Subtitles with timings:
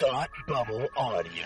[0.00, 1.44] Thought Bubble Audio.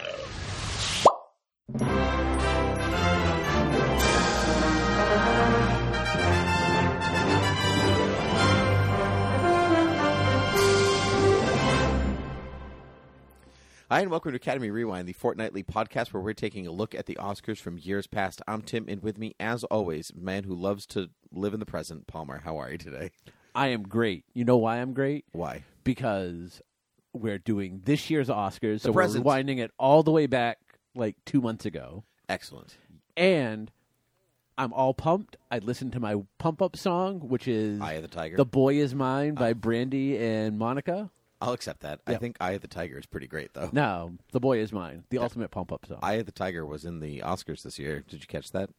[13.91, 17.07] Hi, and welcome to Academy Rewind, the fortnightly podcast where we're taking a look at
[17.07, 18.41] the Oscars from years past.
[18.47, 22.07] I'm Tim, and with me, as always, man who loves to live in the present,
[22.07, 22.43] Palmer.
[22.45, 23.11] How are you today?
[23.53, 24.23] I am great.
[24.33, 25.25] You know why I'm great?
[25.33, 25.65] Why?
[25.83, 26.63] Because
[27.15, 30.59] we're doing this year's Oscars, so we're rewinding it all the way back
[30.95, 32.05] like two months ago.
[32.29, 32.77] Excellent.
[33.17, 33.71] And
[34.59, 35.37] I'm all pumped.
[35.51, 38.37] I listened to my pump up song, which is Eye of the Tiger.
[38.37, 39.55] The Boy Is Mine by uh.
[39.55, 41.11] Brandy and Monica.
[41.41, 42.01] I'll accept that.
[42.07, 42.21] I Yep.
[42.21, 43.69] think Eye of the Tiger is pretty great, though.
[43.73, 45.99] No, The Boy Is Mine, the ultimate pump up song.
[46.03, 48.03] Eye of the Tiger was in the Oscars this year.
[48.09, 48.71] Did you catch that?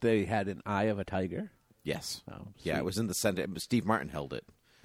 [0.00, 1.50] they had an eye of a tiger.
[1.82, 2.22] Yes.
[2.30, 3.46] Oh, yeah, it was in the center.
[3.56, 4.44] Steve Martin held it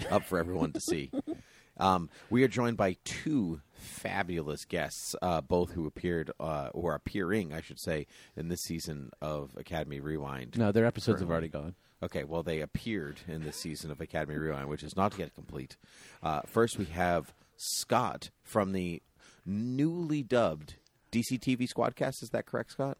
[0.09, 1.11] up for everyone to see.
[1.77, 7.53] Um, we are joined by two fabulous guests, uh, both who appeared uh, or appearing,
[7.53, 10.57] I should say, in this season of Academy Rewind.
[10.57, 11.75] No, their episodes have already gone.
[12.03, 15.77] Okay, well, they appeared in this season of Academy Rewind, which is not yet complete.
[16.23, 19.01] Uh, first, we have Scott from the
[19.45, 20.75] newly dubbed
[21.11, 22.23] DC TV Squadcast.
[22.23, 22.97] Is that correct, Scott?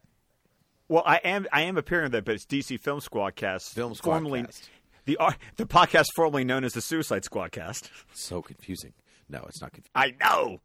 [0.88, 3.74] Well, I am I am appearing on that, but it's DC Film Squadcast.
[3.74, 4.62] Film formerly Squadcast.
[5.06, 5.18] The
[5.58, 7.90] the podcast formerly known as the Suicide Squad cast.
[8.14, 8.94] So confusing.
[9.30, 10.60] No, it's not, conf- I know.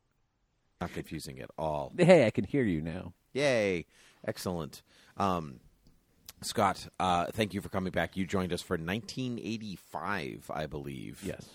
[0.81, 1.93] not confusing at all.
[1.97, 3.13] Hey, I can hear you now.
[3.33, 3.87] Yay!
[4.27, 4.83] Excellent.
[5.17, 5.61] Um,
[6.43, 8.17] Scott, uh, thank you for coming back.
[8.17, 11.21] You joined us for 1985, I believe.
[11.25, 11.47] Yes.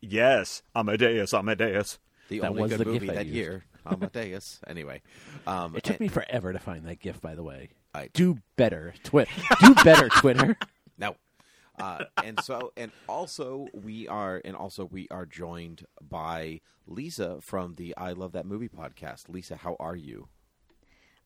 [0.00, 1.98] Yes, Amadeus, Amadeus.
[2.28, 3.36] the That only was good the movie that used.
[3.36, 3.64] year.
[3.86, 4.60] Amadeus.
[4.66, 5.02] anyway,
[5.46, 7.68] um, It took and- me forever to find that gift, by the way.
[7.94, 9.30] I- Do better, Twitter.
[9.60, 10.56] Do better, Twitter.
[10.98, 11.16] No.
[11.80, 17.74] Uh, and so, and also, we are, and also, we are joined by Lisa from
[17.74, 19.28] the I Love That Movie podcast.
[19.28, 20.28] Lisa, how are you?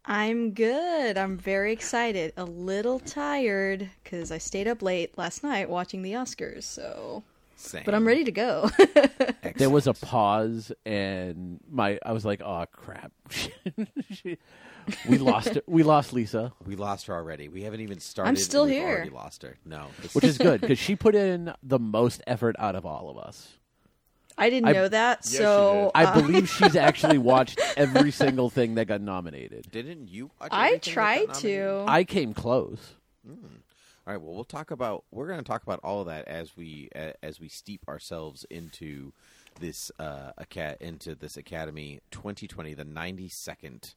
[0.06, 1.16] I'm good.
[1.16, 2.34] I'm very excited.
[2.36, 6.65] A little tired because I stayed up late last night watching the Oscars.
[6.65, 7.25] So,
[7.64, 7.82] Same.
[7.84, 8.70] but I'm ready to go.
[9.56, 13.12] There was a pause, and my I was like, "Oh crap,
[15.08, 15.64] we lost it.
[15.66, 17.48] We lost Lisa, We lost her already.
[17.48, 18.36] We haven't even started.
[18.38, 18.88] still and we've here.
[18.97, 19.56] Already lost her.
[19.64, 23.19] No, which is good because she put in the most effort out of all of
[23.19, 23.53] us.
[24.36, 25.20] I didn't I- know that.
[25.24, 29.70] Yes, you so, I uh, believe she's actually watched every single thing that got nominated.
[29.70, 30.30] Didn't you?
[30.41, 31.84] watch I everything that got tried to.
[31.86, 32.94] I came close.
[34.06, 34.22] All right.
[34.22, 35.04] Well, we'll talk about.
[35.10, 36.91] We're going to talk about all of that as we
[37.22, 39.12] as we steep ourselves into
[39.60, 40.32] this uh
[40.81, 43.94] into this Academy 2020, the 92nd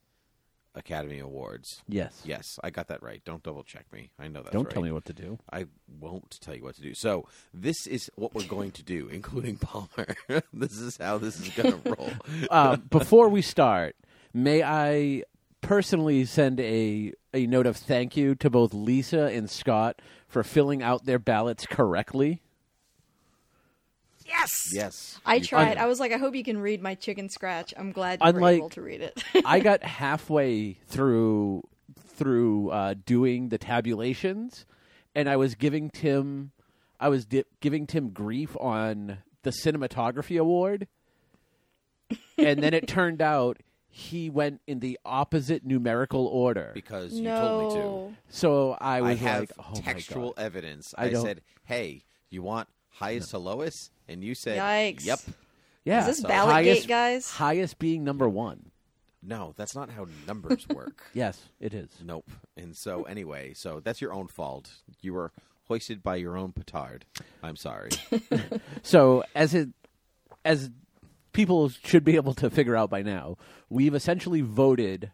[0.78, 1.82] Academy Awards.
[1.88, 2.22] Yes.
[2.24, 3.22] Yes, I got that right.
[3.26, 4.12] Don't double check me.
[4.20, 4.74] I know that's Don't right.
[4.74, 5.40] tell me what to do.
[5.52, 5.66] I
[6.00, 6.94] won't tell you what to do.
[6.94, 10.16] So this is what we're going to do, including Palmer.
[10.54, 12.12] this is how this is going to roll.
[12.50, 13.96] Uh, before we start,
[14.34, 15.24] may I
[15.68, 20.82] personally send a a note of thank you to both Lisa and Scott for filling
[20.82, 22.42] out their ballots correctly.
[24.26, 24.52] Yes.
[24.74, 25.76] yes, I tried.
[25.76, 25.78] can.
[25.78, 27.74] I was like, I hope you can read my chicken scratch.
[27.78, 29.24] I'm glad you were able to read it.
[29.46, 31.64] I got halfway through
[31.98, 34.66] through uh, doing the tabulations,
[35.16, 36.52] and I was giving Tim,
[37.00, 40.88] I was di- giving Tim grief on the cinematography award,
[42.38, 43.58] and then it turned out
[43.90, 46.72] he went in the opposite numerical order.
[46.74, 48.16] because you told me to.
[48.30, 50.46] So I I was have like, oh textual my God.
[50.46, 50.94] evidence.
[50.98, 55.06] I I, don't- said, "Hey, you want highest to lowest?" And you said, Yikes.
[55.06, 55.20] "Yep."
[55.86, 57.32] Yeah, Is this so- Ballotgate, highest, guys?
[57.32, 58.72] Highest being number one.
[59.24, 61.06] No, that's not how numbers work.
[61.14, 61.90] Yes, it is.
[62.04, 62.30] Nope.
[62.56, 64.70] And so anyway, so that's your own fault.
[65.02, 65.32] You were
[65.68, 67.06] hoisted by your own petard.
[67.42, 67.90] I'm sorry.
[68.84, 69.70] So as it
[70.46, 70.70] as
[71.38, 73.38] people should be able to figure out by now,
[73.70, 75.12] we've essentially voted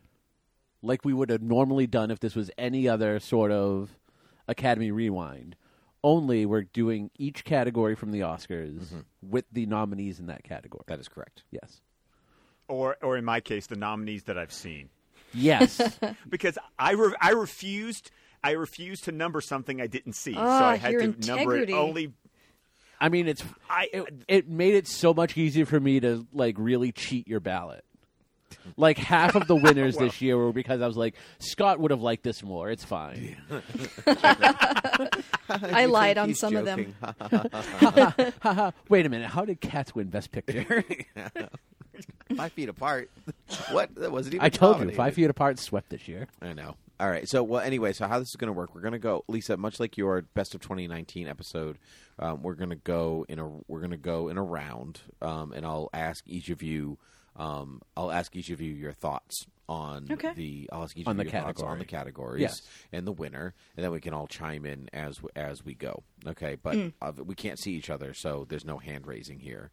[0.81, 3.97] like we would have normally done if this was any other sort of
[4.47, 5.55] Academy Rewind.
[6.01, 10.83] Only we're doing each category from the Oscars with the nominees in that category.
[10.87, 11.43] that is correct.
[11.51, 11.81] Yes.
[12.67, 14.89] Or or in my case, the nominees that I've seen.
[15.33, 15.99] Yes.
[16.29, 18.11] Because I re- I refused
[18.43, 21.55] I refused to number something I didn't see, so Ah, I had your to number
[21.57, 22.13] it only.
[23.03, 26.55] I mean, it's I it, it made it so much easier for me to like
[26.57, 27.83] really cheat your ballot.
[28.77, 32.01] Like half of the winners this year were because I was like, Scott would have
[32.01, 32.71] liked this more.
[32.71, 33.35] It's fine.
[35.49, 36.95] I lied on He's some of them.
[38.87, 39.29] Wait a minute.
[39.29, 40.85] How did Cats win Best Picture?
[42.37, 43.11] Five feet apart.
[43.71, 43.93] What?
[43.95, 44.45] That wasn't even.
[44.45, 44.91] I told you.
[44.91, 46.27] Five Feet Apart swept this year.
[46.41, 46.75] I know.
[47.03, 47.27] All right.
[47.27, 48.73] So, well, anyway, so how this is going to work?
[48.73, 49.57] We're going to go, Lisa.
[49.57, 51.77] Much like your best of 2019 episode,
[52.17, 55.51] um, we're going to go in a we're going to go in a round, um,
[55.51, 56.97] and I'll ask each of you.
[57.35, 60.31] Um, I'll ask each of you your thoughts on Okay.
[60.33, 60.69] the.
[60.71, 62.61] I'll ask each On of the you your on the categories Yes.
[62.93, 66.03] and the winner, and then we can all chime in as as we go.
[66.25, 69.71] Okay, but uh, we can't see each other, so there's no hand raising here.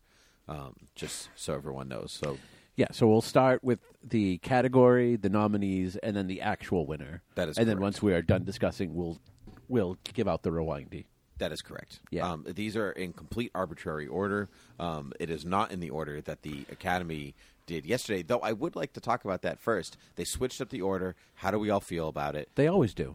[0.48, 2.12] Um, just so everyone knows.
[2.12, 2.38] So
[2.80, 7.20] Yeah, so we'll start with the category, the nominees, and then the actual winner.
[7.34, 9.20] That is and then once we are done discussing, we'll
[9.68, 11.04] we'll give out the rewindy.
[11.36, 12.00] That is correct.
[12.10, 12.26] Yeah.
[12.26, 14.48] Um, these are in complete arbitrary order.
[14.78, 17.34] Um, it is not in the order that the Academy
[17.66, 19.98] did yesterday, though I would like to talk about that first.
[20.16, 21.16] They switched up the order.
[21.34, 22.48] How do we all feel about it?
[22.54, 23.14] They always do.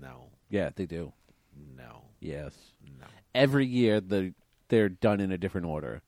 [0.00, 0.30] No.
[0.48, 1.12] Yeah, they do.
[1.76, 2.04] No.
[2.20, 2.54] Yes.
[2.98, 3.06] No.
[3.34, 4.32] Every year the
[4.68, 6.00] they're done in a different order.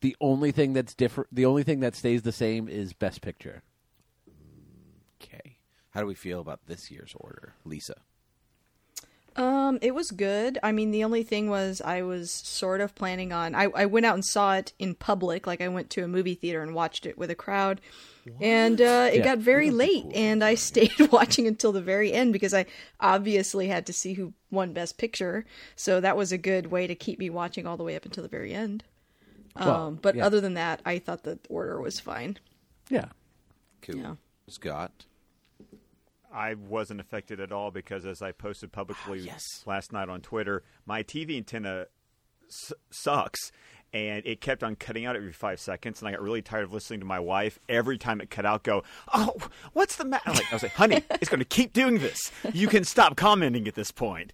[0.00, 3.62] The only thing that's different, the only thing that stays the same is Best Picture.
[5.20, 5.58] Okay.
[5.90, 7.96] How do we feel about this year's order, Lisa?
[9.36, 10.58] Um, it was good.
[10.62, 13.54] I mean, the only thing was I was sort of planning on.
[13.54, 16.34] I, I went out and saw it in public, like I went to a movie
[16.34, 17.82] theater and watched it with a crowd,
[18.40, 21.46] and uh, it Yeah, got very we don't do late, cool and I stayed watching
[21.46, 22.64] until the very end because I
[22.98, 25.44] obviously had to see who won Best Picture.
[25.76, 28.22] So that was a good way to keep me watching all the way up until
[28.22, 28.84] the very end.
[29.58, 30.26] Well, um, but yeah.
[30.26, 32.38] other than that, I thought the order was fine.
[32.88, 33.06] Yeah.
[33.82, 33.96] Cool.
[33.96, 34.14] Yeah.
[34.48, 35.06] Scott?
[36.32, 39.42] I wasn't affected at all because, as I posted publicly yes.
[39.64, 41.86] last night on Twitter, my TV antenna
[42.48, 43.52] s- sucks,
[43.92, 46.72] and it kept on cutting out every five seconds, and I got really tired of
[46.72, 48.64] listening to my wife every time it cut out.
[48.64, 48.82] Go,
[49.14, 49.34] oh,
[49.72, 50.30] what's the matter?
[50.30, 52.30] Like, I was like, honey, it's going to keep doing this.
[52.52, 54.32] You can stop commenting at this point.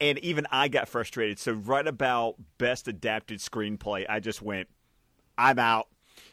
[0.00, 1.38] And even I got frustrated.
[1.38, 4.68] So right about best adapted screenplay, I just went,
[5.36, 5.88] I'm out.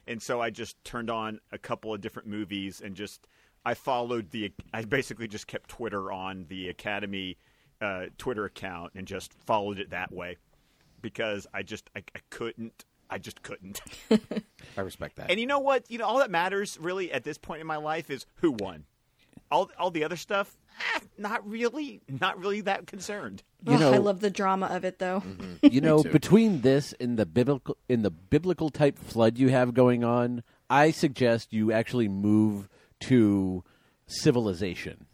[0.08, 3.28] And so I just turned on a couple of different movies and just
[3.66, 7.38] I followed the I basically just kept Twitter on the Academy
[7.82, 10.38] uh, Twitter account and just followed it that way
[11.02, 13.82] because I just I, I couldn't I just couldn't.
[14.78, 15.30] I respect that.
[15.30, 15.90] and you know what?
[15.90, 18.86] You know all that matters really at this point in my life is who won.
[19.52, 20.58] All all the other stuff,
[20.96, 23.44] eh, not really, not really that concerned.
[23.64, 25.24] You Ugh, know, I love the drama of it, though.
[25.62, 30.04] you know, between this and the biblical in the biblical type flood you have going
[30.04, 32.68] on, I suggest you actually move
[33.02, 33.64] to
[34.08, 35.05] civilization.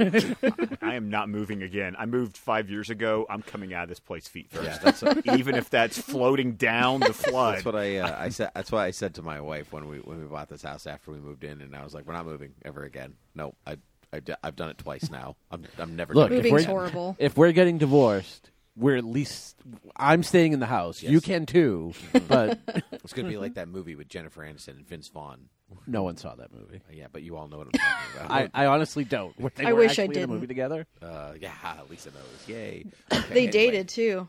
[0.82, 1.94] I am not moving again.
[1.98, 3.26] I moved five years ago.
[3.28, 4.64] I'm coming out of this place feet first.
[4.82, 7.56] Yeah, that's- even if that's floating down the flood.
[7.56, 8.50] That's what I uh, I said.
[8.54, 11.10] That's what I said to my wife when we when we bought this house after
[11.10, 13.14] we moved in, and I was like, "We're not moving ever again.
[13.34, 13.76] No, I,
[14.12, 15.36] I have done it twice now.
[15.50, 16.64] I'm I'm never Look, doing if it again.
[16.64, 17.16] horrible.
[17.18, 19.56] if we're getting divorced, we're at least
[19.96, 21.02] I'm staying in the house.
[21.02, 21.92] You can too,
[22.28, 22.58] but
[22.92, 25.48] It's gonna be like that movie with Jennifer Aniston and Vince Vaughn.
[25.86, 26.76] no one saw that movie.
[26.88, 28.30] Uh, Yeah, but you all know what I'm talking about.
[28.54, 29.34] I, I honestly don't.
[29.56, 30.30] They I were wish I actually in a didn't.
[30.30, 30.86] movie together.
[31.02, 31.52] uh, yeah,
[31.90, 32.48] Lisa knows.
[32.48, 32.86] Yay.
[33.12, 33.50] Okay, They anyway.
[33.52, 34.28] dated too.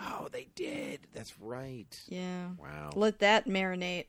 [0.00, 1.00] Oh, they did.
[1.12, 1.86] That's right.
[2.08, 2.48] Yeah.
[2.58, 2.90] Wow.
[2.94, 4.04] Let that marinate.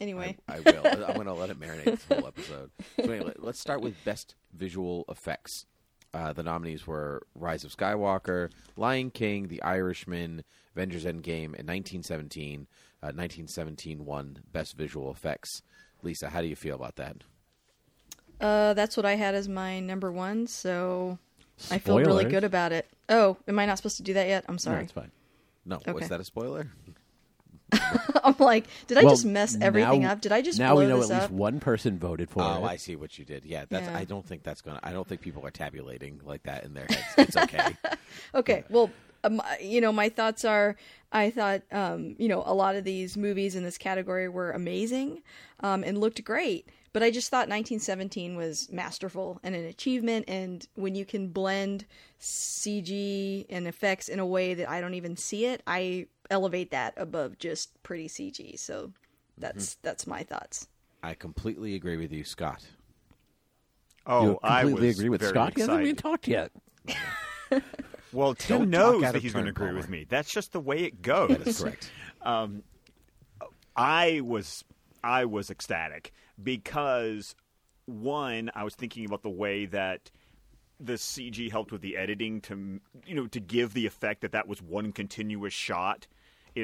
[0.00, 0.36] Anyway.
[0.48, 0.86] I, I will.
[0.86, 2.70] I'm going to let it marinate this whole episode.
[2.96, 5.66] So anyway, let's start with best visual effects.
[6.14, 10.42] Uh, the nominees were Rise of Skywalker, Lion King, The Irishman,
[10.74, 12.66] Avengers Endgame, and 1917.
[13.02, 15.62] Uh, 1917 won best visual effects.
[16.02, 17.16] Lisa, how do you feel about that?
[18.40, 21.18] Uh, that's what I had as my number one, so
[21.70, 22.88] I feel really good about it.
[23.08, 24.44] Oh, am I not supposed to do that yet?
[24.48, 24.82] I'm No, sorry.
[24.84, 25.10] it's fine.
[25.66, 25.92] No, Okay.
[25.92, 26.68] was that a spoiler?
[28.24, 30.20] I'm like, did I Well, just mess everything now- up?
[30.20, 31.22] Did I just now blow we know this at up?
[31.30, 32.68] least one person voted for Oh, it.
[32.68, 33.44] I see what you did.
[33.44, 33.86] Yeah, that's.
[33.86, 33.96] Yeah.
[33.98, 34.80] I don't think that's gonna.
[34.82, 37.04] I don't think people are tabulating like that in their heads.
[37.18, 37.76] It's okay.
[38.34, 38.90] Okay, well,
[39.24, 40.76] um, you know, my thoughts are
[41.12, 45.22] I thought, um, you know, a lot of these movies in this category were amazing
[45.60, 50.24] um, and looked great, but I just thought 1917 was masterful and an achievement.
[50.28, 51.84] And when you can blend
[52.20, 56.94] CG and effects in a way that I don't even see it, I elevate that
[56.96, 58.58] above just pretty CG.
[58.58, 58.92] So
[59.36, 59.80] that's mm-hmm.
[59.82, 60.68] that's my thoughts.
[61.02, 62.64] I completely agree with you, Scott.
[64.06, 65.52] Oh, you I completely was agree with very Scott.
[65.54, 66.02] He hasn't even excited.
[66.02, 66.50] talked yet.
[68.12, 70.06] Well, Tim Don't knows that he's going to agree with me.
[70.08, 71.28] That's just the way it goes.
[71.28, 71.90] That is correct.
[72.20, 72.64] Um,
[73.76, 74.64] I was
[75.04, 77.36] I was ecstatic because
[77.86, 80.10] one, I was thinking about the way that
[80.80, 84.48] the CG helped with the editing to you know to give the effect that that
[84.48, 86.08] was one continuous shot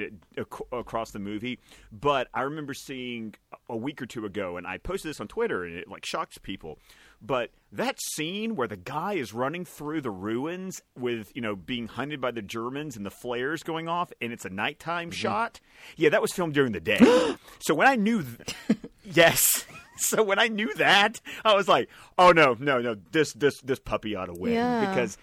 [0.02, 1.58] it ac- across the movie.
[1.92, 3.34] But I remember seeing
[3.68, 6.42] a week or two ago, and I posted this on Twitter, and it like shocked
[6.42, 6.78] people.
[7.20, 11.88] But that scene where the guy is running through the ruins with you know being
[11.88, 15.16] hunted by the Germans and the flares going off, and it's a nighttime mm-hmm.
[15.16, 15.60] shot.
[15.96, 16.98] Yeah, that was filmed during the day.
[17.60, 19.66] so when I knew, th- yes.
[19.96, 22.96] So when I knew that, I was like, "Oh no, no, no!
[23.12, 24.88] This this this puppy ought to win Yeah.
[24.88, 25.16] because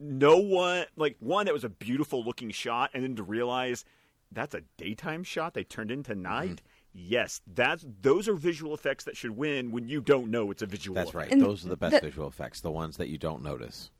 [0.00, 3.84] no one like one that was a beautiful looking shot, and then to realize
[4.32, 6.62] that's a daytime shot they turned into night.
[6.92, 10.66] Yes, that's those are visual effects that should win when you don't know it's a
[10.66, 10.94] visual.
[10.94, 11.16] That's effect.
[11.24, 11.32] right.
[11.32, 13.90] And Those are the best that- visual effects, the ones that you don't notice.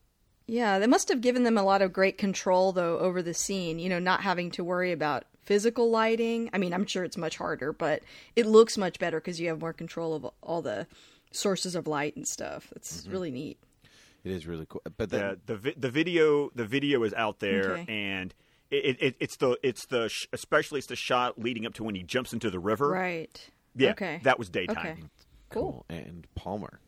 [0.46, 3.78] Yeah, they must have given them a lot of great control though over the scene,
[3.78, 6.50] you know, not having to worry about physical lighting.
[6.52, 8.02] I mean, I'm sure it's much harder, but
[8.36, 10.86] it looks much better because you have more control of all the
[11.32, 12.72] sources of light and stuff.
[12.76, 13.10] It's Mm-hmm.
[13.12, 13.58] really neat.
[14.22, 14.82] It is really cool.
[14.96, 17.84] But then, the the vi- the video the video is out there Okay.
[17.88, 18.32] and
[18.74, 21.94] it, it it's the it's the sh- especially it's the shot leading up to when
[21.94, 22.88] he jumps into the river.
[22.88, 23.50] Right.
[23.76, 24.20] Yeah, Okay.
[24.24, 24.76] that was daytime.
[24.78, 25.02] Okay.
[25.50, 25.84] Cool.
[25.88, 26.80] And Palmer.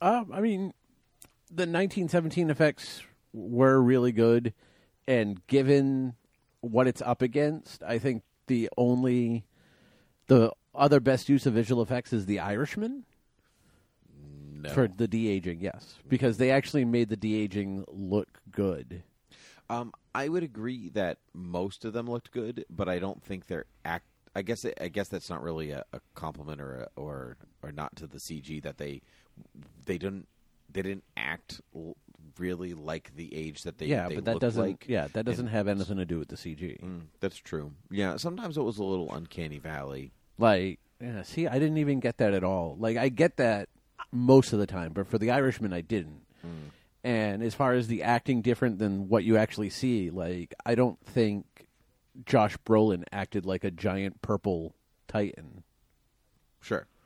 [0.00, 0.72] Um, I mean,
[1.48, 3.02] the 1917 effects
[3.32, 4.54] were really good,
[5.06, 6.14] and given
[6.62, 9.44] what it's up against, I think the only
[10.26, 13.04] the other best use of visual effects is The Irishman
[14.54, 14.70] No.
[14.70, 15.60] for the de aging.
[15.60, 19.02] Yes, because they actually made the de aging look good.
[19.70, 23.66] Um, I would agree that most of them looked good, but I don't think they're
[23.84, 24.04] act.
[24.34, 27.94] I guess I guess that's not really a, a compliment or a, or or not
[27.96, 29.00] to the CG that they
[29.84, 30.26] they didn't
[30.72, 31.96] they didn't act l-
[32.38, 34.62] really like the age that they yeah, they but that doesn't.
[34.62, 34.84] like.
[34.88, 36.80] yeah, that doesn't in- have anything to do with the CG.
[36.80, 37.72] Mm, that's true.
[37.90, 40.12] Yeah, sometimes it was a little uncanny valley.
[40.38, 42.76] Like, yeah, see, I didn't even get that at all.
[42.78, 43.68] Like, I get that
[44.12, 46.22] most of the time, but for the Irishman, I didn't.
[47.02, 50.98] And as far as the acting different than what you actually see, like, I don't
[51.06, 51.66] think
[52.26, 54.74] Josh Brolin acted like a giant purple
[55.08, 55.62] titan.
[56.60, 56.86] Sure.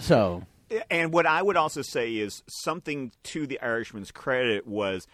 [0.00, 0.44] So,
[0.90, 5.06] And what I would also say is something to the Irishman's credit was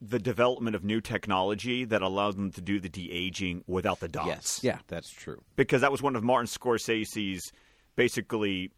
[0.00, 4.08] the development of new technology that allowed them to do the de aging without the
[4.08, 4.26] dots.
[4.26, 4.60] Yes.
[4.62, 4.78] Yeah.
[4.88, 5.42] that's true.
[5.56, 7.52] because that was one of Martin Scorsese's
[7.96, 8.70] basically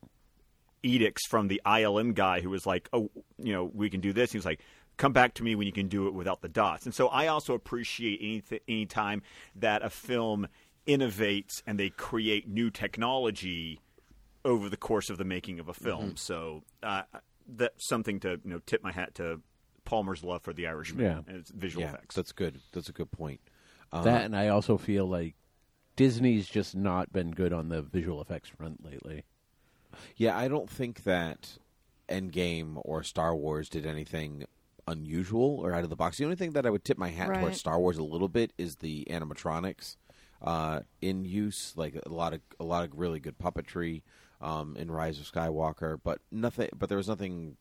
[0.82, 4.32] edicts from the ILM guy who was like, "Oh, you know, we can do this."
[4.32, 4.60] He was like,
[4.96, 7.26] "Come back to me when you can do it without the dots." And so I
[7.26, 9.22] also appreciate any any time
[9.56, 10.48] that a film
[10.86, 13.80] innovates and they create new technology
[14.44, 16.16] over the course of the making of a film.
[16.16, 17.02] So uh,
[17.46, 19.40] that's something to you know tip my hat to
[19.84, 21.20] Palmer's love for The Irishman Yeah.
[21.26, 22.14] and its visual yeah, effects.
[22.14, 22.60] that's good.
[22.72, 23.40] That's a good point.
[23.92, 25.34] Uh, that, and I also feel like
[25.96, 29.24] Disney's just not been good on the visual effects front lately.
[30.16, 31.58] Yeah, I don't think that
[32.08, 34.44] Endgame or Star Wars did anything
[34.86, 36.16] unusual or out of the box.
[36.16, 37.40] The only thing that I would tip my hat Right.
[37.40, 39.96] towards Star Wars a little bit is the animatronics
[40.40, 44.02] uh, in use, like a lot of a lot of really good puppetry
[44.40, 46.70] um, in Rise of Skywalker, but nothing.
[46.76, 47.56] But there was nothing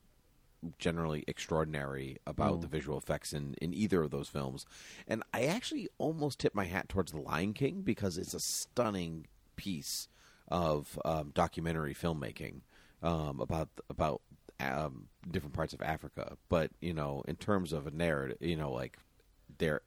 [0.79, 4.65] generally extraordinary about the visual effects in, in either of those films.
[5.07, 9.27] And I actually almost tip my hat towards The Lion King because it's a stunning
[9.55, 10.07] piece
[10.47, 12.61] of um, documentary filmmaking
[13.03, 14.21] um, about about
[14.59, 16.37] um, different parts of Africa.
[16.49, 18.97] But you know, in terms of a narrative, you know, like
[19.57, 19.81] their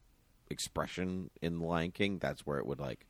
[0.48, 3.06] expression in The Lion King, that's where it would like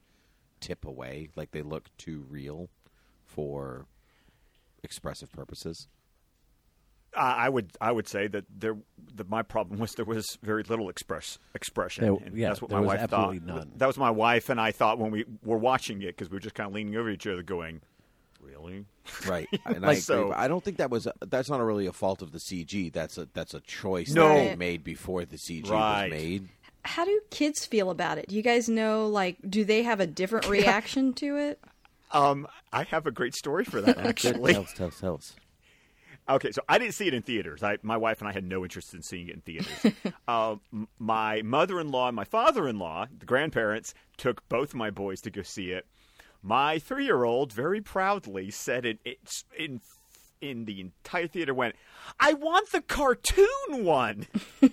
[0.61, 1.31] tip away.
[1.37, 2.69] Like they look too real
[3.27, 3.87] for
[4.83, 5.89] expressive purposes.
[7.17, 8.77] I I would I would say that there
[9.17, 12.05] that my problem was there was very little express expression.
[12.05, 13.47] There- And yeah, that's what there my was wife absolutely thought.
[13.57, 13.73] none.
[13.77, 16.41] That was my wife and I thought when we were watching it because we were
[16.41, 17.81] just kind of leaning over each other, going,
[18.41, 18.87] "Really?"
[19.29, 20.01] Right, and I Like, agree.
[20.01, 22.93] so- I don't think that was a, that's not really a fault of the CG.
[22.93, 24.29] That's a that's a choice No.
[24.29, 26.05] that they made before the CG Right.
[26.05, 26.49] was made.
[26.85, 28.29] How do kids feel about it?
[28.29, 31.61] Do you guys know like do they have a different reaction to it?
[32.13, 34.53] Um, I have a great story for that actually.
[34.55, 35.35] Tell us, tell tell us.
[36.31, 37.63] Okay, so I didn't see it in theaters.
[37.63, 39.95] I, my wife and I had no interest in seeing it in theaters.
[40.29, 45.43] uh, m- my mother-in-law and my father-in-law, the grandparents, took both my boys to go
[45.43, 45.87] see it.
[46.43, 48.99] My three-year-old very proudly said it.
[49.05, 49.81] It's in
[50.41, 51.75] in the entire theater went.
[52.19, 53.47] I want the cartoon
[53.85, 54.27] one.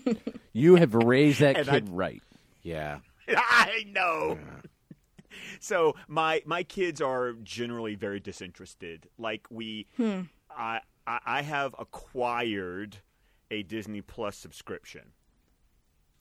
[0.54, 2.24] You have raised that And kid I- right.
[2.64, 3.00] Yeah,
[3.30, 4.40] I know.
[5.60, 9.08] So my my kids are generally very disinterested.
[9.20, 9.86] Like we,
[10.50, 12.98] I I I have acquired
[13.50, 15.14] a Disney Plus subscription.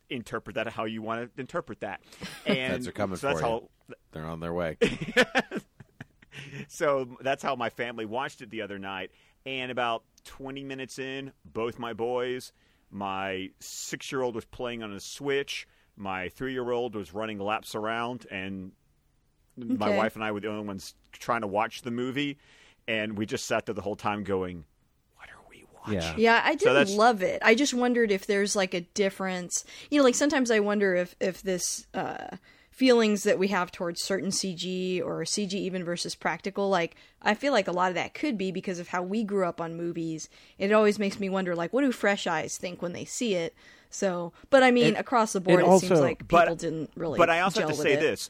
[0.08, 2.00] Interpret that how you want to interpret that.
[2.46, 3.52] And Feds are coming so that's for you.
[3.52, 3.70] how
[4.12, 4.78] they're on their way.
[6.68, 9.10] so that's how my family watched it the other night.
[9.44, 12.52] And about 20 minutes in, both my boys,
[12.90, 15.66] my six year old was playing on a Switch,
[15.96, 18.72] my three year old was running laps around, and
[19.56, 19.96] my Okay.
[19.96, 22.38] wife and I were the only ones trying to watch the movie,
[22.86, 24.66] and we just sat there the whole time going, "What
[25.86, 26.34] are we watching?" Yeah.
[26.36, 27.40] Yeah, I didn't that's- love it.
[27.44, 29.64] I just wondered if there's like a difference.
[29.90, 32.36] You know, like sometimes I wonder if if this uh
[32.70, 37.52] feelings that we have towards certain CG or CG even versus practical, like I feel
[37.54, 40.28] like a lot of that could be because of how we grew up on movies.
[40.58, 43.54] It always makes me wonder like what do fresh eyes think when they see it?
[43.88, 46.90] So, but I mean, And- across the board, and it seems like people but- didn't
[46.96, 47.16] really.
[47.18, 48.00] But I also gel have to say it.
[48.00, 48.28] this,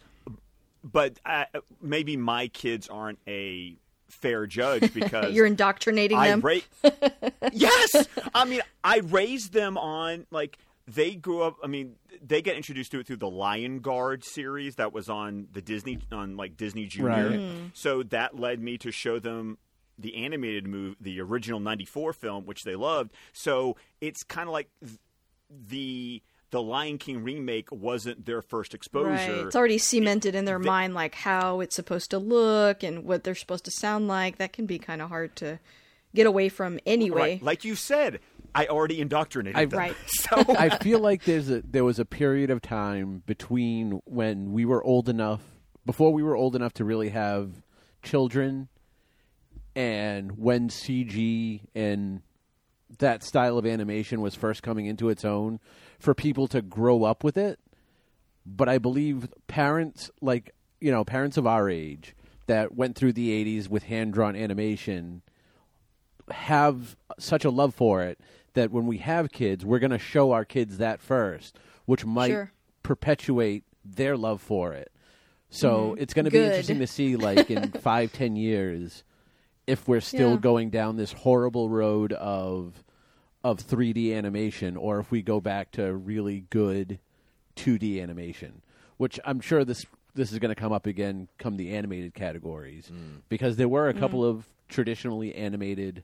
[0.84, 1.46] but I,
[1.82, 3.76] maybe my kids aren't a
[4.16, 6.40] fair judge because You're indoctrinating I them.
[6.40, 6.90] ra-
[7.52, 10.58] yes, I mean I raised them on like
[10.88, 11.56] they grew up.
[11.62, 15.48] I mean they get introduced to it through the Lion Guard series that was on
[15.52, 17.08] the Disney on like Disney Junior.
[17.10, 17.38] Right.
[17.38, 17.66] Mm-hmm.
[17.74, 19.58] So that led me to show them
[19.98, 23.12] the animated movie, the original '94 film, which they loved.
[23.32, 24.98] So it's kind of like th-
[25.68, 29.10] the the Lion King remake wasn't their first exposure.
[29.10, 29.46] Right.
[29.46, 33.34] It's already cemented in their mind, like how it's supposed to look and what they're
[33.34, 34.38] supposed to sound like.
[34.38, 35.58] That can be kind of hard to
[36.14, 37.34] get away from anyway.
[37.34, 37.42] Right.
[37.42, 38.20] Like you said,
[38.54, 39.78] I already indoctrinated I- them.
[39.78, 39.96] Right.
[40.06, 44.64] So I feel like there's a there was a period of time between when we
[44.64, 45.42] were old enough
[45.84, 47.50] before we were old enough to really have
[48.02, 48.68] children
[49.76, 52.22] and when CG and
[52.98, 55.60] that style of animation was first coming into its own
[55.98, 57.58] for people to grow up with it.
[58.44, 62.14] But I believe parents like you know, parents of our age
[62.46, 65.22] that went through the 80s with hand drawn animation
[66.30, 68.20] have such a love for it
[68.54, 72.30] that when we have kids, we're going to show our kids that first, which might
[72.30, 72.52] Sure.
[72.82, 74.90] perpetuate their love for it.
[75.50, 76.02] So mm-hmm.
[76.02, 79.04] it's going to be interesting to see, like in five, ten years,
[79.66, 80.36] if we're still Yeah.
[80.38, 82.82] going down this horrible road of
[83.46, 86.98] of 3D animation, or if we go back to really good
[87.54, 88.60] 2D animation,
[88.96, 89.86] which I'm sure this
[90.16, 92.90] this is going to come up again come the animated categories
[93.28, 96.02] because there were a couple of traditionally animated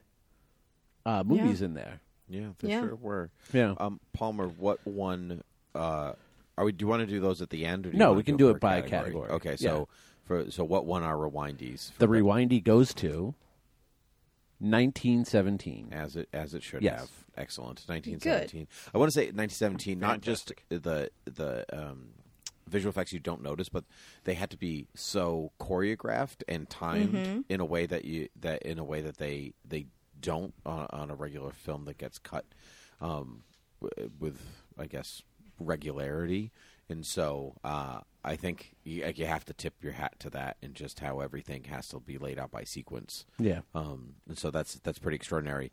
[1.05, 1.99] uh, movies in there.
[2.29, 2.81] Yeah, for Yeah.
[2.81, 3.29] sure were.
[3.51, 3.73] Yeah.
[3.77, 5.43] Um, Palmer, what one?
[5.75, 6.13] Uh,
[6.57, 6.71] are we?
[6.71, 7.85] Do you want to do those at the end?
[7.87, 9.29] Or do No, wanna we can it do it by category.
[9.31, 9.69] Okay, Yeah.
[9.69, 9.87] so
[10.23, 11.91] for so what one are rewindies?
[11.97, 13.33] The for- rewindy goes to
[14.63, 15.89] 1917.
[15.91, 17.01] as it as it should Yes.
[17.01, 17.09] have.
[17.37, 17.83] Excellent.
[17.87, 18.67] 1917.
[18.93, 22.09] I want to say 1917, not just the the um,
[22.67, 23.83] visual effects you don't notice, but
[24.23, 27.41] they had to be so choreographed and timed Mm-hmm.
[27.49, 29.87] in a way that you that in a way that they they
[30.19, 32.45] don't on, on a regular film that gets cut
[33.01, 33.43] um,
[34.19, 35.21] with I guess
[35.59, 36.51] regularity.
[36.89, 40.57] And so uh, I think you, like, you have to tip your hat to that
[40.61, 43.25] and just how everything has to be laid out by sequence.
[43.37, 43.61] Yeah.
[43.75, 45.71] Um, and so that's that's pretty extraordinary.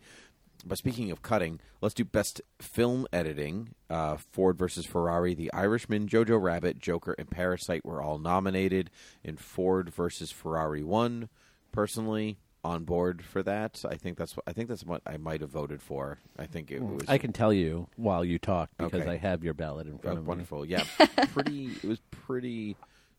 [0.65, 3.71] But speaking of cutting, let's do best film editing.
[3.89, 8.91] Uh, Ford versus Ferrari, The Irishman, Jojo Rabbit, Joker, and Parasite were all nominated.
[9.25, 11.29] And Ford versus Ferrari won.
[11.73, 13.83] Personally, on board for that.
[13.89, 16.19] I think that's what I think that's what I might have voted for.
[16.39, 19.11] I think it was I can tell you while you talk because Okay.
[19.13, 20.29] I have your ballot in front of me.
[20.29, 20.65] wonderful.
[20.67, 20.85] Yeah,
[21.33, 21.67] pretty.
[21.83, 22.77] It was pretty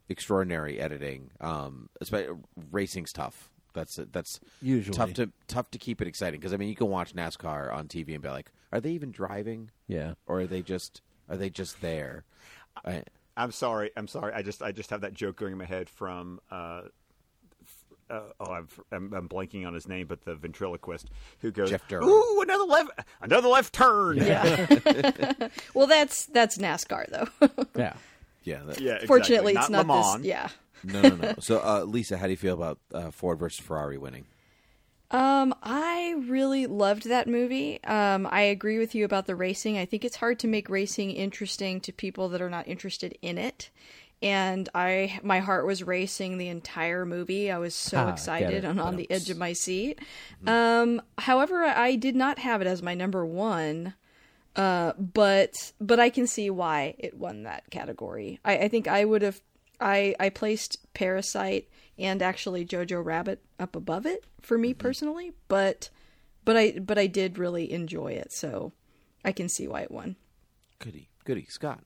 [0.09, 1.31] extraordinary editing.
[1.39, 2.35] Um, especially
[2.71, 3.49] racing's tough.
[3.73, 4.95] That's that's Usually.
[4.97, 7.87] tough to tough to keep it exciting because I mean you can watch NASCAR on
[7.87, 10.15] TV and be like, are they even driving Yeah.
[10.27, 12.25] or are they just are they just there?
[12.85, 13.03] I,
[13.37, 13.91] I'm sorry.
[13.95, 14.33] I'm sorry.
[14.33, 16.41] I just I just have that joke going in my head from.
[16.51, 16.91] Uh, f-
[18.11, 21.87] uh, oh, I've, I'm, I'm blanking on his name, but the ventriloquist who goes, Jeff
[21.87, 22.09] Dunham.
[22.09, 24.65] "Ooh, another left, another left turn." Yeah.
[25.73, 27.47] well, that's that's NASCAR though.
[27.75, 27.93] Yeah.
[28.43, 29.07] yeah, that, Yeah, exactly.
[29.07, 30.13] Fortunately, it's not not this.
[30.13, 30.25] Mans.
[30.25, 30.49] Yeah.
[30.83, 31.33] no, no, no.
[31.39, 34.25] So, uh, Lisa, how do you feel about uh, Ford versus Ferrari winning?
[35.11, 37.83] Um, I really loved that movie.
[37.83, 39.77] Um, I agree with you about the racing.
[39.77, 43.37] I think it's hard to make racing interesting to people that are not interested in
[43.37, 43.69] it.
[44.21, 47.49] And I, my heart was racing the entire movie.
[47.49, 49.99] I was so Ah, excited and on the edge of my seat.
[50.43, 50.49] Mm-hmm.
[50.49, 53.95] Um, however, I did not have it as my number one.
[54.55, 58.39] Uh, but but I can see why it won that category.
[58.43, 59.41] I, I think I would have.
[59.79, 65.89] I I placed Parasite and actually Jojo Rabbit up above it for me personally, but
[66.43, 68.73] but I but I did really enjoy it, so
[69.23, 70.17] I can see why it won.
[70.79, 71.79] Goody, goody, Scott.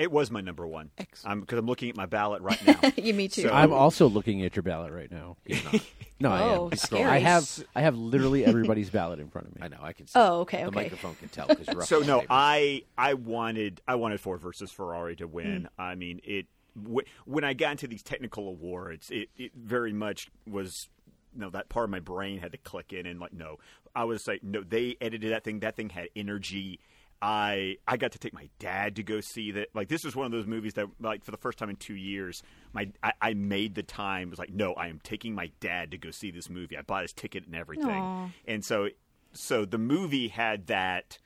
[0.00, 0.90] It was my number one.
[0.98, 1.42] Excellent.
[1.42, 2.80] Because I'm, looking at my ballot right now.
[2.96, 3.42] you me too.
[3.42, 5.36] So- I'm also looking at your ballot right now.
[6.20, 6.76] no, I Oh, am.
[6.78, 7.04] scary.
[7.04, 9.60] I have I have literally everybody's ballot in front of me.
[9.62, 9.78] I know.
[9.82, 10.06] I can.
[10.06, 10.74] See Oh, okay, The okay.
[10.84, 12.24] microphone can tell because you're up so no.
[12.30, 15.68] I I wanted I wanted Ford versus Ferrari to win.
[15.76, 15.80] Hmm.
[15.82, 16.46] I mean it.
[16.82, 20.88] W- when I got into these technical awards, it, it very much was.
[21.34, 23.58] You know that part of my brain had to click in and like no,
[23.94, 24.62] I was like no.
[24.64, 25.60] They edited that thing.
[25.60, 26.80] That thing had energy.
[27.22, 29.68] I I got to take my dad to go see that.
[29.74, 31.94] Like this was one of those movies that like for the first time in two
[31.94, 34.28] years, my I, I made the time.
[34.28, 36.76] It was like, no, I am taking my dad to go see this movie.
[36.76, 37.90] I bought his ticket and everything.
[37.90, 38.28] Aw.
[38.46, 38.88] And so
[39.32, 41.18] so the movie had that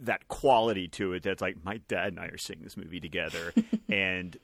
[0.00, 3.52] that quality to it that's like my dad and I are seeing this movie together
[3.90, 4.36] and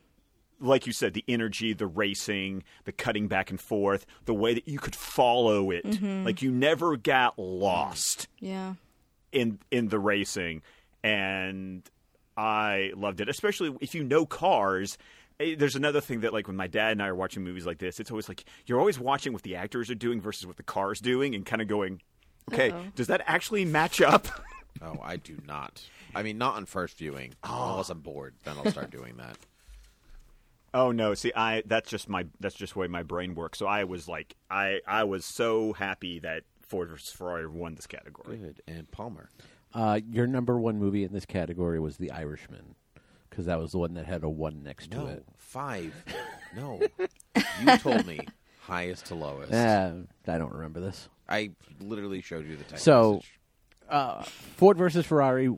[0.60, 4.68] like you said the energy the racing the cutting back and forth the way that
[4.68, 6.24] you could follow it mm-hmm.
[6.24, 8.74] like you never got lost Yeah.
[9.32, 10.62] In in the racing
[11.02, 11.82] and
[12.36, 14.98] I loved it especially if you know cars
[15.40, 17.78] Eh, there's another thing that like when my dad and I are watching movies like
[17.78, 20.62] this it's always like you're always watching what the actors are doing versus what the
[20.62, 22.02] car's doing and kind of going
[22.52, 22.84] okay Uh-oh.
[22.94, 24.28] does that actually match up
[24.80, 25.82] Oh, I do not.
[26.14, 27.34] I mean, not on first viewing.
[27.44, 29.36] Unless I'm bored, then I'll start doing that.
[30.74, 31.12] Oh no!
[31.12, 33.58] See, I that's just my that's just the way my brain works.
[33.58, 37.86] So I was like, I I was so happy that Ford versus Ferrari won this
[37.86, 38.38] category.
[38.38, 38.62] Good.
[38.66, 39.28] And Palmer.
[39.74, 42.74] Uh, your number one movie in this category was The Irishman,
[43.28, 45.24] because that was the one that had a one next to No, it.
[45.36, 45.94] five.
[46.56, 46.80] No,
[47.62, 48.20] you told me
[48.60, 49.52] highest to lowest.
[49.52, 49.92] Uh,
[50.26, 51.08] I don't remember this.
[51.28, 53.32] I literally showed you the text So- message.
[53.88, 55.48] uh, Ford versus Ferrari.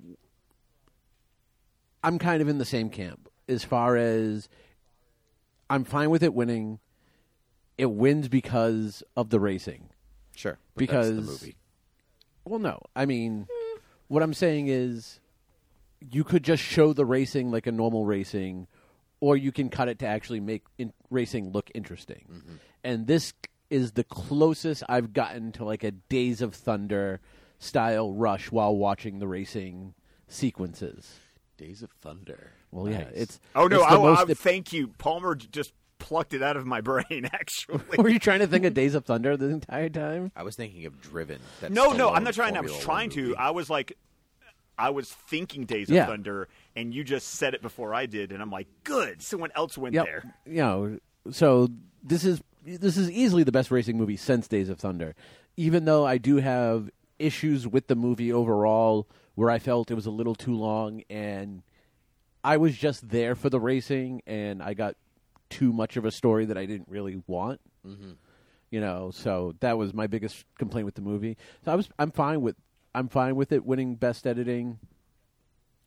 [2.02, 4.48] I'm kind of in the same camp as far as
[5.70, 6.78] I'm fine with it winning.
[7.78, 9.88] It wins because of the racing.
[10.34, 11.56] Sure, but because- that's the movie.
[12.44, 13.46] Well, no, I mean,
[14.08, 15.20] what I'm saying is,
[16.00, 18.66] you could just show the racing like a normal racing,
[19.20, 22.26] or you can cut it to actually make in- racing look interesting.
[22.30, 22.54] Mm-hmm.
[22.82, 23.32] And this
[23.70, 27.20] is the closest I've gotten to like a Days of Thunder
[27.58, 29.94] style rush while watching the racing
[30.28, 31.14] sequences.
[31.56, 32.50] Days of Thunder.
[32.72, 33.12] Well, yeah, Nice.
[33.14, 33.76] it's Oh no!
[33.76, 35.34] it's the I, most- I, thank you, Palmer.
[35.36, 35.72] j- Just
[36.04, 37.28] plucked it out of my brain.
[37.32, 40.30] Actually, Were you trying to think of Days of Thunder the entire time?
[40.36, 41.40] I was thinking of Driven.
[41.60, 42.56] That no, no, I'm not trying.
[42.56, 43.36] I was trying One to.
[43.36, 43.96] I was like,
[44.78, 46.02] I was thinking Days Yeah.
[46.02, 49.22] of Thunder, and you just said it before I did, and I'm like, good.
[49.22, 50.04] Someone else went Yep.
[50.04, 50.34] there.
[50.46, 50.98] You know,
[51.30, 51.68] so
[52.02, 55.14] this is this is easily the best racing movie since Days of Thunder.
[55.56, 60.06] Even though I do have issues with the movie overall, where I felt it was
[60.06, 61.62] a little too long, and
[62.42, 64.96] I was just there for the racing, and I got
[65.50, 67.60] too much of a story that I didn't really want.
[67.86, 68.12] Mm-hmm.
[68.70, 71.36] You know, so that was my biggest complaint with the movie.
[71.64, 72.56] So I was I'm fine with
[72.94, 74.78] I'm fine with it winning best editing.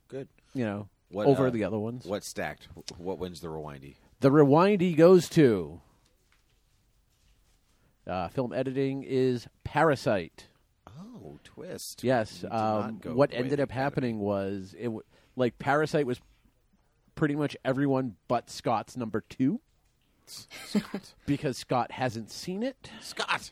[0.07, 0.29] Good.
[0.53, 2.05] You know, What, over uh, the other ones.
[2.05, 2.69] What stacked?
[2.97, 3.95] What wins the rewindy?
[4.21, 5.81] The rewindy goes to
[8.05, 10.47] uh, film editing is Parasite.
[10.87, 12.03] Oh, twist.
[12.03, 12.43] Yes.
[12.43, 15.03] We did not Um, what ended up happening was it w-
[15.35, 16.19] like Parasite was
[17.17, 19.59] pretty much everyone but Scott's number two
[20.25, 21.13] Scott.
[21.25, 22.89] because Scott hasn't seen it.
[23.01, 23.51] Scott.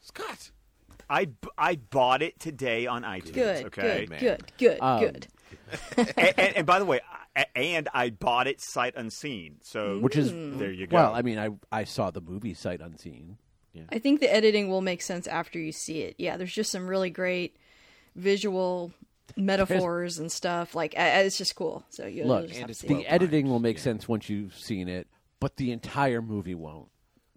[0.00, 0.50] Scott.
[1.08, 3.32] I, b- I bought it today on iTunes.
[3.32, 4.00] Good, okay.
[4.00, 4.20] good, man.
[4.20, 5.26] good, good, Um, good.
[5.96, 7.00] and, and, and by the way,
[7.36, 9.58] I, and I bought it sight unseen.
[9.62, 10.96] So Which is there you go.
[10.96, 13.36] well, I mean, I I saw the movie sight unseen.
[13.72, 13.82] Yeah.
[13.92, 16.16] I think the editing will make sense after you see it.
[16.18, 17.56] Yeah, there's just some really great
[18.16, 18.92] visual
[19.36, 20.74] metaphors and stuff.
[20.74, 21.84] Like, it's just cool.
[21.90, 22.98] So you Look, just and have to it's see well.
[22.98, 23.82] The editing will make yeah.
[23.84, 25.06] sense once you've seen it,
[25.40, 26.88] but the entire movie won't.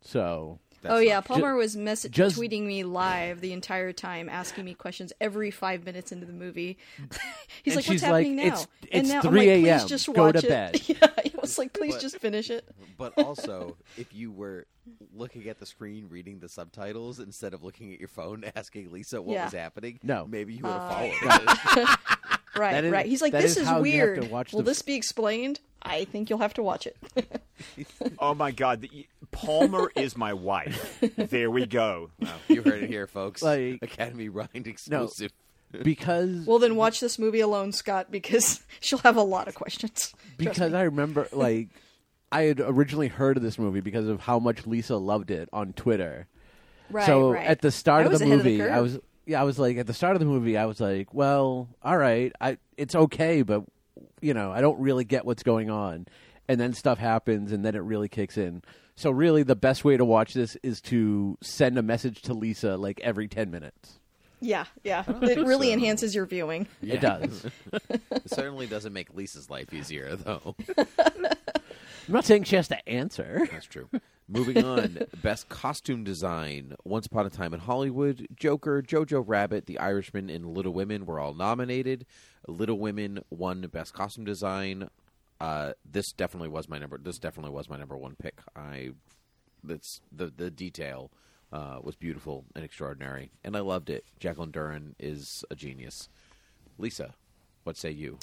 [0.02, 4.30] So That's oh yeah, not- Palmer was mess- just- tweeting me live the entire time,
[4.30, 6.78] asking me questions every five minutes into the movie.
[7.64, 9.80] He's like, "What's happening like, now?" "It's- and it's now 3 I'm like, a.m.
[9.80, 10.82] "Please just Go watch to it." bed.
[10.90, 14.66] Yeah, I was like, "Please But- just finish it." But also, if you were
[15.14, 19.22] looking at the screen, reading the subtitles instead of looking at your phone, asking Lisa
[19.22, 19.44] what Yeah.
[19.46, 20.26] was happening, No.
[20.26, 21.12] maybe you would have Uh,
[21.70, 21.88] followed.
[22.60, 23.06] Right, That is- right.
[23.06, 24.52] He's like, "This is is, how you have to weird.
[24.52, 26.98] Will the- this be explained?" I think you'll have to watch it.
[28.20, 31.02] oh my God, the, Palmer is my wife.
[31.16, 32.12] There we go.
[32.20, 33.42] Wow, you heard it here, folks.
[33.42, 35.32] Like- Academy Rewind exclusive.
[35.84, 40.14] because well, then watch this movie alone, Scott, because she'll have a lot of questions.
[40.38, 40.74] Because.
[40.74, 41.70] I remember like
[42.32, 45.74] I had originally heard of this movie because of how much Lisa loved it on
[45.74, 46.28] Twitter.
[46.92, 47.46] right, so right.
[47.48, 48.72] at the start I of the ahead movie, curve.
[48.72, 51.14] I was yeah, I was like at the start of the movie, I was like,
[51.14, 53.64] well, all right, I it's okay, but
[54.22, 56.08] you know, I don't really get what's going on.
[56.48, 58.64] And then stuff happens and then it really kicks in.
[58.96, 62.76] So really the best way to watch this is to send a message to Lisa
[62.76, 64.00] like every 10 minutes.
[64.42, 65.04] Yeah, yeah.
[65.22, 65.74] It really so.
[65.74, 66.68] enhances your viewing.
[66.82, 67.46] It does.
[68.12, 70.56] It certainly doesn't make Lisa's life easier, though.
[72.10, 73.48] I'm not saying she has to answer.
[73.52, 73.88] That's true.
[74.28, 76.74] Moving on, best costume design.
[76.84, 81.20] Once Upon a Time in Hollywood, Joker, Jojo Rabbit, The Irishman, and Little Women were
[81.20, 82.08] all nominated.
[82.48, 84.90] Little Women won best costume design.
[85.40, 86.98] Uh, this definitely was my number.
[86.98, 88.42] This definitely was my number one pick.
[88.56, 88.90] I,
[89.64, 91.12] that's the the detail
[91.54, 94.04] uh, was beautiful and extraordinary, and I loved it.
[94.20, 96.10] Jacqueline Durran is a genius.
[96.80, 97.14] Lisa,
[97.66, 98.18] what say you?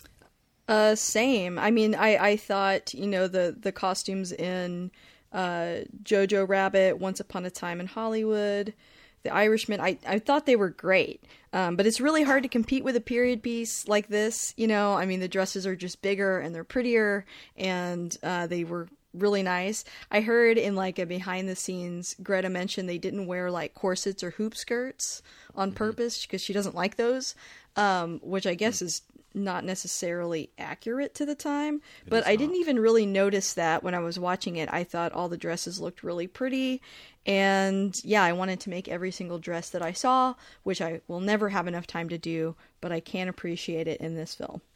[0.68, 1.58] Uh, same.
[1.58, 4.90] I mean, I I thought you know the the costumes in
[5.32, 8.74] uh, Jojo Rabbit, Once Upon a Time in Hollywood,
[9.22, 9.80] The Irishman.
[9.80, 11.24] I I thought they were great.
[11.52, 14.52] Um, but it's really hard to compete with a period piece like this.
[14.56, 17.24] You know, I mean, the dresses are just bigger and they're prettier,
[17.56, 19.84] and uh, they were really nice.
[20.10, 24.22] I heard in like a behind the scenes, Greta mentioned they didn't wear like corsets
[24.22, 25.22] or hoop skirts
[25.54, 27.34] on purpose because she doesn't like those,
[27.76, 29.02] um, which I guess is
[29.36, 31.82] not necessarily accurate to the time.
[32.08, 32.38] but I not.
[32.38, 34.68] didn't even really notice that when I was watching it.
[34.72, 36.82] I thought all the dresses looked really pretty.
[37.26, 41.20] And yeah, I wanted to make every single dress that I saw, which I will
[41.20, 44.62] never have enough time to do, but I can appreciate it in this film.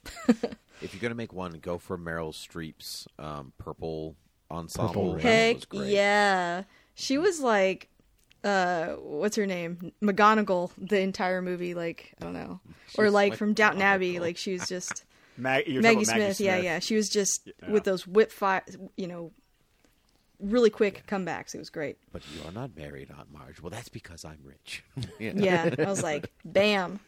[0.81, 4.15] If you're gonna make one, go for Meryl Streep's um, purple
[4.49, 5.13] ensemble.
[5.13, 5.23] ring.
[5.23, 6.63] That Heck yeah.
[6.95, 7.87] She was like
[8.43, 9.91] uh what's her name?
[10.01, 12.59] McGonagall the entire movie like I don't know.
[12.97, 15.03] or like like from Downton Abbey like she was just
[15.37, 16.79] Mag- you're Maggie Smith, yeah, yeah.
[16.79, 17.71] She was just Yeah.
[17.71, 18.63] with those whip fire,
[18.97, 19.31] you know,
[20.39, 21.55] really quick comebacks.
[21.55, 21.97] It was great.
[22.11, 23.61] But you are not married, Aunt March.
[23.61, 24.83] Well, that's because I'm rich.
[25.19, 25.31] yeah.
[25.35, 26.99] Yeah, I was like, bam.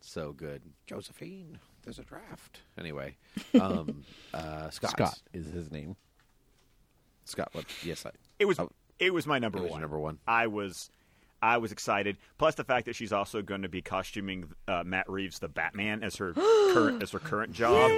[0.00, 0.62] So good.
[0.86, 2.60] Josephine, there's a draft.
[2.78, 3.16] Anyway,
[3.60, 4.90] um, uh, Scott.
[4.92, 5.96] Scott is his name.
[7.24, 7.64] Scott, what?
[7.82, 8.10] Yes, I.
[8.38, 8.70] It was Oh.
[8.98, 9.80] It was my number It was one.
[9.80, 10.18] number one.
[10.26, 10.90] I was
[11.42, 12.16] I was excited.
[12.38, 16.02] Plus the fact that she's also going to be costuming uh, Matt Reeves the Batman
[16.02, 16.32] as her
[16.72, 17.90] current as her current job.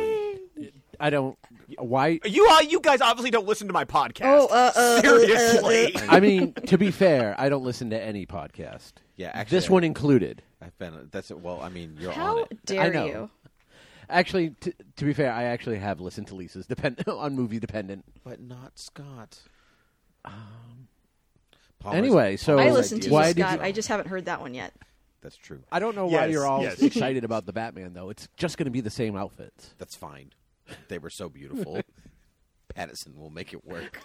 [0.98, 1.38] I don't.
[1.78, 2.18] Why?
[2.24, 4.22] You all, you guys obviously don't listen to my podcast.
[4.24, 5.94] Oh, uh, uh, uh, seriously.
[6.08, 8.94] I mean, to be fair, I don't listen to any podcast.
[9.16, 10.42] Yeah, actually, this one included.
[10.60, 11.08] I've been.
[11.12, 11.38] That's it.
[11.38, 12.66] Well, I mean, you're How on it.
[12.66, 13.06] dare know.
[13.06, 13.30] you?
[14.10, 18.04] Actually, t- to be fair, I actually have listened to Lisa's depend on movie dependent.
[18.24, 19.38] but not Scott.
[20.24, 20.87] Um,
[21.86, 23.10] Anyway, so- I Paul's listened to.
[23.10, 23.58] Why Scott.
[23.60, 24.74] you- I just haven't heard that one yet.
[25.20, 25.60] That's true.
[25.72, 26.80] I don't know why you're all yes.
[26.80, 28.08] excited about the Batman, though.
[28.10, 29.74] It's just going to be the same outfits.
[29.78, 30.30] That's fine.
[30.88, 31.80] They were so beautiful.
[32.76, 34.00] Pattinson will make it work.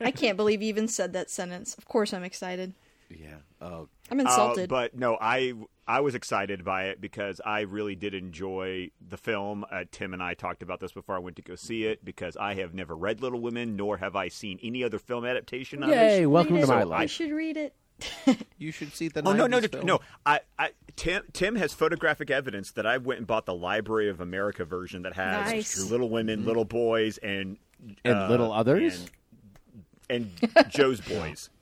[0.00, 1.74] I can't believe you even said that sentence.
[1.76, 2.74] Of course, I'm excited.
[3.10, 3.36] yeah.
[3.60, 4.68] Oh, I'm Uh, insulted.
[4.68, 5.54] but no, I
[5.86, 9.64] I was excited by it because I really did enjoy the film.
[9.70, 12.36] Uh, Tim and I talked about this before I went to go see it because
[12.36, 15.90] I have never read Little Women, nor have I seen any other film adaptation of
[15.90, 16.22] Yay!
[16.22, 16.26] it.
[16.26, 16.68] Welcome to it.
[16.68, 17.10] my You life.
[17.10, 17.74] should read it.
[18.58, 19.20] you should see the.
[19.26, 19.86] Oh no no no film.
[19.86, 20.00] no!
[20.26, 24.20] I, I Tim Tim has photographic evidence that I went and bought the Library of
[24.20, 25.90] America version that has Nice.
[25.90, 27.58] Little Women, Little Boys, and
[28.04, 29.06] And uh, Little Others?
[30.10, 31.50] and, and Jo's Boys.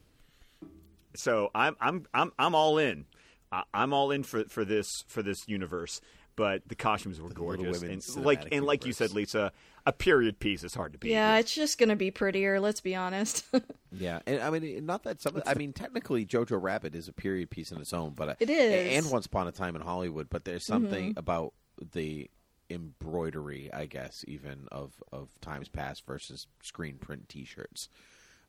[1.15, 3.05] So I'm I'm I'm I'm all in.
[3.53, 6.01] I, I'm all in for for this for this universe.
[6.37, 9.13] But the costumes were Little gorgeous, and like cinematic and like you said.
[9.13, 9.53] Lisa,
[9.85, 11.11] a period piece is hard to beat.
[11.11, 12.61] Yeah, it's just gonna be prettier.
[12.61, 13.45] Let's be honest.
[13.93, 15.43] Yeah, and I mean, not that some.
[15.45, 18.49] I mean, technically, Jojo Rabbit is a period piece in its own, but uh, It
[18.49, 18.97] is.
[18.97, 20.31] and Once Upon a Time in Hollywood.
[20.31, 21.19] But there's something mm-hmm.
[21.19, 21.55] about
[21.93, 22.31] the
[22.71, 27.89] embroidery, I guess, even of of times past versus screen print T-shirts.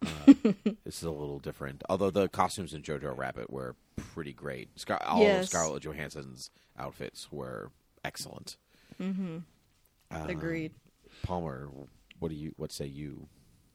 [0.03, 0.33] Uh,
[0.83, 1.83] this is a little different.
[1.89, 3.75] Although the costumes in Jojo Rabbit were
[4.13, 4.69] pretty great.
[4.79, 7.71] Scar- all of Scarlett Johansson's outfits were
[8.03, 8.57] excellent.
[10.11, 10.73] Agreed.
[11.23, 11.69] Palmer,
[12.19, 12.53] what do you?
[12.57, 13.27] What say you?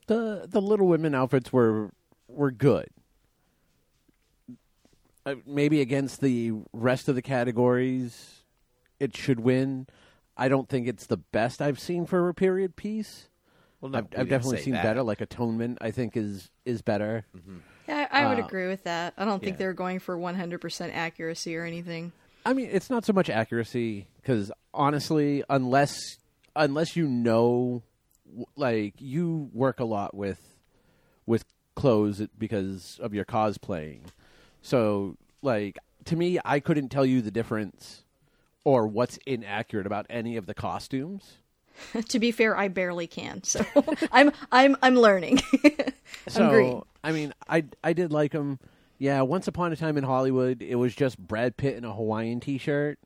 [0.07, 1.91] the the Little Women outfits were
[2.29, 2.89] were good.
[5.25, 8.45] Uh, maybe against the rest of the categories,
[9.01, 9.87] it should win.
[10.37, 13.29] I don't think it's the best I've seen for a period piece.
[13.81, 15.03] Well, I've, I've definitely seen better.
[15.03, 17.25] Like Atonement, I think is is better.
[17.89, 19.15] Yeah, I, I would Uh, agree with that.
[19.17, 19.59] I don't think yeah.
[19.59, 22.13] they're going for 100% accuracy or anything.
[22.45, 26.17] I mean, it's not so much accuracy because honestly, unless
[26.55, 27.83] unless you know,
[28.57, 30.41] like you work a lot with
[31.27, 34.01] with clothes because of your cosplaying,
[34.63, 38.05] so like to me, I couldn't tell you the difference
[38.65, 41.39] or what's inaccurate about any of the costumes.
[42.09, 43.43] to be fair, I barely can.
[43.45, 43.65] So
[44.13, 45.41] I'm I'm I'm learning.
[46.29, 46.83] So green.
[47.05, 48.59] I mean, I I did like him.
[48.99, 52.41] Yeah, Once Upon a Time in Hollywood, it was just Brad Pitt in a Hawaiian
[52.41, 52.99] T-shirt.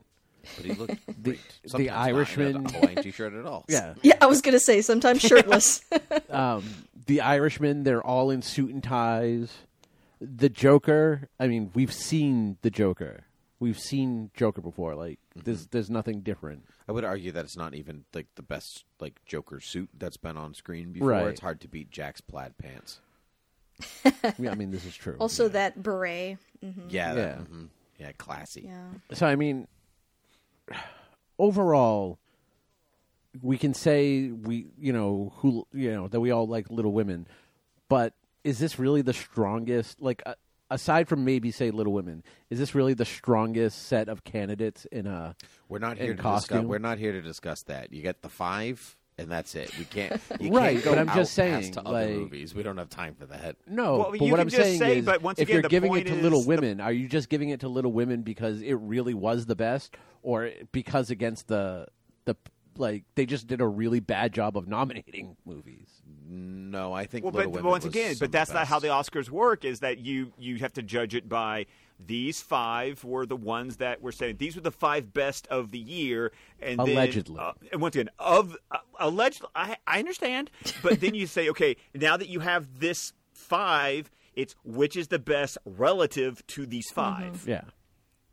[0.55, 1.39] But he looked The- great.
[1.63, 3.65] the Sometimes not in a Irishman- Hawaiian T-shirt at all.
[3.67, 5.83] Yeah, yeah, I was gonna say sometimes shirtless.
[6.29, 6.63] um,
[7.07, 9.51] the Irishman, they're all in suit and ties.
[10.19, 13.25] The Joker, I mean, we've seen the Joker.
[13.61, 14.95] We've seen Joker before.
[14.95, 16.65] Like, there's there's nothing different.
[16.89, 20.35] I would argue that it's not even like the best like Joker suit that's been
[20.35, 21.09] on screen before.
[21.09, 21.27] Right.
[21.27, 22.99] It's hard to beat Jack's plaid pants.
[24.39, 25.15] Yeah, I mean, this is true.
[25.19, 26.37] also, that beret.
[26.89, 27.43] Yeah, that, Yeah.
[27.45, 27.67] mhm.
[27.99, 28.63] yeah, classy.
[28.65, 28.89] Yeah.
[29.13, 29.67] so I mean,
[31.39, 32.19] overall,
[33.41, 37.27] we can say we, you know, who, you know, that we all like Little Women,
[37.89, 40.01] but is this really the strongest?
[40.01, 40.33] Like, uh,
[40.71, 45.05] aside from maybe say Little Women, is this really the strongest set of candidates in
[45.05, 45.35] a?
[45.69, 46.57] We're not here to costume.
[46.57, 46.69] discuss.
[46.69, 47.93] We're not here to discuss that.
[47.93, 49.77] You get the five, and that's it.
[49.77, 50.19] We can't.
[50.39, 52.55] You Right, can't go but I'm just out past saying, to other like- movies.
[52.55, 53.57] We don't have time for that.
[53.67, 55.55] No, Well, but you what can I'm just saying say, is, but once if again,
[55.55, 57.59] you're the giving it point to Little is the- Women, are you just giving it
[57.59, 61.85] to Little Women because it really was the best, or because against the
[62.25, 62.35] the
[62.77, 66.00] like they just did a really bad job of nominating movies?
[66.33, 67.25] No, I think.
[67.25, 68.87] Well, Little but, Women once was again, but that's not how the.
[68.87, 69.65] Oscars work.
[69.65, 71.65] Is that you you have to judge it by
[71.99, 75.77] these five were the ones that were saying these were the five best of the
[75.77, 77.37] year, and then, Allegedly.
[77.37, 80.49] uh, and once again, of uh, alleged, I, I understand,
[80.81, 85.19] but then you say, okay, now that you have this five, it's which is the
[85.19, 87.61] best relative to these 5 Yeah.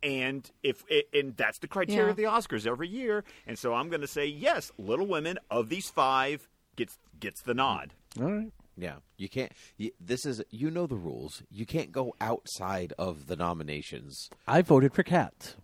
[0.01, 0.83] and if
[1.13, 2.09] and that's the criteria Yeah.
[2.11, 3.23] of the Oscars every year.
[3.45, 6.47] And so I'm going to say yes, Little Women of these five
[6.79, 7.93] gets gets the nod.
[8.19, 8.51] All right.
[8.77, 9.51] Yeah, you can't.
[9.77, 11.43] You, this is you know the rules.
[11.51, 14.29] You can't go outside of the nominations.
[14.47, 15.55] I voted for Cats.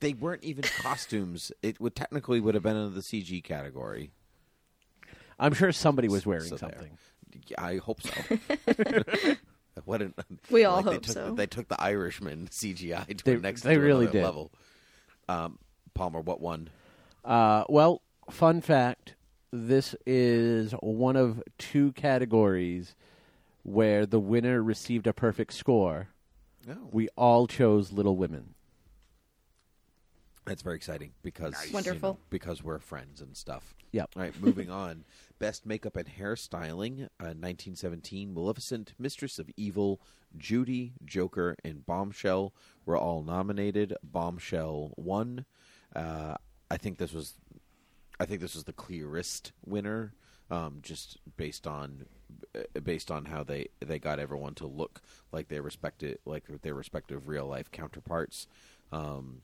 [0.00, 1.50] They weren't even costumes.
[1.62, 4.12] It would technically would have been in the CG category.
[5.38, 6.70] I'm sure somebody was wearing So there.
[6.70, 6.98] something.
[7.58, 9.34] I hope so.
[9.84, 10.14] what an,
[10.50, 11.34] We all like they hope took, so.
[11.34, 14.22] They took the Irishman CGI to They- the next they to really did.
[14.22, 14.52] level.
[15.28, 15.58] Um,
[15.94, 16.70] Palmer, what one?
[17.24, 19.15] Uh, well, fun fact:
[19.56, 22.94] this is one of two categories
[23.62, 26.08] where the winner received a perfect score.
[26.66, 28.54] No, We all chose Little Women.
[30.44, 32.14] That's very exciting because you Wonderful.
[32.14, 33.74] know, because we're friends and stuff.
[33.92, 34.10] Yep.
[34.16, 35.04] All right, moving on.
[35.40, 38.32] Best makeup and hairstyling, uh, 1917.
[38.32, 40.00] Maleficent, Mistress of Evil,
[40.38, 42.52] Judy, Joker, and Bombshell
[42.84, 43.94] were all nominated.
[44.04, 45.44] Bombshell won.
[45.94, 46.36] Uh,
[46.70, 47.34] I think this was,
[48.18, 50.14] I think this was the clearest winner,
[50.50, 52.06] um, just based on,
[52.54, 55.02] uh, based on how they they got everyone to look
[55.32, 58.46] like their respective like their respective real life counterparts.
[58.92, 59.42] Um,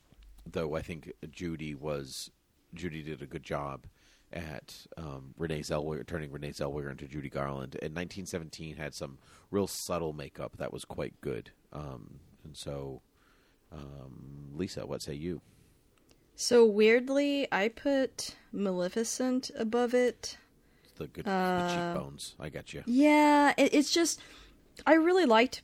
[0.50, 2.30] though I think Judy was
[2.74, 3.86] Judy did a good job
[4.32, 7.74] at um, Renee Zellweger turning Renee Zellweger into Judy Garland.
[7.74, 9.18] And 1917 had some
[9.50, 11.50] real subtle makeup that was quite good.
[11.72, 13.02] Um, and so,
[13.70, 15.42] um, Lisa, what say you?
[16.34, 20.38] So weirdly, I put Maleficent above it.
[20.96, 22.34] The good the Uh, cheekbones.
[22.40, 22.82] I got you.
[22.86, 24.20] Yeah, it, it's just
[24.86, 25.62] I really liked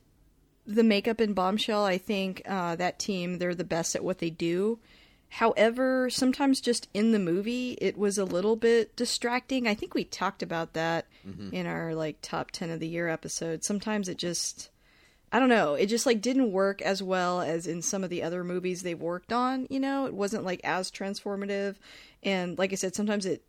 [0.66, 1.84] the makeup in Bombshell.
[1.84, 4.78] I think uh, that team they're the best at what they do.
[5.30, 9.66] However, sometimes just in the movie, it was a little bit distracting.
[9.66, 11.06] I think we talked about that
[11.52, 13.62] in our like top ten of the year episode.
[13.64, 14.70] Sometimes it just
[15.32, 15.74] I don't know.
[15.74, 19.00] It just like didn't work as well as in some of the other movies they've
[19.00, 19.66] worked on.
[19.70, 21.76] You know, it wasn't like as transformative,
[22.22, 23.42] and like I said, sometimes it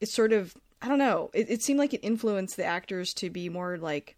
[0.00, 1.30] it sort of I don't know.
[1.32, 4.16] It, it seemed like it influenced the actors to be more like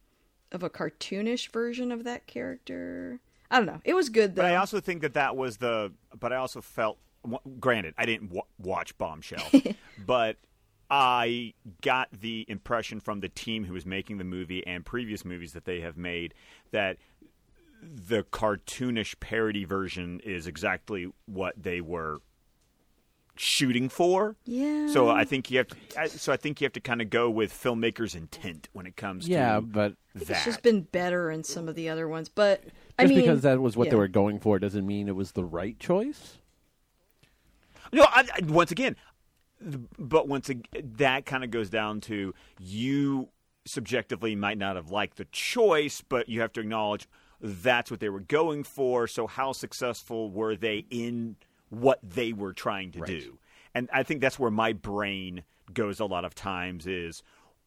[0.51, 3.21] of a cartoonish version of that character.
[3.51, 3.81] I don't know.
[3.85, 4.43] It was good though.
[4.43, 5.93] But I also think that that was the.
[6.19, 6.99] But I also felt.
[7.59, 9.47] Granted, I didn't w- watch Bombshell,
[10.07, 10.37] but
[10.91, 15.53] I got the impression from the team who was making the movie and previous movies
[15.53, 16.35] that they have made
[16.71, 16.99] that
[17.83, 22.19] the cartoonish parody version is exactly what they were
[23.37, 24.37] shooting for.
[24.45, 24.89] Yeah.
[24.89, 25.69] So I think you have.
[25.69, 28.97] To, so I think you have to kind of go with filmmakers' intent when it
[28.97, 32.63] comes Yeah, to but it's just been better in some of the other ones, but
[32.99, 35.33] I just mean, because that was what they were going for doesn't mean it was
[35.33, 36.39] the right choice.
[37.93, 39.07] No, I, I, once again, th-
[39.99, 43.29] but once ag- that kind of goes down to you
[43.67, 47.09] subjectively might not have liked the choice, but you have to acknowledge
[47.41, 49.07] that's what they were going for.
[49.07, 51.37] So how successful were they in
[51.71, 53.39] what they were trying to do?
[53.75, 57.23] And I think that's where my brain goes a lot of times is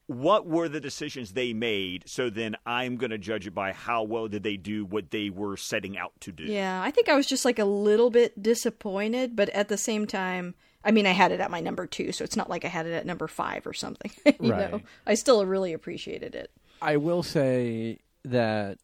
[0.06, 4.04] what were the decisions they made so then i'm going to judge it by how
[4.04, 7.16] well did they do what they were setting out to do Yeah, I think I
[7.16, 10.56] was just like a little bit disappointed, but at the same time,
[10.88, 12.86] I mean, I had it at my number two, so it's not like I had
[12.88, 14.10] it at number five or something.
[14.40, 14.72] you Right.
[14.72, 16.50] know, I still really appreciated it.
[16.82, 18.78] I will say that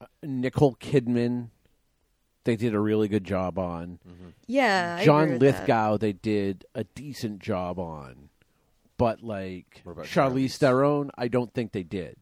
[0.00, 1.48] uh, Nicole Kidman,
[2.44, 3.98] they did a really good job on.
[4.46, 5.58] Yeah, I John agree with that.
[5.60, 8.28] Lithgow, they did a decent job on.
[8.96, 10.56] But like What about Charlize Charlize?
[10.58, 12.16] Theron, I don't think they did.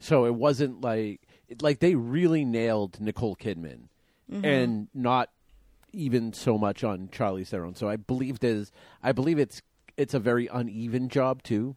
[0.00, 1.20] So it wasn't like
[1.60, 3.88] like they really nailed Nicole Kidman,
[4.30, 4.44] Mm-hmm.
[4.44, 5.30] and not
[5.92, 7.74] even so much on Charlize Theron.
[7.74, 8.70] So I believe there's,
[9.02, 9.62] I believe it's
[9.96, 11.76] it's a very uneven job too.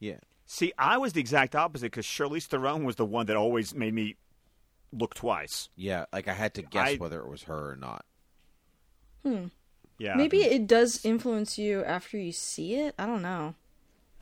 [0.00, 0.18] Yeah.
[0.46, 3.94] See, I was the exact opposite because Charlize Theron was the one that always made
[3.94, 4.16] me
[4.92, 5.68] look twice.
[5.76, 8.04] Yeah, like I had to guess I- whether it was her or not.
[9.24, 9.46] Hmm.
[9.96, 12.94] Yeah, Maybe it does influence you after you see it.
[12.98, 13.54] I don't know.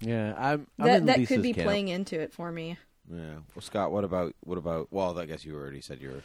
[0.01, 0.67] Yeah, I'm.
[0.79, 1.67] I'm That in that Lisa's could be camp.
[1.67, 2.77] playing into it for me.
[3.11, 3.37] Yeah.
[3.55, 4.89] Well, Scott, what about what about?
[4.91, 6.23] Well, I guess you already said your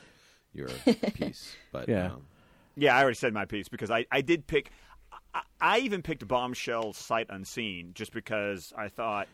[0.54, 0.68] your
[1.14, 2.08] piece, but Yeah.
[2.14, 2.22] um,
[2.76, 4.72] Yeah, I already said my piece because I, I did pick.
[5.34, 9.28] I, I even picked Bombshell Sight Unseen just because I thought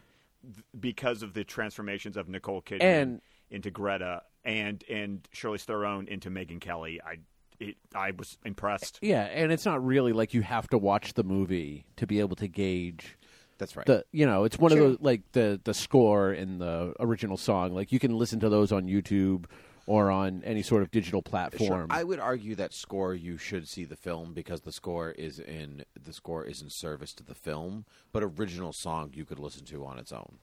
[0.43, 6.07] th- because of the transformations of Nicole Kidman And- into Greta and and Charlize Theron
[6.07, 6.99] into Megyn Kelly.
[7.05, 7.17] I
[7.59, 8.97] it, I was impressed.
[9.01, 12.35] Yeah, and it's not really like you have to watch the movie to be able
[12.37, 13.15] to gauge
[13.59, 13.85] that's right.
[13.85, 14.83] the you know it's one True.
[14.83, 18.49] of those like the the score and the original song like you can listen to
[18.49, 19.45] those on youtube
[19.85, 21.29] or on any sort of digital Sure.
[21.29, 25.39] platform I would argue that score you should see the film because the score is
[25.39, 29.65] in the score is in service to the film, but original song you could listen
[29.65, 30.37] to on its own.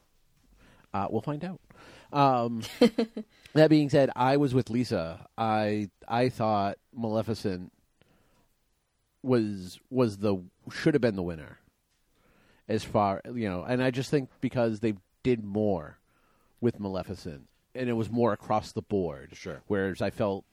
[0.92, 1.60] uh, we'll find out
[2.12, 2.62] um,
[3.54, 7.72] that being said i was with lisa i i thought maleficent
[9.22, 10.36] was was the
[10.72, 11.58] should have been the winner
[12.68, 15.98] as far you know and i just think because they did more
[16.60, 19.62] with maleficent and it was more across the board Sure.
[19.66, 20.44] whereas i felt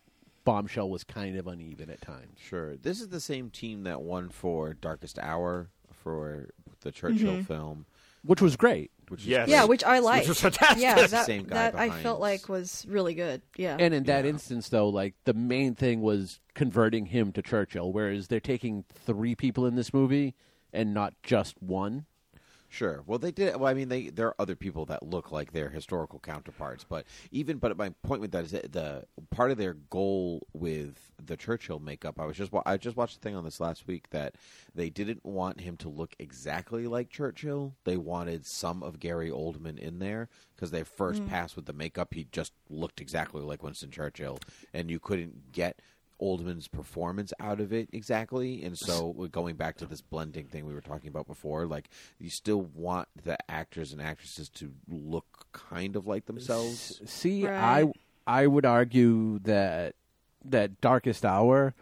[0.43, 2.77] bombshell was kind of uneven at times Sure.
[2.77, 6.51] This is the same team that won for Darkest Hour for
[6.81, 7.41] the Churchill mm-hmm.
[7.41, 7.85] film,
[8.23, 9.49] which was great which is Yes.
[9.49, 10.27] Yeah, which I like.
[10.27, 10.81] was fantastic.
[10.81, 13.41] Yeah, that, Same guy that I felt like was really good.
[13.55, 13.77] Yeah.
[13.79, 18.27] And in that instance, though, like the main thing was converting him to Churchill, whereas
[18.27, 20.35] they're taking three people in this movie
[20.73, 22.05] and not just one.
[22.69, 23.01] Sure.
[23.05, 23.55] Well, they did.
[23.55, 27.05] Well, I mean, they there are other people that look like their historical counterparts, but
[27.31, 31.37] even but my point with that is that the part of their goal with the
[31.37, 32.19] Churchill makeup.
[32.19, 34.35] I was just I just watched the thing on this last week that
[34.75, 37.73] they didn't want him to look exactly like Churchill.
[37.85, 41.29] They wanted some of Gary Oldman in there because their first mm.
[41.29, 44.39] pass with the makeup, he just looked exactly like Winston Churchill,
[44.73, 45.81] and you couldn't get.
[46.21, 50.73] Oldman's performance out of it exactly, and so going back to this blending thing we
[50.73, 51.65] were talking about before.
[51.67, 51.89] Like
[52.19, 57.01] you still want the actors and actresses to look kind of like themselves.
[57.05, 57.85] See, Right.
[58.27, 59.95] I I would argue that
[60.45, 61.75] that Darkest Hour,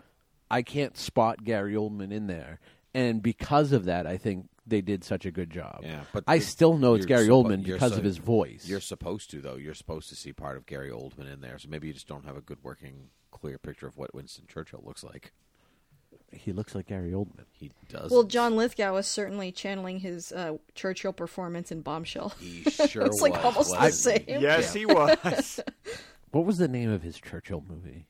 [0.51, 2.59] I can't spot Gary Oldman in there,
[2.93, 5.81] and because of that, I think they did such a good job.
[5.83, 8.17] Yeah, but I the- still know it's Gary suppo- Oldman you're because so- of his
[8.17, 8.67] voice.
[8.67, 9.55] You're supposed to though.
[9.55, 12.25] You're supposed to see part of Gary Oldman in there, so maybe you just don't
[12.25, 13.09] have a good working,
[13.45, 15.31] clear picture of what Winston Churchill looks like.
[16.31, 17.45] he looks like Gary Oldman.
[17.51, 18.09] He does.
[18.09, 22.29] well, John Lithgow was certainly channeling his uh, Churchill performance in Bombshell.
[22.39, 24.33] he sure it's like was, almost the wasn't he?
[24.33, 24.41] same.
[24.41, 25.59] Yes, he was.
[26.31, 28.07] What was the name of his Churchill movie?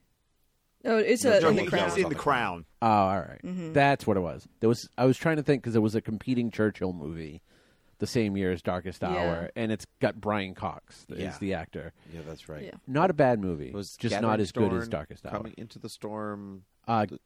[0.84, 1.96] Oh, it's No, a, John in the crown.
[1.96, 2.66] in the the crown.
[2.82, 3.40] Oh, all right.
[3.44, 3.74] Mm-hmm.
[3.74, 4.48] That's what it was.
[4.62, 4.90] There was.
[4.98, 7.44] I was trying to think because there was a competing Churchill movie,
[8.00, 9.10] the same year as Darkest Yeah.
[9.10, 11.28] Hour, and it's got Brian Cox Yeah.
[11.30, 11.94] as the actor.
[12.14, 12.64] Yeah, that's right.
[12.66, 12.72] Yeah.
[12.88, 13.68] Not a bad movie.
[13.70, 15.32] It was just Gathering not as good as Darkest Hour.
[15.32, 17.20] Coming into the storm, Uh, the,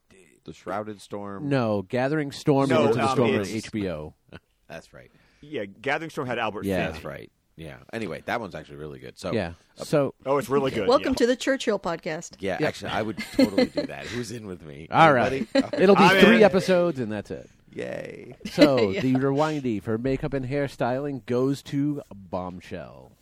[0.44, 1.48] the shrouded storm.
[1.48, 4.14] no, Gathering Storm No, and Into the um, Storm on it's- HBO.
[4.68, 5.10] that's right.
[5.42, 6.76] Yeah, Gathering Storm had Albert Yeah.
[6.76, 6.92] Finney.
[6.92, 7.32] That's right.
[7.56, 7.76] Yeah.
[7.92, 9.18] Anyway, that one's actually really good.
[9.18, 9.52] So yeah.
[9.76, 10.88] So Oh, it's really good.
[10.88, 11.16] Welcome yeah.
[11.16, 12.36] to the Churchill podcast.
[12.38, 14.06] yeah, actually, I would totally do that.
[14.06, 14.86] Who's in with me?
[14.92, 15.82] all right, Everybody?
[15.82, 16.42] it'll be I'm three in.
[16.42, 17.50] episodes and that's it.
[17.72, 18.34] Yay!
[18.52, 19.00] So Yeah.
[19.00, 23.12] the rewindy for makeup and hairstyling goes to Bombshell.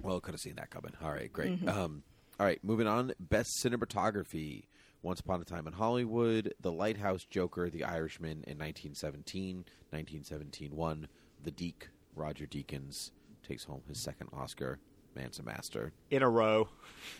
[0.00, 0.92] Well, could have seen that coming.
[1.02, 1.66] All right, great.
[1.68, 2.02] Um,
[2.38, 3.12] all right, moving on.
[3.18, 4.64] Best cinematography.
[5.02, 9.64] Once Upon a Time in Hollywood, The Lighthouse, Joker, The Irishman in 1917.
[9.90, 11.08] 1917 won.
[11.42, 13.10] The Deke, Roger Deakins,
[13.46, 14.78] takes home his second Oscar.
[15.14, 15.92] Man's a master.
[16.10, 16.68] in a row.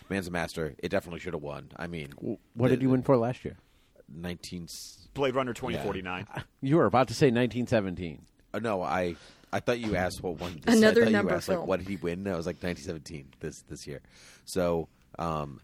[0.09, 0.75] Man's a master.
[0.77, 1.69] It definitely should have won.
[1.75, 3.57] I mean, What the- did you win for last year?
[4.13, 4.67] 19.
[5.13, 6.25] Blade Runner 2049.
[6.61, 8.25] You were about to say 1917.
[8.53, 9.15] Uh, no, I
[9.51, 10.59] I thought you asked what one.
[10.63, 11.67] This, Another I thought number you asked, like, film.
[11.67, 12.27] what did he win?
[12.27, 14.01] I was like 1917 this this year.
[14.45, 15.59] So, um,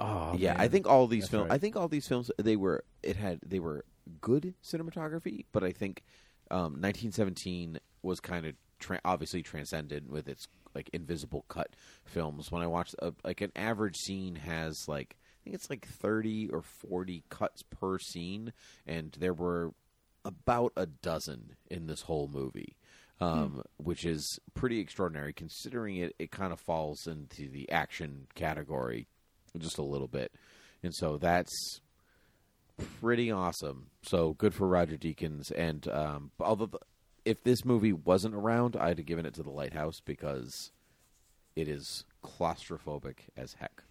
[0.00, 0.60] Oh, yeah, man.
[0.60, 1.48] I think all these That's films.
[1.50, 1.54] right.
[1.56, 2.30] I think all these films.
[2.38, 2.84] They were.
[3.02, 3.40] It had.
[3.44, 3.84] They were
[4.20, 6.02] good cinematography, but I think
[6.50, 11.74] um, 1917 was kind of tra- obviously transcendent with its like invisible cut
[12.04, 12.52] films.
[12.52, 16.50] When I watched, uh, like an average scene has like I think it's like 30
[16.50, 18.52] or 40 cuts per scene,
[18.86, 19.72] and there were
[20.24, 22.76] about a dozen in this whole movie.
[23.20, 29.08] Um, which is pretty extraordinary considering it, it kind of falls into the action category
[29.58, 30.30] just a little bit.
[30.84, 31.80] And so that's
[33.00, 33.88] pretty awesome.
[34.04, 35.50] So good for Roger Deakins.
[35.50, 36.78] And um, although the,
[37.24, 40.70] if this movie wasn't around, I'd have given it to The Lighthouse because
[41.56, 43.82] it is claustrophobic as heck.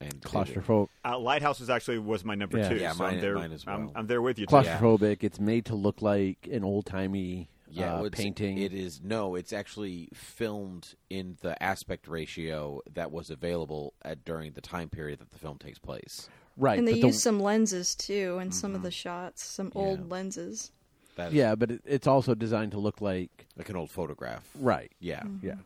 [0.00, 0.88] And claustrophobic.
[1.04, 2.68] Uh, Lighthouse is actually was my number Yeah.
[2.70, 2.76] two.
[2.76, 3.92] Yeah, so I'm mine- there, mine as I'm, well.
[3.96, 4.46] I'm there with you.
[4.46, 4.54] Too.
[4.56, 5.22] Claustrophobic.
[5.22, 8.56] It's made to look like an old timey Yeah, uh, well, painting.
[8.58, 9.34] It is no.
[9.34, 15.18] It's actually filmed in the aspect ratio that was available at during the time period
[15.20, 16.28] that the film takes place.
[16.56, 16.78] right.
[16.78, 20.10] And they but the- use some lenses too in some of the shots, some old
[20.10, 20.72] lenses.
[21.16, 24.48] That is yeah, but it, it's also designed to look like like an old photograph.
[24.54, 24.90] right.
[24.98, 25.22] Yeah.
[25.42, 25.56] Yeah.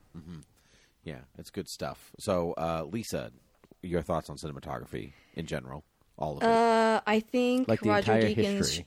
[1.04, 2.10] Yeah, it's good stuff.
[2.18, 3.30] So, uh, Lisa,
[3.84, 5.84] your thoughts on cinematography in general?
[6.16, 6.46] All of it.
[6.48, 8.56] Uh, I think Like the Roger entire Deakins.
[8.56, 8.86] history.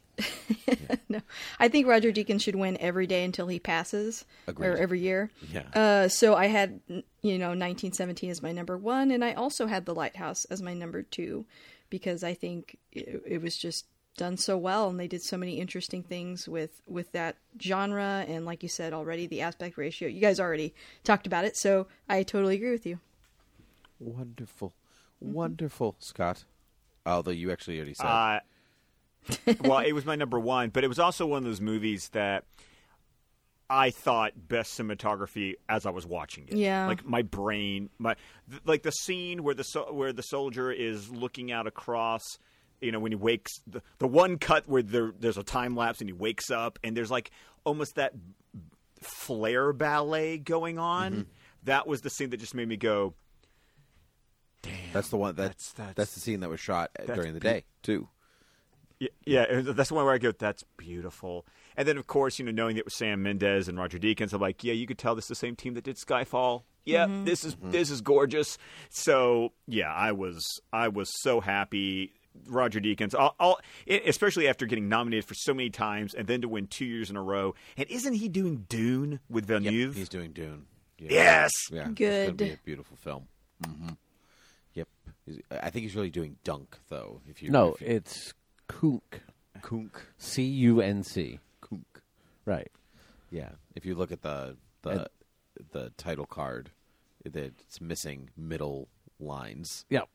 [1.10, 1.20] no,
[1.60, 4.68] I think Roger Deakins should win every day until he passes, Agreed.
[4.68, 5.30] or every year.
[5.52, 5.64] yeah.
[5.74, 9.86] Uh, so I had, you know, 1917 as my number one, and I also had
[9.86, 11.46] The Lighthouse as my number two,
[11.90, 13.86] because I think it, it was just
[14.16, 18.46] done so well, and they did so many interesting things with with that genre, and
[18.46, 20.08] like you said already, the aspect ratio.
[20.08, 20.74] You guys already
[21.04, 23.00] talked about it, so I totally agree with you.
[24.00, 24.74] Wonderful.
[25.20, 26.46] Wonderful, Scott.
[27.06, 28.06] Although you actually already said.
[28.06, 28.40] Uh,
[29.62, 32.44] well, it was my number one, but it was also one of those movies that
[33.70, 36.56] I thought best cinematography as I was watching it.
[36.56, 36.88] Yeah.
[36.88, 38.16] like my brain, my
[38.50, 42.24] th- like the scene where the so- where the soldier is looking out across.
[42.80, 46.00] You know, when he wakes, the, the one cut where there, there's a time lapse
[46.00, 47.32] and he wakes up, and there's like
[47.64, 48.14] almost that
[49.02, 51.26] flare ballet going on.
[51.64, 53.14] That was the scene that just made me go,
[54.94, 57.40] that's the one that, that's- that's that's- the scene that was shot uh, during the
[57.40, 58.08] be- day too.
[59.00, 61.46] Yeah, yeah, that's the one where I go, that's beautiful.
[61.76, 64.34] And then, of course, you know, knowing that it was Sam Mendes and Roger Deakins,
[64.34, 66.64] I'm like, yeah, you could tell this is the same team that did Skyfall.
[66.84, 67.26] Yeah, mm-hmm.
[67.26, 67.70] this is mm-hmm.
[67.70, 68.58] this is gorgeous.
[68.90, 70.44] So yeah, I was
[70.74, 72.14] I was so happy.
[72.48, 73.60] Roger Deakins, I'll, I'll,
[74.06, 77.16] especially after getting nominated for so many times and then to win two years in
[77.18, 77.56] a row.
[77.78, 79.96] And isn't he doing Dune with Yep, Villeneuve?
[79.96, 80.66] he's doing Dune.
[81.00, 81.08] Yeah.
[81.12, 81.52] yes.
[81.72, 82.26] Yeah, it's Good.
[82.28, 83.28] gonna be a beautiful film.
[83.66, 83.88] hmm Yep.
[83.90, 83.98] He's-
[85.52, 87.22] I think he's really doing Dunk though.
[87.28, 88.34] If you No, if you, it's
[88.68, 89.22] Kunk.
[89.62, 91.40] Kunk C U N C.
[91.62, 92.02] Kunk.
[92.46, 92.72] Right.
[93.32, 93.50] Yeah.
[93.76, 95.08] If you look at the the And-
[95.72, 96.70] the title card,
[97.24, 98.88] that it's missing middle
[99.20, 99.86] lines.
[99.90, 100.08] Yep.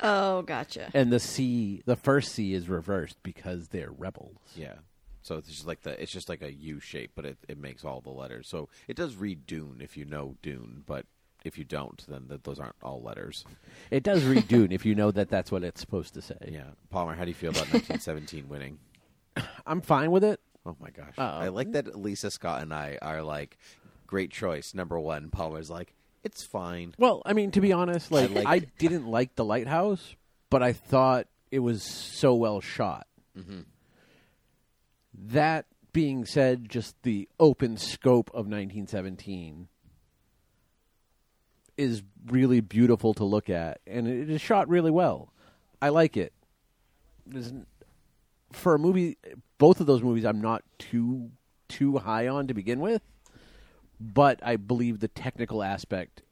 [0.00, 0.90] Oh, gotcha.
[0.94, 4.38] And the C, the first C is reversed because they're rebels.
[4.54, 4.74] Yeah.
[5.22, 7.84] So it's just like the it's just like a U shape, but it, it makes
[7.84, 8.46] all the letters.
[8.48, 11.06] So it does read Dune if you know Dune, but
[11.44, 13.44] if you don't, then th- those aren't all letters.
[13.90, 16.36] It does read Dune if you know that that's what it's supposed to say.
[16.50, 18.78] Yeah, Palmer, how do you feel about 1917 winning?
[19.66, 20.40] I'm fine with it.
[20.66, 21.38] Oh my gosh, Uh-oh.
[21.40, 23.58] I like that Lisa Scott and I are like
[24.06, 25.28] great choice number one.
[25.30, 26.94] Palmer's like it's fine.
[26.98, 30.16] Well, I mean, to be honest, like I, like- didn't like the lighthouse,
[30.48, 33.06] but I thought it was so well shot.
[33.38, 33.60] Mm-hmm.
[35.26, 39.68] That being said, just the open scope of 1917
[41.76, 45.32] is really beautiful to look at, and it is shot really well.
[45.82, 46.32] I like it.
[47.26, 47.52] There's
[48.52, 49.18] for a movie,
[49.58, 51.30] both of those movies, I'm not too
[51.68, 53.02] too high on to begin with,
[54.00, 56.22] but I believe the technical aspect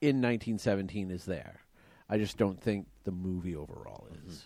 [0.00, 1.60] in 1917 is there.
[2.08, 4.34] I just don't think the movie overall is.
[4.34, 4.44] Mm-hmm.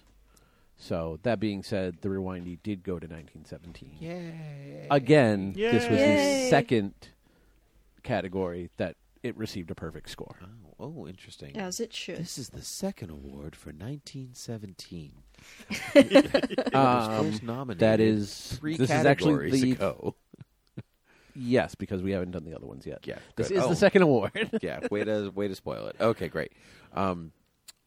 [0.76, 3.98] So that being said, the Rewindy did go to 1917.
[4.00, 4.88] Yay!
[4.90, 6.44] Again, this was Yay.
[6.44, 6.94] the second
[8.02, 10.36] category that it received a perfect score.
[10.80, 11.56] Oh, oh, interesting.
[11.56, 12.18] As it should.
[12.18, 15.12] This is the second award for 1917.
[16.74, 20.14] Um, nominated that is three this is actually categories the ago.
[21.34, 23.00] yes because we haven't done the other ones yet.
[23.06, 23.58] Yeah, this good.
[23.58, 23.68] is Oh.
[23.68, 24.50] the second award.
[24.62, 25.96] yeah, way to way to spoil it.
[26.00, 26.52] Okay, great.
[26.94, 27.32] Um,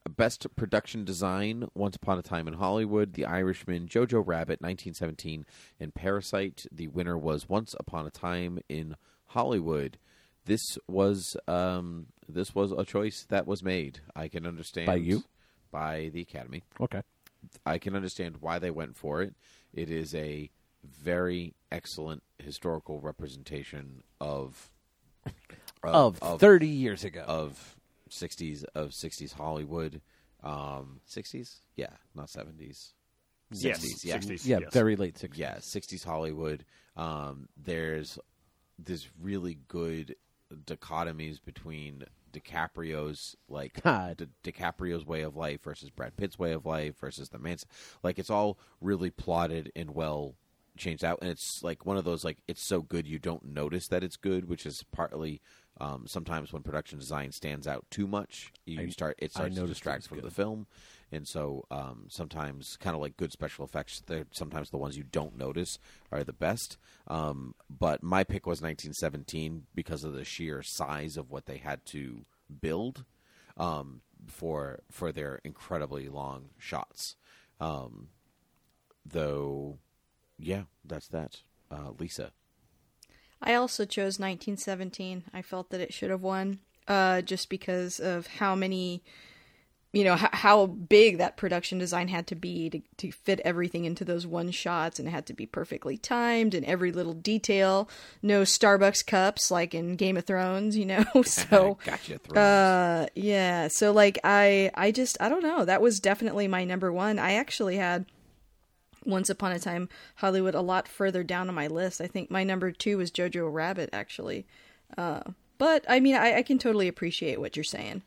[0.10, 5.46] best production design: Once Upon a Time in Hollywood, The Irishman, Jojo Rabbit, 1917,
[5.80, 6.66] and Parasite.
[6.72, 8.96] The winner was Once Upon a Time in
[9.28, 9.98] Hollywood.
[10.46, 14.00] This was um, this was a choice that was made.
[14.16, 15.24] I can understand By you?
[15.72, 16.64] by the Academy.
[16.80, 17.02] okay.
[17.66, 19.36] I can understand why they went for it.
[19.74, 20.50] It is a
[20.84, 24.72] very excellent historical representation of
[25.84, 27.24] Of, 30 years ago.
[27.28, 27.76] of
[28.10, 30.02] 60s of 60s Hollywood.
[30.43, 31.58] Um 60s?
[31.76, 32.93] Yeah, not 70s.
[33.52, 34.18] Yes, 60s, yeah.
[34.18, 34.46] 60s.
[34.48, 34.74] yeah, yes.
[34.74, 35.32] very late 60s.
[35.38, 36.66] Yeah, 60s Hollywood.
[36.96, 38.18] Um there's
[38.80, 40.16] this really good
[40.54, 43.82] dichotomies between DiCaprio's like.
[43.84, 47.66] Di- DiCaprio's way of life versus Brad Pitt's way of life versus the man's
[48.04, 50.36] like it's all really plotted and well
[50.78, 53.88] changed out and it's like one of those like it's so good you don't notice
[53.88, 55.39] that it's good which is partly
[55.80, 59.56] um, sometimes when production design stands out too much you I- start it I starts
[59.56, 60.26] to distract from good.
[60.26, 60.68] the film
[61.16, 65.38] and so um, sometimes kind of like good special effects sometimes the ones you don't
[65.38, 65.80] notice
[66.11, 71.32] are the best um, but my pick was 1917 because of the sheer size of
[71.32, 72.26] what they had to
[72.61, 73.05] build
[73.57, 77.16] um, for for their incredibly long shots.
[77.59, 78.09] Um,
[79.05, 79.78] though,
[80.38, 81.41] yeah, that's that.
[81.72, 82.32] Uh, Lisa,
[83.41, 85.26] I also chose 1917.
[85.34, 89.03] I felt that it should have won, uh, just because of how many
[89.96, 93.86] you know h- how big that production design had to be to, to fit everything
[93.86, 97.89] into those one shots and it had to be perfectly timed and every little detail.
[98.22, 101.06] No starbucks cups like in game of thrones you know?
[101.24, 102.20] So gotcha.
[102.38, 103.70] Uh yeah.
[103.70, 105.64] So like i i just i don't know.
[105.64, 107.18] That was definitely my number one.
[107.18, 108.06] I actually had
[109.06, 112.02] once upon a time hollywood a lot further down on my list.
[112.02, 114.46] I think my number two was jojo rabbit actually.
[114.98, 115.22] Uh
[115.58, 118.02] but i mean i, I can totally appreciate what you're saying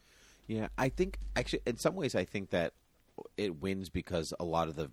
[0.49, 2.73] Yeah, I think actually, in some ways, I think that
[3.37, 4.91] it wins because a lot of the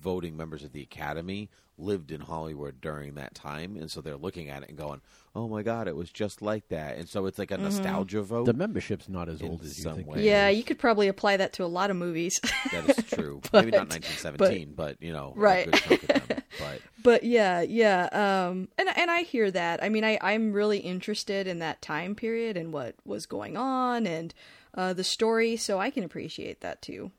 [0.00, 1.48] voting members of the Academy
[1.78, 5.00] lived in Hollywood during that time, and so they're looking at it and going,
[5.34, 7.64] "Oh my God, it was just like that." And so it's like a mm-hmm.
[7.64, 8.44] nostalgia vote.
[8.44, 10.08] The membership's not as old as you some think.
[10.08, 10.24] way.
[10.24, 12.38] yeah you could probably apply that to a lot of movies
[12.70, 13.40] that is true.
[13.52, 16.39] Maybe not 1917, but, you know, a Right.
[16.60, 17.00] Good chunk of them.
[17.02, 18.08] But but yeah yeah
[18.50, 22.14] um and and i hear that i mean i i'm really interested in that time
[22.14, 24.34] period and what was going on and
[24.74, 27.10] uh the story so i can appreciate that too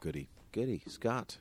[0.00, 1.38] goody, goody, Scott.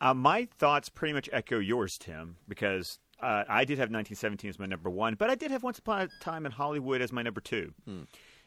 [0.00, 4.58] Uh, my thoughts pretty much echo yours, Tim, because uh, I did have 1917 as
[4.58, 7.22] my number one, but I did have Once Upon a Time in Hollywood as my
[7.22, 7.72] number two.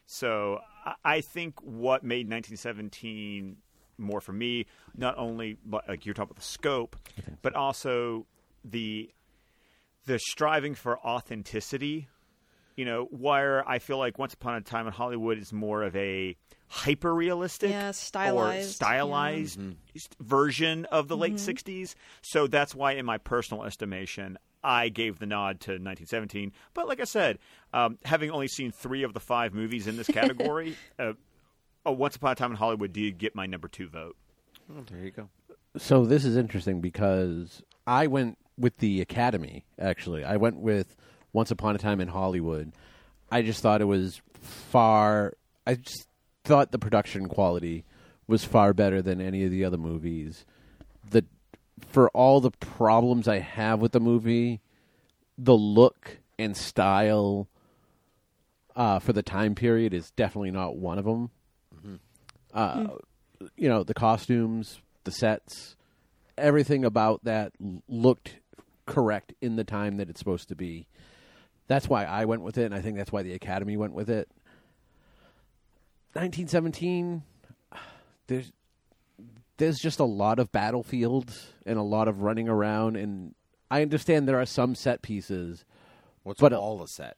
[0.06, 3.56] So I- I think what made 1917
[4.00, 6.96] more for me, not only like you're talking about the scope,
[7.42, 8.26] but also
[8.64, 9.10] the
[10.06, 12.08] the striving for authenticity.
[12.76, 15.94] You know, where I feel like Once Upon a Time in Hollywood is more of
[15.96, 16.36] a
[16.68, 19.60] hyper realistic Yeah, or stylized, stylized
[20.20, 21.94] version of the late 60s.
[22.22, 26.52] So that's why, in my personal estimation, I gave the nod to 1917.
[26.72, 27.38] But like I said,
[27.74, 31.14] um, having only seen three of the five movies in this category, uh,
[31.86, 34.16] oh, Once Upon a Time in Hollywood did get my number two vote.
[34.70, 35.28] Oh, there you go.
[35.76, 39.64] So this is interesting because I went with the Academy.
[39.78, 40.96] Actually, I went with
[41.32, 42.72] Once Upon a Time in Hollywood.
[43.30, 45.34] I just thought it was far.
[45.66, 46.06] I just
[46.44, 47.84] thought the production quality
[48.26, 50.44] was far better than any of the other movies.
[51.08, 51.24] The
[51.88, 54.60] for all the problems I have with the movie,
[55.38, 57.48] the look and style
[58.76, 61.30] uh, for the time period is definitely not one of them.
[62.52, 62.88] Uh,
[63.56, 65.74] You know, the costumes, the sets,
[66.36, 67.52] everything about that
[67.88, 68.36] looked
[68.84, 70.86] correct in the time that it's supposed to be.
[71.66, 74.10] That's why I went with it, and I think that's why the Academy went with
[74.10, 74.28] it.
[76.12, 77.22] 1917,
[78.26, 78.52] there's
[79.58, 83.34] there's just a lot of battlefields and a lot of running around, and
[83.70, 85.64] I understand there are some set pieces.
[86.22, 87.16] What's But, uh, all a set?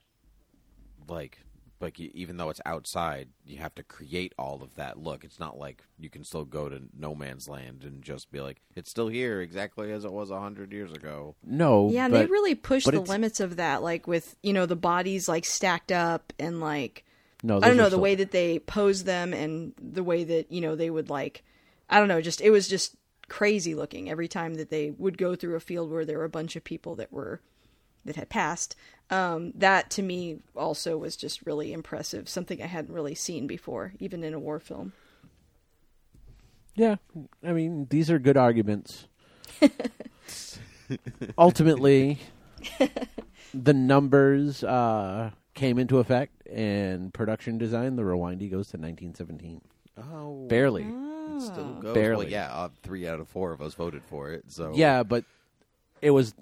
[1.07, 1.39] Like,
[1.83, 5.23] like y- even though it's outside, you have to create all of that look.
[5.23, 8.61] It's not like you can still go to no man's land and just be like,
[8.75, 11.35] it's still here exactly as it was a hundred years ago.
[11.45, 14.65] No, yeah but they really push the it's- limits of that like with you know
[14.65, 17.05] the bodies like stacked up and like
[17.43, 17.57] no.
[17.57, 20.61] I don't know the still- way that they pose them and the way that you
[20.61, 21.43] know they would like
[21.89, 22.95] I don't know just it was just
[23.29, 26.29] crazy looking every time that they would go through a field where there were a
[26.29, 27.41] bunch of people that were
[28.05, 28.75] that had passed
[29.09, 33.93] um, that to me also was just really impressive something I hadn't really seen before
[33.99, 34.93] even in a war film
[36.75, 36.95] Yeah,
[37.43, 39.07] I mean these are good arguments.
[41.37, 42.19] Ultimately,
[43.53, 49.61] the numbers uh, came into effect, and production design, the Rewindy goes to 1917.
[49.97, 50.83] Oh, Barely.
[50.83, 51.93] it still goes.
[51.93, 52.25] Barely.
[52.25, 54.45] Well, yeah, uh, three out of four of us voted for it.
[54.51, 55.23] So Yeah, but
[56.01, 56.33] it was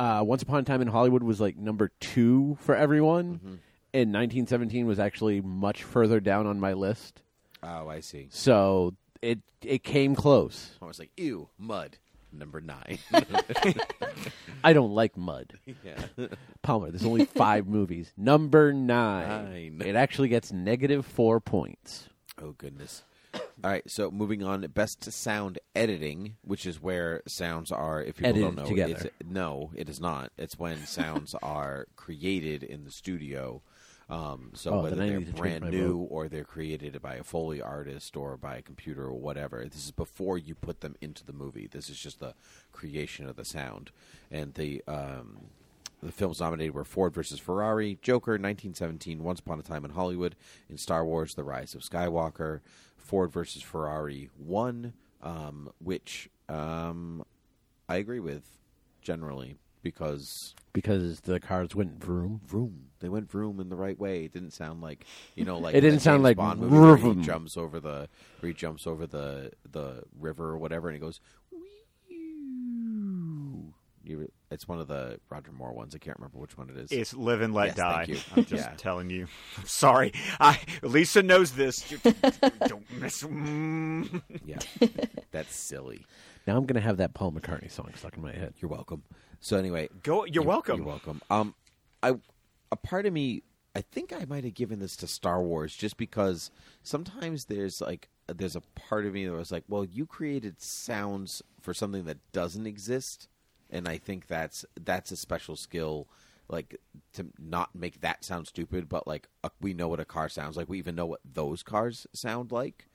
[0.00, 3.60] uh, Once Upon a Time in Hollywood was like number two for everyone,
[3.92, 7.22] and 1917 was actually much further down on my list.
[7.62, 8.28] Oh, I see.
[8.30, 10.70] So it it came close.
[10.82, 11.98] I was like, ew, mud.
[12.32, 12.98] Number nine.
[14.64, 15.54] I don't like mud.
[15.84, 15.96] yeah.
[16.62, 18.12] Palmer, there's only five movies.
[18.16, 19.28] Number nine.
[19.78, 19.82] Nine.
[19.84, 22.08] It actually gets negative four points.
[22.40, 23.02] Oh goodness.
[23.62, 28.02] All right, so moving on, best sound editing, which is where sounds are.
[28.02, 29.10] If people Edited don't know, together.
[29.20, 30.32] It's, no, it is not.
[30.38, 33.60] It's when sounds are created in the studio.
[34.08, 36.08] Um, so Oh, whether they're need to change brand new vote.
[36.10, 39.92] or they're created by a foley artist or by a computer or whatever, this is
[39.92, 41.68] before you put them into the movie.
[41.70, 42.34] This is just the
[42.72, 43.90] creation of the sound,
[44.30, 45.36] and the um,
[46.02, 50.34] the films nominated were Ford versus Ferrari, Joker, 1917, Once Upon a Time in Hollywood,
[50.68, 52.60] in Star Wars: The Rise of Skywalker,
[53.10, 57.24] Ford versus Ferrari one, um, which um,
[57.88, 58.44] I agree with
[59.02, 62.40] generally because Because the cars went vroom.
[62.46, 64.26] vroom they went vroom in the right way.
[64.26, 66.96] It didn't sound like you know like It didn't sound James like Bond movie where
[66.96, 68.08] he jumps over the
[68.38, 71.18] where he jumps over the the river or whatever and he goes.
[74.04, 75.94] You, it's one of the Roger Moore ones.
[75.94, 76.90] I can't remember which one it is.
[76.92, 78.04] It's live and let Yes, die.
[78.06, 78.18] thank you.
[78.36, 78.74] I'm just Yeah.
[78.76, 79.26] telling you.
[79.58, 80.12] I'm sorry.
[80.40, 81.90] I Lisa knows this.
[81.90, 81.98] You-
[82.66, 83.22] Don't miss.
[83.22, 84.22] Mm.
[84.44, 84.58] yeah,
[85.30, 86.04] that's silly.
[86.46, 88.54] Now I'm going to have that Paul McCartney song stuck in my head.
[88.60, 89.02] You're welcome.
[89.40, 90.24] So anyway, Go.
[90.24, 90.78] You're welcome.
[90.78, 91.20] You're welcome.
[91.30, 91.54] Um,
[92.02, 92.14] I
[92.72, 93.42] a part of me,
[93.74, 96.50] I think I might have given this to Star Wars just because
[96.82, 101.42] sometimes there's like there's a part of me that was like, well, you created sounds
[101.60, 103.28] for something that doesn't exist,
[103.70, 106.08] and I think that's that's a special skill.
[106.48, 106.80] Like
[107.14, 110.56] to not make that sound stupid, but like uh, we know what a car sounds
[110.56, 110.68] like.
[110.68, 112.88] We even know what those cars sound like.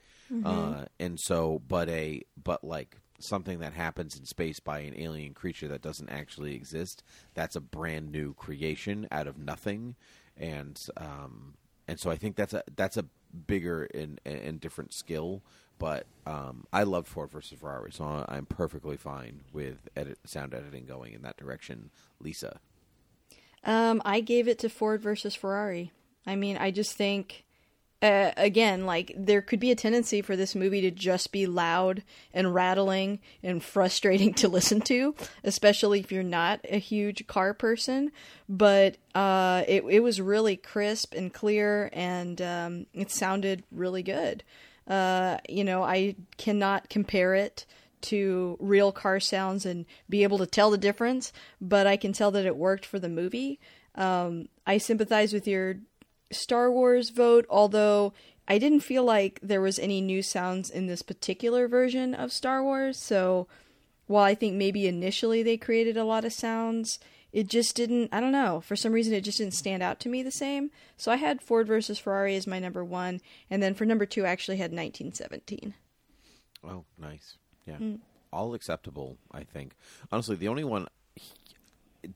[0.43, 5.33] Uh, and so, but a but like something that happens in space by an alien
[5.33, 7.03] creature that doesn't actually exist.
[7.33, 9.95] That's a brand new creation out of nothing,
[10.35, 11.53] and um,
[11.87, 13.05] and so I think that's a that's a
[13.47, 15.43] bigger and and different skill.
[15.77, 20.85] But um, I loved Ford versus Ferrari, so I'm perfectly fine with edit, sound editing
[20.85, 21.89] going in that direction.
[22.19, 22.59] Lisa,
[23.63, 25.91] Um, I gave it to Ford versus Ferrari.
[26.25, 27.43] I mean, I just think,
[28.01, 32.03] uh, again, like there could be a tendency for this movie to just be loud
[32.33, 35.13] and rattling and frustrating to listen to,
[35.43, 38.11] especially if you're not a huge car person.
[38.47, 44.43] But uh, it it was really crisp and clear, and um, it sounded really good.
[44.87, 47.65] Uh, you know, I cannot compare it
[48.01, 52.31] to real car sounds and be able to tell the difference, but I can tell
[52.31, 53.59] that it worked for the movie.
[53.95, 55.77] Um, I sympathize with your
[56.31, 58.13] Star Wars vote, although
[58.47, 62.63] I didn't feel like there was any new sounds in this particular version of Star
[62.63, 62.97] Wars.
[62.97, 63.47] So
[64.07, 66.99] while I think maybe initially they created a lot of sounds,
[67.35, 70.09] it just didn't, I don't know, for some reason it just didn't stand out to
[70.09, 70.71] me the same.
[70.95, 73.19] So I had Ford versus Ferrari as my number one,
[73.49, 75.73] and then for number two, I actually had 1917.
[76.63, 77.99] oh nice, yeah, Mm.
[78.31, 79.17] all acceptable.
[79.31, 79.75] I think
[80.11, 80.87] honestly, the only one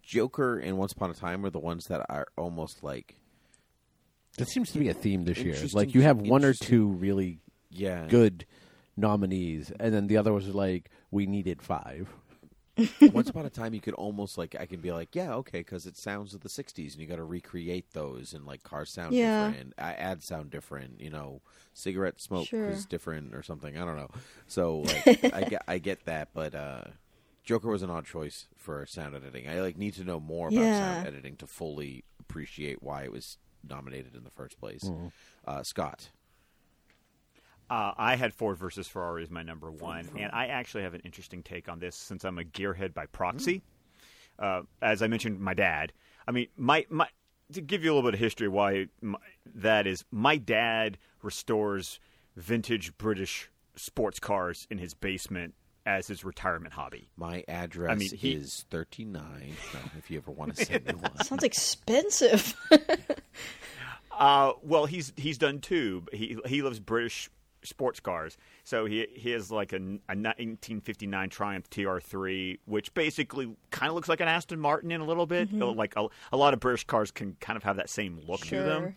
[0.03, 3.15] Joker and Once Upon a Time are the ones that are almost like
[4.37, 5.53] That seems to be a theme this year.
[5.53, 7.39] Interesting- Like you have one or two really
[7.71, 8.45] yeah good
[8.95, 12.07] nominees, and then the other was like we needed five.
[13.11, 15.85] Once upon a time, you could almost like I can be like, yeah, okay, because
[15.85, 19.15] it sounds of the '60s, and you got to recreate those, and like cars sound
[19.15, 19.19] Yeah.
[19.19, 21.41] different, I ads sound different, you know,
[21.73, 22.65] cigarette smoke Sure.
[22.65, 23.77] is different or something.
[23.77, 24.09] I don't know.
[24.47, 26.83] So like, I get I get that, but uh,
[27.43, 29.47] Joker was an odd choice for sound editing.
[29.49, 30.75] I like need to know more about Yeah.
[30.75, 34.91] sound editing to fully appreciate why it was nominated in the first place.
[35.45, 36.09] Uh, Scott,
[37.69, 41.01] Uh, I had Ford versus Ferrari as my number one, and I actually have an
[41.05, 43.61] interesting take on this since I'm a gearhead by proxy.
[44.39, 45.93] Uh, as I mentioned, my dad.
[46.27, 47.07] I mean, my my
[47.53, 49.17] to give you a little bit of history why my,
[49.55, 50.03] that is.
[50.11, 51.99] My dad restores
[52.35, 55.53] vintage British sports cars in his basement
[55.85, 57.09] as his retirement hobby.
[57.17, 59.53] my address I mean, he- is 39.
[59.73, 61.23] No, if you ever want to send me one.
[61.23, 62.55] Sounds expensive.
[64.11, 66.03] Uh, well, he's he's done two.
[66.11, 67.29] He he loves British
[67.63, 73.89] sports cars, so he he has like a, a 1959 Triumph TR3, which basically kind
[73.89, 75.53] of looks like an Aston Martin in a little bit.
[75.53, 75.77] Mm-hmm.
[75.77, 78.61] Like a, a lot of British cars can kind of have that same look to
[78.61, 78.95] them.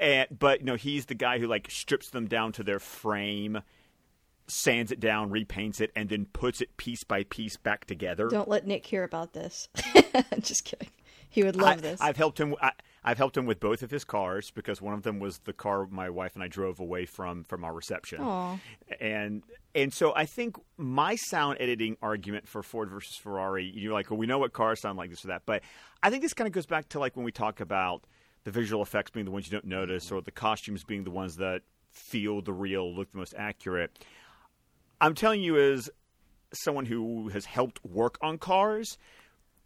[0.00, 2.78] And eh, but you know he's the guy who like strips them down to their
[2.78, 3.60] frame,
[4.46, 8.28] sands it down, repaints it, and then puts it piece by piece back together.
[8.28, 9.68] Don't let Nick hear about this.
[10.40, 10.90] Just kidding.
[11.30, 12.00] He would love I, this.
[12.00, 12.54] I've helped him.
[12.60, 12.72] I,
[13.04, 15.86] I've helped him with both of his cars because one of them was the car
[15.86, 18.20] my wife and I drove away from from our reception.
[18.20, 18.58] Aw.
[19.00, 19.42] And
[19.74, 24.18] and so I think my sound editing argument for Ford versus Ferrari, you're like, well,
[24.18, 25.62] we know what cars sound like this or that, but
[26.02, 28.04] I think this kind of goes back to like when we talk about
[28.44, 30.16] the visual effects being the ones you don't notice, mm-hmm.
[30.16, 33.98] or the costumes being the ones that feel the real, look the most accurate.
[35.00, 35.90] I'm telling you, as
[36.52, 38.98] someone who has helped work on cars,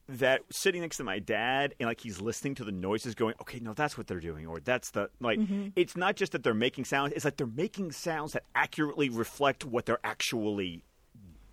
[0.08, 3.60] that sitting next to my dad and like he's listening to the noises going okay
[3.60, 5.68] no that's what they're doing or that's the like mm-hmm.
[5.76, 9.64] it's not just that they're making sounds it's like they're making sounds that accurately reflect
[9.64, 10.84] what they're actually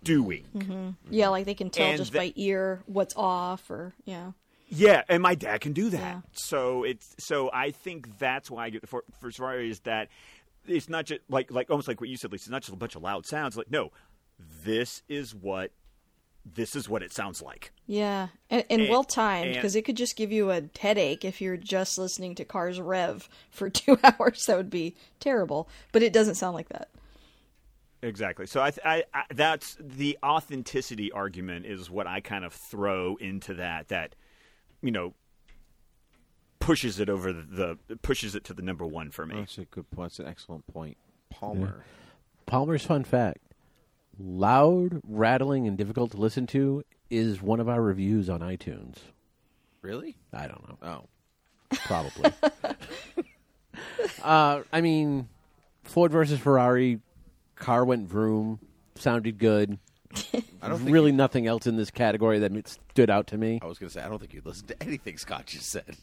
[0.02, 0.90] doing mm-hmm.
[1.10, 4.32] yeah, like they can tell And just the- by ear what's off, or yeah.
[4.68, 6.20] yeah and my dad can do that Yeah.
[6.32, 10.08] so it's so i think that's why i get the for, for Ferrari is that
[10.66, 12.76] it's not just like like almost like what you said lisa it's not just a
[12.76, 13.90] bunch of loud sounds like no
[14.64, 15.70] this is what
[16.44, 19.96] this is what it sounds like Yeah, and, and, And- well timed because it could
[19.96, 24.44] just give you a headache if you're just listening to cars rev for two hours.
[24.46, 25.68] That would be terrible.
[25.92, 26.88] But it doesn't sound like that.
[28.02, 28.46] Exactly.
[28.46, 33.52] So I, I, I that's the authenticity argument is what I kind of throw into
[33.54, 33.88] that.
[33.88, 34.14] That
[34.80, 35.12] you know
[36.58, 39.36] pushes it over the, the pushes it to the number one for me.
[39.36, 40.10] That's a good point.
[40.12, 40.96] That's an excellent point.
[41.28, 41.84] Palmer.
[42.46, 43.42] Palmer's fun fact:
[44.20, 48.96] loud, rattling, and difficult to listen to is one of our reviews on iTunes.
[49.82, 50.16] Really?
[50.32, 50.78] I don't know.
[50.88, 51.08] Oh,
[51.70, 52.32] Probably.
[54.22, 55.28] uh, I mean,
[55.84, 57.00] Ford versus Ferrari,
[57.56, 58.60] car went vroom,
[58.96, 59.78] sounded good.
[60.62, 63.60] I don't really nothing else in this category that stood out to me.
[63.62, 65.96] I was going to say I don't think you listened to anything Scott just said.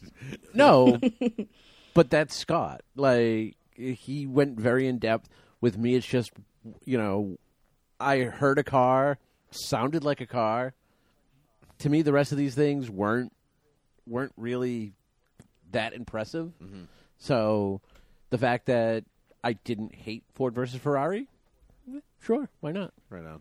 [0.54, 0.98] No,
[1.94, 2.80] but that's Scott.
[2.96, 5.28] Like he went very in depth.
[5.60, 6.32] With me, it's just
[6.86, 7.36] you know,
[8.00, 9.18] I heard a car,
[9.50, 10.74] sounded like a car.
[11.80, 13.32] To me, the rest of these things weren't
[14.06, 14.92] weren't really
[15.72, 16.52] that impressive.
[16.62, 16.84] Mm-hmm.
[17.18, 17.80] So,
[18.30, 19.04] the fact that
[19.44, 21.26] I didn't hate Ford versus Ferrari,
[22.20, 22.92] sure, why not?
[23.10, 23.40] right on,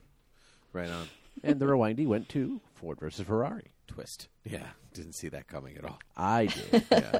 [0.74, 1.08] right on.
[1.44, 3.66] And the rewindy went to Ford versus Ferrari.
[3.88, 4.28] Twist.
[4.44, 6.00] Yeah, didn't see that coming at all.
[6.18, 6.84] I did.
[6.92, 7.20] yeah.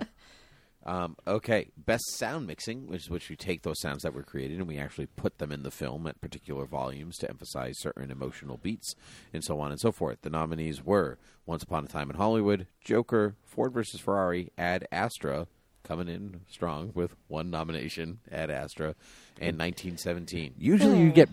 [0.88, 4.58] Um, okay, best sound mixing, which is which we take those sounds that were created
[4.58, 8.56] and we actually put them in the film at particular volumes to emphasize certain emotional
[8.56, 8.96] beats
[9.34, 10.22] and so on and so forth.
[10.22, 15.48] The nominees were Once Upon a Time in Hollywood, Joker, Ford versus Ferrari, Ad Astra,
[15.84, 18.96] coming in strong with one nomination, Ad Astra,
[19.42, 20.54] and 1917.
[20.58, 21.30] Usually, you get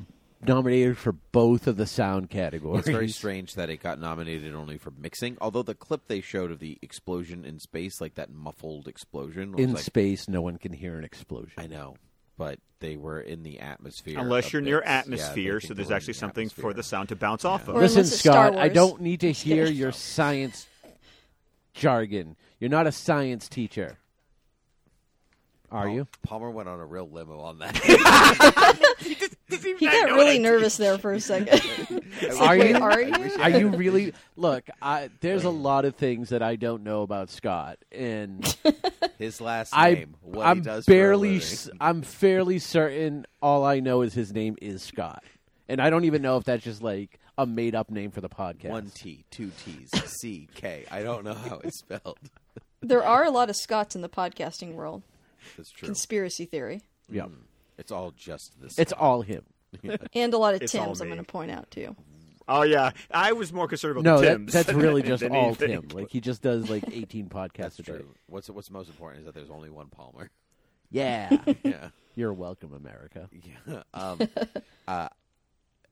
[0.47, 2.81] nominated for both of the sound categories.
[2.81, 5.37] It's very strange that it got nominated only for mixing.
[5.41, 9.65] Although the clip they showed of the explosion in space, like that muffled explosion, was
[9.65, 11.53] In like, space, no one can hear an explosion.
[11.57, 11.97] I know,
[12.37, 14.19] but they were in the atmosphere.
[14.19, 14.87] Unless you're near bit.
[14.89, 17.45] Yeah, atmosphere, so there's they were in actually the something for the sound to bounce
[17.45, 17.77] off of.
[17.77, 20.67] Or Listen, unless it's Star Scott, I don't need to hear your science
[21.73, 22.37] jargon.
[22.59, 23.99] You're not a science teacher.
[25.71, 26.07] Are you?
[26.23, 27.75] Palmer went on a real limo on that.
[29.79, 31.61] He got really nervous there for a second.
[32.41, 32.77] Are Wait, you?
[32.79, 33.31] are you?
[33.41, 34.13] Are you really?
[34.37, 38.45] Look, I, there's a lot of things that I don't know about Scott, and
[39.19, 40.87] His last I, name, what I'm he does.
[40.87, 41.43] barely, living.
[41.43, 43.27] s- I'm fairly certain.
[43.43, 45.25] All I know is his name is Scott,
[45.69, 48.29] and I don't even know if that's just like a made up name for the
[48.29, 48.71] podcast.
[48.71, 49.91] One T, two T's,
[50.21, 50.85] C K.
[50.91, 52.19] I don't know how it's spelled.
[52.81, 55.03] There are a lot of Scotts in the podcasting world.
[55.57, 55.87] That's true.
[55.87, 56.83] Conspiracy theory.
[57.11, 57.35] yeah, hmm.
[57.79, 58.79] It's all just this.
[58.79, 59.43] it's all him.
[60.15, 61.15] And a lot of It's all Tims, I'm me.
[61.15, 61.97] going to point out, too.
[62.47, 64.53] Oh yeah, I was more concerned about No, the that, Tims.
[64.53, 65.81] that's really than just all anything.
[65.89, 65.99] Tim.
[65.99, 67.93] Like he just does like 18 podcasts That's a day.
[67.95, 68.15] true.
[68.27, 70.31] What's what's most important is that there's only one Palmer.
[70.91, 71.89] Yeah, Yeah.
[72.15, 73.29] you're welcome, America.
[73.33, 73.83] Yeah.
[73.95, 74.21] Um,
[74.87, 75.09] uh,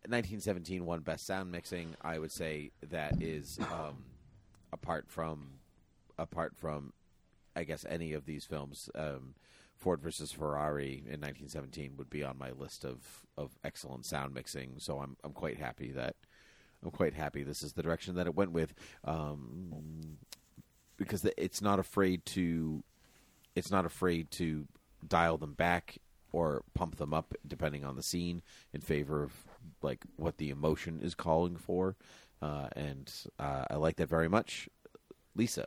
[0.06, 1.94] 1917 won best sound mixing.
[2.02, 4.04] I would say that is um,
[4.72, 5.52] apart from
[6.18, 6.92] apart from
[7.56, 8.90] I guess any of these films.
[8.94, 9.34] Um,
[9.82, 13.00] Ford versus Ferrari in 1917 would be on my list of,
[13.36, 14.74] of excellent sound mixing.
[14.78, 16.14] So I'm I'm quite happy that
[16.84, 18.74] I'm quite happy this is the direction that it went with,
[19.04, 20.18] um,
[20.96, 22.84] because it's not afraid to
[23.56, 24.68] it's not afraid to
[25.06, 25.98] dial them back
[26.30, 28.40] or pump them up depending on the scene
[28.72, 29.32] in favor of
[29.82, 31.96] like what the emotion is calling for,
[32.40, 34.68] uh, and uh, I like that very much.
[35.34, 35.66] Lisa,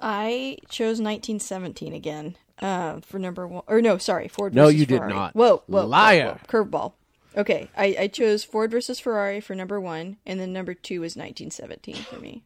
[0.00, 3.62] I chose 1917 again uh, for number one.
[3.66, 5.34] Or no, sorry, Ford No, versus you did not.
[5.34, 6.38] Whoa, whoa, whoa, Liar.
[6.50, 6.64] whoa.
[6.64, 6.92] Curveball.
[7.36, 11.14] Okay, I, I chose Ford versus Ferrari for number one, and then number two was
[11.16, 12.42] 1917 for me.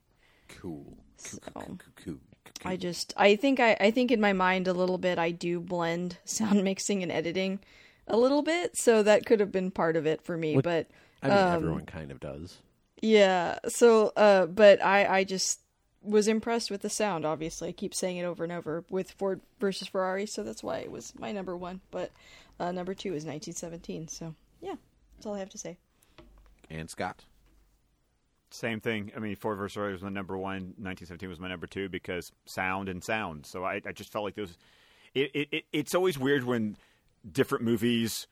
[0.48, 2.14] cool, So cool, cool.
[2.64, 5.60] I just, I think I, I think in my mind a little bit, I do
[5.60, 7.60] blend sound mixing and editing
[8.08, 10.54] a little bit, so that could have been part of it for me.
[10.56, 10.88] What- but
[11.22, 12.58] I mean, Um, everyone kind of does.
[13.00, 13.58] Yeah.
[13.68, 15.60] So, uh, but I, I just
[16.02, 17.24] was impressed with the sound.
[17.24, 20.78] Obviously, I keep saying it over and over with Ford versus Ferrari, so that's why
[20.78, 21.80] it was my number one.
[21.90, 22.10] But
[22.60, 24.08] uh, number two is 1917.
[24.08, 24.74] So, yeah,
[25.16, 25.76] that's all I have to say.
[26.70, 27.24] and Scott.
[28.50, 29.12] Same thing.
[29.16, 30.74] I mean, Ford versus Ferrari was my number one.
[30.76, 33.46] 1917 was my number two because sound and sound.
[33.46, 34.56] So I, I just felt like those.
[35.14, 36.76] It, it, it it's always weird when
[37.30, 38.26] different movies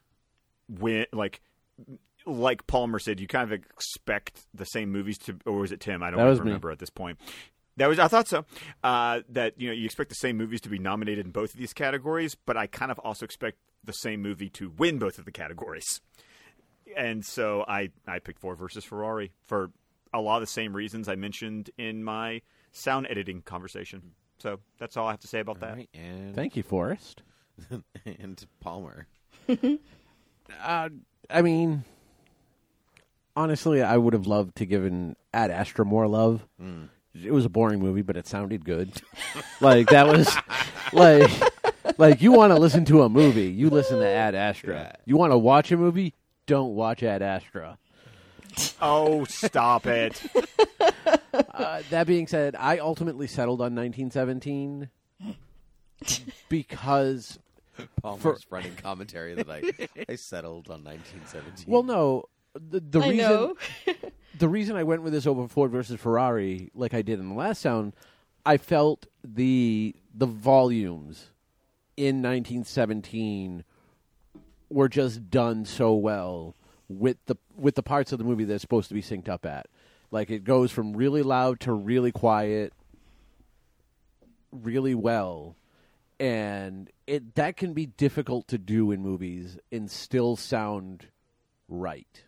[0.69, 1.41] win like
[2.27, 6.03] like Palmer said, you kind of expect the same movies to, or was it Tim?
[6.03, 6.47] I don't That was me.
[6.47, 7.19] remember at this point.
[7.81, 8.45] That was I thought so.
[8.85, 11.59] Uh, that you know you expect the same movies to be nominated in both of
[11.59, 15.25] these categories, but I kind of also expect the same movie to win both of
[15.25, 16.03] the categories.
[16.95, 19.71] And so I I picked Ford versus Ferrari for
[20.13, 24.13] a lot of the same reasons I mentioned in my sound editing conversation.
[24.41, 25.77] So that's all I have to say about All that.
[25.77, 27.23] right, and Thank you, Forrest.
[28.05, 29.07] and Palmer.
[30.65, 30.89] Uh,
[31.31, 31.85] I mean,
[33.37, 36.45] honestly, I would have loved to given Ad Astra more love.
[37.15, 38.93] It was a boring movie, but it sounded good.
[39.61, 40.33] like that was
[40.93, 41.31] like
[41.99, 44.75] like you want to listen to a movie, you listen to Ad Astra.
[44.75, 44.93] Yeah.
[45.07, 46.15] You want to watch a movie,
[46.47, 47.79] don't watch Ad Astra.
[48.81, 50.23] Oh, stop it!
[51.33, 54.89] Uh, that being said, I ultimately settled on 1917
[56.49, 57.39] because
[58.03, 59.63] Palmer's For- running commentary that I
[60.09, 61.67] I settled on 1917.
[61.69, 63.57] Well, no, the, the I reason know.
[64.39, 67.35] the reason I went with this over Ford versus Ferrari, like I did in the
[67.35, 67.95] last sound,
[68.45, 71.31] I felt the the volumes
[71.97, 73.65] in 1917
[74.71, 76.55] were just done so well
[76.89, 79.67] with the with the parts of the movie that's supposed to be synced up at.
[80.11, 82.73] Like it goes from really loud to really quiet,
[84.51, 85.55] really well,
[86.19, 91.07] and it that can be difficult to do in movies and still sound
[91.69, 92.25] right.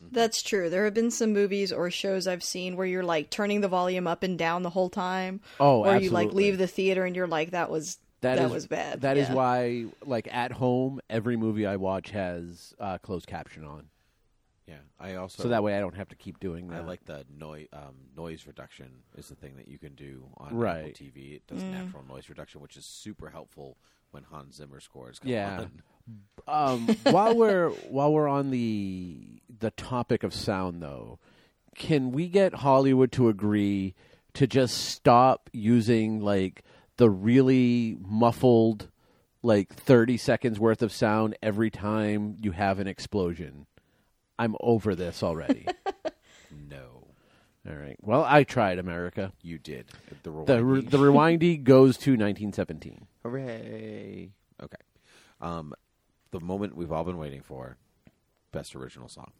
[0.00, 0.70] That's true.
[0.70, 4.06] There have been some movies or shows I've seen where you're like turning the volume
[4.06, 5.40] up and down the whole time.
[5.60, 8.66] Oh, or you like leave the theater and you're like, that was that, is- was
[8.66, 9.02] bad.
[9.02, 9.34] That is Yeah.
[9.34, 13.88] why, like at home, every movie I watch has uh, closed caption on,
[14.66, 16.82] Yeah, I also so that way I don't have to keep doing that.
[16.82, 20.48] I like the noise um, noise reduction is the thing that you can do on
[20.48, 21.36] Apple TV.
[21.36, 23.76] It does natural noise reduction, which is super helpful
[24.10, 25.18] when Hans Zimmer scores.
[25.18, 25.60] Come Yeah.
[25.60, 25.82] on.
[26.46, 29.18] Um, while we're while we're on the
[29.60, 31.18] the topic of sound, though,
[31.74, 33.94] can we get Hollywood to agree
[34.34, 36.62] to just stop using like
[36.96, 38.88] the really muffled,
[39.42, 43.66] like thirty seconds worth of sound every time you have an explosion?
[44.38, 45.66] I'm over this already.
[46.70, 47.08] no,
[47.68, 47.96] All right.
[48.00, 49.32] Well, I tried, America.
[49.42, 49.86] you did
[50.22, 53.06] the The re- the rewindy goes to 1917.
[53.24, 54.30] Hooray!
[54.62, 54.76] Okay,
[55.40, 55.74] um,
[56.30, 57.76] the moment we've all been waiting for,
[58.52, 59.32] best original song.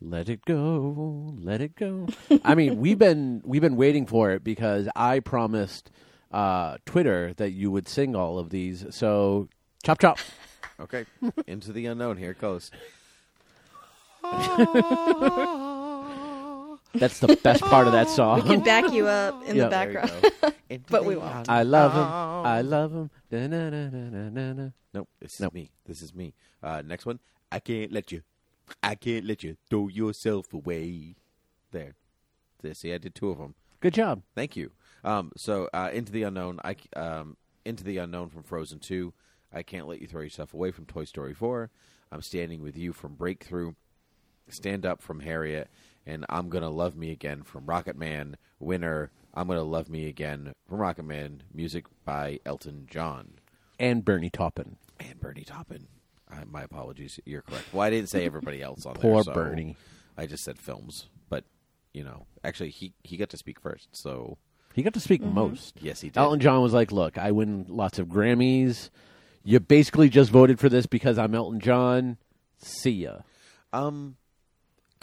[0.00, 2.08] Let it go, let it go.
[2.44, 5.90] I mean, we've been we've been waiting for it because I promised
[6.30, 8.84] uh, Twitter that you would sing all of these.
[8.90, 9.48] So,
[9.82, 10.18] chop chop.
[10.80, 11.04] Okay,
[11.46, 12.16] into the unknown.
[12.16, 12.70] Here it goes.
[16.94, 18.42] That's the best part of that song.
[18.42, 20.12] We can back you up in Yeah, the background.
[20.88, 21.50] But we won't.
[21.50, 22.02] I love him.
[22.02, 23.10] I love him.
[23.30, 24.70] Da-na-na-na-na-na.
[24.94, 25.52] Nope, this Nope.
[25.52, 25.70] is me.
[25.84, 26.32] This is me.
[26.62, 27.18] Uh, next one.
[27.50, 28.22] I can't let you.
[28.82, 31.16] I can't let you throw yourself away.
[31.72, 31.94] There.
[32.62, 32.72] There.
[32.74, 33.54] See, I did two of them.
[33.80, 34.22] Good job.
[34.34, 34.70] Thank you.
[35.04, 36.58] Um, so, uh, into the unknown.
[36.64, 37.36] I um,
[37.66, 39.12] into the unknown from Frozen Two.
[39.52, 41.70] I can't let you throw yourself away from Toy Story Four.
[42.10, 43.74] I'm standing with you from Breakthrough.
[44.48, 45.68] Stand up from Harriet,
[46.06, 48.34] and I'm gonna love me again from Rocketman.
[48.58, 49.10] Winner.
[49.34, 51.40] I'm gonna love me again from Rocketman.
[51.54, 53.34] Music by Elton John.
[53.78, 54.76] And Bernie Taupin.
[55.00, 55.88] And Bernie Taupin.
[56.30, 57.18] Uh, my apologies.
[57.24, 57.72] You're correct.
[57.72, 59.02] Well, I didn't say everybody else on there.
[59.02, 59.76] Poor so Bernie.
[60.16, 61.44] I just said films, but
[61.94, 63.88] you know, actually, he he got to speak first.
[63.92, 64.38] So
[64.74, 65.74] He got to speak most.
[65.80, 66.18] yes, he did.
[66.18, 68.90] Elton John was like, "Look, I win lots of Grammys.
[69.44, 72.18] You basically just voted for this because I'm Elton John.
[72.58, 73.18] See ya."
[73.72, 74.16] Um,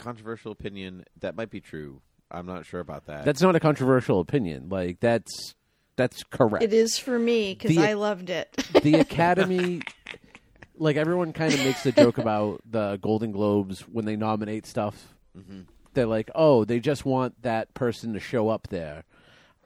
[0.00, 1.04] controversial opinion.
[1.20, 2.00] That might be true.
[2.30, 3.24] I'm not sure about that.
[3.24, 4.68] That's not a controversial opinion.
[4.68, 5.54] Like that's
[5.96, 6.62] that's correct.
[6.64, 8.52] It is for me because I loved it.
[8.82, 9.82] the Academy,
[10.76, 15.14] like everyone kind of makes the joke about the Golden Globes when they nominate stuff.
[15.36, 15.62] Mm-hmm.
[15.94, 19.02] They're like, oh, they just want that person to show up there.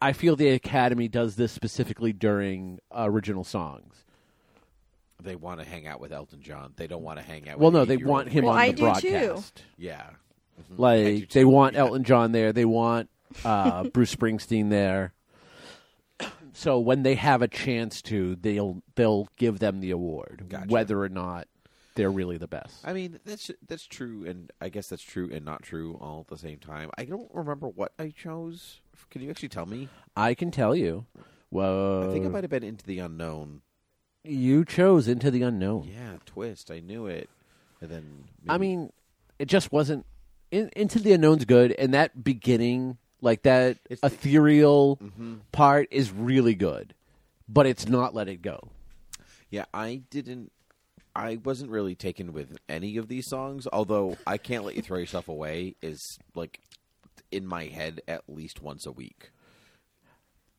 [0.01, 3.95] I feel the Academy does this specifically during original songs.
[5.22, 6.72] they want to hang out with Elton John.
[6.76, 7.59] They don't want to hang out.
[7.59, 9.11] Well, no, they want him Well, on I the do too.
[9.20, 9.62] broadcast.
[9.78, 10.11] Yeah.
[10.72, 10.78] Mhm.
[10.78, 11.80] Like they want Yeah.
[11.80, 12.52] Elton John there.
[12.52, 13.11] They want
[13.44, 15.12] uh, Bruce Springsteen there.
[16.57, 20.68] So when they have a chance to, they'll they'll give them the award, Gotcha.
[20.68, 21.48] whether or not
[21.96, 22.76] they're really the best.
[22.86, 26.28] I mean, that's that's true, and I guess that's true and not true all at
[26.28, 26.90] the same time.
[26.96, 28.80] I don't remember what I chose.
[29.11, 29.88] Can you actually tell me?
[30.16, 31.07] I can tell you.
[31.50, 33.62] Well, I think it might have been Into the Unknown.
[34.22, 35.88] you chose Into the Unknown.
[35.92, 36.70] Yeah, twist.
[36.70, 37.28] I knew it,
[37.80, 38.92] and then I mean,
[39.40, 40.07] it just wasn't.
[40.55, 45.40] In, Into the Unknown's good, and that beginning, like that It's the- ethereal Mhm.
[45.50, 46.94] part, is really good.
[47.48, 48.68] But it's not Let It Go.
[49.50, 50.52] yeah, I didn't.
[51.16, 53.66] I wasn't really taken with any of these songs.
[53.72, 56.61] Although I can't let you throw yourself away is like
[57.30, 59.30] in my head at least once a week.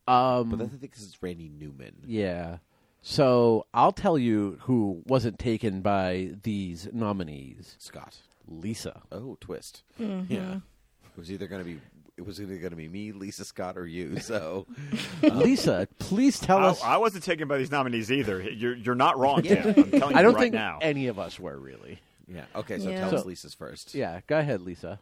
[0.07, 2.03] Um, But that's I think this is Randy Newman.
[2.05, 2.57] Yeah.
[3.01, 7.75] So I'll tell you who wasn't taken by these nominees.
[7.79, 8.17] Scott.
[8.47, 9.01] Lisa.
[9.11, 9.83] Oh, twist.
[9.99, 10.31] Mm-hmm.
[10.33, 11.79] Yeah, it was either going to be
[12.17, 14.19] it was either going to be me, Lisa Scott, or you.
[14.19, 14.65] So
[15.21, 16.81] Lisa, please tell I, us.
[16.83, 18.41] I wasn't taken by these nominees either.
[18.41, 19.73] You're you're not wrong, Tim.
[19.77, 20.79] I'm telling I don't right think now.
[20.81, 21.99] any of us were really.
[22.27, 22.79] yeah, okay.
[22.79, 23.01] So Yeah.
[23.01, 23.93] tell So- us Lisa's first.
[23.95, 24.99] Yeah, go ahead, Lisa.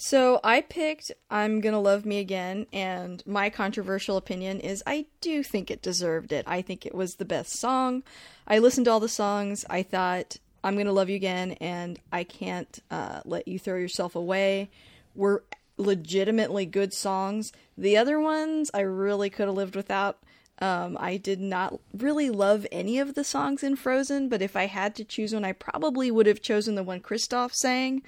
[0.00, 5.42] So I picked I'm Gonna Love Me Again, and my controversial opinion is I do
[5.42, 6.44] think it deserved it.
[6.46, 8.04] I think it was the best song.
[8.46, 9.64] I listened to all the songs.
[9.68, 14.14] I thought I'm Gonna Love You Again and I Can't uh, Let You Throw Yourself
[14.14, 14.70] Away
[15.14, 15.42] were
[15.76, 17.52] legitimately good songs.
[17.76, 20.18] The other ones I really could have lived without.
[20.60, 24.66] Um, I did not really love any of the songs in Frozen, but if I
[24.66, 28.02] had to choose one, I probably would have chosen the one Kristoff sang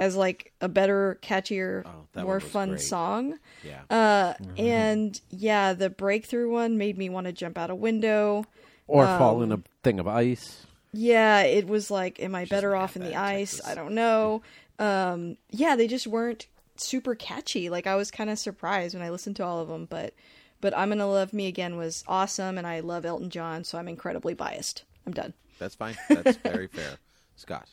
[0.00, 2.80] as like a better, catchier, Oh, more fun great.
[2.80, 3.38] song.
[3.62, 3.82] Yeah.
[3.88, 8.46] Uh, And yeah, the breakthrough one made me want to jump out a window.
[8.88, 10.66] Or Um, fall in a thing of ice.
[10.92, 13.56] Yeah, it was like, am I better off in the ice?
[13.56, 13.70] Texas.
[13.70, 14.42] I don't know.
[14.78, 17.70] Um, yeah, they just weren't super catchy.
[17.70, 20.14] Like I was kind of surprised when I listened to all of them, but
[20.60, 23.88] but I'm gonna love me again was awesome, and I love Elton John, so I'm
[23.88, 24.84] incredibly biased.
[25.06, 25.34] I'm done.
[25.58, 25.96] That's fine.
[26.08, 26.98] That's very fair.
[27.36, 27.68] Scott.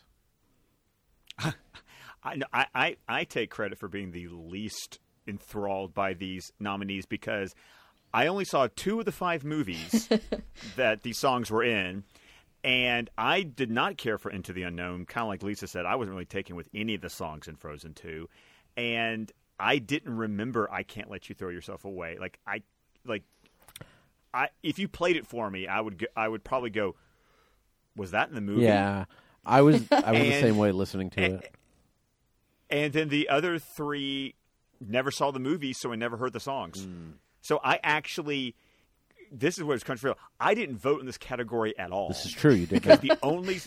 [2.23, 7.05] I, no, I, I, I take credit for being the least enthralled by these nominees
[7.05, 7.55] because
[8.13, 10.09] I only saw two of the five movies
[10.75, 12.03] that these songs were in,
[12.63, 15.05] and I did not care for Into the Unknown.
[15.05, 17.55] Kind of like Lisa said, I wasn't really taken with any of the songs in
[17.55, 18.27] Frozen 2,
[18.77, 22.61] and I didn't remember "I Can't Let You Throw Yourself Away." Like I,
[23.05, 23.23] like
[24.33, 26.95] I, if you played it for me, I would, go, I would probably go.
[27.95, 28.63] Was that in the movie?
[28.63, 29.05] Yeah.
[29.45, 31.53] I was I was the same way listening to it.
[32.69, 34.35] And then the other three
[34.79, 36.85] never saw the movie, so I never heard the songs.
[36.85, 37.13] Mm.
[37.41, 38.55] So I actually,
[39.31, 40.19] this is what it's controversial.
[40.39, 42.09] I didn't vote in this category at all.
[42.09, 43.59] This is true, you did because the only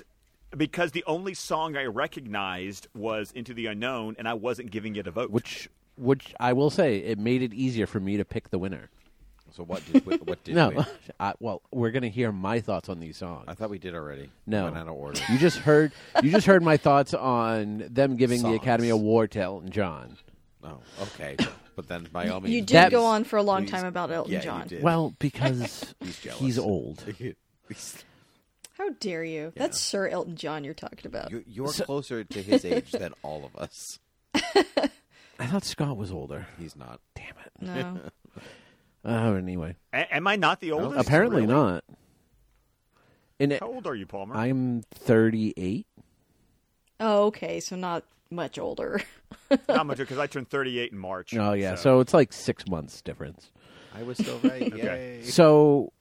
[0.57, 5.07] because the only song I recognized was "Into the Unknown," and I wasn't giving it
[5.07, 5.31] a vote.
[5.31, 8.91] Which which I will say it made it easier for me to pick the winner.
[9.53, 10.85] So what did what, what did No, we?
[11.21, 13.45] I, well, we're gonna hear my thoughts on these songs.
[13.49, 14.31] I thought we did already.
[14.47, 15.21] No, Went out of order.
[15.31, 15.93] You just heard
[16.23, 18.57] you just heard my thoughts on them giving the Songs.
[18.57, 20.17] Academy Award to Elton John.
[20.65, 21.37] Oh, okay.
[21.75, 24.11] But then by all means, You did go on for a long please- time about
[24.11, 24.67] Elton yeah, you John.
[24.69, 24.83] did.
[24.83, 26.39] Well, because He's jealous.
[26.41, 27.03] he's old.
[28.79, 29.53] How dare you?
[29.57, 31.31] That's Sir Elton John you're talking about.
[31.31, 33.99] You're, you're closer to his age than all of us.
[34.35, 36.47] I thought Scott was older.
[36.59, 37.01] He's not.
[37.15, 37.53] Damn it.
[37.61, 38.01] No.
[39.05, 41.07] Uh, anyway, A- am I not the oldest?
[41.07, 41.53] apparently Really?
[41.53, 41.85] not.
[43.41, 44.37] And it, How old are you, Palmer?
[44.37, 45.87] I'm 38.
[47.01, 49.01] oh, okay, so not much older.
[49.69, 51.35] Not much because I turned 38 in March.
[51.35, 53.51] Oh yeah, so it's like six months difference.
[53.95, 54.63] I was still right.
[54.73, 55.19] Okay.
[55.19, 55.23] Yay.
[55.23, 55.93] So,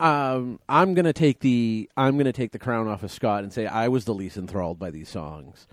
[0.00, 3.66] um, I'm gonna take the I'm gonna take the crown off of Scott and say
[3.66, 5.66] I was the least enthralled by these songs.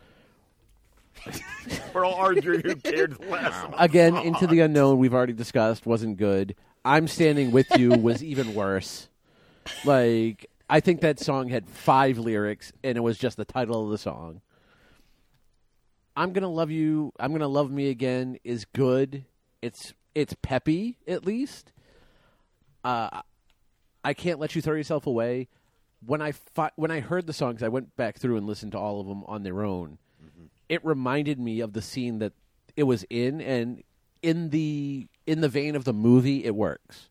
[1.94, 3.54] we're all arguing who cared less.
[3.78, 6.56] Again, into the unknown we've already discussed wasn't good.
[6.86, 9.10] I'm standing with you was even worse.
[9.86, 13.92] Like I think that song had five lyrics and it was just the title of
[13.92, 14.42] the song.
[16.16, 17.14] I'm gonna love you.
[17.20, 19.26] I'm gonna love me again is good.
[19.62, 21.72] It's it's peppy at least.
[22.84, 23.22] Uh,
[24.04, 25.48] I can't let you throw yourself away.
[26.06, 28.78] When I fi- when I heard the songs, I went back through and listened to
[28.80, 30.00] all of them on their own.
[30.68, 32.34] It reminded me of the scene that
[32.76, 33.84] it was in, and
[34.22, 37.10] in the in the vein of the movie, it works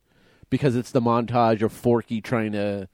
[0.49, 2.87] because it's the montage of Forky trying to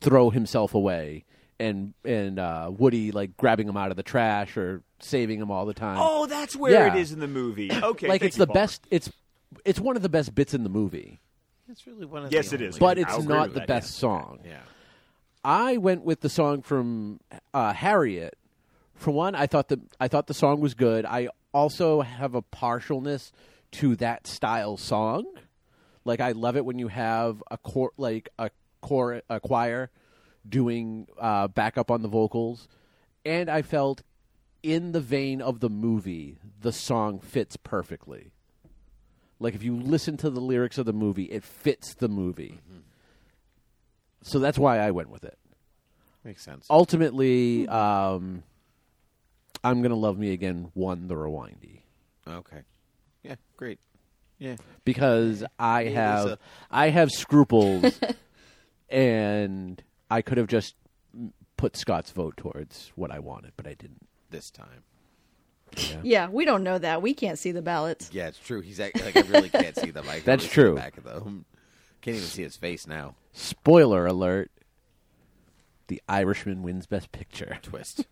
[0.00, 1.24] throw himself away,
[1.58, 5.66] and and uh, Woody like grabbing him out of the trash or saving him all
[5.66, 5.98] the time.
[6.00, 6.94] Oh, that's where Yeah.
[6.94, 7.70] it is in the movie.
[7.82, 8.60] Okay, like thank it's you, the Palmer.
[8.60, 8.86] best.
[8.90, 9.10] It's
[9.64, 11.20] it's one of the best bits in the movie,
[11.68, 12.74] It's really one of Yes, the it is.
[12.76, 14.00] only- but I'll it's agree not with the that, best yeah.
[14.00, 14.38] song.
[14.44, 14.60] Yeah.
[15.44, 17.20] I went with the song from
[17.52, 18.38] uh, Harriet.
[18.94, 21.04] For one, I thought the I thought the song was good.
[21.04, 23.32] I also have a partialness
[23.72, 25.26] to that style song.
[26.04, 28.50] Like I love it when you have a cor- like a
[28.80, 29.90] core a choir
[30.48, 32.68] doing uh, backup on the vocals,
[33.24, 34.02] and I felt
[34.62, 38.32] in the vein of the movie, the song fits perfectly.
[39.38, 42.60] Like if you listen to the lyrics of the movie, it fits the movie.
[44.22, 45.36] So that's why I went with it
[46.24, 46.66] Makes sense.
[46.70, 48.44] ultimately, um,
[49.64, 50.70] I'm gonna love me again.
[50.74, 51.80] Won the rewindy
[52.28, 52.62] Okay.
[53.24, 53.34] Yeah.
[53.56, 53.80] Great.
[54.38, 54.56] Yeah.
[54.84, 56.38] because I Hey, have Lisa.
[56.70, 57.98] I have scruples,
[58.88, 60.74] and I could have just
[61.56, 64.06] put Scott's vote towards what I wanted, but I didn't.
[64.32, 64.82] This time.
[66.02, 67.02] yeah, we don't know that.
[67.02, 68.10] We can't see the ballots.
[68.12, 68.60] Yeah, it's true.
[68.60, 70.06] He's act- like I really can't see them.
[70.08, 70.74] I can That's really true.
[70.74, 71.44] The back of them.
[72.00, 73.14] Can't even see his face now.
[73.32, 74.50] Spoiler alert:
[75.86, 77.58] The Irishman wins Best Picture.
[77.62, 78.06] Twist.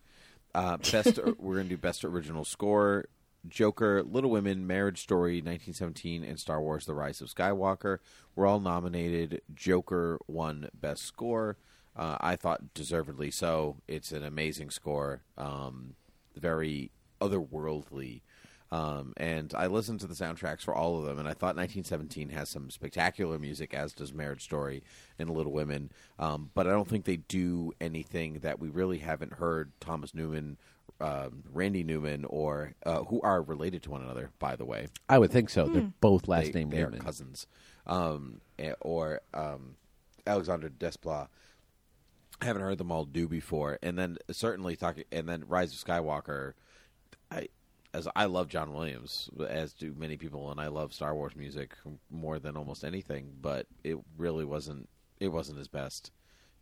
[0.53, 1.19] Uh, best.
[1.37, 3.05] we're gonna do best original score.
[3.47, 7.97] Joker, Little Women, Marriage Story, 1917, and Star Wars: The Rise of Skywalker
[8.35, 9.41] were all nominated.
[9.53, 11.57] Joker won Best Score.
[11.95, 13.77] Uh, I thought deservedly so.
[13.87, 15.23] It's an amazing score.
[15.37, 15.95] Um,
[16.35, 18.21] very otherworldly.
[18.73, 22.29] Um, and I listened to the soundtracks for all of them, and I thought 1917
[22.29, 24.81] has some spectacular music, as does Marriage Story
[25.19, 25.91] and Little Women.
[26.17, 30.57] Um, but I don't think they do anything that we really haven't heard Thomas Newman
[31.01, 34.87] um, Randy Newman or uh, who are related to one another, by the way.
[35.09, 35.67] I would think so.
[35.67, 37.01] They're both last they, name they are Newman.
[37.01, 37.47] cousins,
[37.87, 39.75] um, eh, or um,
[40.25, 41.27] Alexander Desplat.
[42.41, 45.79] I haven't heard them all do before, and then certainly talking, and then Rise of
[45.79, 46.53] Skywalker.
[47.29, 47.49] I
[47.93, 51.75] as I love John Williams, as do many people, and I love Star Wars music
[52.09, 53.33] more than almost anything.
[53.39, 54.89] But it really wasn't
[55.19, 56.11] it wasn't his best,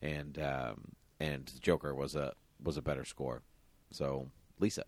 [0.01, 3.41] and um, and Joker was a was a better score.
[3.91, 4.27] So
[4.59, 4.83] Lisa,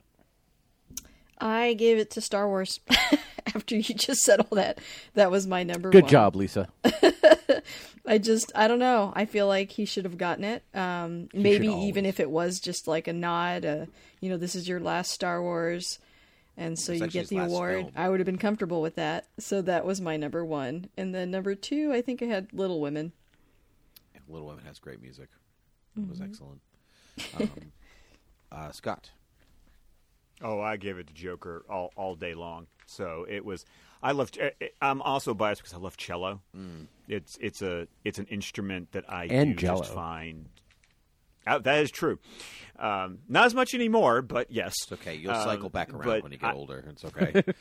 [1.42, 2.80] I gave it to Star Wars
[3.56, 4.80] after you just said all that.
[5.16, 5.92] That was my number one.
[5.92, 6.12] Good one.
[6.12, 6.68] job, Lisa.
[8.06, 9.12] I just I don't know.
[9.16, 10.64] I feel like he should have gotten it.
[10.74, 13.86] Um, maybe even if it was just like a nod, uh,
[14.20, 16.00] you know, this is your last Star Wars,
[16.58, 17.82] and so It's you get the award.
[17.86, 17.92] film.
[17.96, 19.28] I would have been comfortable with that.
[19.40, 22.82] So that was my number one, and then number two, I think I had Little
[22.82, 23.14] Women.
[24.28, 25.28] Little Women has great music.
[25.98, 26.62] It was excellent.
[27.38, 27.50] Um,
[28.52, 29.12] uh, Scott,
[30.44, 32.68] Oh, I gave it to Joker all, all day long.
[32.86, 33.66] So it was.
[34.04, 34.32] I love.
[34.40, 36.42] eh, eh, I'm also biased because I love cello.
[37.08, 39.80] It's it's a it's an instrument that I And do Jell-O.
[39.82, 40.50] just find.
[41.46, 42.20] Uh, that is true.
[42.78, 44.74] Um, not as much anymore, but yes.
[44.84, 45.16] it's okay.
[45.16, 46.84] You'll Um, cycle back around when you get I- older.
[46.90, 47.44] It's okay.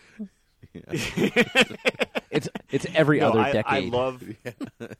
[2.32, 3.66] It's it's every No, other I, decade.
[3.92, 4.22] I love.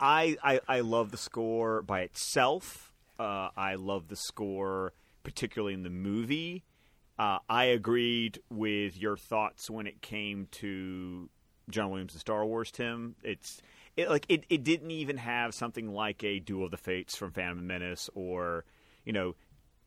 [0.00, 2.92] I, I I love the score by itself.
[3.18, 6.64] Uh, I love the score, particularly in the movie.
[7.18, 11.28] Uh, I agreed with your thoughts when it came to
[11.70, 12.70] John Williams and Star Wars.
[12.70, 13.60] Tim, it's
[13.96, 17.32] it like it, it didn't even have something like a Duel of the Fates from
[17.32, 18.64] Phantom Menace or
[19.04, 19.34] you know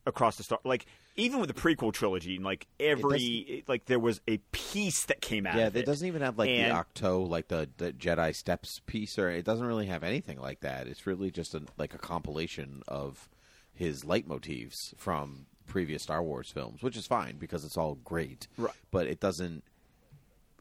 [0.05, 0.85] across the star like
[1.15, 5.47] even with the prequel trilogy like every it- like there was a piece that came
[5.47, 7.93] out yeah, of it it doesn't even have like And- the Octo, like the, the
[7.93, 10.87] Jedi Steps piece, or it doesn't really have anything like that.
[10.87, 13.29] It's really just a, like a compilation of
[13.73, 18.47] his leitmotifs from previous Star Wars films, which is fine because it's all great.
[18.57, 18.73] Right.
[18.91, 19.63] But it doesn't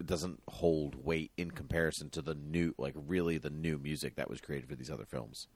[0.00, 4.28] it doesn't hold weight in comparison to the new, like really the new music that
[4.30, 5.46] was created for these other films.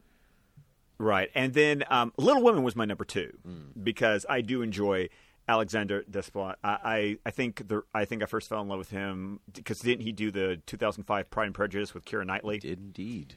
[0.98, 3.84] Right, and then um, Little Women was my number two Mm.
[3.84, 5.08] because I do enjoy
[5.48, 6.54] Alexander Desplat.
[6.64, 9.80] I, I I think the I think I first fell in love with him because
[9.80, 12.58] didn't he do the 2005 Pride and Prejudice with Keira Knightley?
[12.60, 13.34] Did indeed.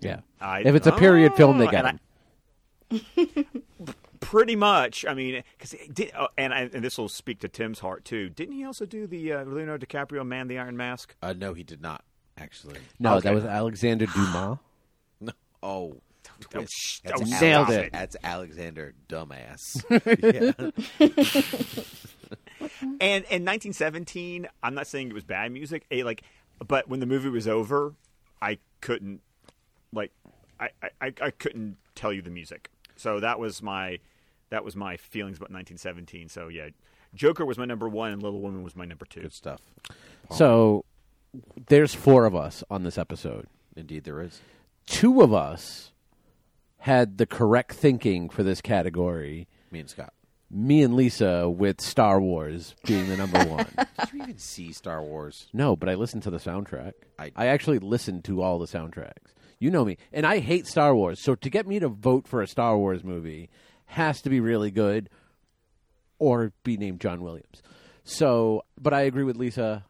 [0.00, 0.20] yeah.
[0.40, 2.00] I- if it's a period film, they Oh, get and him.
[4.20, 5.04] Pretty much.
[5.06, 8.28] I mean, because did oh, and I, and this will speak to Tim's heart too.
[8.28, 11.14] Didn't he also do the uh, Leonardo DiCaprio Man the Iron Mask?
[11.22, 12.04] Uh, no, he did not
[12.38, 12.78] actually.
[12.98, 13.28] No, Okay.
[13.28, 14.58] that was Alexander Dumas.
[15.20, 15.32] No.
[15.62, 15.96] Oh,
[16.40, 16.72] twist.
[16.72, 17.92] sh- That's oh, Alex- nailed it.
[17.92, 19.82] That's Alexander Dumbass.
[22.60, 22.68] yeah.
[23.00, 25.84] And in 1917, I'm not saying it was bad music.
[25.90, 26.22] eh, like,
[26.66, 27.94] but when the movie was over,
[28.40, 29.20] I couldn't,
[29.92, 30.12] like,
[30.60, 30.70] I,
[31.00, 32.70] I, I couldn't tell you the music.
[33.02, 33.98] So that was my,
[34.50, 36.28] that was my feelings about 1917.
[36.28, 36.68] So yeah,
[37.14, 39.22] Joker was my number one, and Little Woman was my number two.
[39.22, 39.60] Good stuff.
[40.30, 40.84] So
[41.66, 43.46] there's four of us on this episode.
[43.76, 44.40] Indeed, there is.
[44.86, 45.92] Two of us
[46.78, 49.48] had the correct thinking for this category.
[49.70, 50.12] Me and Scott.
[50.50, 53.66] Me and Lisa with Star Wars being the number one.
[54.00, 55.48] Did you even see Star Wars?
[55.52, 56.92] No, but I listened to the soundtrack.
[57.18, 59.32] I- I, actually listened to all the soundtracks.
[59.62, 61.22] You know me, and I hate Star Wars.
[61.22, 63.48] So to get me to vote for a Star Wars movie
[63.86, 65.08] has to be really good,
[66.18, 67.62] or be named John Williams.
[68.02, 69.84] So, but I agree with Lisa.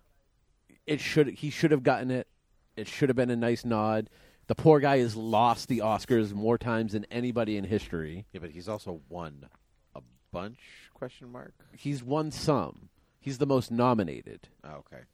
[0.87, 2.29] It should he should have gotten it.
[2.77, 4.11] It should have been a nice nod.
[4.47, 8.27] The poor guy has lost the Oscars more times than anybody in history.
[8.33, 9.47] Yeah, but he's also won
[9.95, 10.59] a bunch?
[10.93, 11.55] Question mark.
[11.75, 12.91] He's won some.
[13.21, 14.49] He's the most nominated.
[14.63, 15.05] Oh, okay.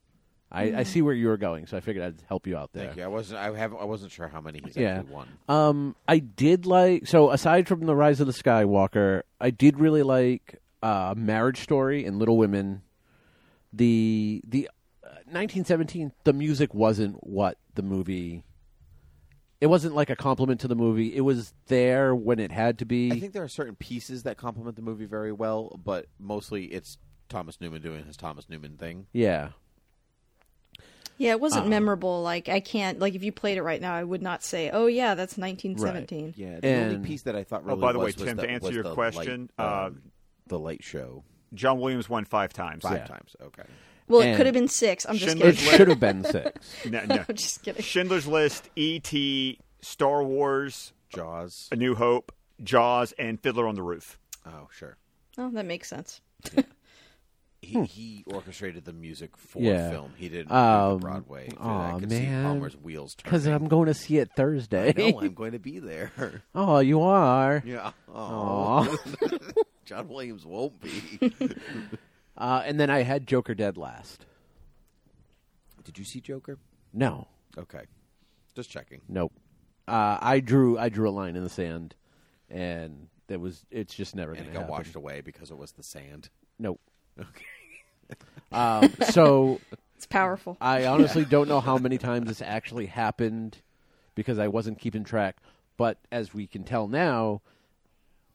[0.50, 2.86] I, I see where you were going, so I figured I'd help you out there.
[2.86, 3.04] Thank you.
[3.04, 3.38] I wasn't.
[3.40, 3.74] I have.
[3.74, 4.98] I wasn't sure how many he's Yeah.
[5.00, 5.28] actually won.
[5.48, 10.02] Um, I did like so aside from the Rise of the Skywalker, I did really
[10.02, 12.80] like uh, Marriage Story and Little Women.
[13.72, 14.70] The the
[15.04, 18.44] uh, 1917 the music wasn't what the movie.
[19.60, 21.14] It wasn't like a compliment to the movie.
[21.16, 23.10] It was there when it had to be.
[23.12, 26.96] I think there are certain pieces that complement the movie very well, but mostly it's
[27.28, 29.06] Thomas Newman doing his Thomas Newman thing.
[29.12, 29.50] yeah.
[31.19, 31.70] Yeah, it wasn't Uh-uh.
[31.70, 32.23] memorable.
[32.23, 34.86] Like I can't like if you played it right now, I would not say, "Oh
[34.86, 36.61] yeah, that's 1917." Yeah.
[36.61, 37.78] The And- only piece that I thought really.
[37.78, 39.86] Oh, by the way, was, was Tim, the, to answer your the question, light, uh,
[39.89, 40.03] um,
[40.47, 41.24] the late show
[41.55, 42.82] John Williams won five times.
[42.85, 43.07] five Yeah.
[43.07, 43.36] times.
[43.43, 43.65] Okay.
[44.07, 45.05] Well, it could have been six.
[45.07, 45.74] I'm just Schindler's kidding.
[45.74, 46.85] It should have been six.
[46.90, 47.24] No, no.
[47.28, 47.82] I'm just kidding.
[47.82, 51.69] Schindler's List, E.T., Star Wars, Jaws.
[51.73, 52.32] A New Hope,
[52.65, 54.19] Jaws, and Fiddler on the Roof.
[54.47, 54.97] Oh, sure.
[55.36, 56.23] Oh, that makes sense.
[57.69, 59.90] He he orchestrated the music for Yeah.
[59.90, 60.12] film.
[60.16, 61.49] He didn't Um, Broadway.
[61.61, 61.69] Oh.
[61.70, 62.20] I could man.
[62.20, 63.15] see Palmer's wheels.
[63.15, 64.95] Because I'm going to see it Thursday.
[64.97, 66.43] no, I'm going to be there.
[66.55, 67.62] oh, you are.
[67.66, 67.93] yeah.
[68.15, 68.97] Aw.
[69.85, 71.31] John Williams won't be.
[72.40, 74.24] Uh, and then I had Joker Dead last.
[75.82, 76.57] Did you see Joker?
[76.93, 77.27] No,
[77.57, 77.82] Okay,
[78.55, 79.01] just checking.
[79.09, 79.32] nope.
[79.89, 81.97] Uh, I drew I drew a line in the sand,
[82.49, 84.73] and there was it's just never And going it to got happen.
[84.73, 86.28] washed away because it was the sand.
[86.61, 86.81] Nope.
[87.19, 87.45] Okay.
[88.52, 89.60] Um, so
[89.97, 90.56] It's powerful.
[90.60, 93.59] I honestly don't know how many times this actually happened
[94.14, 95.36] because I wasn't keeping track.
[95.76, 97.40] But as we can tell now,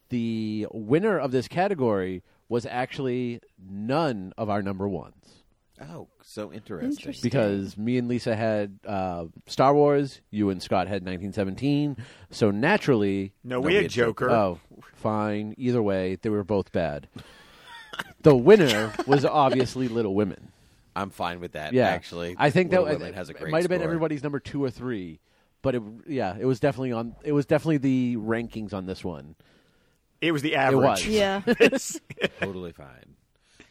[0.09, 5.15] the winner of this category was actually none of our number ones.
[5.81, 6.91] Oh, so interesting.
[6.91, 7.23] Interesting.
[7.29, 11.97] Because me and Lisa had uh, Star Wars, you and Scott had 1917.
[12.29, 14.27] So naturally, No, No, we we had had Joker.
[14.27, 14.35] Joker.
[14.35, 14.59] oh,
[14.95, 15.55] fine.
[15.57, 17.07] Either way, they were both bad.
[18.21, 20.51] The winner was obviously Little Women.
[20.95, 21.73] I'm fine with that.
[21.73, 23.85] Yeah, actually, I think Little that Women has a it might have been score.
[23.85, 25.19] everybody's number two or three,
[25.61, 27.15] but it, yeah, it was definitely on.
[27.23, 29.35] It was definitely the rankings on this one.
[30.21, 30.81] It was the average.
[30.81, 31.05] was.
[31.05, 31.41] Yeah.
[32.39, 33.15] totally fine.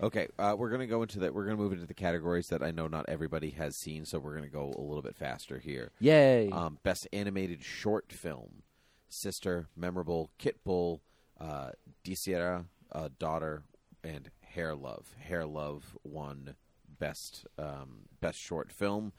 [0.03, 1.33] Okay, uh, we're gonna go into that.
[1.33, 4.35] We're gonna move into the categories that I know not everybody has seen, so we're
[4.35, 5.93] gonna go a little bit faster here.
[6.01, 6.51] Yay!
[6.51, 8.65] Um, best animated short film:
[9.09, 11.01] Sister, Memorable, Kitbull,
[11.41, 11.71] uh,
[12.05, 13.63] Dcera, uh, Daughter,
[14.05, 15.15] and Hair Love.
[15.21, 16.57] Hair Love won
[16.99, 19.13] best um, best short film.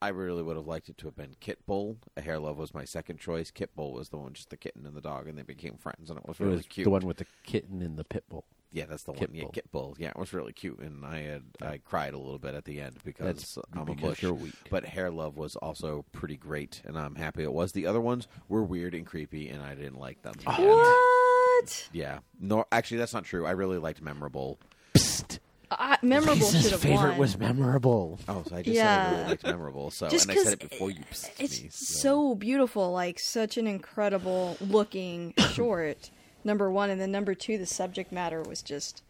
[0.00, 1.98] I really would have liked it to have been Kitbull.
[2.16, 3.52] A Hair Love was my second choice.
[3.52, 6.18] Kitbull was the one, just the kitten and the dog, and they became friends, and
[6.18, 6.84] it was it really was cute.
[6.84, 8.44] the one with the kitten and the pit bull.
[8.74, 9.36] Yeah, that's the Kit one.
[9.36, 9.52] Yeah, Bull.
[9.92, 9.94] Kitbull.
[9.98, 12.80] Yeah, it was really cute, and I had I cried a little bit at the
[12.80, 14.22] end because That's I'm a because bush.
[14.22, 14.54] you're weak.
[14.70, 17.72] But Hair Love was also pretty great, and I'm happy it was.
[17.72, 20.32] The other ones were weird and creepy, and I didn't like them.
[20.46, 21.21] And-
[21.62, 21.88] what?
[21.92, 23.46] yeah, no, actually, that's not true.
[23.46, 24.58] I really liked Memorable.
[24.94, 25.38] Psst.
[25.70, 27.18] Uh, memorable Lisa's should have favorite won.
[27.18, 28.18] was memorable.
[28.28, 29.10] Oh, so I just said I Yeah.
[29.16, 29.90] really liked Memorable.
[29.90, 31.68] So, Just and I said 'cause it before you pissed It's me.
[31.70, 36.10] so beautiful, like such an incredible looking short.
[36.44, 39.02] Number one, and then number two, the subject matter was just.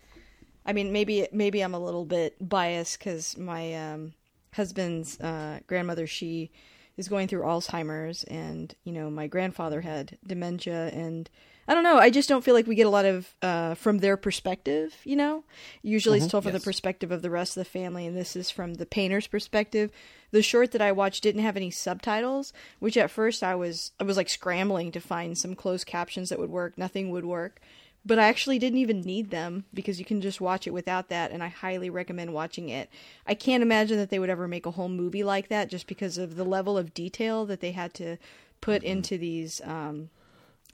[0.64, 4.12] I mean, maybe maybe I'm a little bit biased because my um,
[4.54, 6.52] husband's uh, grandmother she
[6.96, 11.28] is going through Alzheimer's, and you know my grandfather had dementia, and
[11.68, 11.96] I don't know.
[11.96, 14.96] I just don't feel like we get a lot of uh, from their perspective.
[15.04, 15.44] You know,
[15.82, 16.62] usually it's told from Yes.
[16.62, 19.90] the perspective of the rest of the family, and this is from the painter's perspective.
[20.32, 24.04] The short that I watched didn't have any subtitles, which at first I was I
[24.04, 26.76] was like scrambling to find some closed captions that would work.
[26.76, 27.60] Nothing would work.
[28.04, 31.30] But I actually didn't even need them because you can just watch it without that,
[31.30, 32.90] and I highly recommend watching it.
[33.28, 36.18] I can't imagine that they would ever make a whole movie like that just because
[36.18, 38.16] of the level of detail that they had to
[38.60, 40.10] put into these um,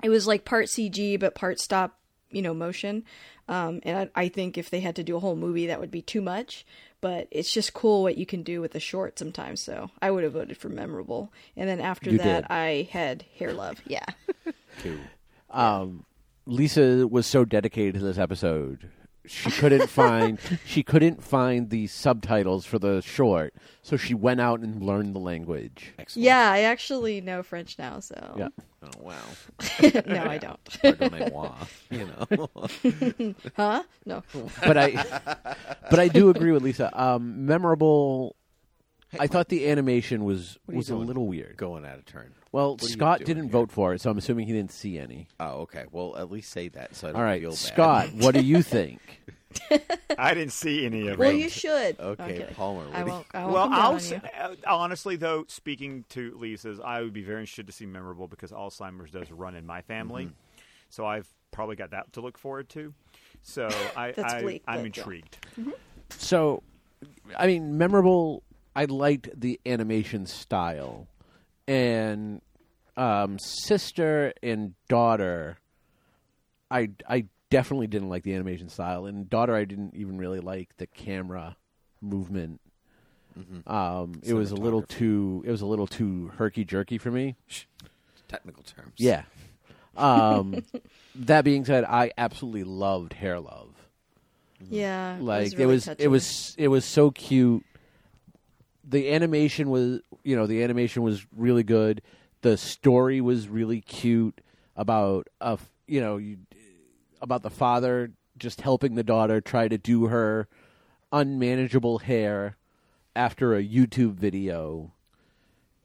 [0.02, 1.98] it was like part CG but part stop,
[2.30, 3.04] you know, motion.
[3.48, 5.90] Um, and I, I think if they had to do a whole movie, that would
[5.90, 6.66] be too much.
[7.00, 9.62] But it's just cool what you can do with a short sometimes.
[9.62, 11.32] So I would have voted for memorable.
[11.56, 12.50] And then after You that, did.
[12.52, 13.80] I had hair love.
[13.86, 14.04] Yeah.
[14.82, 14.98] Two.
[15.50, 16.04] Um,
[16.44, 18.90] Lisa was so dedicated to this episode.
[19.30, 24.60] She couldn't find she couldn't find the subtitles for the short, so she went out
[24.60, 25.92] and learned the language.
[25.98, 26.24] Excellent.
[26.24, 28.00] yeah, I actually know French now.
[28.00, 28.48] So Yeah.
[28.82, 29.14] Oh wow.
[30.06, 31.68] no, I don't.
[31.90, 33.34] You know.
[33.56, 33.82] huh?
[34.04, 34.22] No.
[34.62, 35.56] But I
[35.90, 36.90] but I do agree with Lisa.
[37.00, 38.36] Um, memorable.
[39.18, 41.06] I thought the animation was What are you was a doing?
[41.06, 41.56] little weird.
[41.56, 42.32] Going out of turn.
[42.52, 43.52] Well, are you Scott doing didn't here?
[43.52, 45.28] vote for it, so I'm assuming he didn't see any.
[45.40, 45.84] Oh, okay.
[45.90, 47.58] Well, at least say that so I don't All right, feel bad.
[47.58, 49.00] Scott, what do you think?
[50.18, 51.18] I didn't see any of it.
[51.18, 51.36] Well, it.
[51.38, 51.98] you should.
[51.98, 52.54] Okay, I'm kidding.
[52.54, 53.26] Palmer, what I do you- won't.
[53.34, 54.20] I won't Well, come down I'll on s- you.
[54.38, 58.50] uh, honestly though, speaking to Lisa's, I would be very interested to see memorable because
[58.52, 60.34] Alzheimer's does run in my family, Mm-hmm.
[60.90, 62.92] so I've probably got that to look forward to.
[63.42, 65.02] So I, That's I bleak, I'm but yeah.
[65.02, 65.38] intrigued.
[66.10, 66.62] So,
[67.36, 68.42] I mean, memorable.
[68.78, 71.08] I liked the animation style,
[71.66, 72.40] and
[72.96, 75.58] um, sister and daughter.
[76.70, 80.76] I I definitely didn't like the animation style, and daughter I didn't even really like
[80.76, 81.56] the camera
[82.00, 82.60] movement.
[83.66, 85.42] Um, it was a little too.
[85.44, 87.34] It was a little too herky jerky for me.
[88.28, 88.94] Technical terms.
[88.96, 89.22] Yeah.
[89.96, 90.62] Um,
[91.16, 93.74] that being said, I absolutely loved Hair Love.
[94.70, 95.16] Yeah.
[95.20, 97.64] like it was, really it was it was it was so cute
[98.88, 102.02] the animation was you know the animation was really good
[102.42, 104.40] the story was really cute
[104.76, 106.38] about a you know you,
[107.20, 110.48] about the father just helping the daughter try to do her
[111.12, 112.56] unmanageable hair
[113.16, 114.92] after a YouTube video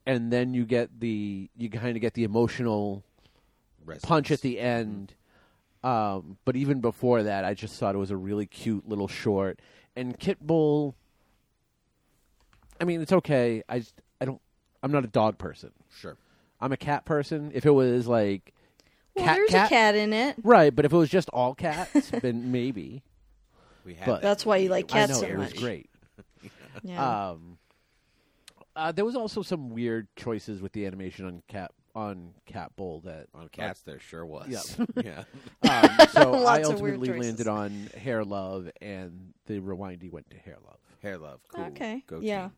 [0.05, 3.03] and then you get the you kind of get the emotional
[3.85, 4.05] Resonance.
[4.05, 5.13] punch at the end.
[5.83, 9.59] Um, but even before that, I just thought it was a really cute little short.
[9.95, 10.93] And Kitbull,
[12.79, 13.63] I mean, it's okay.
[13.69, 14.41] I just, I don't.
[14.81, 15.71] I'm not a dog person.
[15.99, 16.17] Sure.
[16.59, 17.51] I'm a cat person.
[17.53, 18.53] If it was like
[19.15, 19.65] Well, cat there's cat.
[19.67, 20.35] a cat in it.
[20.43, 23.03] Right, but if it was just all cats, then maybe.
[23.85, 24.21] We had But- that.
[24.21, 25.59] That's why you like I cats know so it was much.
[25.61, 25.89] great.
[26.83, 27.29] Yeah.
[27.29, 27.59] Um,
[28.75, 33.01] uh, there was also some weird choices with the animation on cat on Cat Bull
[33.01, 33.81] that on cats.
[33.81, 34.47] There sure was.
[34.49, 34.85] Yeah.
[35.63, 35.81] yeah.
[35.99, 37.25] Um, so I Lots of weird ultimately choices.
[37.25, 40.79] landed on Hair Love, and the rewindy went to Hair Love.
[41.03, 41.41] Hair love.
[41.53, 41.65] Cool.
[41.65, 42.41] Okay, Go yeah.
[42.47, 42.51] team.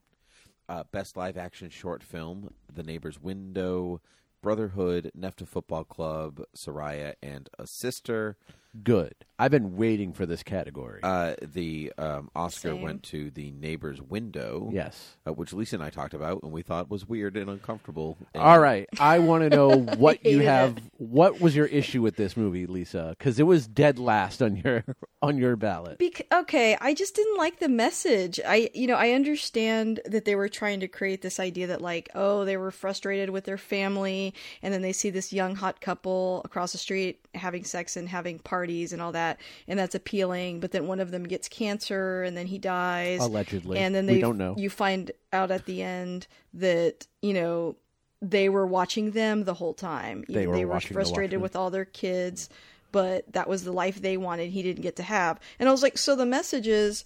[0.67, 4.01] Uh, best live action short film: The Neighbor's Window,
[4.41, 8.37] Brotherhood, Nefta Football Club, Saria, and a Sister.
[8.83, 9.13] Good.
[9.37, 11.01] I've been waiting for this category.
[11.03, 12.81] Uh, the um, Oscar Same.
[12.81, 14.69] went to The Neighbor's Window.
[14.71, 15.17] yes.
[15.27, 18.17] uh, which Lisa and I talked about, and we thought was weird and uncomfortable.
[18.33, 18.87] And All right.
[18.97, 20.77] I want to know what you have.
[20.77, 20.83] it.
[20.97, 23.13] What was your issue with this movie, Lisa?
[23.17, 24.85] Because it was dead last on your
[25.21, 25.99] on your ballot.
[25.99, 28.39] Bec- okay, I just didn't like the message.
[28.47, 32.09] I, you know, I understand that they were trying to create this idea that, like,
[32.15, 36.41] oh, they were frustrated with their family, and then they see this young hot couple
[36.45, 40.59] across the street having sex and having parties and all that, and that's appealing.
[40.59, 43.77] But then one of them gets cancer, and then he dies Allegedly.
[43.79, 44.55] and then We they don't know.
[44.57, 47.75] You find out at the end that you know
[48.21, 50.23] they were watching them the whole time.
[50.27, 51.41] They were they were the frustrated Watchmen.
[51.41, 52.49] with all their kids,
[52.91, 54.51] but that was the life they wanted.
[54.51, 57.05] He didn't get to have, and I was like, so the message is.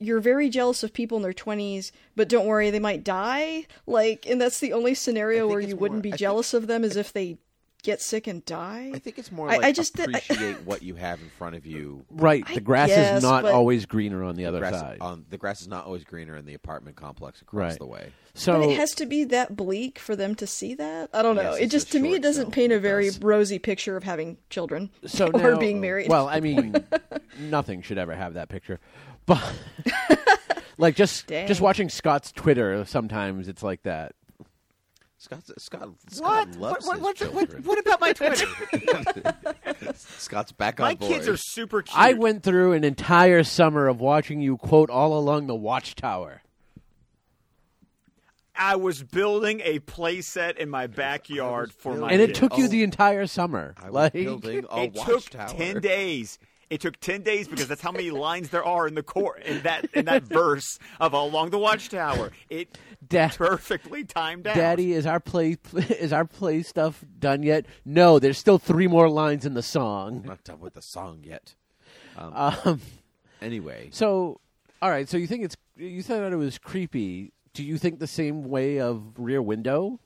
[0.00, 3.66] You're very jealous of people in their 20s, but don't worry, they might die.
[3.84, 6.68] Like, and that's the only scenario where you more- wouldn't be I think- jealous of
[6.68, 7.38] them is if they
[7.82, 8.90] get sick and die.
[8.94, 11.28] I think it's more I- like I just did- I- appreciate what you have in
[11.30, 12.04] front of you.
[12.10, 12.44] Right.
[12.52, 14.98] The grass guess, is not always greener on the other grass, side.
[15.00, 17.78] on, the grass is not always greener in the apartment complex across Right.
[17.78, 18.12] the way.
[18.34, 21.10] so but it has to be that bleak for them to see that.
[21.12, 21.52] I don't know.
[21.52, 22.52] Yes, it just to me it doesn't film.
[22.52, 23.20] paint a very does.
[23.20, 26.08] rosy picture of having children so or now- being married.
[26.08, 26.74] Well, I mean,
[27.38, 28.80] nothing should ever have that picture,
[29.26, 29.42] but
[30.78, 31.46] like just Dang.
[31.46, 34.12] just watching Scott's Twitter, sometimes it's like that.
[35.20, 36.56] Scott, Scott, Scott What?
[36.58, 37.62] loves What, what, his what, what, children.
[37.64, 38.46] what about my Twitter?
[39.96, 41.12] Scott's back on my board.
[41.12, 41.98] kids are super cute.
[41.98, 46.42] I went through an entire summer of watching you quote all along the Watchtower.
[48.54, 52.38] I was building a playset in my backyard for my and it kids.
[52.40, 52.68] took you Oh.
[52.68, 53.74] the entire summer.
[53.80, 55.48] I was like building a it took watchtower.
[55.48, 56.38] ten days.
[56.70, 59.62] It took ten days because that's how many lines there are in the core in
[59.62, 62.30] that in that verse of All along the watchtower.
[62.50, 62.76] It
[63.06, 64.56] Da- perfectly timed out.
[64.56, 67.66] Daddy, is our play is our play stuff done yet?
[67.84, 70.22] No, there's still three more lines in the I'm song.
[70.26, 71.54] not done with the song yet.
[72.16, 72.32] Um,
[72.64, 72.80] Um,
[73.40, 74.40] anyway, so,
[74.82, 75.08] all right.
[75.08, 77.32] So you think it's you thought it was creepy?
[77.54, 80.00] Do you think the same way of Rear Window?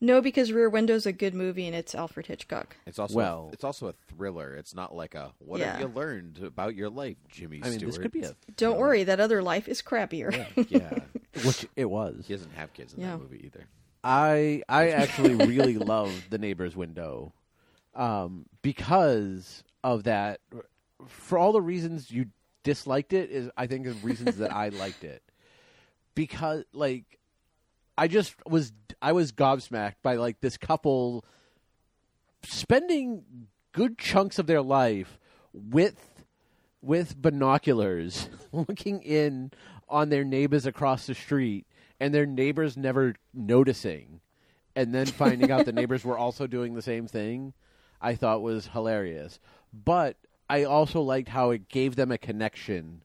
[0.00, 2.76] no, because Rear Window's a good movie and it's Alfred Hitchcock.
[2.86, 4.54] it's also well- it's also a thriller.
[4.54, 5.72] It's not like a what Yeah.
[5.72, 7.92] have you learned about your life, Jimmy I mean, Stewart.
[7.94, 10.46] this could be a Don't worry, that other life is crappier.
[10.70, 10.98] yeah.
[11.44, 12.24] which it was.
[12.26, 13.12] He doesn't have kids in Yeah.
[13.12, 13.64] that movie either.
[14.04, 17.32] I I actually really loved the neighbor's window
[17.94, 20.40] um, because of that.
[21.08, 22.26] For all the reasons you
[22.64, 25.22] disliked it, is I think the reasons that I liked it
[26.14, 27.18] because like
[27.98, 31.24] I just was I was gobsmacked by like this couple
[32.44, 33.24] spending
[33.72, 35.18] good chunks of their life
[35.52, 35.96] with
[36.80, 39.50] with binoculars looking in
[39.92, 41.66] on their neighbors across the street
[42.00, 44.20] and their neighbors never noticing
[44.74, 47.52] and then finding out the neighbors were also doing the same thing
[48.00, 49.38] I thought was hilarious.
[49.72, 50.16] But
[50.50, 53.02] I also liked how it gave them a connection.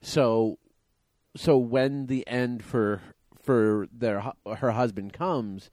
[0.00, 0.58] So
[1.36, 3.02] so when the end for
[3.42, 5.70] for their her husband comes,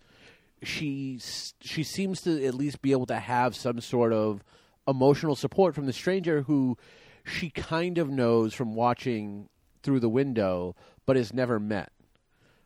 [0.62, 1.20] she
[1.62, 4.44] she seems to at least be able to have some sort of
[4.88, 6.78] emotional support from the stranger who
[7.24, 9.50] she kind of knows from watching
[9.86, 10.76] through the window,
[11.06, 11.92] but is never met.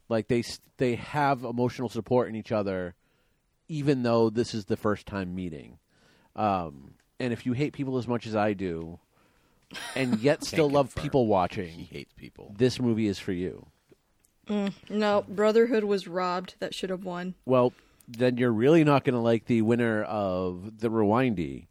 [0.07, 0.43] Like they
[0.77, 2.95] they have emotional support in each other,
[3.67, 5.77] even though this is the first time meeting.
[6.35, 8.99] Um, and if you hate people as much as I do,
[9.95, 11.03] and yet still love confirm.
[11.03, 12.55] people He hates people.
[12.57, 13.67] this movie is for you.
[14.47, 16.55] Mm, no, Brotherhood was robbed.
[16.59, 17.35] That should have won.
[17.45, 17.73] Well,
[18.07, 21.67] then you're really not going to like the winner of the Rewindy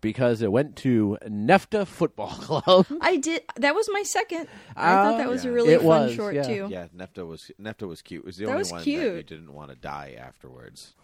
[0.00, 2.28] because it went to Nefta Football
[2.62, 2.86] Club.
[3.00, 3.42] I did.
[3.56, 4.48] That was my second.
[4.76, 5.50] I thought oh, that was yeah.
[5.50, 6.42] a really It fun was, short yeah.
[6.42, 6.68] too.
[6.70, 8.22] Yeah, Nefta was Nefta was cute.
[8.22, 10.94] It was the That only was one that you didn't want to die afterwards.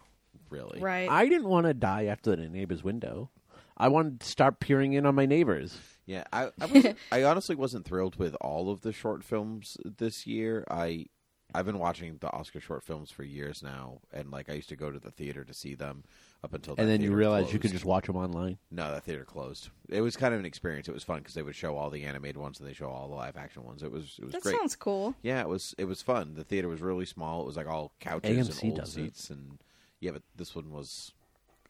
[0.50, 1.08] Really, Right.
[1.08, 3.30] I didn't want to die after the neighbor's window.
[3.76, 5.76] I wanted to start peering in on my neighbors.
[6.06, 10.26] Yeah, I I, wasn't, I honestly wasn't thrilled with all of the short films this
[10.26, 10.64] year.
[10.70, 11.06] I
[11.54, 14.76] I've been watching the Oscar short films for years now, and like I used to
[14.76, 16.04] go to the theater to see them
[16.44, 16.74] up until.
[16.76, 18.58] and that then you realize you could just watch them online.
[18.70, 19.70] No, that theater closed.
[19.88, 20.86] It was kind of an experience.
[20.88, 23.08] It was fun because they would show all the animated ones and they show all
[23.08, 23.82] the live action ones.
[23.82, 24.56] It was it was that great.
[24.56, 25.14] sounds cool.
[25.22, 26.34] Yeah, it was it was fun.
[26.34, 27.42] The theater was really small.
[27.42, 28.92] It was like all couches AMC and old does it.
[28.94, 29.58] seats, and
[30.00, 31.12] yeah, but this one was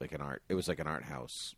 [0.00, 0.42] like an art.
[0.48, 1.54] It was like an art house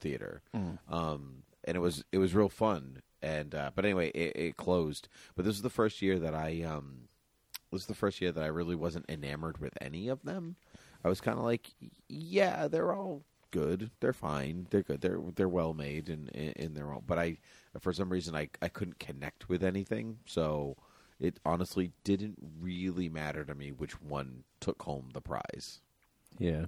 [0.00, 0.42] theater,
[0.90, 3.02] um, and it was it was real fun.
[3.22, 5.08] And uh, but anyway, it, it closed.
[5.34, 7.08] But this was the first year that I um,
[7.70, 10.56] this was the first year that I really wasn't enamored with any of them.
[11.04, 11.70] I was kind of like,
[12.08, 13.90] yeah, they're all good.
[14.00, 14.66] They're fine.
[14.70, 15.00] They're good.
[15.00, 17.02] They're they're well made and in, in their own.
[17.06, 17.38] But I,
[17.80, 20.18] for some reason, I I couldn't connect with anything.
[20.26, 20.76] So
[21.20, 25.80] it honestly didn't really matter to me which one took home the prize.
[26.38, 26.66] Yeah,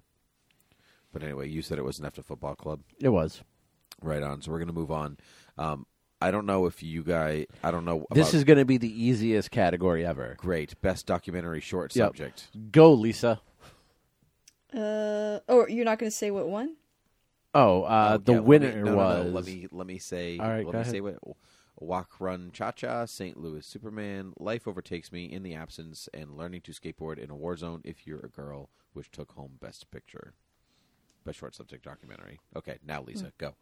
[1.12, 2.81] But anyway, you said it was a Nefta football club.
[2.98, 3.43] it was.
[4.02, 4.40] Right on.
[4.43, 5.19] So we're gonna move on.
[5.59, 5.86] Um,
[6.23, 7.47] I don't know if you guys.
[7.62, 8.07] I don't know.
[8.12, 10.35] This is going to be the easiest category ever.
[10.39, 10.78] great.
[10.82, 12.09] Best documentary short Yep.
[12.09, 12.48] subject.
[12.73, 13.40] Go, Lisa.
[14.75, 16.77] Uh, oh, you're not going to say what one?
[17.55, 19.33] Oh, uh, Oh, the yeah, let me- winner no, no, no, was.
[19.33, 20.39] Let me let me say.
[20.39, 20.93] All right, let go me ahead.
[20.93, 21.19] say what.
[21.83, 23.39] Walk, run, cha cha, St.
[23.39, 27.57] Louis Superman, Life Overtakes Me in the Absence, and Learning to Skateboard in a War
[27.57, 30.35] Zone If You're a Girl, which took home Best Picture.
[31.25, 32.39] Best short subject documentary.
[32.55, 33.29] Okay, now Lisa, Hmm.
[33.39, 33.55] go.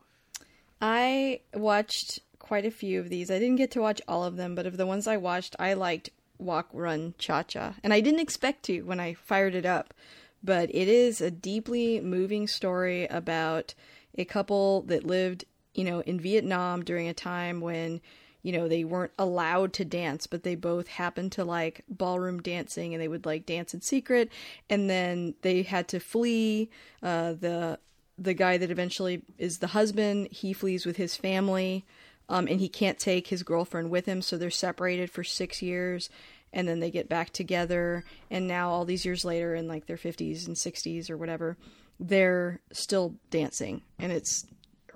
[0.80, 3.30] I watched quite a few of these.
[3.30, 5.74] I didn't get to watch all of them, but of the ones I watched, I
[5.74, 7.76] liked Walk, Run, Cha Cha.
[7.82, 9.94] And I didn't expect to when I fired it up.
[10.42, 13.74] But it is a deeply moving story about
[14.16, 15.44] a couple that lived,
[15.74, 18.00] you know, in Vietnam during a time when,
[18.42, 22.94] you know, they weren't allowed to dance, but they both happened to like ballroom dancing
[22.94, 24.30] and they would like dance in secret.
[24.70, 26.70] And then they had to flee.
[27.02, 27.78] Uh, the
[28.18, 31.84] the guy that eventually is the husband, he flees with his family,
[32.28, 36.10] um, and he can't take his girlfriend with him, so they're separated for six years,
[36.52, 39.96] and then they get back together, and now all these years later, in like their
[39.96, 41.56] fifties and sixties or whatever,
[42.00, 44.46] they're still dancing, and it's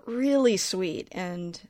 [0.07, 1.09] really sweet.
[1.13, 1.61] And.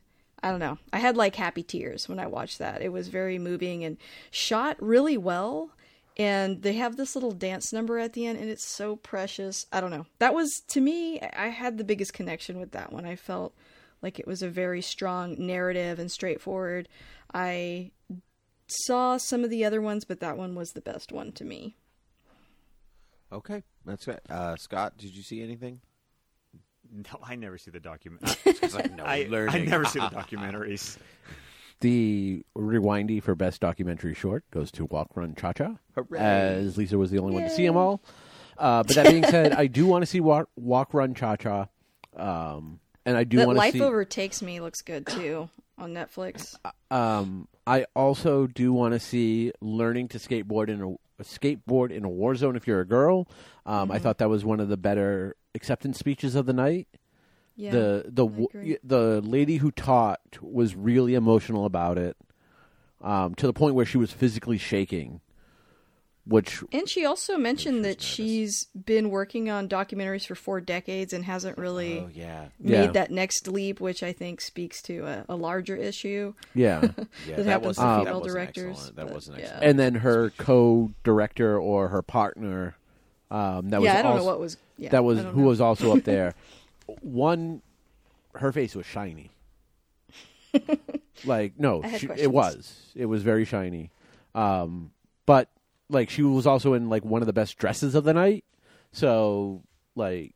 [0.45, 0.77] I don't know.
[0.91, 2.81] I had like happy tears when I watched that.
[2.81, 3.95] It was very moving and
[4.29, 5.69] shot really well.
[6.17, 9.65] And they have this little dance number at the end and it's so precious.
[9.71, 10.05] I don't know.
[10.19, 13.05] That was to me i had the biggest connection with that one.
[13.05, 13.53] I felt
[14.01, 16.89] like it was a very strong narrative and straightforward.
[17.33, 17.91] I
[18.73, 21.75] saw some of the other ones but that one was the best one to me
[23.33, 24.21] Okay, that's it.
[24.29, 25.81] Uh, Scott, did you see anything?
[26.91, 28.23] No, I never see the document.
[28.73, 30.97] Like, no, I, I never see the documentaries.
[31.81, 35.75] The rewindy for best documentary short goes to Walk, Run, Cha Cha,
[36.17, 38.01] as Lisa was the only one to see them all.
[38.57, 41.67] Uh, but that being said, I do want to see Walk, Walk Run, Cha Cha,
[42.15, 46.55] um, and I do that want to life overtakes me looks good too on netflix
[46.91, 50.89] Um, I also do want to see learning to skateboard in a,
[51.21, 52.55] a skateboard in a war zone.
[52.55, 53.27] If you're a girl,
[53.65, 53.91] um, Mm-hmm.
[53.93, 56.87] I thought that was one of the better acceptance speeches of the night.
[57.55, 58.77] yeah the the I w- agree.
[58.83, 62.17] the lady who taught was really emotional about it,
[63.01, 65.21] um, to the point where she was physically shaking.
[66.25, 68.05] Which and she also mentioned that nervous.
[68.05, 72.91] she's been working on documentaries for four decades and hasn't really Oh yeah, made Yeah.
[72.91, 76.33] that next leap, which I think speaks to a, a larger issue.
[76.55, 76.79] yeah,
[77.27, 77.35] yeah.
[77.35, 78.95] That happens was to female wasn't directors, excellent.
[78.95, 79.43] That but, wasn't yeah.
[79.43, 79.63] excellent.
[79.65, 82.77] and then her co-director or her partner,
[83.29, 84.57] um, that was yeah, I don't also, know what was.
[84.77, 85.47] Yeah, that was who know.
[85.47, 86.35] was also up there.
[87.01, 87.61] One,
[88.35, 89.31] her face was shiny.
[91.25, 92.91] like no, she, it was.
[92.95, 93.91] It was very shiny.
[94.35, 94.91] Um,
[95.25, 95.49] but
[95.93, 98.43] like she was also in like one of the best dresses of the night.
[98.91, 99.63] So
[99.95, 100.33] like,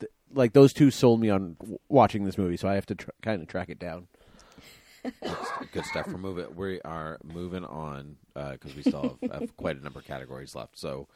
[0.00, 2.56] th- like those two sold me on w- watching this movie.
[2.56, 4.08] So I have to tr- kind of track it down.
[5.72, 6.06] Good stuff.
[6.06, 6.54] We're moving.
[6.56, 10.78] We are moving on because we still have, have quite a number of categories left.
[10.78, 11.08] So,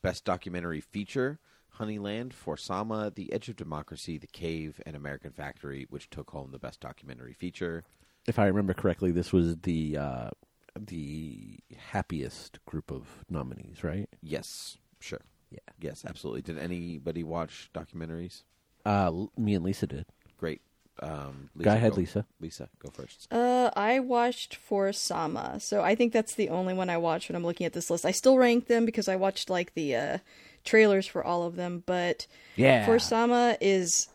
[0.00, 1.38] best documentary feature:
[1.78, 6.52] Honeyland, For Sama, The Edge of Democracy, The Cave, and American Factory, which took home
[6.52, 7.84] the best documentary feature.
[8.26, 10.30] If I remember correctly, this was the uh,
[10.78, 11.58] the
[11.90, 14.08] happiest group of nominees, right?
[14.22, 15.20] Yes, sure.
[15.50, 15.58] Yeah.
[15.80, 16.42] Yes, absolutely.
[16.42, 18.42] Did anybody watch documentaries?
[18.84, 20.06] Uh, l- me and Lisa did.
[20.36, 20.60] Great.
[21.00, 22.24] Um, Go ahead, Lisa.
[22.40, 23.26] Lisa, go first.
[23.32, 27.34] Uh, I watched For Sama, so I think that's the only one I watched when
[27.36, 28.04] I'm looking at this list.
[28.06, 30.18] I still rank them because I watched like the uh,
[30.64, 32.86] trailers for all of them, but Yeah.
[32.86, 34.08] For Sama is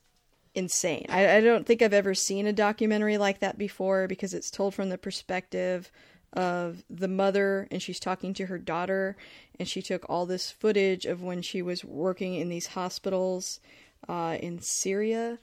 [0.55, 1.05] insane.
[1.09, 4.73] I, I don't think I've ever seen a documentary like that before because it's told
[4.73, 5.91] from the perspective
[6.33, 9.17] of the mother and she's talking to her daughter
[9.57, 13.59] and she took all this footage of when she was working in these hospitals
[14.07, 15.39] uh, in Syria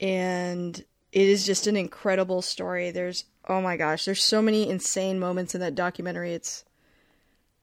[0.00, 2.90] and it is just an incredible story.
[2.90, 6.32] There's oh my gosh, there's so many insane moments in that documentary.
[6.32, 6.64] It's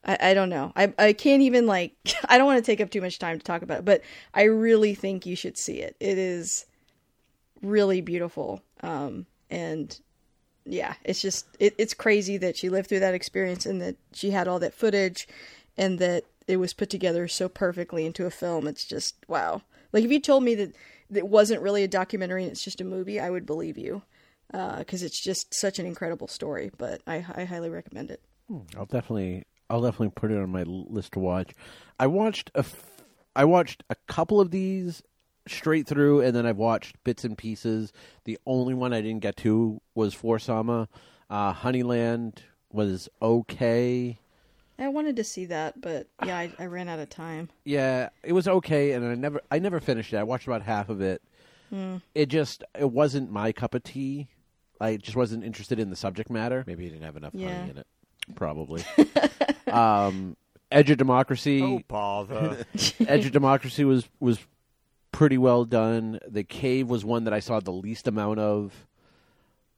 [0.03, 0.71] I, I don't know.
[0.75, 1.93] I I can't even like
[2.29, 4.01] I don't want to take up too much time to talk about it, but
[4.33, 5.95] I really think you should see it.
[5.99, 6.65] It is
[7.61, 8.61] really beautiful.
[8.81, 9.99] Um and
[10.65, 14.31] yeah, it's just it, it's crazy that she lived through that experience and that she
[14.31, 15.27] had all that footage
[15.77, 18.67] and that it was put together so perfectly into a film.
[18.67, 19.61] It's just wow.
[19.91, 20.75] Like if you told me that
[21.13, 24.03] it wasn't really a documentary and it's just a movie, I would believe you
[24.53, 26.71] uh, because it's just such an incredible story.
[26.77, 28.21] But I, I highly recommend it.
[28.47, 31.51] Hmm, I'll definitely I'll definitely put it on my list to watch.
[31.99, 33.03] I watched a f-
[33.35, 35.03] I watched a couple of these
[35.47, 37.91] straight through, and then I've watched bits and pieces.
[38.25, 40.87] The only one I didn't get to was For Sama.
[41.29, 42.39] Uh, Honeyland
[42.71, 44.19] was okay.
[44.77, 47.49] I wanted to see that, but yeah, I, I ran out of time.
[47.65, 50.17] Yeah, it was okay, and I never I never finished it.
[50.17, 51.21] I watched about half of it.
[52.15, 54.27] It just it wasn't my cup of tea.
[54.81, 56.63] I just wasn't interested in the subject matter.
[56.65, 57.53] Maybe he didn't have enough Yeah.
[57.59, 57.87] honey in it.
[58.35, 58.83] Probably.
[59.67, 60.35] um,
[60.71, 61.61] Edge of Democracy.
[61.61, 62.65] Oh, bother.
[63.07, 64.39] Edge of Democracy was was
[65.19, 66.17] pretty well done.
[66.25, 68.87] The Cave was one that I saw the least amount of.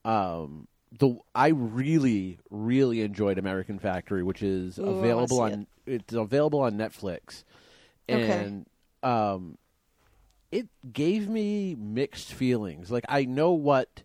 [0.05, 0.67] Um,
[0.99, 6.73] the I really really enjoyed American Factory, which is Ooh, available on it's available on
[6.73, 7.43] Netflix,
[8.07, 8.51] Okay.
[8.51, 8.67] and
[9.01, 9.57] um,
[10.51, 12.91] it gave me mixed feelings.
[12.91, 14.03] Like I know what.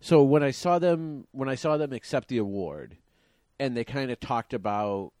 [0.00, 2.96] So when I saw them when I saw them accept the award,
[3.60, 5.12] and they kind of talked about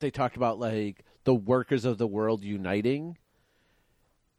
[0.00, 3.18] they talked about like the workers of the world uniting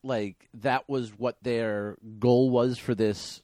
[0.03, 3.41] like that was what their goal was for this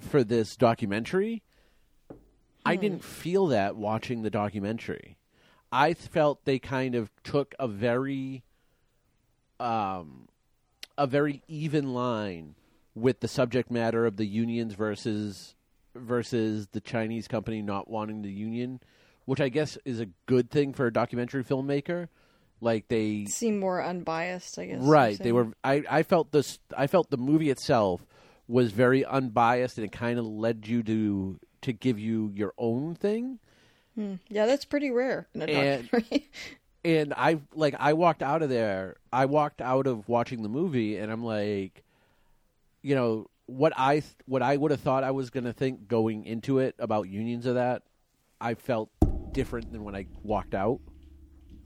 [0.00, 1.42] for this documentary
[2.64, 5.16] i didn't feel that watching the documentary
[5.70, 8.42] i felt they kind of took a very
[9.60, 10.28] um
[10.98, 12.54] a very even line
[12.94, 15.54] with the subject matter of the unions versus
[15.94, 18.80] versus the Chinese company not wanting the union,
[19.24, 22.08] which I guess is a good thing for a documentary filmmaker.
[22.62, 24.82] Like they Seem more unbiased, I guess.
[24.82, 28.06] right, they were I I felt this I felt the movie itself
[28.46, 32.94] was very unbiased and it kind of led you to to give you your own
[32.94, 33.40] thing.
[33.96, 36.30] Yeah, that's pretty rare in a And- documentary.
[36.84, 38.96] and I like I walked out of there.
[39.12, 41.82] I walked out of watching the movie, and I'm like,
[42.80, 46.24] you know, what I what I would have thought I was going to think going
[46.26, 47.82] into it about unions of that,
[48.40, 48.88] I felt
[49.32, 50.78] different than when I walked out.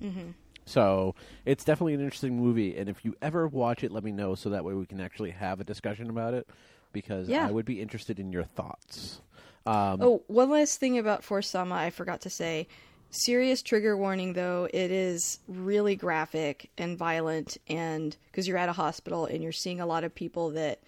[0.03, 0.31] Mm-hmm.
[0.67, 1.15] So
[1.45, 4.51] it's definitely an interesting movie, and if you ever watch it, let me know so
[4.51, 6.49] that way we can actually have a discussion about it.
[6.93, 7.47] Because Yeah.
[7.47, 9.21] I would be interested in your thoughts.
[9.67, 12.69] Um, oh, one last thing about For Sama I forgot to say.
[13.11, 14.69] Serious trigger warning, though.
[14.73, 19.81] It is really graphic and violent, and because you're at a hospital and you're seeing
[19.81, 20.81] a lot of people that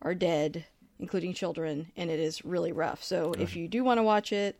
[0.00, 0.64] are dead,
[0.98, 3.02] including children, and it is really rough.
[3.04, 4.58] So if you do want to watch it,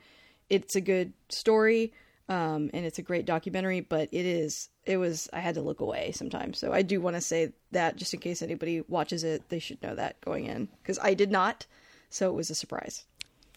[0.49, 1.93] it's a good story,
[2.29, 3.81] um, and it's a great documentary.
[3.81, 6.59] But it is, it was, I had to look away sometimes.
[6.59, 9.83] So I do want to say that just in case anybody watches it, they should
[9.83, 11.67] know that going in because I did not.
[12.11, 13.05] So it was a surprise.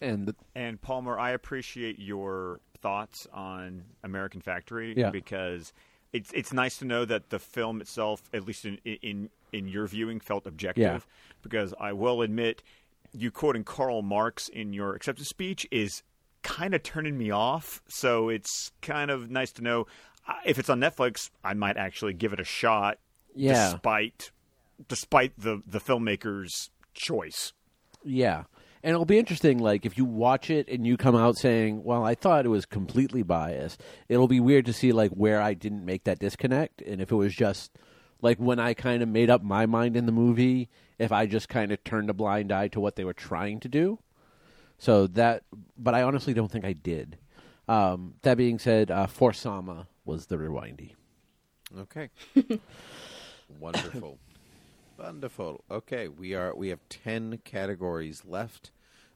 [0.00, 5.10] and the, And Palmer, I appreciate your thoughts on American Factory Yeah.
[5.10, 5.72] because
[6.12, 9.86] it's it's nice to know that the film itself, at least in in in your
[9.86, 10.82] viewing, felt objective.
[10.82, 10.98] Yeah.
[11.42, 12.62] Because I will admit,
[13.12, 16.02] you quoting Karl Marx in your acceptance speech is
[16.46, 17.82] kind of turning me off.
[17.88, 19.86] So it's kind of nice to know
[20.28, 22.98] uh, if it's on Netflix, I might actually give it a shot.
[23.34, 23.72] Yeah.
[23.72, 24.30] Despite
[24.88, 27.52] despite the the filmmaker's choice.
[28.04, 28.44] Yeah.
[28.82, 32.04] And it'll be interesting, like, if you watch it and you come out saying, well,
[32.04, 35.84] I thought it was completely biased, it'll be weird to see, like, where I didn't
[35.84, 36.82] make that disconnect.
[36.82, 37.72] And if it was just,
[38.22, 40.68] like, when I kind of made up my mind in the movie,
[41.00, 43.68] if I just kind of turned a blind eye to what they were trying to
[43.68, 43.98] do.
[44.78, 45.42] So that,
[45.78, 47.18] but I honestly don't think I did.
[47.68, 50.92] Um, that being said, uh, For Sama was the rewindy.
[51.78, 52.10] Okay.
[53.60, 54.18] Wonderful.
[54.98, 55.64] Wonderful.
[55.70, 58.70] Okay, we are we have 10 categories left.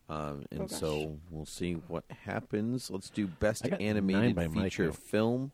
[0.09, 2.91] Um, and Oh, so we'll see what happens.
[2.91, 4.97] Let's do best I got nine animated by feature count.
[4.97, 5.53] film.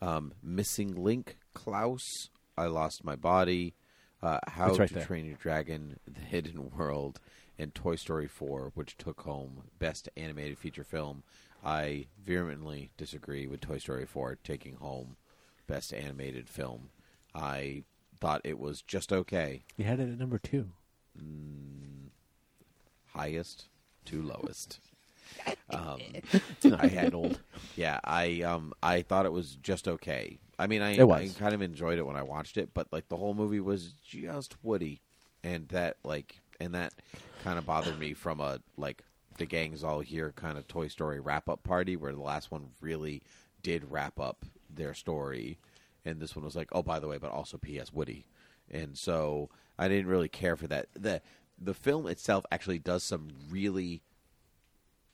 [0.00, 3.74] Um, Missing Link, Klaus, I Lost My Body,
[4.22, 5.04] uh, How right to there.
[5.04, 7.20] Train Your Dragon, The Hidden World,
[7.58, 11.22] and Toy Story 4, which took home best animated feature film.
[11.64, 15.16] I vehemently disagree with Toy Story 4 taking home
[15.66, 16.90] best animated film.
[17.34, 17.82] I
[18.20, 19.64] thought it was just okay.
[19.76, 20.68] You had it at number two.
[23.12, 23.66] Highest
[24.06, 24.80] to lowest.
[25.70, 25.98] Um,
[26.32, 27.38] It's not that old.
[27.76, 30.38] yeah, I um I thought it was just okay.
[30.58, 31.36] I mean, I, It was.
[31.36, 33.92] I kind of enjoyed it when I watched it, but like the whole movie was
[34.02, 35.02] just Woody,
[35.44, 36.94] and that like and that
[37.44, 39.02] kind of bothered me from a like
[39.38, 42.70] the gang's all here kind of Toy Story wrap up party where the last one
[42.80, 43.22] really
[43.62, 45.58] did wrap up their story,
[46.04, 47.92] and this one was like, oh by the way, but also P.S.
[47.92, 48.26] Woody,
[48.70, 50.88] and so I didn't really care for that.
[50.94, 51.22] the
[51.60, 54.02] The film itself actually does some really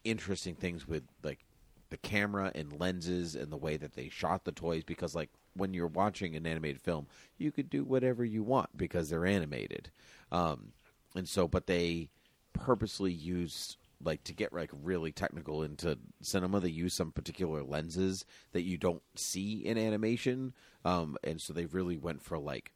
[0.05, 1.45] interesting things with like
[1.91, 5.73] the camera and lenses and the way that they shot the toys because like when
[5.73, 7.07] you're watching an animated film
[7.39, 9.91] you could do whatever you want because they're animated
[10.33, 10.73] um,
[11.15, 12.11] and so but they
[12.53, 18.24] purposely use like to get like really technical into cinema they use some particular lenses
[18.53, 20.53] that you don't see in animation.
[20.85, 22.73] Um, and so they really went for like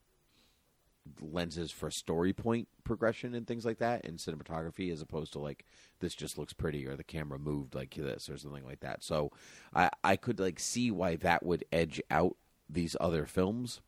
[1.21, 5.65] lenses for story point progression and things like that in cinematography as opposed to like
[6.01, 9.03] this just looks pretty or the camera moved like this or something like that.
[9.03, 9.31] So
[9.75, 12.37] i i could like see why that would edge out
[12.69, 13.81] these other films.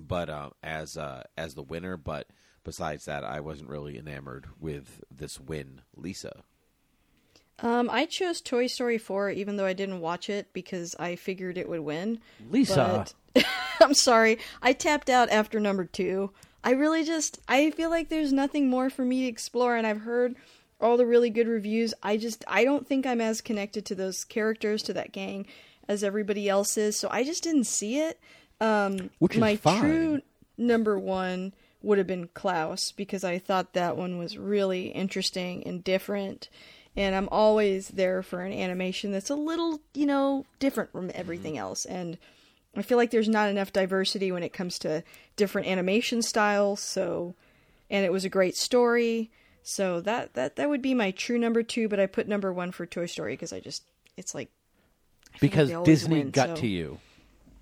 [0.00, 2.28] But uh, as uh, as the winner but
[2.68, 6.42] besides that i wasn't really enamored with this win lisa
[7.60, 11.58] Um, I chose Toy Story 4 even though I didn't watch it because I figured
[11.58, 12.20] it would win.
[12.50, 13.04] Lisa.
[13.34, 13.44] But
[13.80, 14.38] I'm sorry.
[14.62, 16.30] I tapped out after number 2.
[16.62, 20.02] I really just I feel like there's nothing more for me to explore and I've
[20.02, 20.36] heard
[20.80, 21.92] all the really good reviews.
[22.00, 25.44] I just I don't think I'm as connected to those characters to that gang
[25.88, 26.96] as everybody else is.
[26.96, 28.20] So I just didn't see it.
[28.60, 29.80] Um Which is my fine.
[29.80, 30.20] true
[30.56, 35.84] number 1 would have been Klaus because I thought that one was really interesting and
[35.84, 36.48] different
[36.98, 41.20] and I'm always there for an animation that's a little, you know, different from mm-hmm.
[41.20, 41.84] everything else.
[41.84, 42.18] And
[42.76, 45.04] I feel like there's not enough diversity when it comes to
[45.36, 46.80] different animation styles.
[46.80, 47.36] So,
[47.88, 49.30] and it was a great story.
[49.62, 51.88] So that that that would be my true number two.
[51.88, 53.84] But I put number one for Toy Story because I just
[54.16, 54.48] it's like
[55.34, 56.98] feel like because Disney win, got so- to you.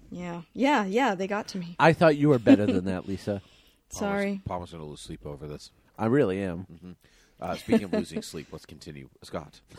[0.08, 1.14] Yeah, yeah, yeah.
[1.14, 1.76] They got to me.
[1.78, 3.42] I thought you were better than that, Lisa.
[3.90, 4.40] Sorry.
[4.44, 6.96] Palmer's gonna lose sleep over this I really am.
[7.40, 9.60] uh, speaking of losing sleep let's continue scott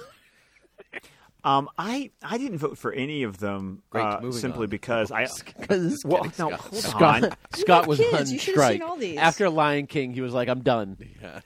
[1.44, 4.70] Um, I I didn't vote for any of them Great, uh, simply on.
[4.70, 5.28] because I.
[5.60, 6.54] Because Well, no, Scott.
[6.60, 7.32] hold Scott, on.
[7.56, 8.30] Scott was kids.
[8.30, 9.18] on You strike seen all these.
[9.18, 10.14] after Lion King.
[10.14, 11.42] He was like, "I'm done." Yeah.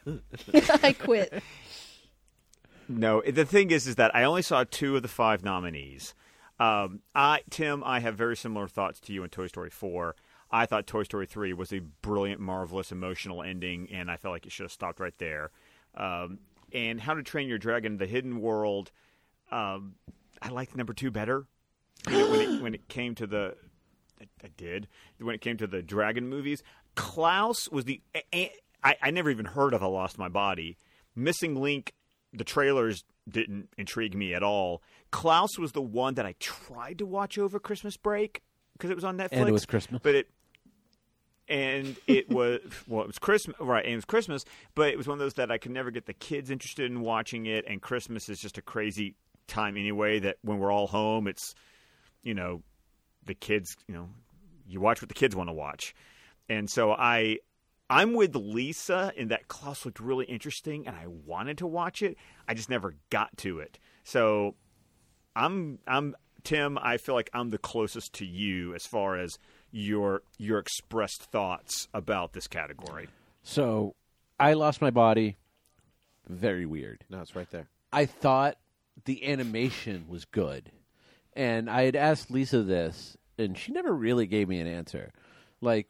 [0.81, 1.43] I quit.
[2.87, 6.13] No, the thing is, is that I only saw two of the five nominees.
[6.59, 10.15] Um, I, Tim, I have very similar thoughts to you in Toy Story 4.
[10.51, 14.45] I thought Toy Story 3 was a brilliant, marvelous, emotional ending, and I felt like
[14.45, 15.51] it should have stopped right there.
[15.95, 16.39] Um,
[16.73, 18.91] and How to Train Your Dragon: The Hidden World,
[19.51, 19.95] um,
[20.41, 21.45] I liked number two better.
[22.09, 23.55] You know, when, it, when it came to the,
[24.19, 24.87] I, I did
[25.19, 26.63] when it came to the dragon movies.
[26.95, 28.01] Klaus was the
[28.33, 28.51] I,
[28.83, 29.83] I, I never even heard of.
[29.83, 30.77] I lost my body.
[31.15, 31.93] Missing Link,
[32.33, 34.81] the trailers didn't intrigue me at all.
[35.11, 38.41] Klaus was the one that I tried to watch over Christmas break
[38.73, 39.29] because it was on Netflix.
[39.31, 40.01] And it was Christmas.
[40.03, 40.29] but it
[41.51, 43.83] and it was well, it was Christmas, right?
[43.83, 46.05] And it was Christmas, but it was one of those that I could never get
[46.05, 47.65] the kids interested in watching it.
[47.67, 49.15] And Christmas is just a crazy
[49.47, 50.19] time anyway.
[50.19, 51.53] That when we're all home, it's
[52.23, 52.63] you know
[53.25, 54.09] the kids, you know,
[54.65, 55.93] you watch what the kids want to watch,
[56.49, 57.37] and so I.
[57.89, 62.15] I'm with Lisa in that Klaus looked really interesting, and I wanted to watch it.
[62.47, 63.79] I just never got to it.
[64.05, 64.55] So,
[65.35, 66.15] I'm I'm
[66.45, 66.77] Tim.
[66.81, 69.37] I feel like I'm the closest to you as far as
[69.71, 73.07] your your expressed thoughts about this category.
[73.43, 73.95] So,
[74.39, 75.37] I lost my body.
[76.27, 77.03] Very weird.
[77.09, 78.57] no it's right there I thought
[79.05, 80.71] the animation was good.
[81.33, 85.11] And I had asked Lisa this, and she never really gave me an answer.
[85.61, 85.89] Like,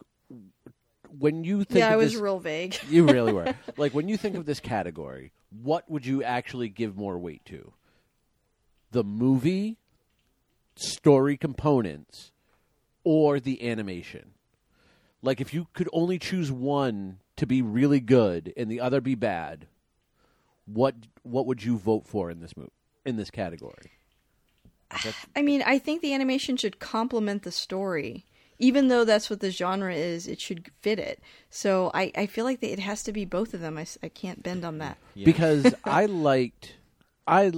[1.18, 2.78] when you think yeah, of I was this, real vague.
[2.90, 3.54] you really were.
[3.78, 7.74] like, when you think of this category, what would you actually give more weight to?
[8.92, 9.78] The movie,
[10.76, 12.32] story components,
[13.04, 14.32] or the animation?
[15.22, 19.16] Like, if you could only choose one to be really good and the other be
[19.16, 19.68] bad,
[20.66, 22.70] what what would you vote for in this move
[23.06, 23.92] in this category?
[25.36, 28.26] I mean, I think the animation should complement the story.
[28.60, 31.20] Even though that's what the genre is, it should fit it.
[31.50, 33.76] So I, I feel like that it has to be both of them.
[33.76, 35.00] I, I can't bend on that.
[35.16, 36.76] Because I liked
[37.28, 37.52] I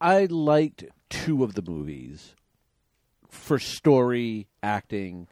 [0.00, 2.35] I liked two of the movies
[3.36, 5.28] for story, acting,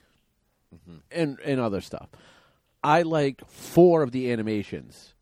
[1.10, 2.08] and and other stuff.
[2.82, 5.14] I liked four of the animations.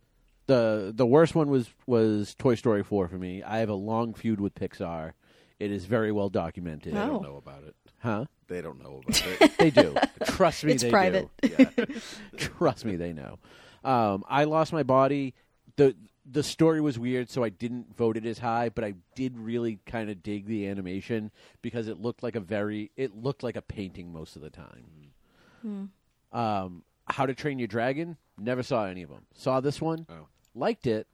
[0.46, 3.42] the The worst one was was Toy Story four for me.
[3.42, 5.12] I have a long feud with Pixar.
[5.60, 6.94] It is very well documented.
[6.94, 7.06] they Oh.
[7.06, 8.24] don't know about it Huh?
[8.48, 9.94] they don't know about it They do.
[10.24, 11.28] Trust me, It's they private.
[11.40, 11.86] do.
[12.36, 13.38] Trust me, they know.
[13.84, 15.34] Um, I lost my body.
[15.76, 15.94] the
[16.24, 18.69] The story was weird, so I didn't vote it as high.
[18.69, 21.31] But I did really kind of dig the animation
[21.62, 25.90] because it looked like a very it looked like a painting most of the time.
[26.32, 28.16] Um, How to Train Your Dragon?
[28.39, 29.27] Never saw any of them.
[29.35, 30.27] Saw this one, Oh.
[30.55, 31.07] liked it.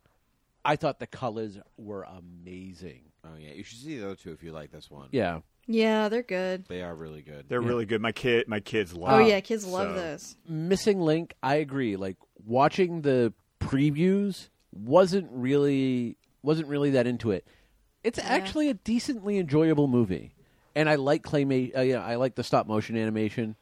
[0.65, 3.05] I thought the colors were amazing.
[3.25, 6.09] oh yeah you should see the other two if you like this one Yeah, Yeah,
[6.09, 6.67] they're good.
[6.69, 8.01] they are really good They're really good.
[8.01, 9.13] My kid, my kids love.
[9.13, 10.37] Oh yeah, kids love so- this.
[10.49, 11.97] Missing Link, I agree.
[11.97, 12.17] Like
[12.47, 17.47] watching the previews wasn't really wasn't really that into it.
[18.05, 20.33] It's actually a decently enjoyable movie,
[20.75, 21.77] and I like claymate.
[21.77, 23.57] Uh, yeah, I like the stop motion animation.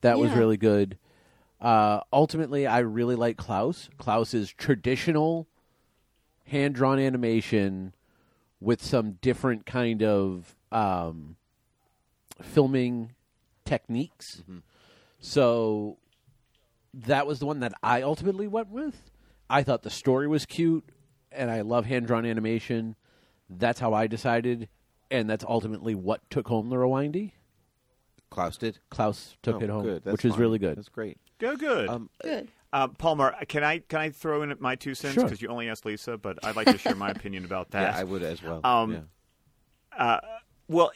[0.00, 0.98] That was really good.
[1.60, 3.88] Uh, ultimately, I really like Klaus.
[3.98, 5.46] Klaus is traditional
[6.46, 7.94] hand drawn animation
[8.60, 11.36] with some different kind of um,
[12.42, 13.12] filming
[13.64, 14.42] techniques.
[15.20, 15.98] So
[16.92, 19.11] that was the one that I ultimately went with.
[19.52, 20.84] I thought the story was cute,
[21.30, 22.96] and I love hand drawn animation.
[23.50, 24.68] That's how I decided,
[25.10, 27.32] and that's ultimately what took home the Rewindy.
[28.30, 28.78] Klaus did.
[28.90, 30.04] Klaus took Oh, it home, good.
[30.04, 30.78] That's which is really good.
[30.78, 31.18] That's great.
[31.38, 31.88] Go good.
[31.88, 32.48] Um, Good.
[32.72, 35.24] Uh, Palmer, can I can I throw in my two cents Sure.
[35.24, 37.94] because you only asked Lisa, but I'd like to share my opinion about that.
[37.94, 38.60] yeah, I would as well.
[38.64, 39.06] Um,
[39.98, 40.20] yeah.
[40.68, 40.90] Well,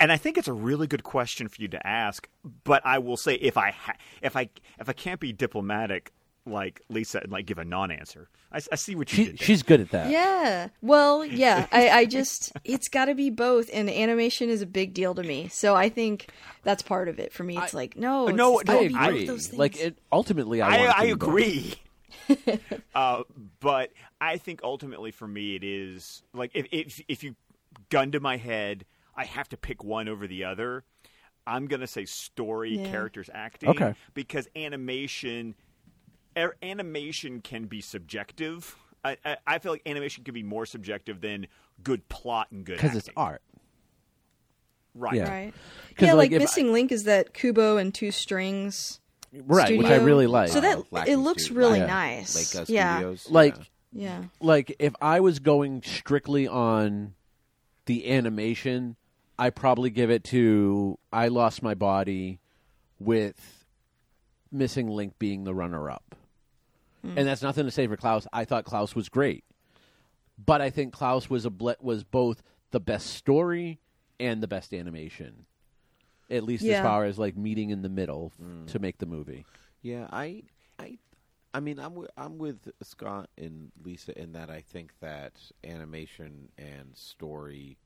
[0.00, 2.26] and I think it's a really good question for you to ask.
[2.64, 4.48] But I will say, if I ha- if I
[4.80, 6.12] if I can't be diplomatic
[6.44, 9.38] like Lisa and like give a non-answer, I, I see what you She, did.
[9.38, 9.46] there.
[9.46, 10.10] she's good at that.
[10.10, 10.68] Yeah.
[10.80, 11.66] Well, yeah.
[11.70, 15.22] I, I just it's got to be both, and animation is a big deal to
[15.22, 15.48] me.
[15.48, 16.28] So I think
[16.64, 17.56] that's part of it for me.
[17.58, 19.26] It's like no, it's No, gotta I agree.
[19.26, 19.58] those things.
[19.58, 21.74] Like it, ultimately, I I, want it to I agree.
[22.94, 23.22] uh,
[23.60, 23.90] but
[24.20, 27.34] I think ultimately for me it is like if if if you
[27.88, 28.84] gun to my head,
[29.16, 30.84] I have to pick one over the other.
[31.46, 32.90] I'm gonna say story, Yeah.
[32.90, 33.94] characters, acting, Okay.
[34.14, 35.54] because animation,
[36.62, 38.76] animation can be subjective.
[39.04, 41.46] I, I, I feel like animation can be more subjective than
[41.82, 43.42] good plot and good because it's art.
[44.94, 45.14] right?
[45.14, 45.28] Yeah.
[45.30, 45.54] right.
[45.96, 49.00] 'Cause, Yeah, like, like, if I- Missing Link is that Kubo and two strings.
[49.32, 50.50] Right, which I really like.
[50.50, 51.86] So that Uh, it looks Stu- really Yeah.
[51.86, 52.36] nice.
[52.36, 52.96] Laika uh, yeah.
[52.98, 53.30] Studios.
[53.30, 53.64] like yeah.
[54.20, 54.24] Yeah.
[54.40, 57.14] like if I was going strictly on
[57.86, 58.96] the animation,
[59.38, 62.40] I probably give it to I Lost My Body
[62.98, 63.64] with
[64.50, 66.14] Missing Link being the runner up.
[67.04, 67.14] Mm.
[67.16, 68.26] And that's nothing to say for Klaus.
[68.32, 69.44] I thought Klaus was great.
[70.44, 73.80] But I think Klaus was a ble- was both the best story
[74.18, 75.46] and the best animation.
[76.30, 78.66] At least as far as like meeting in the middle mm.
[78.68, 79.44] to make the movie.
[79.82, 80.44] Yeah, I,
[80.78, 80.98] I,
[81.52, 86.48] I mean, I'm with, I'm with Scott and Lisa in that I think that animation
[86.56, 87.76] and story,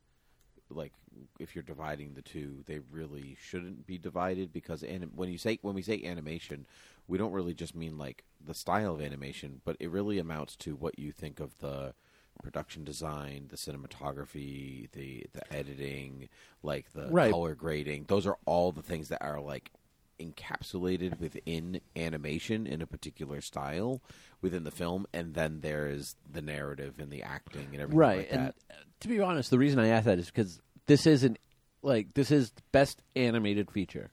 [0.70, 0.92] like
[1.38, 5.58] if you're dividing the two, they really shouldn't be divided because anim- when you say
[5.62, 6.66] when we say animation,
[7.08, 10.74] we don't really just mean like the style of animation, but it really amounts to
[10.74, 11.94] what you think of the
[12.42, 16.28] production design, the cinematography, the the editing,
[16.62, 17.30] like the Right.
[17.30, 18.04] color grading.
[18.08, 19.70] Those are all the things that are like
[20.18, 24.00] encapsulated within animation in a particular style
[24.42, 28.18] within the film, and then there is the narrative and the acting and everything right
[28.18, 28.54] like and that.
[28.70, 31.38] uh, to be honest the reason i ask that is because this isn't
[31.82, 34.10] like this is the best animated feature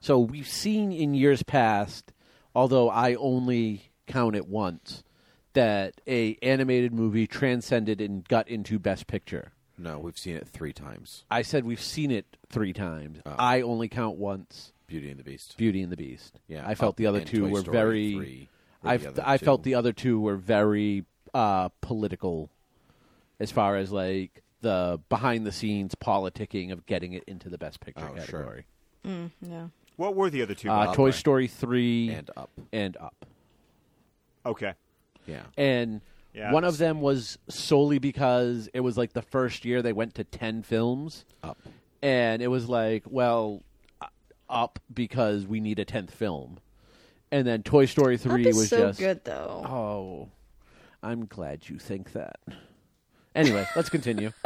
[0.00, 2.12] so we've seen in years past
[2.54, 5.02] although i only count it once
[5.54, 10.72] that a animated movie transcended and got into best picture No, we've seen it three
[10.72, 11.24] times.
[11.30, 13.34] i said we've seen it three times Oh.
[13.38, 15.56] i only count once Beauty and the Beast.
[15.56, 17.72] beauty and the beast Yeah, i felt Up the other and two Toy were Story
[17.76, 18.48] very 3
[18.82, 22.50] were I the other I felt the other two were very uh, political,
[23.40, 27.80] as far as like the behind the scenes politicking of getting it into the best
[27.80, 28.40] picture Oh, sure.
[28.42, 28.66] category.
[29.40, 29.68] Yeah.
[29.96, 30.68] What were the other two?
[30.70, 30.94] Uh, Bob?
[30.96, 32.50] Toy Story three and up.
[32.72, 33.24] and up,
[34.44, 34.74] okay.
[35.26, 36.00] Yeah, and
[36.34, 40.14] Yeah, one of them was solely because it was like the first year they went
[40.16, 41.58] to ten films, up.
[42.02, 43.62] and it was like, well,
[44.52, 46.60] up because we need a tenth film,
[47.30, 49.64] and then Toy Story three is was so just good though.
[49.66, 50.28] oh,
[51.02, 52.38] I'm glad you think that.
[53.34, 54.30] Anyway, let's continue.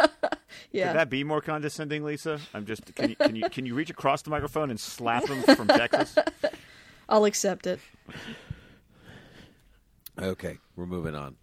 [0.71, 0.89] yeah.
[0.89, 2.39] Could that be more condescending, Lisa?
[2.55, 5.43] I'm just can you, can you can you reach across the microphone and slap them
[5.43, 6.17] from Texas?
[7.09, 7.81] I'll accept it.
[10.21, 11.37] Okay, we're moving on.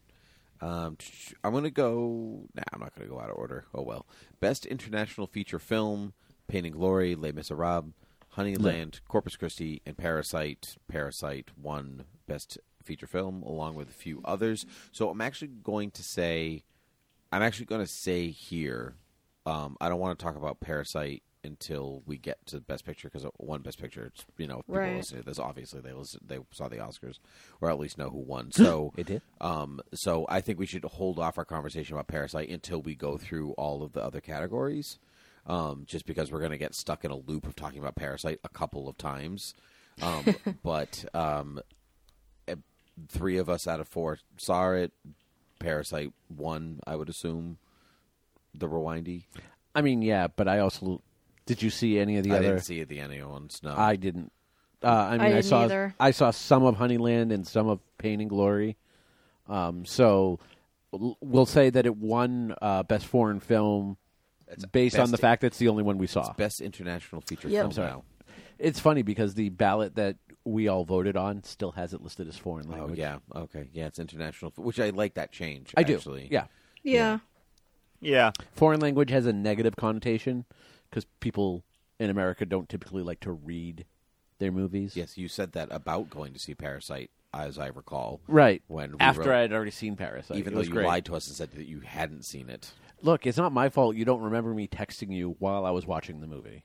[0.62, 0.98] Um,
[1.44, 2.48] I'm going to go.
[2.56, 3.66] Nah, I'm not going to go out of order.
[3.76, 4.06] Oh well.
[4.40, 6.14] Best international feature film:
[6.48, 7.94] Pain and Glory, Les Miserables,
[8.38, 10.76] Honeyland, Corpus Christi, and Parasite.
[10.88, 14.66] Parasite won best feature film along with a few others.
[14.92, 16.64] So I'm actually going to say,
[17.32, 18.96] I'm actually going to say here.
[19.46, 23.10] Um, I don't want to talk about Parasite until we get to the Best Picture
[23.10, 24.96] because one Best Picture, it's, you know, if people Right.
[24.96, 25.40] listen to this.
[25.40, 27.20] Obviously, they listen, they saw the Oscars
[27.60, 28.52] or at least know who won.
[28.54, 29.22] So It did?
[29.42, 33.18] Um, so I think we should hold off our conversation about Parasite until we go
[33.18, 35.00] through all of the other categories.
[35.46, 38.40] Um, just because we're going to get stuck in a loop of talking about Parasite
[38.46, 39.54] a couple of times.
[40.02, 41.60] Um, but um,
[42.48, 42.56] eh,
[43.10, 44.94] three of us out of four saw it.
[45.60, 47.58] Parasite won, I would assume.
[48.56, 49.24] The Rewindy.
[49.74, 51.02] I mean, yeah, but I also
[51.46, 52.46] did you see any of the I other?
[52.46, 53.60] I didn't see the any ones.
[53.64, 54.32] No, I didn't.
[54.82, 55.96] Uh, I mean, I, didn't saw either.
[56.00, 58.78] I saw some of Honeyland and some of Pain and Glory.
[59.48, 60.40] Um, so
[60.94, 63.98] l- we'll say that it won uh, best foreign film
[64.54, 66.34] It's based on the fact that it's the only one we saw.
[66.34, 67.60] Best international feature Yep.
[67.60, 67.90] film I'm sorry.
[67.90, 68.04] now.
[68.60, 70.16] It's funny because the ballot that
[70.46, 73.00] we all voted on still has it listed as foreign language.
[73.00, 73.22] Oh language.
[73.34, 75.74] yeah, okay, yeah, it's international, which I like that change.
[75.76, 75.96] I do.
[75.96, 76.28] Actually.
[76.32, 76.46] Yeah,
[76.84, 77.20] Yeah.
[78.00, 78.32] Yeah.
[78.54, 80.46] foreign language has a negative connotation
[80.90, 81.64] because people
[82.00, 83.86] in America don't typically like to read
[84.40, 84.96] their movies.
[84.96, 88.20] Yes, you said that about going to see Parasite, as I recall.
[88.28, 88.62] right.
[88.68, 90.86] When we after wrote- I had already seen Parasite, even It though was you great.
[90.88, 92.72] lied to us and said that you hadn't seen it.
[93.04, 96.22] Look, it's not my fault you don't remember me texting you while I was watching
[96.22, 96.64] the movie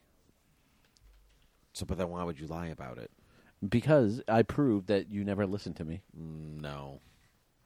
[1.75, 3.11] So, but then why would you lie about it?
[3.69, 6.01] because I proved that you never listened to me.
[6.15, 7.01] No,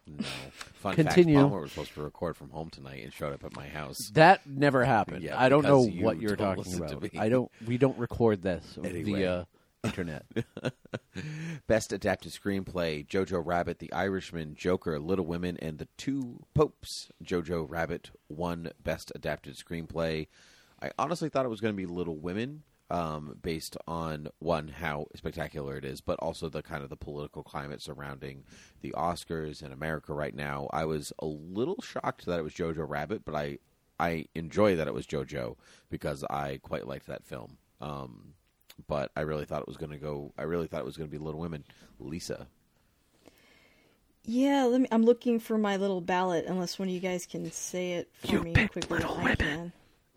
[0.07, 0.25] no.
[0.73, 1.35] Fun Continue.
[1.37, 3.99] fact: Palmer was supposed to record from home tonight and showed up at my house.
[4.15, 5.23] That never happened.
[5.23, 7.03] Yeah, I don't know because you what you're don't talking listen to about.
[7.13, 7.21] me.
[7.21, 7.51] I don't.
[7.67, 9.03] We don't record this Anyway.
[9.03, 9.47] via
[9.85, 10.25] internet.
[11.67, 17.11] Best adapted screenplay: Jojo Rabbit, The Irishman, Joker, Little Women, and The Two Popes.
[17.23, 20.29] Jojo Rabbit won Best Adapted Screenplay.
[20.81, 25.07] I honestly thought it was going to be Little Women, um, based on one how
[25.15, 28.45] spectacular it is, but also the kind of the political climate surrounding
[28.83, 30.69] the Oscars in America right now.
[30.73, 33.59] I was a little shocked that it was Jojo Rabbit, but I
[33.99, 35.57] I enjoy that it was JoJo
[35.89, 37.57] because I quite liked that film.
[37.81, 38.35] Um,
[38.89, 40.33] but I really thought it was going to go.
[40.39, 41.65] I really thought it was going to be Little Women.
[41.99, 42.49] Lisa,
[44.25, 44.89] Yeah, let me.
[44.91, 46.47] I'm looking for my little ballot.
[46.47, 49.03] Unless one of you guys can say it for me quickly.
[49.05, 49.73] I can.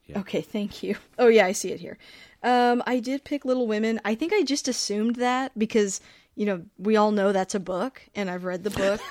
[0.08, 0.20] Yeah.
[0.20, 0.96] Okay, thank you.
[1.18, 1.98] Oh yeah, I see it here.
[2.44, 4.00] Um, I did pick Little Women.
[4.06, 6.00] I think I just assumed that because
[6.36, 9.02] you know we all know that's a book, and I've read the book.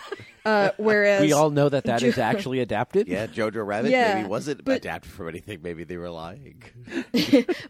[0.44, 3.08] Uh, whereas we all know that that is Jo- actually adapted.
[3.08, 3.90] yeah, Jojo Rabbit.
[3.90, 5.60] Yeah, maybe wasn't but- adapted from anything.
[5.62, 6.62] Maybe they were lying.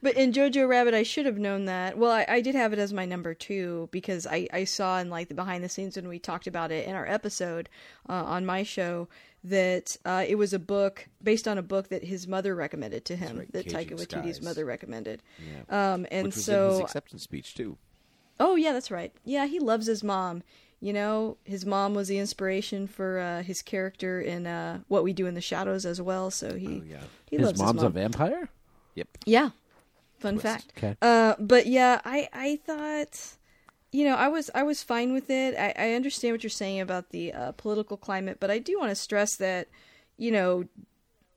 [0.03, 1.97] But in Jojo Rabbit, I should have known that.
[1.97, 5.09] Well, I, I did have it as my number two because I, I saw in
[5.09, 7.69] like the behind the scenes when we talked about it in our episode
[8.09, 9.09] uh, on my show
[9.45, 13.17] that uh, it was a book based on a book that his mother recommended to
[13.17, 14.43] him, right, that Caging Taika Waititi's Skies.
[14.43, 15.23] mother recommended.
[15.69, 15.93] Yeah.
[15.95, 17.77] Um, and Which was so in his acceptance speech too.
[18.41, 19.13] Oh yeah, that's right.
[19.25, 20.43] Yeah, he loves his mom.
[20.81, 25.13] You know, his mom was the inspiration for uh, his character in uh, What We
[25.15, 26.31] Do in the Shadows as well.
[26.31, 26.99] So he Oh, yeah.
[27.31, 28.49] he His loves mom's his a vampire.
[28.95, 29.09] Yep.
[29.25, 29.51] Yeah,
[30.19, 30.45] fun Twist.
[30.45, 30.73] fact.
[30.77, 30.97] Okay.
[31.01, 33.37] Uh, but yeah, I I thought,
[33.93, 35.57] you know, I was I was fine with it.
[35.57, 38.91] I, I understand what you're saying about the uh, political climate, but I do want
[38.91, 39.69] to stress that,
[40.19, 40.65] you know,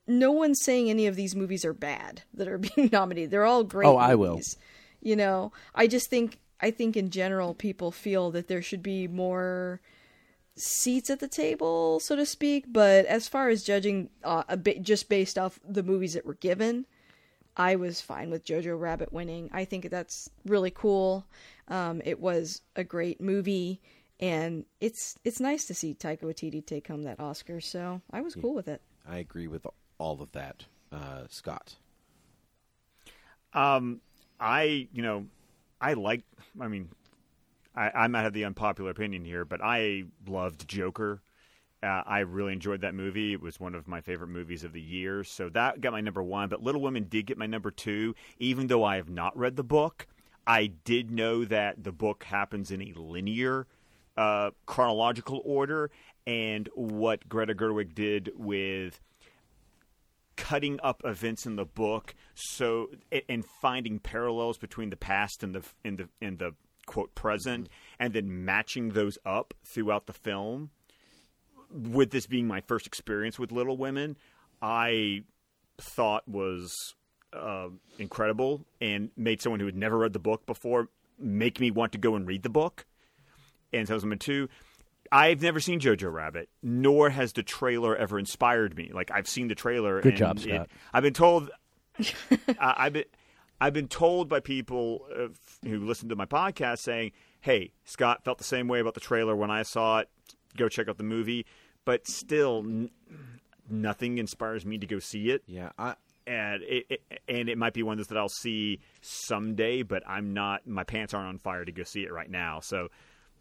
[0.07, 3.31] no one's saying any of these movies are bad that are being nominated.
[3.31, 3.87] They're all great.
[3.87, 4.41] Oh, I will.
[5.01, 9.07] You know, I just think I think in general people feel that there should be
[9.07, 9.79] more
[10.55, 12.65] seats at the table, so to speak.
[12.67, 16.33] But as far as judging uh, a bit just based off the movies that were
[16.35, 16.85] given,
[17.55, 19.49] I was fine with Jojo Rabbit winning.
[19.53, 21.25] I think that's really cool.
[21.67, 23.81] Um, it was a great movie,
[24.19, 27.61] and it's it's nice to see Taika Waititi take home that Oscar.
[27.61, 28.81] So I was cool with it.
[29.07, 29.65] I agree with
[29.97, 31.75] all of that, uh, Scott.
[33.53, 34.01] Um,
[34.39, 35.25] I, you know,
[35.79, 36.23] I like.
[36.59, 36.89] I mean,
[37.75, 41.21] I, I might have the unpopular opinion here, but I loved Joker.
[41.83, 43.33] Uh, I really enjoyed that movie.
[43.33, 45.23] It was one of my favorite movies of the year.
[45.23, 46.49] So that got my number one.
[46.49, 49.63] But Little Women did get my number two, even though I have not read the
[49.63, 50.07] book.
[50.47, 53.67] I did know that the book happens in a linear,
[54.15, 55.91] uh, chronological order,
[56.25, 58.99] and what Greta Gerwig did with
[60.37, 62.89] cutting up events in the book so
[63.27, 66.53] and finding parallels between the past and the in the in the
[66.85, 67.67] quote present
[67.99, 70.69] and then matching those up throughout the film.
[71.69, 74.17] With this being my first experience with little women
[74.61, 75.21] i
[75.79, 76.95] thought was
[77.33, 77.67] uh,
[77.99, 80.89] incredible and made someone who had never read the book before
[81.19, 82.85] make me want to go and read the book.
[83.73, 84.49] And so that was number two
[85.11, 88.91] I've never seen Jojo Rabbit, nor has the trailer ever inspired me.
[88.93, 90.01] Like I've seen the trailer.
[90.01, 90.69] Good and job, it- Scott.
[90.93, 91.49] I've been told.
[92.59, 93.05] I- I've been
[93.59, 95.27] I've been told by people uh,
[95.67, 97.11] who listen to my podcast saying,
[97.41, 100.09] "Hey, Scott felt the same way about the trailer when I saw it.
[100.55, 101.45] Go check out the movie."
[101.85, 102.89] But still, n-
[103.69, 107.73] nothing inspires me to go see it Yeah, I, and it, it and it might
[107.73, 110.67] be one of those that I'll see someday, but I'm not.
[110.67, 112.59] My pants aren't on fire to go see it right now.
[112.59, 112.89] So,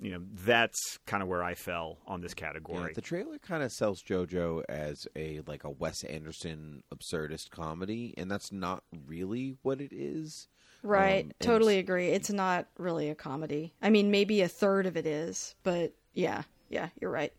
[0.01, 2.93] you know, that's kind of where I fell on this yeah, category.
[2.95, 8.31] the trailer kind of sells JoJo as a like a Wes Anderson absurdist comedy, and
[8.31, 10.49] that's not really what it is.
[10.83, 11.25] Right.
[11.25, 12.09] Um, and totally agree.
[12.09, 13.75] It's not really a comedy.
[13.83, 17.33] I mean, maybe a third of it is, but yeah, yeah, you're right.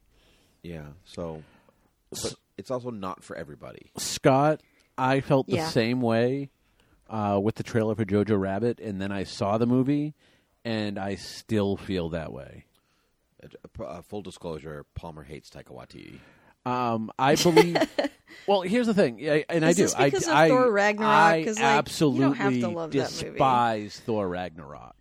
[0.63, 1.43] Yeah, so
[2.11, 3.91] but it's also not for everybody.
[3.97, 4.61] Scott,
[4.97, 5.67] I felt the Yeah.
[5.69, 6.49] same way
[7.09, 10.13] uh, with the trailer for Jojo Rabbit, and then I saw the movie,
[10.68, 12.65] and I still feel that way.
[13.44, 16.19] Uh, uh, full disclosure: Palmer hates Taika Waititi.
[16.69, 17.77] Um, I believe.
[18.48, 19.84] well, here's the thing, I- and I Is do.
[19.84, 21.10] this I, because of I, Thor Ragnarok?
[21.10, 23.30] I 'Cause, like, you don't absolutely have to love that movie.
[23.30, 24.95] despise Thor Ragnarok.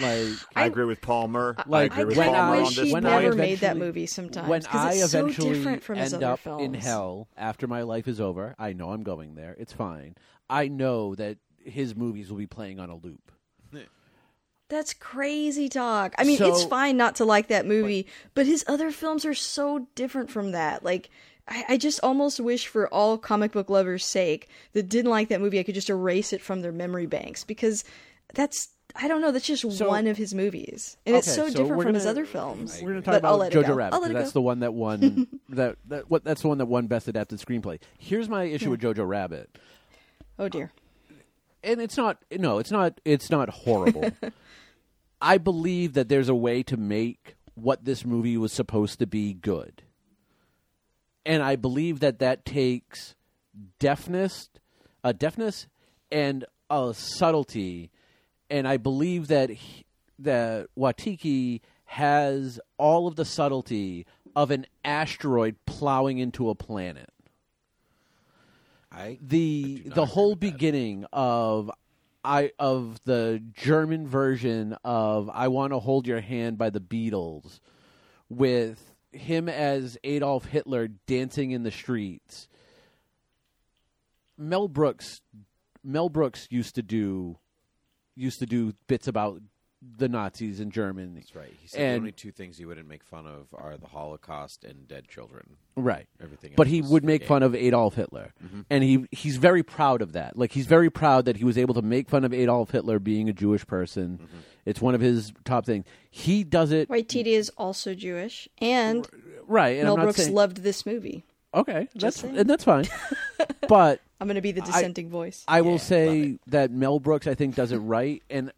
[0.00, 1.56] Like, I, I- agree with Palmer.
[1.66, 3.14] Like, I agree with Palmer I- wish on this he'd when point.
[3.14, 4.48] I never made that movie sometimes.
[4.48, 6.62] when 'cause I it's so eventually different from his end up films.
[6.64, 9.56] in hell after my life is over, I know I'm going there.
[9.58, 10.14] It's fine.
[10.50, 13.32] I know that his movies will be playing on a loop.
[14.68, 16.14] That's crazy talk.
[16.18, 19.34] I mean, So- it's fine not to like that movie, but his other films are
[19.34, 20.84] so different from that.
[20.84, 21.08] Like,
[21.48, 25.40] I, I just almost wish, for all comic book lovers' sake, that didn't like that
[25.40, 27.84] movie, I could just erase it from their memory banks because
[28.34, 28.68] that's.
[28.96, 29.30] I don't know.
[29.30, 32.10] That's just So- one of his movies, and it's so, so different from his gonna-
[32.10, 32.80] other films.
[32.82, 33.76] We're going to talk But about Jojo.
[33.76, 34.32] Rabbit that's go.
[34.32, 37.78] the one that won that that what that's the one that won best adapted screenplay.
[37.98, 39.58] Here's my issue with Jojo Rabbit.
[40.38, 40.72] Oh dear.
[41.62, 44.10] and it's not no it's not it's not horrible
[45.20, 49.34] i believe that there's a way to make what this movie was supposed to be
[49.34, 49.82] good.
[51.26, 53.14] And i believe that that takes
[53.78, 54.48] deafness
[55.04, 55.66] a deafness
[56.10, 57.90] and a subtlety.
[58.50, 59.84] And i believe that he,
[60.18, 67.10] that Waititi has all of the subtlety of an asteroid plowing into a planet.
[68.92, 71.70] I the the whole beginning of
[72.28, 77.60] I of the German version of I want to hold your hand by the Beatles
[78.28, 82.46] with him as Adolf Hitler dancing in the streets.
[84.36, 85.22] Mel Brooks
[85.82, 87.38] Mel Brooks used to do
[88.14, 89.40] used to do bits about
[89.96, 91.12] the Nazis in Germany.
[91.14, 91.52] That's right.
[91.60, 94.88] He said the only two things he wouldn't make fun of are the Holocaust and
[94.88, 95.56] dead children.
[95.76, 96.06] Right.
[96.20, 96.54] Everything.
[96.56, 97.26] but else he would make gay.
[97.28, 98.60] fun of Adolf Hitler, Mm-hmm.
[98.70, 100.36] and he he's very proud of that.
[100.36, 103.28] Like he's very proud that he was able to make fun of Adolf Hitler being
[103.28, 104.18] a Jewish person.
[104.22, 104.38] Mm-hmm.
[104.66, 105.84] It's one of his top things.
[106.10, 109.06] He does it Waititi is also Jewish, and
[109.46, 109.76] right.
[109.76, 111.24] And Mel I'm not Brooks saying loved this movie.
[111.54, 112.36] okay, that's saying.
[112.36, 112.86] and that's fine.
[113.68, 115.44] but I'm going to be the dissenting voice.
[115.46, 118.52] I will say that Mel Brooks, I think, does it right, and ki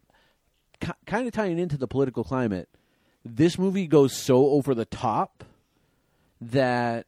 [1.05, 2.69] kind of tying into the political climate.
[3.23, 5.43] This movie goes so over the top
[6.41, 7.05] that,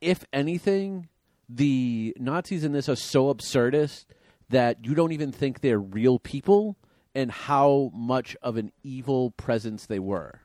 [0.00, 1.08] if anything,
[1.48, 4.06] the Nazis in this are so absurdist
[4.48, 6.76] that you don't even think they're real people,
[7.14, 10.40] and how much of an evil presence they were.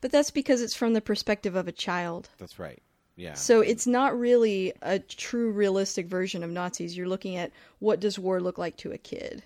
[0.00, 2.28] But that's because it's from the perspective of a child.
[2.38, 2.82] That's right.
[3.16, 3.34] Yeah.
[3.34, 6.96] So it's not really a true realistic version of Nazis.
[6.96, 9.42] You're looking at what does war look like to a kid.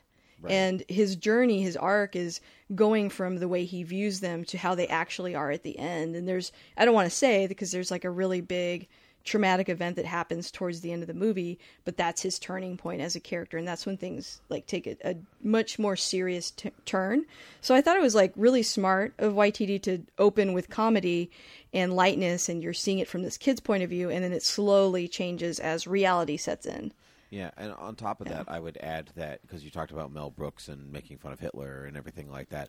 [0.53, 2.41] And his journey, his arc is
[2.75, 6.17] going from the way he views them to how they actually are at the end.
[6.17, 8.89] And there's I don't want to say because there's like a really big
[9.25, 13.01] traumatic event that happens towards the end of the movie, but that's his turning point
[13.01, 16.71] as a character and that's when things like take a, a much more serious t-
[16.85, 17.25] turn.
[17.63, 21.31] So I thought it was like really smart of Waititi to open with comedy
[21.73, 24.43] and lightness and you're seeing it from this kid's point of view and then it
[24.43, 26.93] slowly changes as reality sets in.
[27.35, 30.31] Yeah, and on top of that, I would add that because you talked about Mel
[30.31, 32.69] Brooks and making fun of Hitler and everything like that.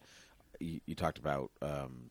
[0.59, 2.09] You, you talked about um,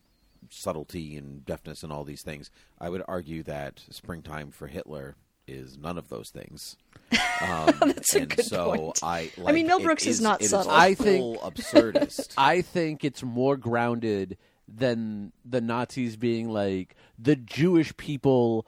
[0.49, 2.49] subtlety and deafness and all these things.
[2.79, 5.17] I would argue that Springtime for Hitler
[5.47, 6.77] is none of those things.
[7.41, 8.99] Um, That's a and good so point.
[9.03, 10.71] I, I mean, Mel Brooks is not it subtle.
[10.71, 12.33] a I full absurdist.
[12.37, 14.37] I think it's more grounded
[14.69, 18.65] than the Nazis being like the Jewish people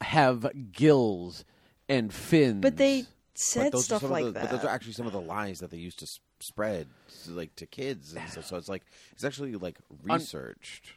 [0.00, 1.44] have gills
[1.88, 2.60] and fins.
[2.62, 4.50] But they But said those are stuff some like of the, that.
[4.50, 6.86] But those are actually some of the lies that they used to s- spread,
[7.28, 8.82] like to kids, and so, so it's like
[9.12, 10.92] it's actually like researched.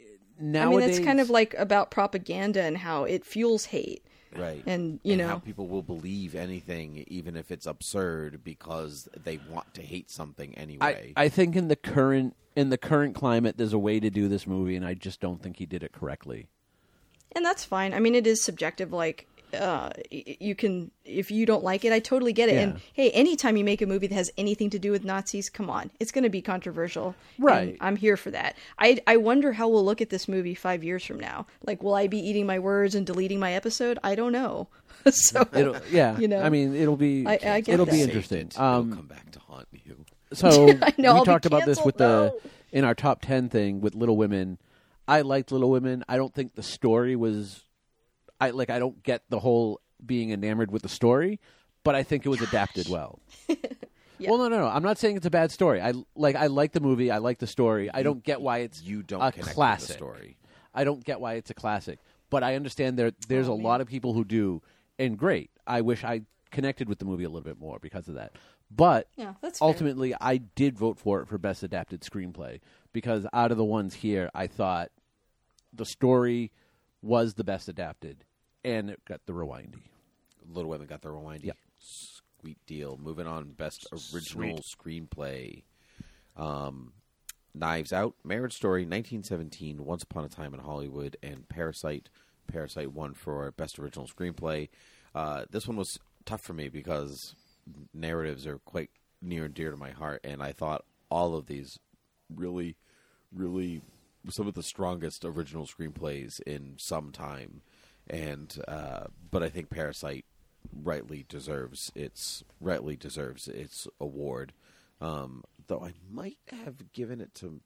[0.00, 4.04] I nowadays mean, it's kind of like about propaganda and how it fuels hate.
[4.34, 4.62] Right.
[4.66, 9.72] And, you know, how people will believe anything, even if it's absurd, because they want
[9.74, 11.12] to hate something I, anyway.
[11.16, 14.46] I think in the current in the current climate, there's a way to do this
[14.46, 16.48] movie, and I just don't think he did it correctly.
[17.32, 17.92] And that's fine.
[17.92, 18.92] I mean, it is subjective.
[18.92, 22.54] Like, uh, you can, if you don't like it, I totally get it.
[22.54, 22.60] Yeah.
[22.62, 25.70] And hey, anytime you make a movie that has anything to do with Nazis, come
[25.70, 27.14] on, it's going to be controversial.
[27.36, 27.76] And Right.
[27.80, 28.56] I'm here for that.
[28.78, 31.46] I, I wonder how we'll look at this movie five years from now.
[31.64, 33.98] Like, will I be eating my words and deleting my episode?
[34.02, 34.68] I don't know.
[35.10, 37.92] so, It'll, yeah, You know, I mean, it'll be I- I get it'll that.
[37.92, 38.38] be interesting.
[38.48, 38.54] it.
[38.54, 40.04] It'll Um, come back to haunt you.
[40.32, 42.30] So I know, we I'll talked about this with no.
[42.30, 42.40] the
[42.78, 44.58] in our top ten thing with Little Women.
[45.06, 46.04] I liked Little Women.
[46.08, 47.62] I don't think the story was.
[48.40, 48.70] I like.
[48.70, 51.40] I don't get the whole being enamored with the story,
[51.84, 53.18] but I think it was adapted well.
[54.18, 54.30] Yeah.
[54.30, 54.66] Well, no, no, no.
[54.68, 55.78] I'm not saying it's a bad story.
[55.78, 56.36] I like.
[56.36, 57.10] I like the movie.
[57.10, 57.90] I like the story.
[57.92, 60.38] I don't get why it's You don't a connect with the classic story.
[60.72, 61.98] I don't get why it's a classic,
[62.30, 63.12] but I understand there.
[63.28, 63.64] There's Oh, a man.
[63.64, 64.62] lot of people who do,
[64.98, 65.50] and great.
[65.66, 68.32] I wish I connected with the movie a little bit more because of that.
[68.70, 69.68] But Yeah, that's fair.
[69.68, 72.60] ultimately, I did vote for it for best adapted screenplay
[72.94, 74.90] because out of the ones here, I thought
[75.74, 76.52] the story
[77.06, 78.24] was the best adapted,
[78.64, 79.82] and it got the rewindy.
[80.48, 81.44] Little Women got the rewindy.
[81.44, 81.56] Yep.
[81.78, 82.98] Sweet deal.
[83.00, 85.62] Moving on, best original screenplay.
[86.36, 86.92] Um,
[87.54, 92.08] Knives Out, Marriage Story, 1917, Once Upon a Time in Hollywood, and Parasite.
[92.46, 94.68] Parasite won for best original screenplay.
[95.14, 97.34] Uh, this one was tough for me because
[97.94, 98.90] narratives are quite
[99.22, 101.78] near and dear to my heart, and I thought all of these
[102.34, 102.76] really,
[103.32, 103.80] really
[104.30, 107.62] some of the strongest original screenplays in some time.
[108.08, 110.24] And uh, but I think Parasite
[110.72, 114.52] rightly deserves its rightly deserves its award.
[115.00, 117.60] Um, though I might have given it to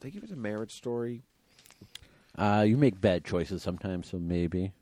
[0.00, 1.22] they give it to Marriage Story.
[2.36, 4.72] Uh, you make bad choices sometimes, so maybe.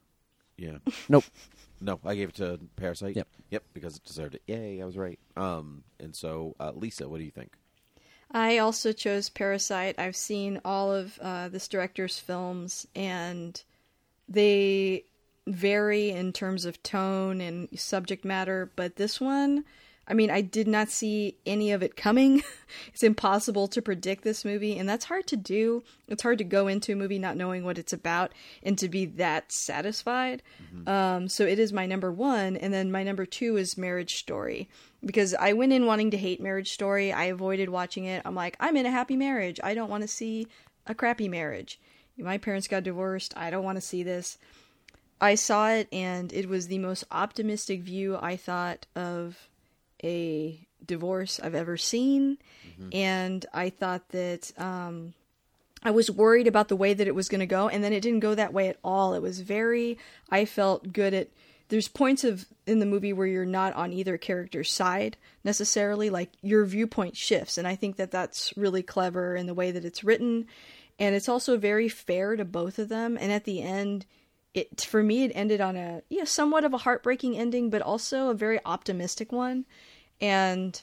[0.57, 0.79] Yeah.
[1.09, 1.25] Nope.
[1.81, 3.15] No, I gave it to Parasite.
[3.15, 3.29] Yep.
[3.51, 4.43] Yep, because it deserved it.
[4.49, 5.19] Yay, I was right.
[5.37, 7.53] Um, and so uh, Lisa, what do you think?
[8.31, 9.99] I also chose Parasite.
[9.99, 13.61] I've seen all of uh, this director's films, and
[14.29, 15.05] they
[15.47, 18.71] vary in terms of tone and subject matter.
[18.77, 19.65] But this one,
[20.09, 22.43] I mean, I did not see any of it coming.
[22.89, 25.85] it's impossible to predict this movie, and that's hard to do.
[26.09, 28.33] It's hard to go into a movie not knowing what it's about
[28.63, 30.43] and to be that satisfied.
[30.87, 34.69] Um, so it is my number one, and then my number two is Marriage Story
[35.05, 37.13] because I went in wanting to hate Marriage Story.
[37.13, 38.23] I avoided watching it.
[38.25, 39.61] I'm like, I'm in a happy marriage.
[39.63, 40.47] I don't want to see
[40.87, 41.79] a crappy marriage.
[42.17, 43.35] My parents got divorced.
[43.37, 44.39] I don't want to see this.
[45.21, 49.48] I saw it, and it was the most optimistic view I thought of
[50.03, 52.39] a divorce I've ever seen.
[52.93, 55.15] And I thought that um,
[55.83, 58.01] I was worried about the way that it was going to go, and then it
[58.01, 59.15] didn't go that way at all.
[59.15, 59.99] It was very,
[60.31, 61.29] I felt good at.
[61.71, 66.31] There's points of in the movie where you're not on either character's side necessarily, like
[66.41, 70.03] your viewpoint shifts, and I think that that's really clever in the way that it's
[70.03, 70.47] written,
[70.99, 73.19] and it's also very fair to both of them.
[73.21, 74.07] And at the end,
[74.55, 78.29] it for me it ended on a yeah somewhat of a heartbreaking ending, but also
[78.29, 79.67] a very optimistic one,
[80.21, 80.83] and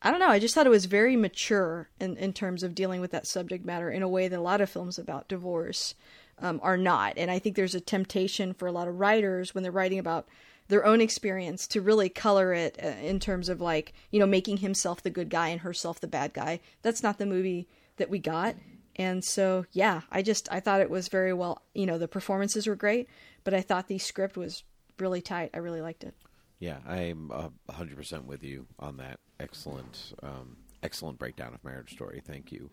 [0.00, 0.28] I don't know.
[0.28, 3.64] I just thought it was very mature in, in terms of dealing with that subject
[3.64, 5.94] matter in a way that a lot of films about divorce
[6.40, 7.14] um, are not.
[7.16, 10.28] And I think there's a temptation for a lot of writers when they're writing about
[10.68, 14.58] their own experience to really color it uh, in terms of like, you know, making
[14.58, 16.60] himself the good guy and herself the bad guy.
[16.82, 17.66] That's not the movie
[17.96, 18.54] that we got.
[18.98, 22.66] And so, yeah, I just, I thought it was very well, you know, the performances
[22.66, 23.08] were great,
[23.44, 24.64] but I thought the script was
[24.98, 25.50] really tight.
[25.54, 26.14] I really liked it.
[26.58, 29.20] Yeah, I'm uh, 100% with you on that.
[29.38, 32.20] Excellent, um, excellent breakdown of Marriage Story.
[32.26, 32.70] Thank you,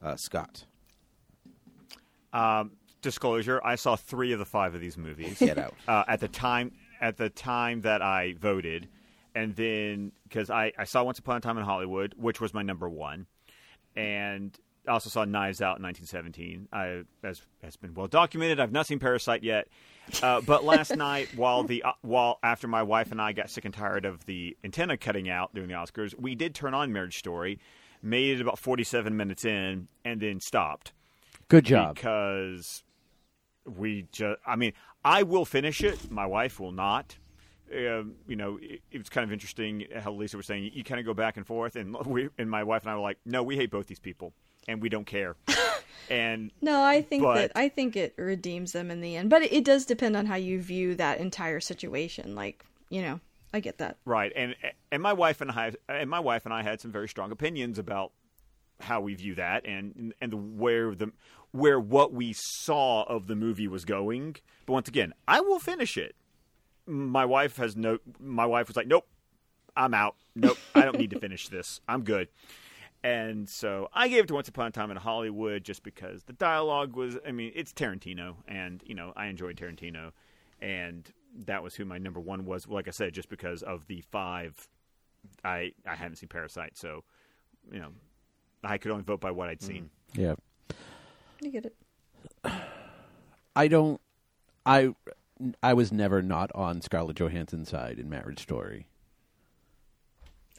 [0.00, 0.64] uh, Scott.
[2.32, 2.72] Um,
[3.02, 5.74] disclosure: I saw three of the five of these movies Get out.
[5.88, 6.72] uh, at the time.
[7.00, 8.88] At the time that I voted,
[9.34, 12.62] and then because I, I saw Once Upon a Time in Hollywood, which was my
[12.62, 13.26] number one,
[13.96, 16.68] and I also saw Knives Out in 1917.
[16.72, 19.68] I, as has been well documented, I've not seen Parasite yet.
[20.22, 23.64] Uh, but last night, while the uh, while after my wife and I got sick
[23.64, 27.18] and tired of the antenna cutting out during the Oscars, we did turn on Marriage
[27.18, 27.58] Story,
[28.02, 30.92] made it about 47 minutes in, and then stopped
[31.48, 31.94] Good job.
[31.94, 32.82] because
[33.66, 34.72] we just i mean
[35.04, 37.16] i will finish it my wife will not
[37.74, 41.00] um, you know it, it was kind of interesting how lisa was saying you, kind
[41.00, 43.42] of go back and forth and we and my wife and i were like no
[43.42, 44.32] we hate both these people
[44.68, 45.36] and we don't care.
[46.10, 49.42] And No, I think But- that I think it redeems them in the end, but
[49.42, 52.34] it does depend on how you view that entire situation.
[52.34, 53.20] Like, you know,
[53.54, 53.96] I get that.
[54.04, 54.30] right.
[54.36, 54.54] And
[54.92, 57.78] and my wife and i and my wife and i had some very strong opinions
[57.78, 58.12] about
[58.80, 61.10] how we view that and and the, where the
[61.52, 64.36] where what we saw of the movie was going.
[64.66, 66.14] But once again i will finish it.
[66.86, 69.06] My wife has no my wife was like nope
[69.74, 70.16] i'm out.
[70.34, 71.80] Nope i don't need to finish this.
[71.88, 72.28] I'm good
[73.04, 76.32] and so i gave it to once upon a time in hollywood just because the
[76.32, 80.10] dialogue was i mean it's tarantino and you know i enjoyed tarantino
[80.60, 81.12] and
[81.46, 84.68] that was who my number one was like i said just because of the five
[85.44, 87.04] i i haven't seen parasite so
[87.70, 87.90] you know
[88.64, 89.72] i could only vote by what i'd mm-hmm.
[89.72, 90.34] seen Yeah.
[91.44, 91.76] I get it.
[93.56, 94.00] I don't.
[94.64, 94.94] I
[95.62, 98.86] I was never not on Scarlett Johansson's side in Marriage Story.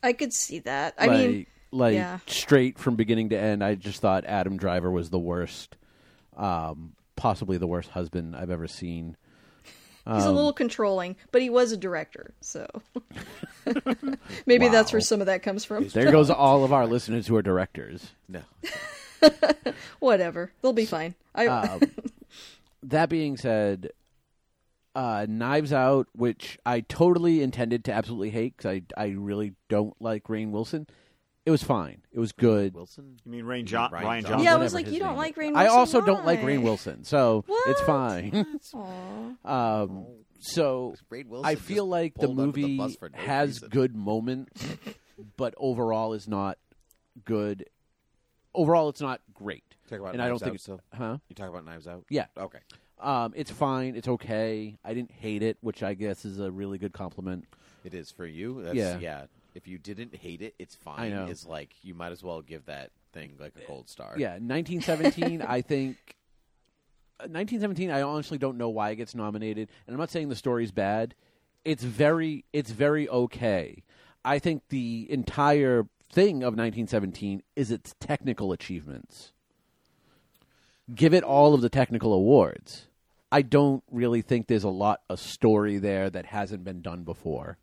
[0.04, 0.94] I could see that.
[0.98, 1.46] I like, mean,
[1.76, 2.20] like yeah.
[2.28, 5.76] straight from beginning to end, I just thought Adam Driver was the worst,
[6.38, 9.18] um, possibly the worst husband I've ever seen.
[10.08, 12.68] he's a Um, little controlling, but he was a director, so
[14.46, 15.88] maybe that's where some of that comes from.
[15.90, 18.12] There goes all of our listeners who are directors.
[18.28, 18.42] No,
[20.00, 21.16] Whatever, they'll be fine.
[21.34, 21.82] I Um,
[22.84, 23.92] that being said,
[24.96, 30.00] uh, Knives Out, which I totally intended to absolutely hate because I I really don't
[30.00, 30.88] like Rainn Wilson,
[31.46, 32.02] It was fine.
[32.12, 32.74] It was good.
[32.74, 33.18] Wilson.
[33.24, 34.22] You mean Rain jo- Rian Rian Johnson?
[34.24, 34.30] Johnson?
[34.30, 35.38] Yeah, I whatever was like, his you don't name like is.
[35.38, 35.80] Rainn I Wilson?
[35.80, 36.46] also don't like Why?
[36.50, 37.86] Rainn Wilson, so it's What?
[37.86, 38.60] fine.
[39.46, 39.82] Aw.
[39.84, 40.06] um,
[40.40, 43.18] so Rainn Wilson I just feel like the pulled under the movie bus for no
[43.20, 43.70] has reason.
[43.70, 44.66] good moments,
[45.38, 46.58] but overall is not
[47.24, 47.66] good.
[48.54, 49.64] Overall, it's not great.
[49.90, 50.82] Talk about and I don't Knives think Out it's still?
[50.94, 51.18] huh.
[51.30, 52.06] You talk about Knives Out.
[52.10, 52.26] Yeah.
[52.38, 52.60] Okay.
[53.00, 53.96] Um, it's fine.
[53.96, 54.78] It's okay.
[54.84, 57.46] I didn't hate it, which I guess is a really good compliment.
[57.84, 58.64] It is for you.
[58.64, 58.98] That's, Yeah.
[59.00, 59.26] yeah.
[59.56, 61.00] If you didn't hate it, it's fine.
[61.00, 61.26] I know.
[61.28, 64.14] It's like you might as well give that thing like a gold star.
[64.18, 65.42] Yeah, 1917.
[65.42, 65.98] I think.
[67.20, 67.90] uh, 1917.
[67.90, 71.16] I honestly don't know why it gets nominated, and I'm not saying the story's bad.
[71.64, 73.82] It's very, it's very okay.
[74.24, 79.32] I think the entire thing of 1917 is its technical achievements.
[80.94, 82.88] Give it all of the technical awards.
[83.32, 87.58] I don't really think there's a lot of story there that hasn't been done before.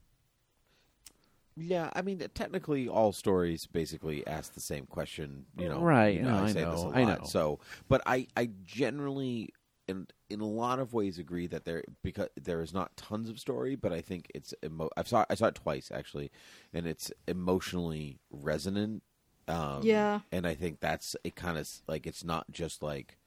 [1.56, 5.44] Yeah, I mean, technically, all stories basically ask the same question.
[5.58, 7.24] You know, Right, You no, I say this a know, I know.
[7.24, 9.50] So, but I, I generally,
[9.86, 13.38] in in a lot of ways, agree that there because there is not tons of
[13.38, 16.30] story, but I think it's emo- I saw I saw it twice actually,
[16.72, 19.02] and it's emotionally resonant.
[19.46, 20.20] Um, Yeah.
[20.30, 21.36] and I think that's it.
[21.36, 23.18] Kind of like it's not just like.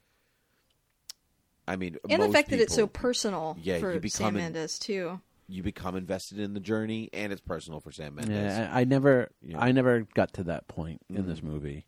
[1.67, 4.33] I mean, and the most fact that it's so personal Yeah, for you become Sam
[4.35, 5.19] Mendes too.
[5.47, 8.35] You become invested in the journey, and it's personal for Sam Mendes.
[8.35, 9.59] Yeah, I, I never, Yeah.
[9.59, 11.85] I never got to that point in this movie.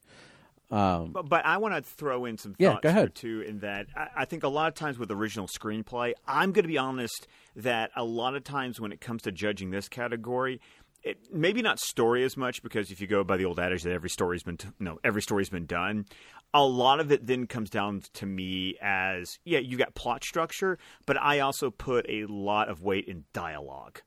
[0.70, 3.42] Um, But, but I want to throw in some thoughts go here, too.
[3.42, 6.68] In that, I, I think a lot of times with original screenplay, I'm going to
[6.68, 10.60] be honest that a lot of times when it comes to judging this category,
[11.04, 13.94] it, maybe not story as much because if you go by the old adage that
[13.94, 16.06] every story's been t- no every story's been done,
[16.54, 20.78] a lot of it then comes down to me as yeah you got plot structure,
[21.06, 24.02] but I also put a lot of weight in dialogue.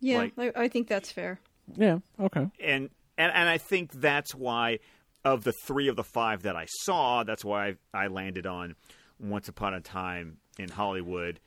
[0.00, 1.40] Yeah, Like- I, I think that's fair.
[1.76, 2.48] yeah, okay.
[2.60, 4.78] and and and I think that's why
[5.24, 8.74] of the three of the five that I saw, that's why I, I landed on
[9.18, 11.38] Once Upon a Time in Hollywood.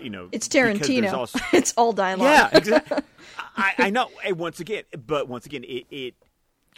[0.00, 1.12] You know, It's Tarantino.
[1.12, 2.26] also- it's all dialogue.
[2.26, 2.98] yeah, exactly.
[3.56, 4.10] I, I know.
[4.24, 6.14] And once again, but once again, it, it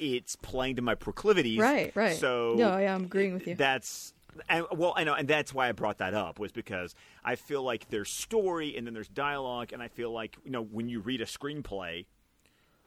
[0.01, 1.59] it's playing to my proclivities.
[1.59, 2.17] Right, right.
[2.17, 3.55] So no, yeah, I'm agreeing with you.
[3.55, 4.15] that's
[4.49, 6.95] and well, I know, and that's why I brought that up was because
[7.25, 10.63] I feel like there's story and then there's dialogue, and I feel like you know
[10.63, 12.07] when you read a screenplay,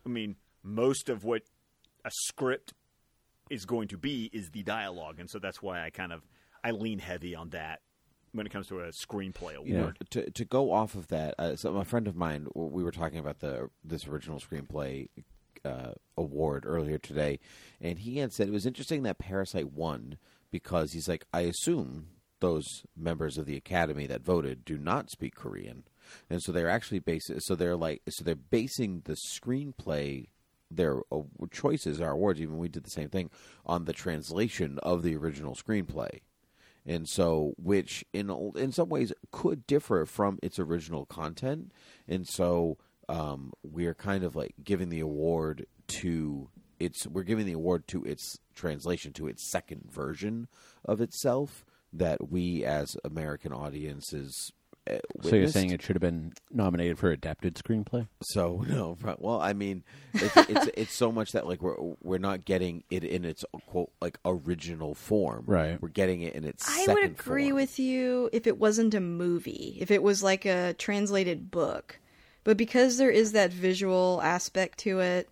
[0.06, 1.44] I mean, most of what
[2.04, 2.74] a script
[3.50, 6.24] is going to be is the dialogue, and so that's why I kind of
[6.64, 7.82] I lean heavy on that
[8.32, 9.68] when it comes to a screenplay award.
[9.68, 12.84] you know, to to go off of that, uh, so a friend of mine, we
[12.84, 15.10] were talking about the this original screenplay
[15.66, 17.40] uh, award earlier today,
[17.82, 20.18] and he had said it was interesting that Parasite won
[20.52, 22.08] because he's like, I assume
[22.40, 22.66] those
[22.96, 25.84] members of the Academy that voted do not speak Korean,
[26.30, 30.28] and so they're actually basing, so they're like, so they're basing the screenplay.
[30.72, 31.02] Their
[31.52, 33.30] choices, our awards, even we did the same thing
[33.64, 36.22] on the translation of the original screenplay
[36.86, 41.72] and so which in in some ways could differ from its original content
[42.08, 42.78] and so
[43.14, 45.68] um, we're kind of like giving the award
[46.00, 46.50] to
[46.80, 50.48] its we're giving the award to its translation to its second version
[50.84, 51.64] of itself
[51.94, 54.52] that we as american audiences
[54.90, 58.08] uh, So you're saying it should have been nominated for adapted screenplay?
[58.22, 59.84] So no, well, I mean,
[60.14, 63.92] it's, it's it's so much that like we're we're not getting it in its quote
[64.02, 65.46] like original form.
[65.48, 65.82] Right.
[65.82, 66.68] We're getting it in its.
[66.68, 67.56] I second would agree form.
[67.56, 72.02] with you if it wasn't a movie, if it was like a translated book.
[72.44, 75.30] But because there is that visual aspect to it,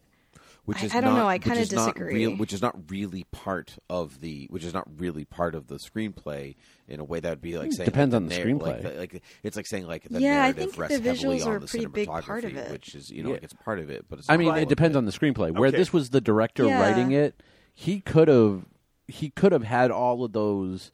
[0.66, 2.14] which is I don't not- know, I kinda disagree.
[2.14, 5.76] real- which is not really part of the which is not really part of the
[5.76, 6.56] screenplay
[6.88, 8.84] in a way that would be like saying depends like, on the nar- screenplay.
[8.84, 11.46] Like, like it's like saying like the Yeah, I narrative think the rests heavily visuals
[11.46, 12.72] on are a the pretty big part of cinematography, it.
[12.72, 13.34] which is you know Yeah.
[13.36, 15.52] like it's part of it, but it's I mean, it of depends on the screenplay.
[15.52, 15.78] Where Okay.
[15.78, 16.80] this was the director Yeah.
[16.80, 17.42] writing it,
[17.74, 18.66] he could have
[19.08, 20.92] he could have had all of those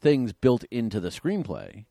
[0.00, 1.84] things built into the screenplay.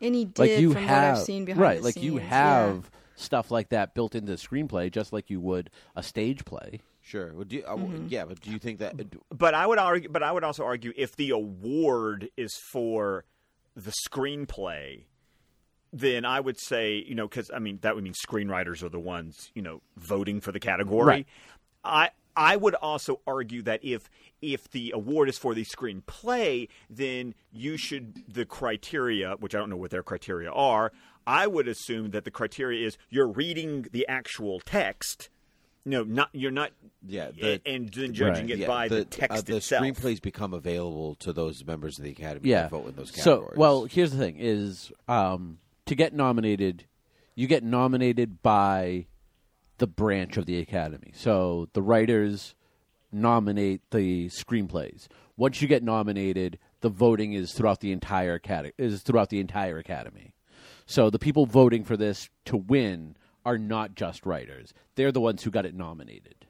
[0.00, 2.12] and he did Like you from have what I've seen behind right, the like you
[2.18, 6.44] scenes, have stuff like that built into the screenplay, just like you would a stage
[6.44, 6.80] play.
[7.00, 7.32] Sure.
[7.34, 8.06] Well, do you, uh, Mm-hmm.
[8.08, 8.94] yeah, but do you think that?
[9.30, 13.24] But I would argue, but I would also argue if the award is for
[13.74, 15.04] the screenplay,
[15.92, 19.00] then I would say you know because I mean that would mean screenwriters are the
[19.00, 21.04] ones you know voting for the category.
[21.06, 21.26] Right.
[21.84, 24.08] I I would also argue that if
[24.40, 29.68] if the award is for the screenplay, then you should the criteria, which I don't
[29.70, 30.92] know what their criteria are.
[31.26, 35.28] I would assume that the criteria is you're reading the actual text.
[35.84, 36.70] No, not you're not.
[37.06, 38.50] Yeah, the- and then judging Right.
[38.52, 39.84] it yeah, by the, uh, text the itself.
[39.84, 42.64] screenplays become available to those members of the academy Yeah.
[42.64, 43.50] to vote in those categories.
[43.54, 46.84] So, well, here's the thing: is um, to get nominated,
[47.34, 49.06] you get nominated by
[49.78, 51.10] the branch of the academy.
[51.14, 52.54] So the writers
[53.10, 55.08] nominate the screenplays.
[55.36, 58.72] Once you get nominated, the voting is throughout the entire academy.
[58.78, 60.34] Is throughout the entire academy.
[60.86, 65.42] So the people voting for this to win are not just writers; they're the ones
[65.42, 66.46] who got it nominated.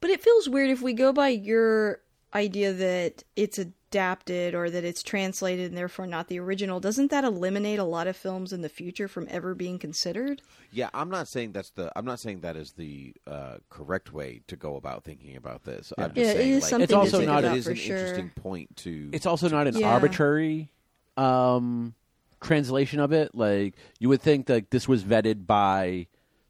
[0.00, 2.00] But it feels weird if we go by your
[2.34, 6.80] idea that it's adapted or that it's translated and therefore not the original.
[6.80, 10.40] Doesn't that eliminate a lot of films in the future from ever being considered?
[10.72, 11.92] Yeah, I'm not saying that's the.
[11.94, 15.92] I'm not saying that is the uh, correct way to go about thinking about this.
[15.98, 17.58] I'm just Yeah, it saying, is like, something It's also to think not- about it
[17.58, 17.96] is an sure.
[17.96, 19.10] interesting point to.
[19.12, 19.92] It's also not an Yeah.
[19.92, 20.72] arbitrary
[21.16, 21.94] um,
[22.42, 23.34] translation of it.
[23.34, 26.06] Like you would think that this was vetted by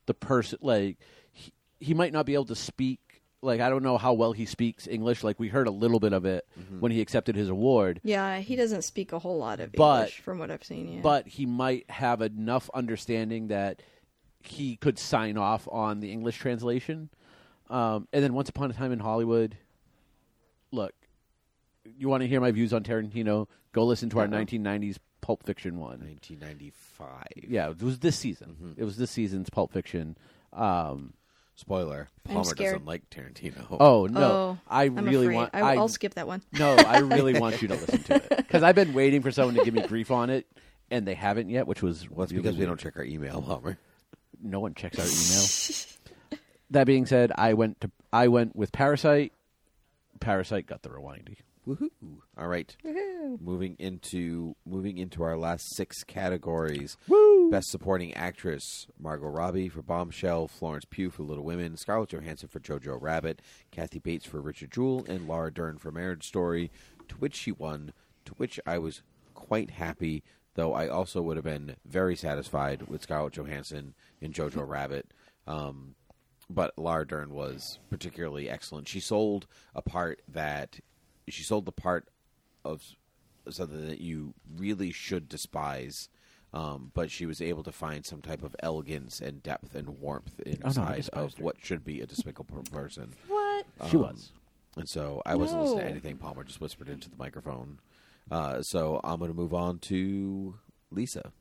[0.07, 0.59] the person.
[0.63, 0.99] Like
[1.33, 2.99] he, he might not be able to speak.
[3.45, 5.23] Like I don't know how well he speaks English.
[5.25, 6.81] Like we heard a little bit of it Mm-hmm.
[6.81, 8.01] when he accepted his award.
[8.05, 10.89] Yeah, he doesn't speak a whole lot of But- English from what I've seen.
[10.95, 11.01] Yeah.
[11.03, 13.83] but he might have enough understanding that
[14.45, 17.09] he could sign off on the English translation.
[17.71, 19.57] Um, and then Once Upon a Time in Hollywood,
[20.71, 20.93] look,
[21.99, 23.47] you want to hear my views on Tarantino?
[23.73, 26.01] Go listen to our 1990s Pulp Fiction one.
[26.01, 27.49] 1995.
[27.49, 28.57] Yeah, it was this season.
[28.63, 28.81] Mm-hmm.
[28.81, 30.19] It was this season's Pulp Fiction.
[30.53, 31.15] Um,
[31.55, 33.67] Spoiler: Palmer doesn't like Tarantino.
[33.79, 35.37] oh no, oh, I I'm really afraid.
[35.37, 35.51] want.
[35.53, 36.43] I, I, will skip that one.
[36.53, 39.55] no, I really want you to listen to it because I've been waiting for someone
[39.57, 40.47] to give me grief on it,
[40.91, 43.79] and they haven't yet, which was well, really because we don't check our email, Palmer.
[44.43, 46.41] no one checks our email.
[46.71, 49.33] that being said, I went to I went with Parasite.
[50.21, 51.37] Parasite got the rewindy.
[51.67, 51.91] Woohoo!
[52.37, 52.77] All right,
[53.41, 56.97] moving into moving into our last six categories.
[57.07, 57.51] Woo!
[57.51, 62.59] Best Supporting Actress: Margot Robbie for Bombshell, Florence Pugh for Little Women, Scarlett Johansson for
[62.59, 63.41] Jojo Rabbit,
[63.71, 66.71] Kathy Bates for Richard Jewell, and Laura Dern for Marriage Story.
[67.09, 67.93] To which she won.
[68.25, 69.03] To which I was
[69.35, 70.25] quite happy,
[70.55, 75.13] though I also would have been very satisfied with Scarlett Johansson in Jojo Rabbit.
[75.47, 75.95] Um,
[76.51, 78.89] but Laura Dern was particularly excellent.
[78.89, 80.81] She sold a part that
[81.29, 82.09] she sold the part
[82.65, 82.83] of
[83.51, 86.09] something that you really should despise.
[86.55, 90.39] Um, but she was able to find some type of elegance and depth and warmth
[90.41, 91.43] inside despised of her.
[91.45, 93.15] what should be a despicable person.
[93.27, 93.65] What?
[93.89, 94.33] She Um, was.
[94.77, 95.91] And so I wasn't listening to No.
[95.91, 97.79] anything Palmer just whispered into the microphone.
[98.31, 100.57] Uh, so I'm going to move on to
[100.91, 101.33] Lisa.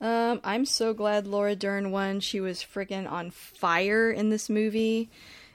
[0.00, 2.20] Um, I'm so glad Laura Dern won.
[2.20, 5.10] She was freaking on fire in this movie.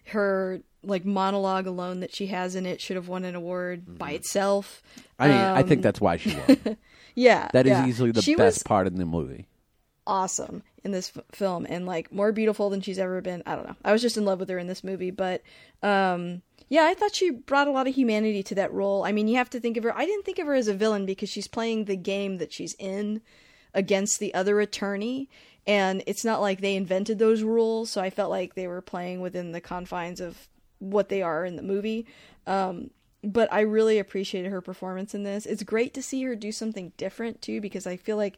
[0.05, 4.11] Her like monologue alone that she has in it should have won an award by
[4.11, 4.81] itself.
[5.19, 6.77] I mean, I think Um, that's why she won.
[7.15, 7.87] Yeah, That is yeah.
[7.87, 9.47] easily the she best part in the movie.
[10.05, 13.41] awesome in this f- film and like more beautiful than she's ever been.
[13.45, 13.75] I don't know.
[13.83, 15.41] I was just in love with her in this movie, but
[15.83, 19.03] um yeah, I thought she brought a lot of humanity to that role.
[19.03, 19.97] I mean, you have to think of her.
[19.97, 22.75] I didn't think of her as a villain because she's playing the game that she's
[22.77, 23.21] in
[23.73, 25.29] against the other attorney
[25.65, 29.19] and it's not like they invented those rules, so I felt like they were playing
[29.21, 30.47] within the confines of
[30.79, 32.05] what they are in the movie.
[32.45, 32.89] Um
[33.23, 35.45] but I really appreciated her performance in this.
[35.45, 38.37] It's great to see her do something different too, because I feel like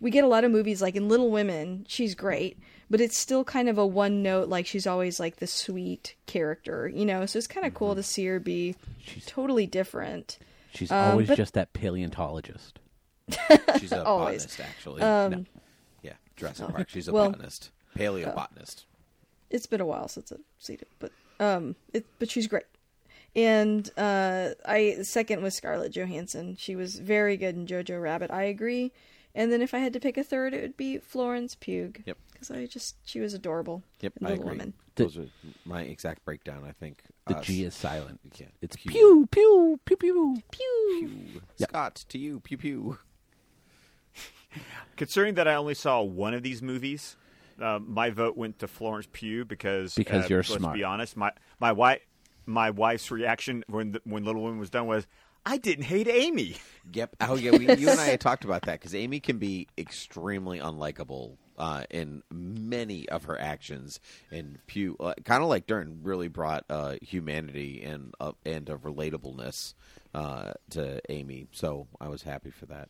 [0.00, 2.58] we get a lot of movies like in Little Women, she's great,
[2.88, 6.88] but it's still kind of a one note, like she's always like the sweet character,
[6.88, 7.26] you know.
[7.26, 10.38] So it's kind of cool to see her be she's, totally different.
[10.72, 12.78] She's Um, always but- just that paleontologist.
[13.78, 14.42] She's a Always.
[14.46, 15.02] botanist, actually.
[15.02, 15.44] Um, No.
[16.02, 16.88] Yeah, Jurassic Park.
[16.88, 18.84] She's a well- uh, botanist, paleobotanist.
[19.50, 22.64] it's been a while since I've seen it, but um, it but she's great.
[23.34, 26.56] And uh, I second was Scarlett Johansson.
[26.58, 28.30] She was very good in Jojo Rabbit.
[28.30, 28.92] I agree.
[29.34, 31.92] And then if I had to pick a third, it would be Florence Pugh.
[32.04, 32.18] Yep.
[32.32, 33.82] Because I just she was adorable.
[34.00, 34.58] Yep, in I Little agree.
[34.58, 34.74] Women.
[34.96, 35.26] Those are
[35.64, 36.64] my exact breakdown.
[36.66, 37.46] I think The Us.
[37.46, 38.20] G is silent.
[38.36, 38.46] Yeah.
[38.60, 38.90] It's Pew.
[38.90, 40.42] pew pew pew pew.
[40.50, 41.08] Pew.
[41.08, 41.42] Pew.
[41.60, 42.40] Scott to you.
[42.40, 42.98] Pew pew.
[44.96, 47.16] Considering that I only saw one of these movies,
[47.60, 50.74] uh, my vote went to Florence Pugh because Because uh, you're let's smart.
[50.74, 52.00] be honest, my my wife
[52.46, 55.06] my wife's reaction when the, when Little Women was done was,
[55.46, 56.56] "I didn't hate Amy."
[56.92, 57.16] Yep.
[57.20, 57.52] Oh yeah.
[57.52, 61.84] We, you and I had talked about that because Amy can be extremely unlikable uh,
[61.90, 64.00] in many of her actions,
[64.30, 68.76] and Pugh, uh, kind of like Dern, really brought uh, humanity and uh, and a
[68.76, 69.74] relatableness
[70.14, 71.46] uh, to Amy.
[71.52, 72.88] So I was happy for that.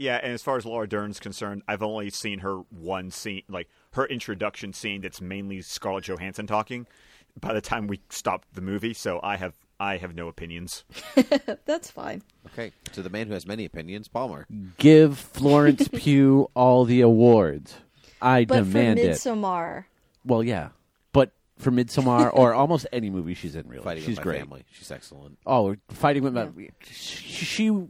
[0.00, 3.68] Yeah, and as far as Laura Dern's concerned, I've only seen her one scene, like
[3.94, 6.86] her introduction scene, that's mainly Scarlett Johansson talking.
[7.40, 10.84] By the time we stopped the movie, so I have I have no opinions.
[11.66, 12.22] That's fine.
[12.48, 12.72] Okay.
[12.92, 14.46] To the man who has many opinions, Palmer.
[14.76, 17.76] Give Florence Pugh all the awards.
[18.20, 19.10] I But demand for it.
[19.12, 19.84] Midsommar,
[20.24, 20.70] Well, yeah,
[21.12, 24.38] but for Midsommar or almost any movie she's in, really, Fighting she's with my great.
[24.40, 24.64] family.
[24.72, 25.38] She's excellent.
[25.46, 26.48] Oh, fighting with my
[26.82, 27.88] she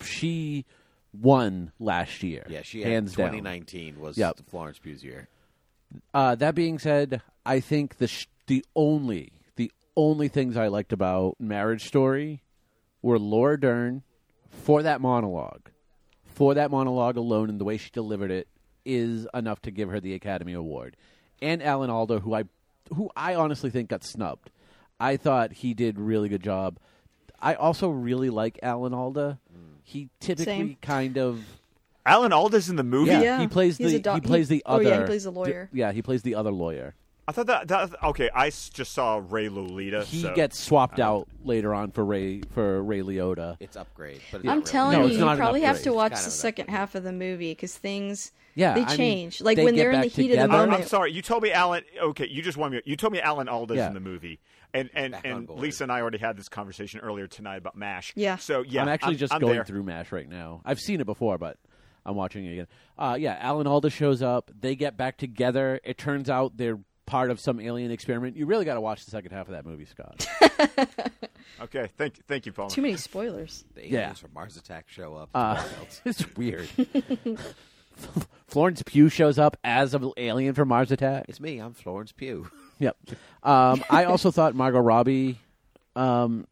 [0.00, 0.64] she
[1.12, 2.44] won last year.
[2.48, 3.26] Yeah, she hands had down.
[3.32, 4.40] 2019 was Yep.
[4.48, 5.28] Florence Pugh's year.
[6.14, 10.92] Uh, that being said, I think the sh- the only the only things I liked
[10.92, 12.42] about Marriage Story
[13.02, 14.02] were Laura Dern
[14.48, 15.68] for that monologue.
[16.24, 18.48] For that monologue alone and the way she delivered it
[18.86, 20.96] is enough to give her the Academy Award.
[21.42, 22.44] And Alan Alda, who I
[22.96, 24.50] who I honestly think got snubbed.
[24.98, 26.78] I thought he did really good job.
[27.38, 29.38] I also really like Alan Alda.
[29.82, 30.76] He typically Same.
[30.80, 31.40] kind of
[32.06, 33.10] Alan Alda's in the movie.
[33.12, 34.82] yeah, Yeah, he plays he's the a doc- he plays the he- oh, other.
[34.84, 35.68] yeah, he plays the lawyer.
[35.72, 36.94] d- yeah, he plays the other lawyer.
[37.28, 38.28] I thought that, that okay.
[38.34, 40.02] I s- just saw Ray Liotta.
[40.04, 43.56] He so- gets swapped out later on for Ray for Ray Liotta.
[43.60, 44.70] It's upgrade, but it's I'm not really.
[44.72, 45.84] telling No, you, it's you not an probably have upgrade.
[45.84, 48.82] to It's watch kind the an second half of the movie because things Yeah, they
[48.82, 49.40] I mean, change.
[49.40, 50.52] like they when get they're in the back heat of the together.
[50.52, 50.82] Um, I'm, moment.
[50.82, 51.12] I'm sorry.
[51.12, 51.84] You told me Alan.
[52.02, 52.82] Okay, you just want me.
[52.84, 53.86] You told me Alan Alda's Yeah.
[53.86, 54.40] in the movie,
[54.74, 55.48] and and Back and.
[55.50, 58.12] Lisa and I already had this conversation earlier tonight about Mash.
[58.16, 58.36] Yeah.
[58.36, 59.64] So yeah, I'm actually just I'm going there.
[59.64, 60.60] through Mash right now.
[60.64, 61.56] I've seen it before, but
[62.06, 62.66] I'm watching it again.
[62.98, 64.50] Uh, yeah, Alan Alda shows up.
[64.58, 65.80] They get back together.
[65.84, 68.36] It turns out they're part of some alien experiment.
[68.36, 70.26] You really got to watch the second half of that movie, Scott.
[71.60, 72.70] Okay, thank you, thank you, Paul.
[72.70, 73.64] Too many spoilers.
[73.74, 74.00] The Yeah.
[74.00, 75.30] aliens from Mars Attack show up.
[75.34, 75.62] Uh,
[76.04, 76.68] it's weird.
[78.48, 81.26] Florence Pugh shows up as an alien from Mars Attack.
[81.28, 81.58] it's me.
[81.58, 82.50] I'm Florence Pugh.
[82.82, 82.96] Yep.
[83.44, 85.38] Um, I also thought Margot Robbie,
[85.96, 86.46] um,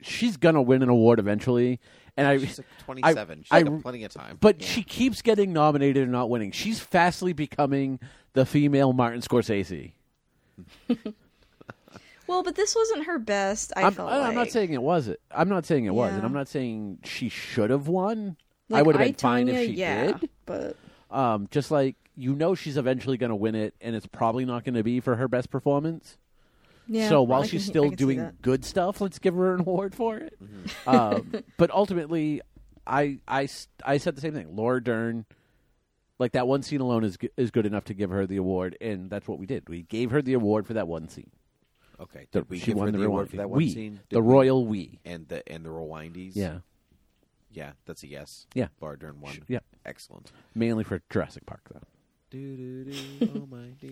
[0.00, 1.78] she's gonna win an award eventually,
[2.16, 2.38] and I.
[2.38, 3.42] She's like 27.
[3.42, 4.38] She's I- got plenty of time.
[4.40, 6.50] But she keeps getting nominated and not winning.
[6.52, 8.00] She's fastly becoming
[8.32, 9.92] the female Martin Scorsese.
[12.26, 13.72] Well, but this wasn't her best.
[13.76, 14.34] I I'm, felt I'm like.
[14.36, 15.18] not saying it wasn't.
[15.32, 18.36] I'm not saying it was, and I'm not saying she should have won.
[18.72, 20.30] I would have been fine if she yeah, did.
[20.46, 20.76] But
[21.10, 24.64] Um, just like you know, she's eventually going to win it, and it's probably not
[24.64, 26.18] going to be for her best performance.
[26.86, 27.08] yeah.
[27.08, 30.18] so while I she's can- still doing good stuff, let's give her an award for
[30.18, 30.36] it.
[30.42, 30.88] Mm-hmm.
[30.88, 32.42] um, but ultimately,
[32.86, 34.54] I, I, s- I said the same thing.
[34.54, 35.24] Laura Dern,
[36.18, 39.08] like that one scene alone is is good enough to give her the award, and
[39.08, 39.68] that's what we did.
[39.68, 41.30] We gave her the award for that one scene.
[42.00, 42.26] okay.
[42.32, 44.00] The- Did we she give won her the, the award for that one we, scene?
[44.10, 44.28] the we?
[44.32, 44.98] royal we.
[45.04, 46.32] and the and the rewindies.
[46.34, 46.58] Yeah,
[47.52, 48.46] yeah, that's a yes.
[48.54, 48.68] Yeah.
[48.80, 49.38] Laura Dern won.
[49.48, 49.60] yeah.
[49.86, 50.30] excellent.
[50.54, 51.80] Mainly for Jurassic Park, though.
[52.32, 53.70] Oh my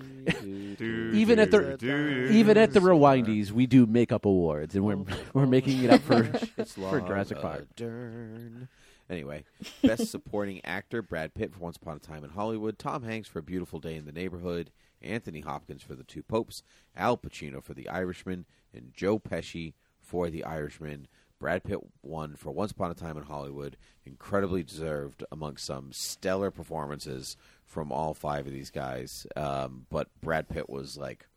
[1.13, 4.95] Even at the- do, do, Even at the Rewindies, we do makeup awards, and we're
[4.95, 6.23] oh, we're oh making it up for
[6.57, 7.67] It's for Laura Jurassic Park.
[7.75, 8.69] Dern.
[9.11, 9.43] Anyway,
[9.83, 13.41] best supporting actor: Brad Pitt for Once Upon a Time in Hollywood, Tom Hanks for
[13.41, 14.71] A Beautiful Day in the Neighborhood,
[15.03, 16.63] Anthony Hopkins for The Two Popes,
[16.97, 21.09] Al Pacino for The Irishman, and Joe Pesci for The Irishman.
[21.41, 26.51] Brad Pitt won for Once Upon a Time in Hollywood, incredibly deserved among some stellar
[26.51, 27.37] performances
[27.69, 29.27] from all five of these guys.
[29.37, 31.29] Um, but Brad Pitt was like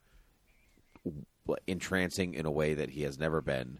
[1.67, 3.79] entrancing in a way that he has never been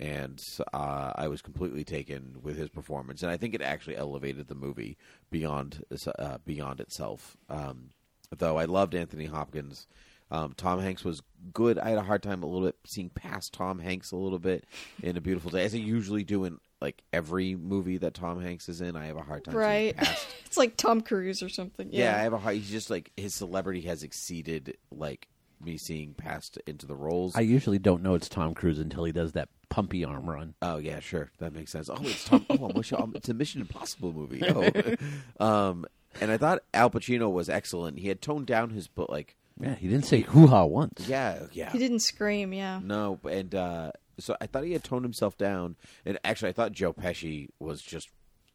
[0.00, 4.48] and uh, I was completely taken with his performance, and I think it actually elevated
[4.48, 4.96] the movie
[5.30, 5.84] beyond
[6.18, 7.36] uh, beyond itself.
[7.50, 7.90] Um,
[8.34, 9.86] though I loved Anthony Hopkins,
[10.30, 11.22] um, Tom Hanks was
[11.52, 11.78] good.
[11.78, 14.64] I had a hard time a little bit seeing past Tom Hanks a little bit
[15.02, 18.68] in A Beautiful Day, as I usually do in like every movie that Tom Hanks
[18.68, 18.96] is in.
[18.96, 19.96] I have a hard time right.
[19.96, 21.88] past it's like Tom Cruise or something.
[21.92, 22.16] yeah, Yeah.
[22.18, 22.56] I have a hard.
[22.56, 25.28] He's just like his celebrity has exceeded like
[25.62, 27.36] me seeing past into the roles.
[27.36, 30.54] I usually don't know it's Tom Cruise until he does that pumpy arm run.
[30.62, 31.88] oh yeah, sure, that makes sense.
[31.88, 32.44] Oh, it's Tom.
[32.50, 34.42] oh, I'm um, it's a Mission Impossible movie.
[35.40, 35.86] Oh, um,
[36.20, 37.98] and I thought Al Pacino was excellent.
[37.98, 41.06] He had toned down his, but like, Yeah, he didn't say hoo ha once.
[41.06, 42.52] yeah, yeah, he didn't scream.
[42.52, 42.80] Yeah.
[42.82, 45.76] no, and uh, so I thought he had toned himself down.
[46.04, 48.08] And actually, I thought Joe Pesci was just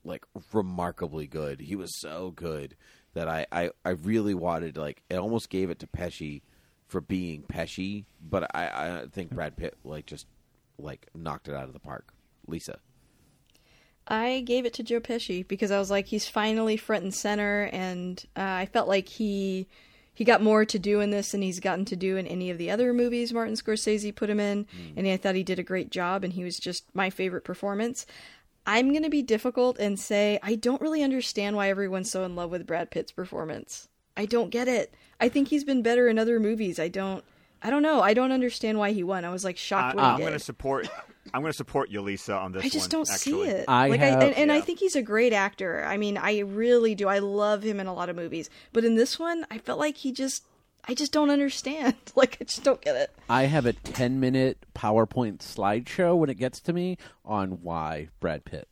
[0.04, 1.62] like remarkably good.
[1.62, 2.76] He was so good
[3.14, 6.42] that I, I, I really wanted like it almost gave it to Pesci
[6.88, 10.28] for being Pesci, but I, I think Brad Pitt like just
[10.78, 12.14] like knocked it out of the park.
[12.48, 12.80] Lisa.
[14.08, 17.70] I gave it to Joe Pesci because I was like, he's finally front and center,
[17.74, 19.68] and uh, I felt like he
[20.16, 22.58] he got more to do in this than he's gotten to do in any of
[22.58, 24.98] the other movies Martin Scorsese put him in, hmm.
[24.98, 28.06] and I thought he did a great job, and he was just my favorite performance.
[28.66, 32.50] I'm gonna be difficult and say I don't really understand why everyone's so in love
[32.50, 33.90] with Brad Pitt's performance.
[34.18, 34.94] I don't get it.
[35.20, 36.80] I think he's been better in other movies.
[36.80, 37.24] I don't.
[37.66, 38.00] I don't know.
[38.00, 39.26] I don't understand why he won.
[39.26, 40.88] I was like I, shocked when I'm going to support.
[41.34, 42.64] I'm going to support you, Lisa, on this.
[42.64, 43.46] I just one, don't actually.
[43.46, 43.66] see it.
[43.68, 45.84] I like have- I, and, and I think he's a great actor.
[45.84, 47.08] I mean, I really do.
[47.08, 49.98] I love him in a lot of movies, but in this one, I felt like
[49.98, 50.46] he just.
[50.88, 51.96] I just don't understand.
[52.16, 53.12] Like I just don't get it.
[53.28, 58.46] I have a 10 minute PowerPoint slideshow when it gets to me on why Brad
[58.46, 58.70] Pitt.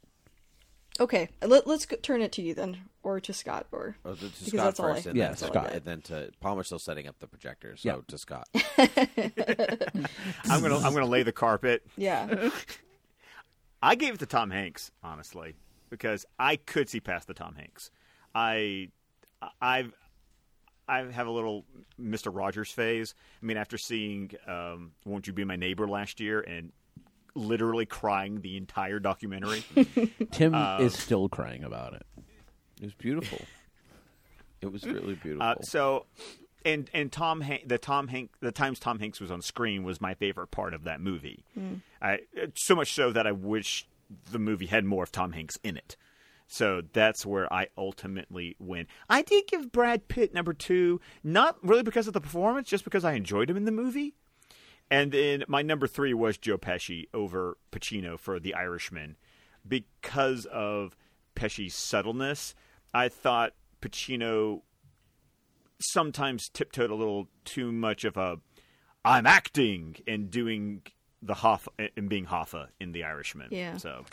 [1.00, 4.26] Okay, let, let's turn it to you then, or to Scott, or Oh, to, to
[4.28, 5.72] Because Scott that's all I- first, and, Yeah, then to, Scott.
[5.74, 7.76] and then to Palmer's still setting up the projector.
[7.78, 7.98] So Yeah.
[8.08, 8.48] to Scott,
[8.78, 10.78] I'm going to.
[10.86, 11.84] I'm going to lay the carpet.
[11.98, 12.50] yeah,
[13.82, 15.56] I gave it to Tom Hanks, honestly,
[15.90, 17.92] because I could see past the Tom Hanks.
[18.36, 18.90] I,
[19.62, 19.94] I've,
[20.88, 21.66] I have a little
[21.98, 23.16] Mister Rogers phase.
[23.42, 26.72] I mean, after seeing um, "Won't You Be My Neighbor" last year and
[27.36, 29.64] literally crying the entire documentary,
[30.32, 32.06] Tim Um, is still crying about it.
[32.82, 33.40] It was beautiful.
[34.62, 35.42] it was really beautiful.
[35.48, 36.06] uh, so
[36.66, 40.00] and and Tom Han- the Tom Hank the times Tom Hanks was on screen was
[40.00, 41.44] my favorite part of that movie.
[42.02, 42.20] I
[42.56, 43.88] so much so that I wish
[44.32, 45.96] the movie had more of Tom Hanks in it.
[46.48, 48.86] So that's where I ultimately win.
[49.10, 53.04] I did give Brad Pitt number two, not really because of the performance, just because
[53.04, 54.14] I enjoyed him in the movie.
[54.94, 59.16] And then my number three was Joe Pesci over Pacino for The Irishman
[59.68, 60.96] because of
[61.36, 62.54] Pesci's subtleness.
[62.94, 64.62] I thought Pacino
[65.80, 68.38] sometimes tiptoed a little too much of a
[69.04, 70.84] I'm acting and doing
[71.24, 73.48] the Hoffa and being Hoffa in The Irishman.
[73.50, 73.78] Yeah.
[73.78, 74.06] So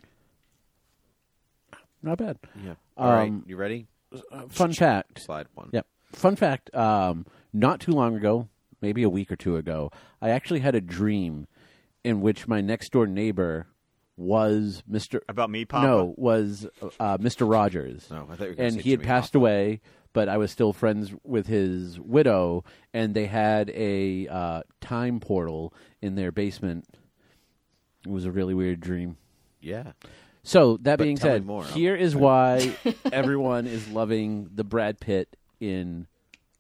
[2.03, 2.39] Not bad.
[2.65, 2.77] yeah.
[2.97, 3.87] All right, um, you ready?
[4.33, 5.21] Uh, fun fact.
[5.21, 5.69] Slide one.
[5.73, 5.87] Yep.
[6.15, 6.75] Fun fact.
[6.75, 8.49] Um, not too long ago,
[8.81, 9.91] maybe a week or two ago,
[10.21, 11.47] I actually had a dream
[12.05, 13.67] in which my next door neighbor
[14.17, 15.23] was Mister.
[15.29, 15.87] about me, Papa.
[15.87, 16.67] No, was
[16.99, 18.09] uh, Mister Rogers.
[18.11, 19.37] No, I thought you were gonna and say he had Jimmy passed Hoffa.
[19.37, 19.81] away,
[20.13, 25.73] but I was still friends with his widow, and they had a uh, time portal
[26.03, 26.87] in their basement.
[28.07, 29.17] It was a really weird dream.
[29.61, 29.93] Yeah.
[30.43, 31.65] So that But being tell me said, more.
[31.65, 32.75] here is why
[33.13, 36.07] everyone is loving the Brad Pitt in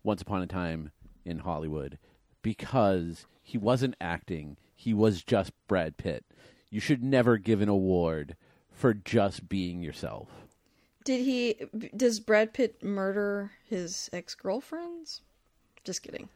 [0.02, 0.92] Once Upon a Time
[1.24, 1.98] in Hollywood
[2.42, 6.24] because he wasn't acting; he was just Brad Pitt.
[6.70, 8.36] You should never give an award
[8.70, 10.28] for just being yourself.
[11.04, 11.56] Did he?
[11.96, 15.22] Does Brad Pitt murder his ex girlfriends?
[15.84, 16.28] Just kidding.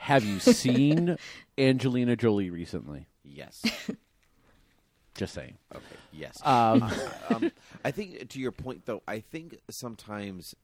[0.00, 1.16] Have you seen
[1.58, 3.06] Angelina Jolie recently?
[3.24, 3.64] Yes.
[5.14, 5.56] Just saying.
[5.74, 5.96] Okay.
[6.12, 6.40] Yes.
[6.44, 6.82] Um,
[7.30, 7.50] um,
[7.84, 10.54] I think to your point, though, I think sometimes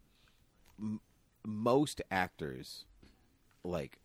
[0.79, 1.01] m-
[1.45, 2.85] most actors
[3.65, 3.99] like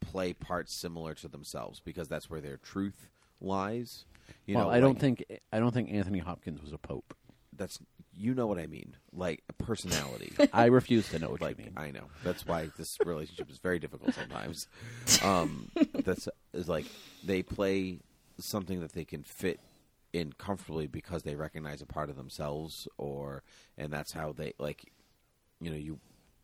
[0.00, 3.08] play parts similar to themselves because that's where their truth
[3.40, 4.04] lies.
[4.46, 7.14] You well, know, I don't think I don't think Anthony Hopkins was a pope.
[7.56, 7.78] that's
[8.16, 10.32] you know what I mean, like a personality.
[10.52, 11.74] I refuse to know what like you mean.
[11.76, 14.66] I know that's why this relationship is very difficult sometimes.
[15.22, 15.70] Um,
[16.04, 16.86] that's is like
[17.24, 17.98] they play
[18.38, 19.60] something that they can fit
[20.12, 23.42] in comfortably because they recognize a part of themselves, or
[23.76, 24.92] and that's how they like.
[25.60, 25.98] You know, you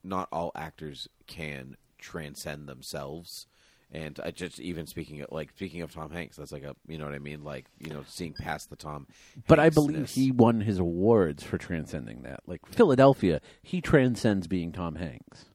[0.04, 3.46] not all actors can transcend themselves.
[3.92, 6.98] And I just even speaking of like speaking of Tom Hanks, that's like a you
[6.98, 9.06] know what I mean, like you know seeing past the Tom.
[9.46, 12.40] But I believe he won his awards for transcending that.
[12.46, 15.46] Like Philadelphia, he transcends being Tom Hanks.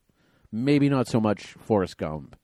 [0.52, 2.38] Maybe not so much Forrest Gump,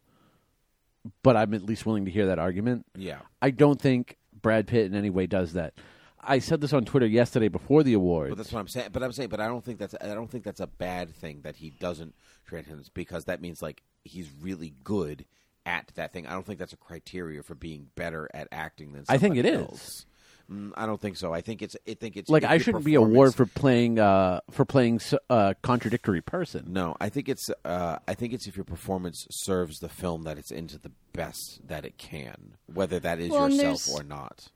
[1.23, 2.85] but I'm at least willing to hear that argument.
[2.95, 5.73] yeah I don't think Brad Pitt in any way does that.
[6.19, 8.29] I said this on Twitter yesterday before the awards.
[8.31, 8.89] But that's what I'm saying.
[8.91, 11.41] But I'm saying, but I don't think that's I don't think that's a bad thing
[11.43, 12.15] that he doesn't
[12.45, 15.25] transcend because that means like he's really good
[15.65, 16.25] at that thing.
[16.27, 19.03] I don't think that's a criteria for being better at acting than.
[19.07, 19.61] I think somebody it is.
[19.61, 20.05] else.
[20.49, 21.33] Mm, I don't think so.
[21.33, 21.75] I think it's.
[21.87, 25.55] I think it's like I shouldn't be awarded for playing uh, for playing s- a
[25.61, 26.65] contradictory person.
[26.69, 27.49] No, I think it's.
[27.65, 31.59] Uh, I think it's if your performance serves the film that it's into the best
[31.67, 34.47] that it can, whether that is Well, yourself or not.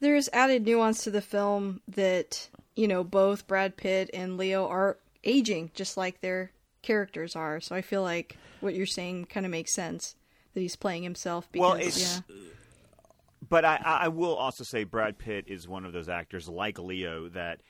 [0.00, 4.98] There's added nuance to the film that you know both Brad Pitt and Leo are
[5.24, 6.52] aging just like their
[6.82, 7.60] characters are.
[7.60, 10.14] So I feel like what you're saying kind of makes sense
[10.54, 11.50] that he's playing himself.
[11.50, 12.34] Because, Well, it's- yeah.
[13.48, 17.28] But I, I will also say Brad Pitt is one of those actors like Leo
[17.30, 17.60] that,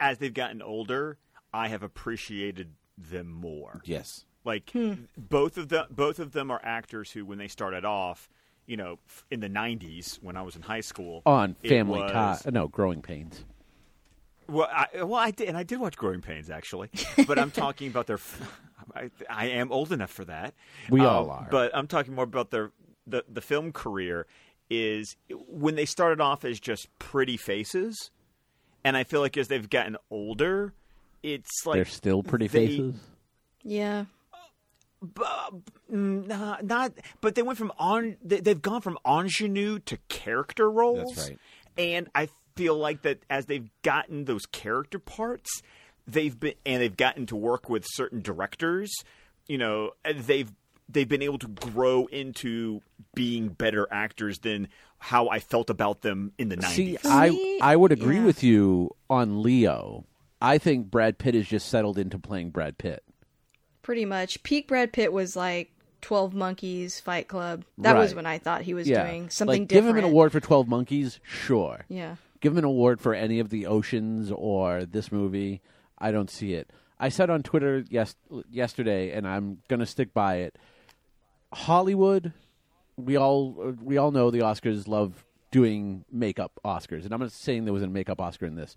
[0.00, 1.18] as they've gotten older,
[1.52, 3.82] I have appreciated them more.
[3.84, 4.24] Yes.
[4.44, 4.94] Like hmm.
[5.18, 8.30] both of them, both of them are actors who, when they started off,
[8.68, 8.98] you know,
[9.32, 13.02] in the '90s when I was in high school, On Family was- Tie, no, Growing
[13.02, 13.44] Pains.
[14.48, 16.90] Well, I, well, I did, and I did watch Growing Pains actually,
[17.26, 18.18] but I'm talking about their.
[19.28, 20.54] I am old enough for that.
[20.88, 21.48] We Um, all are.
[21.50, 22.70] but I'm talking more about their
[23.06, 24.26] the the film career.
[24.70, 25.16] Is
[25.48, 28.10] when they started off as just pretty faces,
[28.84, 30.74] and I feel like as they've gotten older,
[31.22, 32.94] it's like They're still pretty they- faces.
[33.62, 34.04] yeah.
[35.02, 38.16] Mm, nah, not, but they went from on.
[38.22, 41.14] They, they've gone from ingenue to character roles.
[41.14, 41.38] That's right.
[41.76, 45.62] And I feel like that as they've gotten those character parts,
[46.06, 48.92] they've been and they've gotten to work with certain directors.
[49.46, 50.50] You know, they've
[50.88, 52.80] they've been able to grow into
[53.14, 54.68] being better actors than
[54.98, 56.98] how I felt about them in the See, nineties.
[57.04, 58.24] I I would agree yeah.
[58.24, 60.04] with you on Leo.
[60.40, 63.02] I think Brad Pitt has just settled into playing Brad Pitt.
[63.88, 64.42] Pretty much.
[64.42, 65.70] Peak Brad Pitt was like
[66.02, 67.64] Twelve Monkeys, Fight Club.
[67.78, 70.30] That was when I thought he was yeah, doing something like, Give him an award
[70.30, 71.86] for Twelve Monkeys, sure.
[71.88, 72.16] Yeah.
[72.42, 75.62] Give him an award for any of the Oceans or this movie.
[75.98, 76.70] I don't see it.
[77.00, 78.14] I said on Twitter yes
[78.50, 80.56] yesterday, and I'm going to stick by it.
[81.54, 82.34] Hollywood,
[82.98, 87.64] we all we all know the Oscars love doing makeup Oscars, and I'm not saying
[87.64, 88.76] there was a makeup Oscar in this,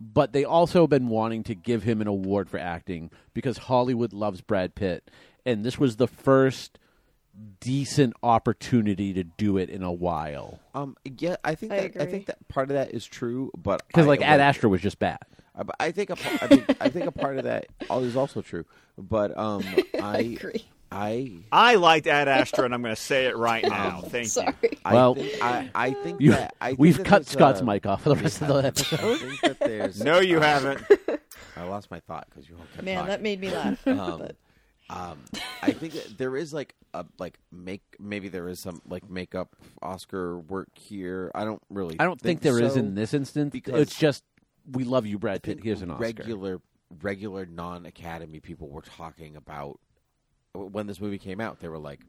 [0.00, 4.12] but they also have been wanting to give him an award for acting because Hollywood
[4.12, 5.10] loves Brad Pitt,
[5.46, 6.78] and this was the first
[7.60, 10.60] decent opportunity to do it in a while.
[10.74, 13.86] Um, yeah, I think I that I think that part of that is true, but
[13.86, 15.18] Because like Ad Astra was just bad.
[15.56, 16.38] I, I think a, pa-
[16.80, 18.64] I think a part of that is also true,
[18.96, 19.62] but um,
[20.02, 20.64] I agree.
[20.92, 24.02] I I liked Ad Astra, and I'm going to say it right now.
[24.02, 24.52] Thank Sorry.
[24.62, 24.70] you.
[24.84, 27.64] I Well, think, I, I think You, that I think we've that cut Scott's a-
[27.64, 29.18] mic off for the rest of the I episode.
[29.18, 30.82] think that No, you haven't.
[31.56, 33.08] I lost my thought because you all kept Man, talking.
[33.10, 33.86] that made me laugh.
[33.86, 34.36] Um, But-
[34.90, 35.18] um,
[35.62, 39.56] I think that there is like a like make maybe there is some like makeup
[39.80, 41.30] Oscar work here.
[41.34, 41.96] I don't really.
[41.98, 42.80] I don't think, there is so.
[42.80, 43.52] in this instance.
[43.52, 44.22] because- it's just
[44.70, 45.60] we love you, Brad Pitt.
[45.62, 46.02] Here's an Oscar.
[46.02, 46.60] regular
[47.00, 49.80] regular non Academy people were talking about
[50.54, 51.60] when this movie came out.
[51.60, 52.00] They were like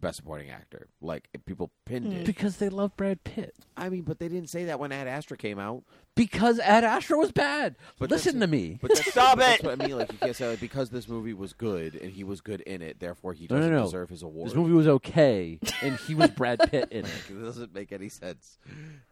[0.00, 0.88] best supporting actor.
[1.00, 2.18] Like people pinned hmm.
[2.20, 2.26] it.
[2.26, 3.54] because they love Brad Pitt.
[3.76, 5.84] I mean, but they didn't say that when Ad Astra came out.
[6.16, 7.76] Because Ad Astra was bad.
[7.98, 8.78] But Listen to that's- me.
[8.80, 9.66] But that's, Stop but That's it!
[9.66, 9.98] what I mean.
[9.98, 12.82] Like you can't say like, because this movie was good and he was good in
[12.82, 13.84] it, therefore he No, no, doesn't no.
[13.84, 14.48] deserve his award.
[14.48, 17.12] This movie was okay, and he was Brad Pitt in it.
[17.28, 18.58] It doesn't make any sense.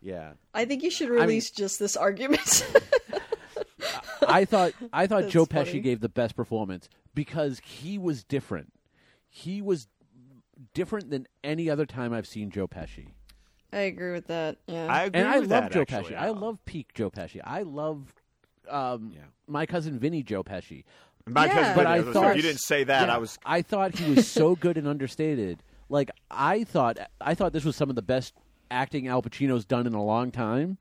[0.01, 0.33] Yeah.
[0.55, 2.65] I think you should mean- release just this argument.
[4.28, 5.70] I thought I thought That's Joe funny.
[5.73, 8.73] Pesci gave the best performance because he was different.
[9.28, 9.89] He was
[10.75, 13.09] different than any other time I've seen Joe Pesci.
[13.73, 14.59] I agree with that.
[14.67, 14.86] Yeah.
[14.86, 16.12] I agree And I love that, Joe actually.
[16.15, 16.18] Pesci.
[16.18, 17.41] I love peak Joe Pesci.
[17.42, 18.15] I love
[18.68, 19.23] um, Yeah.
[19.47, 20.84] my cousin Vinny Joe Pesci.
[21.26, 21.52] My Yeah.
[21.55, 23.39] cousin But Vinny, I was- if thought- you didn't say that, Yeah, I was.
[23.47, 25.62] I thought he was so good and understated.
[25.89, 28.34] Like I thought, I thought this was some of the best
[28.70, 30.78] acting Al Pacino's done in a long time.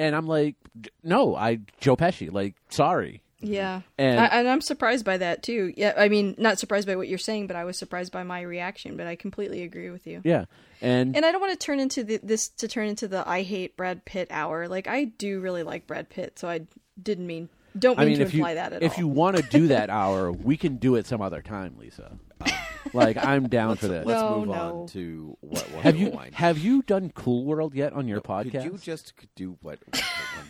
[0.00, 0.56] And I'm like,
[1.04, 2.32] no, I Joe Pesci.
[2.32, 3.22] Like, sorry.
[3.42, 5.72] Yeah, And- I, and I'm surprised by that too.
[5.76, 8.42] Yeah, I mean, not surprised by what you're saying, but I was surprised by my
[8.42, 8.96] reaction.
[8.96, 10.20] But I completely agree with you.
[10.24, 10.44] Yeah,
[10.82, 13.42] and, And I don't want to turn into the, this to turn into the I
[13.42, 14.68] hate Brad Pitt hour.
[14.68, 16.66] Like I do really like Brad Pitt, so I
[17.02, 17.48] didn't mean
[17.78, 18.94] don't mean I mean, to if you imply that at if all.
[18.94, 22.18] If you want to do that hour, we can do it some other time, Lisa.
[22.94, 24.06] Like I'm down for this.
[24.06, 24.52] Let's No, move no.
[24.82, 26.32] on to what Wonderful have you Wine.
[26.32, 28.52] have you done Cool World yet on your podcast?
[28.52, 29.78] Could you just do what?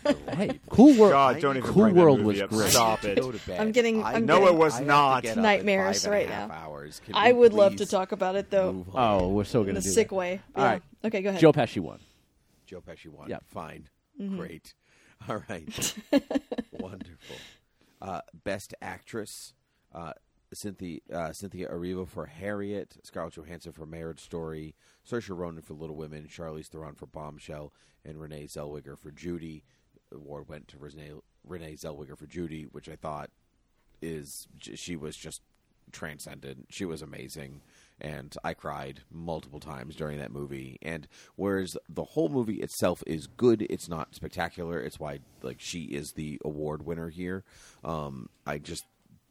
[0.03, 0.37] what Wine?
[0.37, 1.13] hey, Cool World.
[1.13, 2.51] God, don't even Cool bring that World movie was up.
[2.51, 2.71] great.
[2.71, 3.21] Stop it.
[3.21, 3.61] Go to bed.
[3.61, 5.23] I'm getting- I I'm know getting- it was I have to not.
[5.23, 6.55] get up in Nightmares five and a right half now.
[6.55, 7.01] Hours.
[7.05, 9.21] Can I we would love to please talk about it though move on?
[9.23, 9.71] Oh, we're so good.
[9.71, 10.15] in gonna a do sick that.
[10.15, 10.41] way.
[10.57, 10.71] All Yeah.
[10.71, 10.83] right.
[11.05, 11.41] Okay, go ahead.
[11.41, 11.99] Joe Pesci won.
[12.67, 13.29] Joe Pesci won.
[13.29, 13.45] Yep.
[13.49, 13.89] Fine.
[14.21, 14.37] Mm-hmm.
[14.39, 14.75] Great.
[15.29, 15.95] All right.
[16.73, 17.37] Wonderful.
[18.01, 19.53] Uh, best actress.
[19.95, 20.13] Uh,
[20.53, 21.69] Cynthia uh, Cynthia
[22.07, 24.75] for Harriet, Scarlett Johansson for Marriage Story,
[25.09, 27.73] Saoirse Ronan for Little Women, Charlize Theron for Bombshell,
[28.05, 29.63] and Renee Zellweger for Judy.
[30.11, 31.13] The award went to Renee,
[31.47, 33.31] Renee Zellweger for Judy, which I thought
[34.03, 35.43] is she was just
[35.93, 36.67] transcendent.
[36.71, 37.61] She was amazing,
[38.01, 40.79] and I cried multiple times during that movie.
[40.83, 41.07] And
[41.37, 44.81] whereas the whole movie itself is good, it's not spectacular.
[44.81, 47.45] It's why like she is the award winner here.
[47.85, 48.85] Um, I just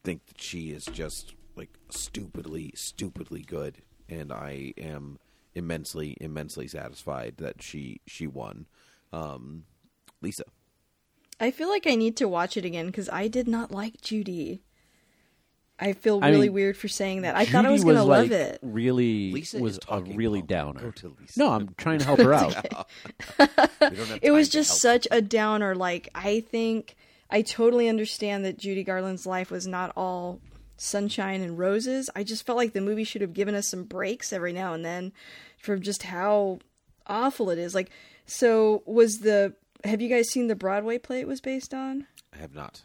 [0.09, 3.77] think that she is just like stupidly, stupidly good,
[4.09, 5.19] and I am
[5.53, 8.65] immensely, immensely satisfied that she she won.
[9.13, 9.65] Um,
[10.19, 10.45] Lisa.
[11.39, 14.63] I feel like I need to watch it again because I did not like Judy.
[15.79, 17.35] I feel I really mean, weird for saying that.
[17.35, 18.59] I thought I Judy was going to love it.
[18.63, 20.47] Really, Lisa was is a really now.
[20.47, 20.81] downer.
[20.81, 21.39] Go to Lisa.
[21.39, 22.55] No, I'm trying to help her out.
[23.37, 23.45] We
[23.79, 25.75] don't have It was just such a downer.
[25.75, 26.95] Like I think
[27.29, 30.39] I totally understand that Judy Garland's life was not all
[30.77, 32.09] sunshine and roses.
[32.15, 34.83] I just felt like the movie should have given us some breaks every now and
[34.83, 35.11] then
[35.59, 36.59] from just how
[37.05, 37.75] awful it is.
[37.75, 37.91] Like
[38.25, 42.07] so was the have you guys seen the Broadway play it was based on?
[42.33, 42.83] I have not.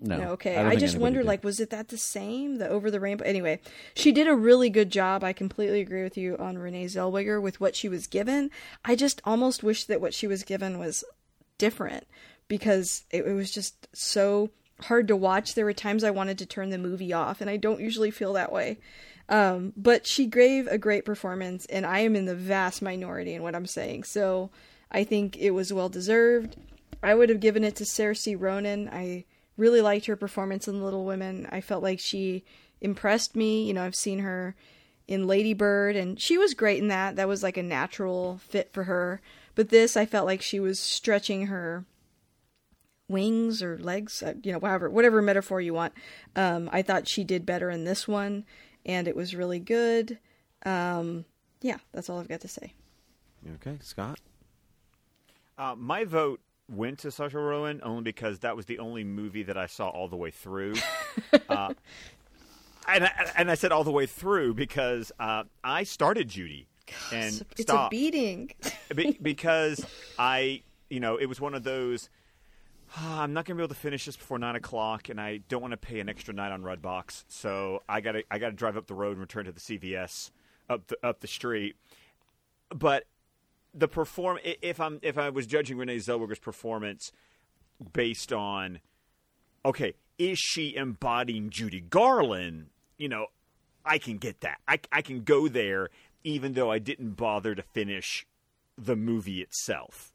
[0.00, 0.54] No, No, okay.
[0.56, 1.26] don't I, just anybody wonder, did.
[1.28, 2.56] like, was it that the same?
[2.56, 3.24] The Over the Rainbow?
[3.24, 3.60] Anyway,
[3.94, 5.22] she did a really good job.
[5.22, 8.50] I completely agree with you on Renee Zellweger with what she was given.
[8.84, 11.04] I just almost wish that what she was given was
[11.58, 12.04] different
[12.52, 14.50] because it, it was just so
[14.82, 15.54] hard to watch.
[15.54, 18.34] There were times I wanted to turn the movie off, and I don't usually feel
[18.34, 18.76] that way.
[19.30, 23.42] Um, but she gave a great performance, and I am in the vast minority in
[23.42, 24.04] what I'm saying.
[24.04, 24.50] So
[24.90, 26.56] I think it was well deserved.
[27.02, 28.90] I would have given it to Saoirse Ronan.
[28.92, 29.24] I
[29.56, 31.48] really liked her performance in Little Women.
[31.50, 32.44] I felt like she
[32.82, 33.66] impressed me.
[33.66, 34.54] You know, I've seen her
[35.08, 37.16] in Lady Bird, and she was great in that.
[37.16, 39.22] That was like a natural fit for her.
[39.54, 41.86] But this, I felt like she was stretching her
[43.12, 45.92] wings or legs, uh, you know, whatever, whatever metaphor you want.
[46.34, 48.44] Um, I thought she did better in this one,
[48.84, 50.18] and it was really good.
[50.66, 51.24] Um,
[51.60, 52.72] yeah, that's all I've got to say.
[53.54, 54.18] Okay, Scott.
[55.58, 59.56] Uh, my vote went to Saoirse Ronan only because that was the only movie that
[59.58, 60.74] I saw all the way through.
[61.48, 61.74] uh,
[62.88, 66.68] and I, and I said all the way through because uh, I started Judy
[67.12, 68.50] and It's a- it's a beating.
[69.22, 69.84] Because
[70.18, 72.08] I, you know, it was one of those.
[72.96, 75.38] "Ah, I'm not going to be able to finish this before nine o'clock, and I
[75.48, 78.48] don't want to pay an extra night on Redbox, so I got to I got
[78.48, 80.30] to drive up the road and return to the CVS
[80.68, 81.76] up the up the street.
[82.70, 83.04] But
[83.74, 87.12] the perform if I'm if I was judging Renee Zellweger's performance
[87.92, 88.80] based on
[89.64, 92.66] okay, is she embodying Judy Garland?
[92.98, 93.26] You know,
[93.84, 94.58] I can get that.
[94.68, 95.88] I, I can go there,
[96.24, 98.26] even though I didn't bother to finish
[98.76, 100.11] the movie itself.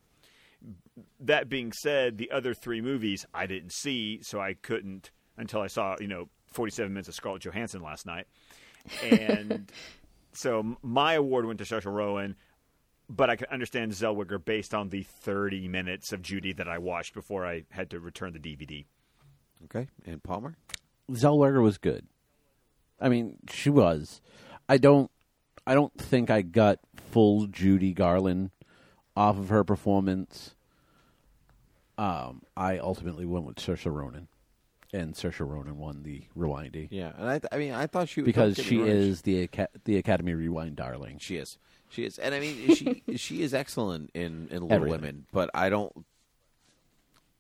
[1.20, 5.68] That being said, the other three movies I didn't see, so I couldn't until I
[5.68, 8.28] saw, you know, 47 minutes of Scarlett Johansson last night.
[9.04, 9.72] And
[10.34, 12.36] so my award went to Saoirse Ronan,
[13.10, 17.14] but I can understand Zellweger based on the 30 minutes of Judy that I watched
[17.14, 18.86] before I had to return the DVD.
[19.66, 20.56] Okay, and Palmer.
[21.12, 22.06] Zellweger was good.
[23.00, 24.22] I mean, she was.
[24.68, 25.10] I don't.
[25.66, 26.80] I don't think I got
[27.12, 28.52] full Judy Garland
[29.18, 30.54] off of her performance.
[31.98, 34.28] Um, I ultimately went with Saoirse Ronan,
[34.94, 38.22] and Saoirse Ronan won the Rewindy Yeah, and I, th- I mean, I thought she
[38.22, 41.18] was because she me is the Aca- the Academy Rewind darling.
[41.20, 41.58] She is.
[41.90, 45.02] She is, and I mean, she she is excellent in in Little Everything.
[45.02, 45.26] Women.
[45.34, 46.06] But I don't,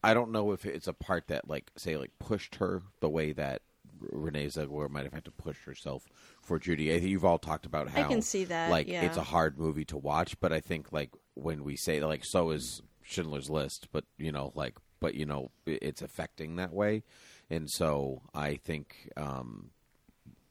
[0.03, 3.31] I don't know if it's a part that like say like pushed her the way
[3.33, 3.61] that
[3.99, 6.07] Renee Zellweger might have had to push herself
[6.41, 6.91] for Judy.
[6.91, 9.03] I think you've all talked about how I can see that, Like yeah.
[9.03, 12.51] it's a hard movie to watch, but I think like when we say like so
[12.51, 17.03] is Schindler's List, but you know like but you know it's affecting that way,
[17.49, 19.69] and so I think um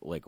[0.00, 0.24] like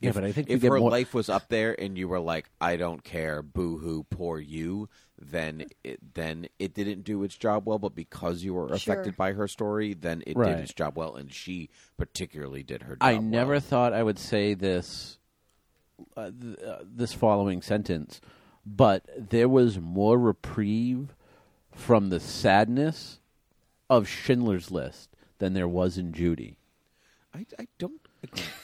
[0.00, 2.20] Yeah, if, but I think if her more- life was up there and you were
[2.20, 4.88] like, I don't care, boo hoo, poor you,
[5.20, 7.78] then it, then it didn't do its job well.
[7.78, 8.94] But because you were Sure.
[8.94, 10.54] affected by her story, then it Right.
[10.56, 12.94] did its job well, and she particularly did her.
[12.96, 13.60] job I never well.
[13.60, 15.18] thought I would say this
[16.16, 18.22] uh, th- uh, this following sentence,
[18.76, 21.14] but there was more reprieve
[21.72, 23.18] from the sadness
[23.88, 25.08] of Schindler's List
[25.38, 26.56] than there was in Judy.
[27.34, 28.00] I, I don't.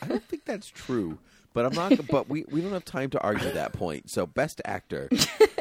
[0.03, 1.19] I don't think that's true.
[1.55, 2.07] But I'm not.
[2.09, 4.11] But we, we don't have time to argue that point.
[4.11, 5.09] So best actor.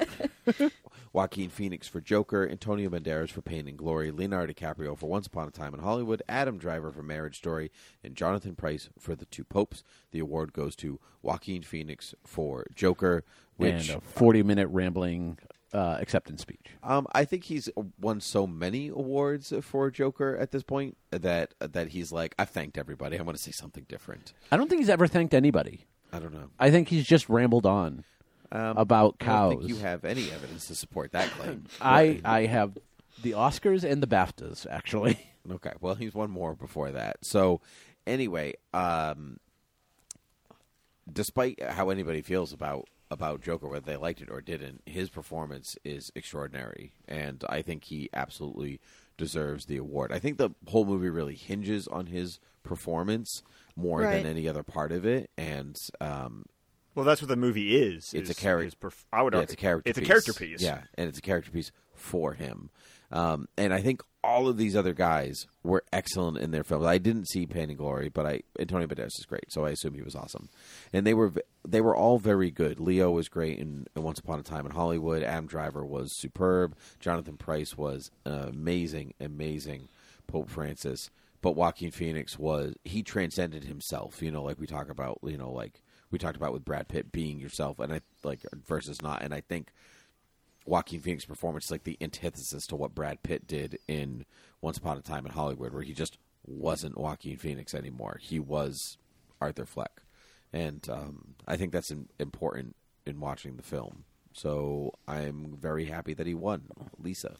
[1.13, 5.47] Joaquin Phoenix for Joker, Antonio Banderas for Pain and Glory, Leonardo DiCaprio for Once Upon
[5.47, 7.71] a Time in Hollywood, Adam Driver for Marriage Story,
[8.03, 9.83] and Jonathan Pryce for The Two Popes.
[10.11, 13.23] The award goes to Joaquin Phoenix for Joker,
[13.57, 15.37] which and a forty-minute rambling
[15.73, 16.67] uh, acceptance speech.
[16.83, 21.89] um, I think he's won so many awards for Joker at this point that that
[21.89, 23.17] he's like, I've thanked everybody.
[23.17, 24.33] I want to say something different.
[24.51, 25.85] I don't think he's ever thanked anybody.
[26.13, 26.49] I don't know.
[26.59, 28.05] I think he's just rambled on
[28.51, 29.51] Um, about I cows.
[29.53, 31.65] don't think you have any evidence to support that claim.
[31.81, 32.77] I I have
[33.23, 35.19] the Oscars and the BAFTAs actually.
[35.51, 37.17] Okay, well, he's one more before that.
[37.23, 37.61] So,
[38.07, 39.37] anyway, um,
[41.11, 45.77] despite how anybody feels about about Joker, whether they liked it or didn't, his performance
[45.85, 48.79] is extraordinary, and I think he absolutely
[49.17, 50.11] deserves the award.
[50.11, 53.43] I think the whole movie really hinges on his performance
[53.75, 54.23] more Right.
[54.23, 56.45] than any other part of it, and um,
[56.95, 58.13] Well, that's what the movie is.
[58.13, 59.89] It's a is- character- perf- I would Yeah, argue it's a character.
[59.89, 60.07] It's piece.
[60.07, 60.61] a character piece.
[60.61, 62.69] Yeah, and it's a character piece for him.
[63.11, 66.85] Um, and I think all of these other guys were excellent in their films.
[66.87, 69.93] I didn't see Pain and Glory, but I Antonio Banderas is great, so I assume
[69.93, 70.49] he was awesome.
[70.91, 71.31] And they were
[71.67, 72.79] they were all very good.
[72.79, 75.21] Leo was great in, in Once Upon a Time in Hollywood.
[75.21, 76.75] Adam Driver was superb.
[76.99, 79.89] Jonathan Pryce was amazing, amazing
[80.27, 81.09] Pope Francis.
[81.41, 84.21] But Joaquin Phoenix was he transcended himself.
[84.23, 85.19] You know, like we talk about.
[85.23, 89.01] You know, like we talked about with Brad Pitt being yourself, and I like versus
[89.01, 89.21] not.
[89.21, 89.71] And I think
[90.65, 94.25] Joaquin Phoenix's performance is like the antithesis to what Brad Pitt did in
[94.61, 98.19] Once Upon a Time in Hollywood, where he just wasn't Joaquin Phoenix anymore.
[98.21, 98.97] He was
[99.41, 100.01] Arthur Fleck,
[100.53, 102.75] and um, I think that's im important
[103.05, 104.05] in watching the film.
[104.33, 106.63] So I'm very happy that he won.
[106.99, 107.37] Lisa,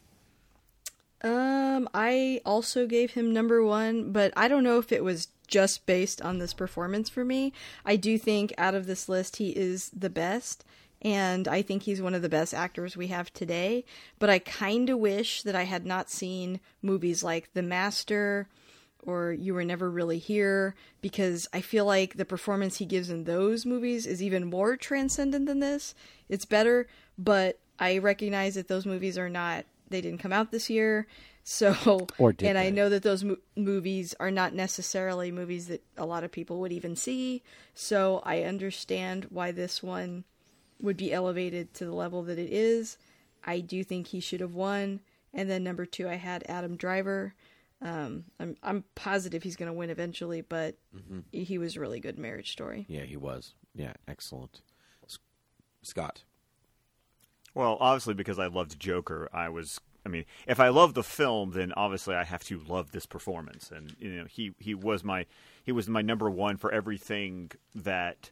[1.22, 5.86] Um, I also gave him number one, but I don't know if it was just
[5.86, 7.52] based on this performance for me.
[7.84, 10.64] I do think out of this list, he is the best,
[11.02, 13.84] and I think he's one of the best actors we have today.
[14.18, 18.48] But I kind of wish that I had not seen movies like The Master
[19.02, 23.24] or You Were Never Really Here, because I feel like the performance he gives in
[23.24, 25.94] those movies is even more transcendent than this.
[26.28, 30.68] It's better, but I recognize that those movies are not, they didn't come out this
[30.70, 31.06] year.
[31.48, 35.84] So, Or did and I know that those mo- movies are not necessarily movies that
[35.96, 37.44] a lot of people would even see.
[37.72, 40.24] So I understand why this one
[40.80, 42.98] would be elevated to the level that it is.
[43.44, 45.00] I do think he should have won.
[45.32, 47.34] And then number two, I had Adam Driver.
[47.80, 50.76] Um, I'm I'm positive he's going to win eventually, but
[51.30, 52.18] he was really good.
[52.18, 52.86] Marriage Story.
[52.88, 53.54] Yeah, he was.
[53.74, 54.62] Yeah, excellent.
[55.82, 56.24] Scott.
[57.56, 59.80] Well, obviously, because I loved Joker, I was.
[60.04, 63.72] I mean, if I love the film, then obviously I have to love this performance,
[63.74, 65.24] and you know, he he was my
[65.64, 68.30] he was my number one for everything that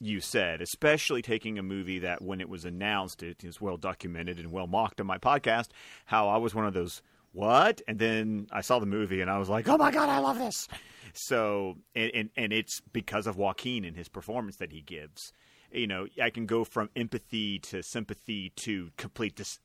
[0.00, 4.40] you said, especially taking a movie that when it was announced, it is well documented
[4.40, 5.68] and well mocked on my podcast.
[6.06, 9.38] How I was one of those what, and then I saw the movie and I
[9.38, 10.66] was like, oh my god, I love this.
[11.14, 15.32] So, and and, and it's because of Joaquin and his performance that he gives.
[15.72, 19.60] You know, I can go from empathy to sympathy to complete dis-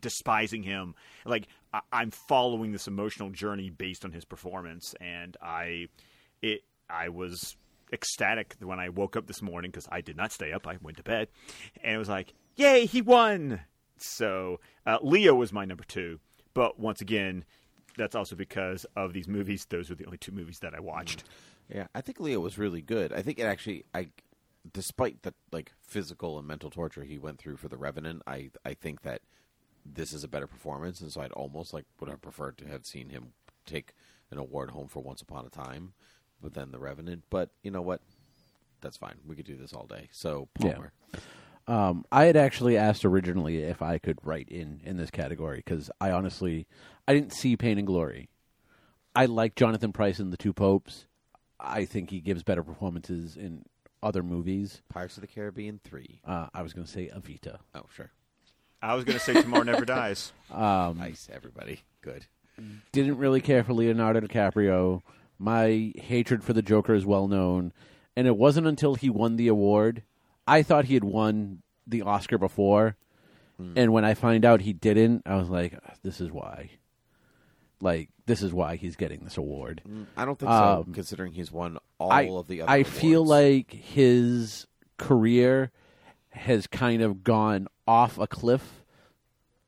[0.00, 0.94] despising him.
[1.24, 5.88] Like I- I'm following this emotional journey based on his performance, and I,
[6.42, 7.56] it, I was
[7.92, 10.66] ecstatic when I woke up this morning because I did not stay up.
[10.66, 11.28] I went to bed,
[11.82, 13.60] and it was like, "Yay, he won!"
[13.96, 16.18] So uh, Leo was my number two,
[16.54, 17.44] but once again,
[17.96, 19.66] that's also because of these movies.
[19.68, 21.24] Those were the only two movies that I watched.
[21.68, 23.12] Yeah, I think Leo was really good.
[23.12, 24.08] I think it actually, I,
[24.72, 28.74] despite the like physical and mental torture he went through for the Revenant, I I
[28.74, 29.22] think that
[29.84, 32.86] this is a better performance, and so I'd almost like would have preferred to have
[32.86, 33.32] seen him
[33.66, 33.94] take
[34.30, 35.92] an award home for Once Upon a Time,
[36.40, 37.24] but then the Revenant.
[37.30, 38.00] But you know what?
[38.80, 39.16] That's fine.
[39.26, 40.08] We could do this all day.
[40.12, 40.78] So Yeah.
[41.66, 45.90] Um, I had actually asked originally if I could write in in this category because
[46.00, 46.66] I honestly
[47.08, 48.28] I didn't see Pain and Glory.
[49.16, 51.06] I like Jonathan Pryce in The Two Popes.
[51.58, 53.64] I think he gives better performances in
[54.04, 54.82] other movies.
[54.88, 56.20] Pirates of the Caribbean three.
[56.24, 57.58] Uh, I was going to say Evita.
[57.74, 58.12] Oh sure,
[58.82, 60.32] I was going to say Tomorrow Never Dies.
[60.96, 61.80] nice everybody.
[62.02, 62.26] Good.
[62.92, 65.02] Didn't really care for Leonardo DiCaprio.
[65.38, 67.72] My hatred for the Joker is well known,
[68.14, 70.02] and it wasn't until he won the award.
[70.46, 72.96] I thought he had won the Oscar before,
[73.74, 76.70] and when I find out he didn't, I was like, "This is why."
[77.84, 79.82] Like this is why he's getting this award.
[80.16, 82.70] I don't think so, Um, considering he's won all I, of the other.
[82.72, 83.30] I feel awards.
[83.30, 85.70] like his career
[86.30, 88.82] has kind of gone off a cliff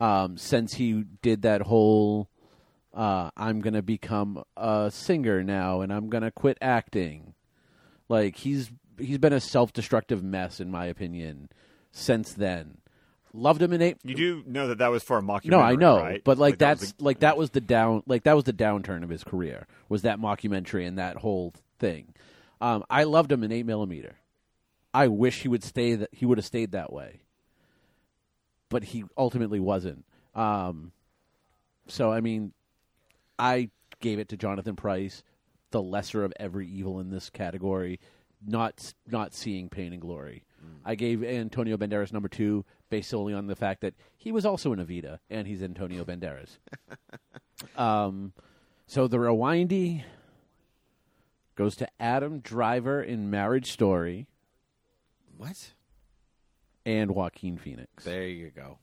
[0.00, 2.28] um, since he did that whole
[2.94, 7.34] uh, I'm going to become a singer now and I'm going to quit acting.
[8.08, 11.50] Like he's he's been a self-destructive mess in my opinion
[11.92, 12.78] since then.
[13.36, 13.98] Loved him in eight.
[14.02, 16.22] You do know that that was for a mockumentary, No, I know, right?
[16.24, 18.52] but like, that was that's a- like that was the down like that was the
[18.52, 22.14] downturn of his career was that mockumentary and that whole thing.
[22.60, 24.16] Um, I loved him in Eight Millimeter.
[24.94, 27.20] I wish he would stay that he would have stayed that way,
[28.70, 30.06] but he ultimately wasn't.
[30.34, 30.92] Um,
[31.86, 32.52] so I mean,
[33.38, 33.68] I
[34.00, 35.22] gave it to Jonathan Pryce,
[35.70, 38.00] the lesser of every evil in this category.
[38.46, 40.44] Not not seeing pain and glory.
[40.84, 44.72] I gave Antonio Banderas number two based solely on the fact that he was also
[44.72, 46.58] in Evita and he's Antonio Banderas.
[47.76, 48.32] um,
[48.86, 50.04] so the rewindy
[51.56, 54.28] goes to Adam Driver in Marriage Story
[55.36, 55.72] what?
[56.84, 58.04] and Joaquin Phoenix.
[58.04, 58.78] There you go.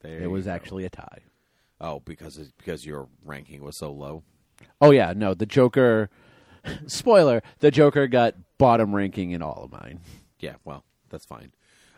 [0.00, 0.52] There it was go.
[0.52, 1.22] actually a tie.
[1.80, 4.22] oh because it, because your ranking was so low.
[4.80, 6.10] Oh yeah, no, the Joker.
[6.86, 10.00] spoiler: the Joker got bottom ranking in all of mine.
[10.40, 11.52] Yeah, well, that's fine.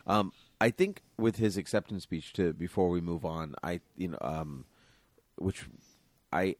[0.07, 4.17] Um, I think with his acceptance speech, to before we move on, I you know,
[4.21, 4.65] um,
[5.37, 5.65] which
[6.31, 6.55] I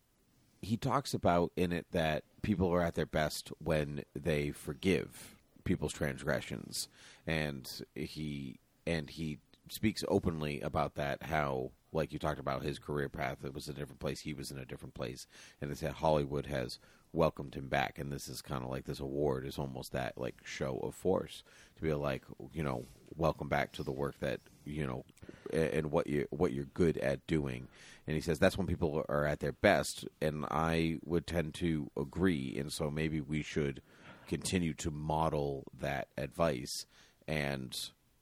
[0.61, 5.93] he talks about in it that people are at their best when they forgive people's
[5.93, 6.88] transgressions,
[7.25, 9.39] and he and he
[9.69, 11.23] speaks openly about that.
[11.23, 14.21] How like you talked about his career path, it was a different place.
[14.21, 15.27] He was in a different place,
[15.59, 16.80] and it's that Hollywood has
[17.14, 20.35] welcomed him back, and this is kind of like this award is almost that like
[20.43, 21.43] show of force
[21.75, 22.23] to be like
[22.53, 22.85] you know
[23.17, 25.03] welcome back to the work that you know
[25.51, 27.67] and what you what you're good at doing.
[28.07, 30.06] And he says that's when people are at their best.
[30.22, 32.57] And i would tend to agree.
[32.57, 33.81] And so maybe we should
[34.27, 36.85] continue to model that advice
[37.27, 37.77] and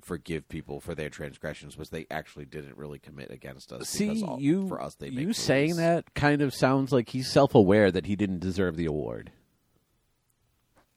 [0.09, 4.39] forgive people for their transgressions which they actually didn't really commit against us See, all,
[4.41, 8.07] you for us they you make saying that kind of sounds like he's self-aware that
[8.07, 9.31] he didn't deserve the award.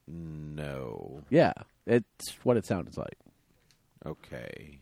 [0.08, 1.22] no.
[1.28, 1.52] Yeah,
[1.86, 3.18] it's what it sounds like.
[4.06, 4.78] okay.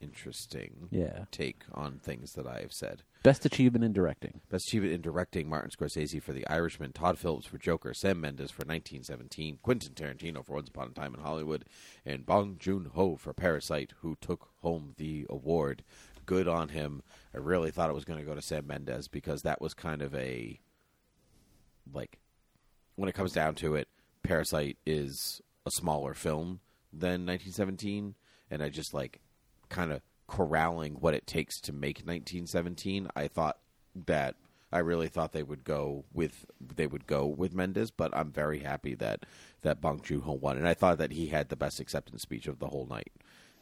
[0.00, 4.40] Interesting Yeah, take on things that i have said best achievement in directing.
[4.50, 8.50] Best Achievement in Directing: Martin Scorsese for The Irishman, Todd Phillips for Joker, Sam Mendes
[8.50, 11.64] for 1917, Quentin Tarantino for Once Upon a Time in Hollywood,
[12.04, 15.82] and Bong Joon Ho for Parasite, who took home the award.
[16.26, 17.02] Good on him.
[17.34, 20.02] I really thought it was going to go to Sam Mendes because that was kind
[20.02, 20.60] of a
[21.92, 22.18] like
[22.96, 23.88] when it comes down to it,
[24.22, 26.60] Parasite is a smaller film
[26.92, 28.14] than 1917,
[28.50, 29.20] and I just like
[29.68, 33.08] kind of corralling what it takes to make 1917.
[33.16, 33.58] I thought
[34.06, 34.36] that
[34.72, 38.60] I really thought they would go with they would go with Mendes, but I'm very
[38.60, 39.26] happy that
[39.62, 42.46] that Bong Joon Ho won, and I thought that he had the best acceptance speech
[42.46, 43.10] of the whole night.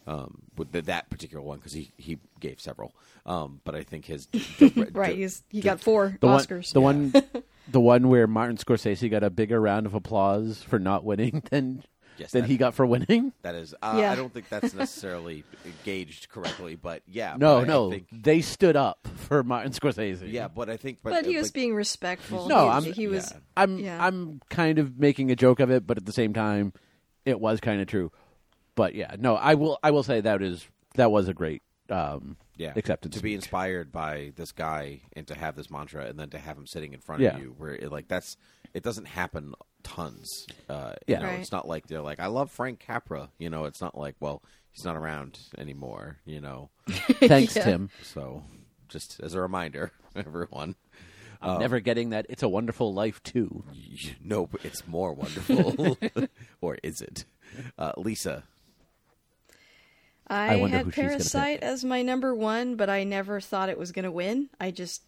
[0.06, 2.94] Um, with the, that particular one because he, he gave several,
[3.26, 4.26] um, but I think his
[4.92, 6.72] Right, he's he got four The one, Oscars.
[6.72, 7.12] the one,
[7.68, 11.84] the one where Martin Scorsese got a bigger round of applause for not winning than
[12.18, 13.32] Yes, than that- he got for winning.
[13.42, 14.12] That is, uh, Yeah.
[14.12, 15.44] I don't think that's necessarily
[15.84, 17.36] gauged correctly, but yeah.
[17.38, 20.30] No, but I- I no, think- they stood up for Martin Scorsese.
[20.32, 22.48] yeah, but I think, but, but he uh, was being respectful.
[22.48, 23.30] No, he, I'm- he was.
[23.32, 23.38] yeah.
[23.56, 24.04] I'm Yeah.
[24.04, 26.72] I'm kind of making a joke of it, but at the same time,
[27.24, 28.10] it was kind of true.
[28.74, 32.36] But yeah, no, I will I will say that is that was a great um,
[32.56, 33.36] yeah, acceptance to be speech.
[33.44, 36.92] inspired by this guy and to have this mantra, and then to have him sitting
[36.92, 37.36] in front Yeah.
[37.36, 38.36] of you, where it, like that's
[38.74, 40.46] it doesn't happen tons.
[40.68, 41.16] Uh, Yeah.
[41.18, 41.40] you know, Right.
[41.40, 43.30] it's not like they're like I love Frank Capra.
[43.38, 44.42] You know, it's not like well
[44.72, 46.18] he's not around anymore.
[46.24, 47.64] You know, Thanks, Yeah.
[47.64, 47.90] Tim.
[48.02, 48.42] so
[48.88, 50.74] just as a reminder, everyone.
[51.40, 52.26] I'm never getting that.
[52.28, 53.62] It's a Wonderful Life too.
[53.72, 55.96] y- No, it's more wonderful,
[56.60, 57.26] or is it,
[57.78, 58.42] uh, Lisa?
[60.26, 63.68] I, wonder had who she's gonna Parasite as my number one, but I never thought
[63.68, 64.48] it was going to win.
[64.60, 65.02] I just,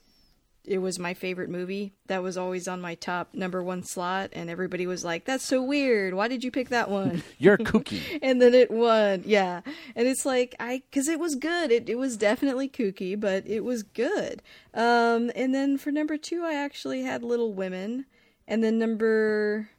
[0.64, 1.92] it was my favorite movie.
[2.06, 5.62] That was always on my top number one slot, and everybody was like, "That's so
[5.62, 6.14] weird.
[6.14, 8.18] Why did you pick that one?" You're kooky.
[8.22, 9.22] and then it won.
[9.26, 9.62] Yeah,
[9.96, 11.70] and it's like I, because it was good.
[11.72, 14.42] It it was definitely kooky, but it was good.
[14.74, 18.06] Um, and then for number two, I actually had Little Women,
[18.46, 19.70] and then number.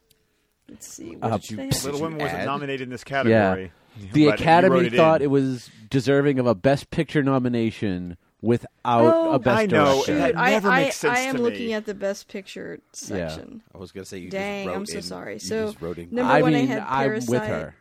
[0.69, 1.15] Let's see.
[1.17, 3.71] What Uh, did you- Did Little Women wasn't nominated in this category.
[4.13, 5.25] The But Academy it thought in.
[5.25, 9.85] it was deserving of a Best Picture nomination without Oh, a Best I know.
[10.05, 10.15] Director.
[10.15, 11.73] That Dude, I, never I, makes sense I am to looking me.
[11.73, 13.61] at the best picture section.
[13.73, 15.39] I was gonna say you Dang, just wrote I'm so sorry.
[15.39, 17.49] So, wrote in- number I one, I mean, had I'm with Parasite.
[17.49, 17.75] her.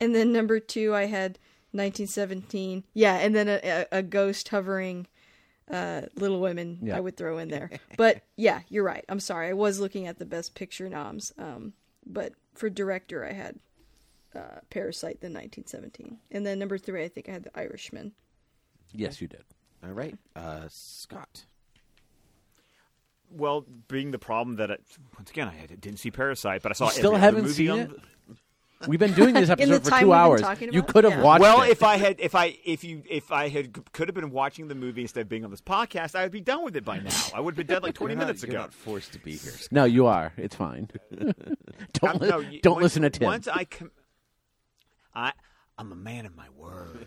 [0.00, 1.38] And then number two, I had
[1.72, 2.84] 1917.
[2.94, 3.60] Yeah, and then a,
[3.92, 5.06] a, a ghost hovering
[5.70, 6.96] uh, Little Women Yeah.
[6.96, 7.70] I would throw in there.
[7.96, 9.04] But yeah, you're right.
[9.08, 9.48] I'm sorry.
[9.48, 11.32] I was looking at the best picture noms.
[11.38, 11.72] Um,
[12.04, 13.58] but for director, I had
[14.34, 16.18] uh, Parasite, then 1917.
[16.30, 18.12] And then number three, I think I had The Irishman.
[18.92, 19.44] Yes, you did.
[19.84, 21.44] All right, uh, Scott.
[23.30, 24.76] Well, being the problem that I,
[25.18, 27.70] once again I didn't see Parasite, but I saw You still other haven't movie seen
[27.70, 27.90] on it?
[27.90, 28.02] the-
[28.88, 30.42] We've been doing this episode for two hours.
[30.60, 31.22] You could have Yeah.
[31.22, 31.70] watched Well, it.
[31.70, 34.74] if I had, if I, if you, if I had, could have been watching the
[34.74, 37.10] movie instead of being on this podcast, I would be done with it by now.
[37.32, 38.58] I would have been dead like twenty not- minutes you're ago.
[38.58, 39.52] not forced to be here.
[39.52, 39.68] Scott.
[39.72, 40.32] no, you are.
[40.36, 40.88] It's fine.
[41.20, 43.24] don't I'm- li- no, you- don't once- listen to Tim.
[43.26, 43.92] Once I, com-
[45.14, 45.32] I,
[45.78, 47.06] I'm a man of my word.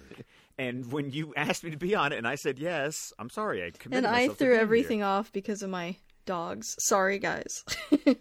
[0.58, 3.64] And when you asked me to be on it, and I said yes, I'm sorry.
[3.66, 5.08] I committed And I myself to threw being everything here.
[5.08, 6.75] off because of my dogs.
[6.80, 7.64] Sorry, guys.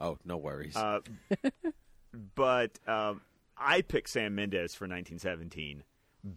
[0.00, 0.76] Oh, no worries.
[0.76, 1.00] Uh,
[2.36, 3.20] but um,
[3.56, 5.82] I picked Sam Mendes for 1917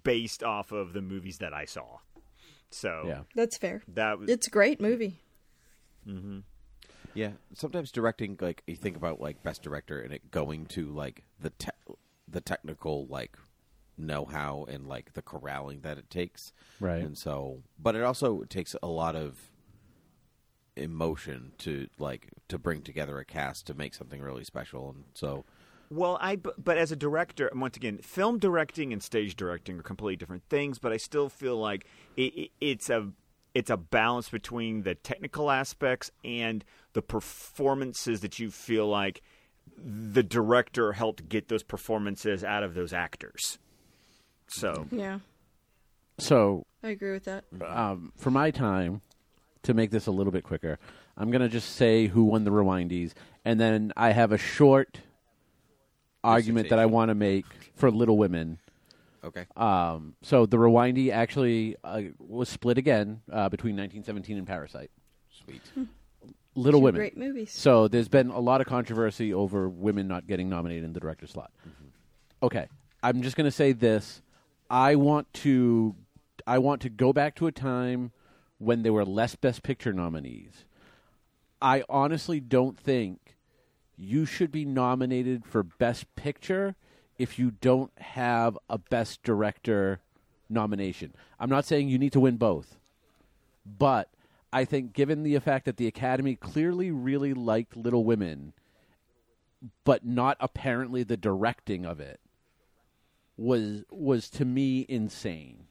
[0.03, 1.97] based off of the movies that I saw.
[2.71, 3.21] So yeah.
[3.35, 3.83] That's fair.
[3.89, 5.19] that was It's a great movie.
[7.13, 11.23] yeah, sometimes directing, like you think about like best director, and it going to like
[11.39, 11.69] the te-
[12.27, 13.37] the technical like
[13.97, 17.03] know-how and like the corralling that it takes, Right.
[17.03, 19.51] And so, but it also takes a lot of
[20.75, 25.45] emotion to like to bring together a cast to make something really special, and so.
[25.89, 30.15] Well, I but as a director, once again, film directing and stage directing are completely
[30.15, 30.79] different things.
[30.79, 31.85] But I still feel like
[32.17, 33.09] it, it, it's a
[33.53, 36.63] it's a balance between the technical aspects and
[36.93, 39.21] the performances that you feel like
[39.77, 43.59] the director helped get those performances out of those actors.
[44.51, 45.19] So Yeah,
[46.19, 47.45] So I agree with that.
[47.65, 49.01] um, for my time,
[49.63, 50.77] to make this a little bit quicker,
[51.17, 53.13] I'm going to just say who won the Rewindies,
[53.45, 54.99] and then I have a short
[56.23, 58.59] argument that I want to make for Little Women.
[59.23, 59.45] Okay.
[59.55, 64.89] Um, so the Rewindy actually uh, was split again uh, between 1917 and Parasite.
[65.45, 65.61] Sweet.
[66.55, 66.99] Little Two Women.
[66.99, 67.51] great movies.
[67.51, 71.27] So there's been a lot of controversy over women not getting nominated in the director
[71.27, 71.51] slot.
[72.43, 72.67] Okay,
[73.03, 74.21] I'm just going to say this:
[74.71, 75.95] I want to,
[76.47, 78.13] I want to go back to a time
[78.57, 80.63] when there were less Best Picture nominees.
[81.61, 83.35] I honestly don't think
[83.97, 86.75] you should be nominated for Best Picture
[87.17, 89.99] if you don't have a Best Director
[90.49, 91.13] nomination.
[91.37, 92.77] I'm not saying you need to win both.
[93.65, 94.07] But
[94.53, 98.53] I think, given the fact that the Academy clearly really liked Little Women,
[99.83, 102.21] but not apparently the directing of it,
[103.41, 105.65] was was to me insane.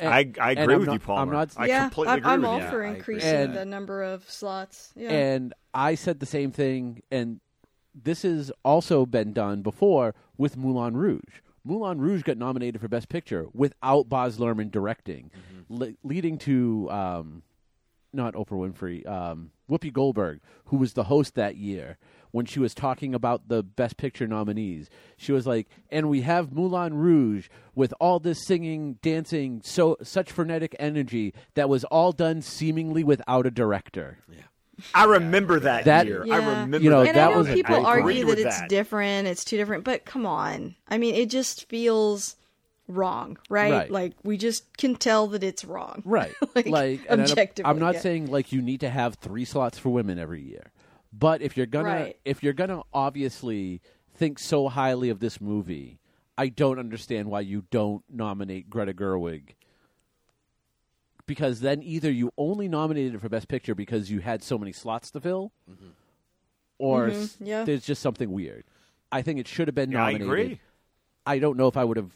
[0.00, 1.22] And- I, I agree with not- you, Palmer.
[1.22, 2.64] I'm not, I yeah, completely I'm, agree I'm with all you.
[2.64, 4.92] Yeah, for I increasing And- the number of slots.
[4.94, 5.10] Yeah.
[5.10, 7.40] And I said the same thing, and
[7.94, 11.40] this has also been done before with Moulin Rouge.
[11.64, 15.32] Moulin Rouge got nominated for Best Picture without Baz Luhrmann directing,
[15.68, 17.42] le- leading to um,
[18.12, 21.98] not Oprah Winfrey, um, Whoopi Goldberg, who was the host that year,
[22.30, 26.52] when she was talking about the Best Picture nominees, she was like, "And we have
[26.52, 32.42] Moulin Rouge with all this singing, dancing, so such frenetic energy that was all done
[32.42, 34.42] seemingly without a director." Yeah.
[34.94, 36.22] I remember that, That- year.
[36.24, 36.34] Yeah.
[36.34, 38.60] I remember You know, and that I know was a people great argue that it's
[38.60, 38.68] that.
[38.68, 40.76] different, it's too different, but come on.
[40.86, 42.36] I mean, it just feels
[42.86, 43.72] wrong, right?
[43.72, 43.90] Right.
[43.90, 46.02] Like we just can tell that it's wrong.
[46.04, 46.32] Right.
[46.54, 48.00] Like, like, I'm- objectively, I'm not yeah.
[48.00, 50.70] saying like you need to have three slots for women every year.
[51.12, 52.20] But if you're gonna Right.
[52.24, 53.80] if you're gonna obviously
[54.14, 55.98] think so highly of this movie,
[56.36, 59.50] I don't understand why you don't nominate Greta Gerwig.
[61.26, 64.72] Because then either you only nominated it for Best Picture because you had so many
[64.72, 65.52] slots to fill,
[66.78, 67.44] or Mm-hmm.
[67.44, 67.64] yeah.
[67.64, 68.64] there's just something weird.
[69.12, 70.26] I think it should have been Yeah, I nominated.
[70.28, 70.60] agree.
[71.26, 72.12] I don't know if I would have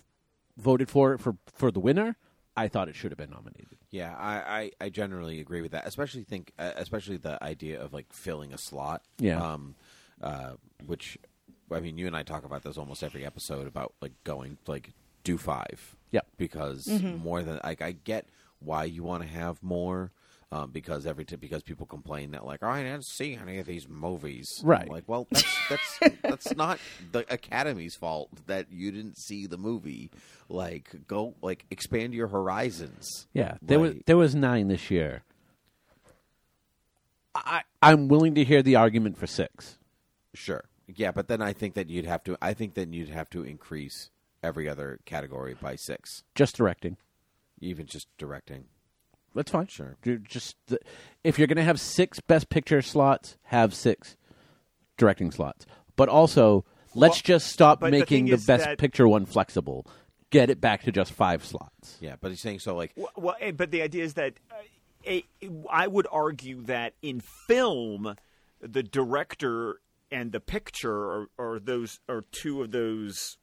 [0.57, 2.17] voted for it for for the winner.
[2.57, 3.79] I thought it should have been nominated.
[3.93, 4.35] Yeah, I,
[4.81, 5.87] I, I generally agree with that.
[5.87, 9.03] Especially think, uh, especially the idea of like filling a slot.
[9.19, 9.39] Yeah.
[9.41, 9.75] Um,
[10.21, 10.53] uh,
[10.87, 11.19] which,
[11.71, 14.93] I mean, you and I talk about this almost every episode about like going like
[15.25, 15.95] do five.
[16.11, 16.27] Yep.
[16.37, 17.19] Because Mm-hmm.
[17.23, 18.27] more than like I get
[18.61, 20.11] why you want to have more.
[20.53, 23.65] Um, because every t- because people complain that like oh, I didn't see any of
[23.67, 24.47] these movies.
[24.63, 24.89] I'm Right.
[24.89, 26.79] like, well, that's that's that's not
[27.11, 30.11] the Academy's fault that you didn't see the movie.
[30.51, 33.27] Like, go like expand your horizons.
[33.33, 35.23] Yeah, there was there was nine this year.
[37.35, 39.79] I I'm willing to hear the argument for six.
[40.35, 40.65] Sure.
[40.87, 42.37] Yeah, but then I think that you'd have to.
[42.43, 44.11] I think then you'd have to increase
[44.43, 46.97] every other category by six, Just directing.
[47.61, 48.65] even just directing.
[49.35, 49.67] That's fine.
[49.67, 49.97] Sure.
[50.03, 50.79] Ju- Just the,
[51.25, 54.17] if you're going to have six best picture slots, have six
[54.97, 55.67] directing slots.
[55.97, 59.87] But also, let's Well, just stop but the making the, best that- picture one flexible.
[60.31, 61.99] Get it back to just five slots.
[62.01, 62.75] Yeah, but he's saying so.
[62.75, 64.55] Like, Well, well, eh, but the idea is that uh,
[65.07, 65.25] a,
[65.71, 68.17] I would argue that in film,
[68.61, 69.81] the director
[70.11, 73.37] and the picture are, are those are two of those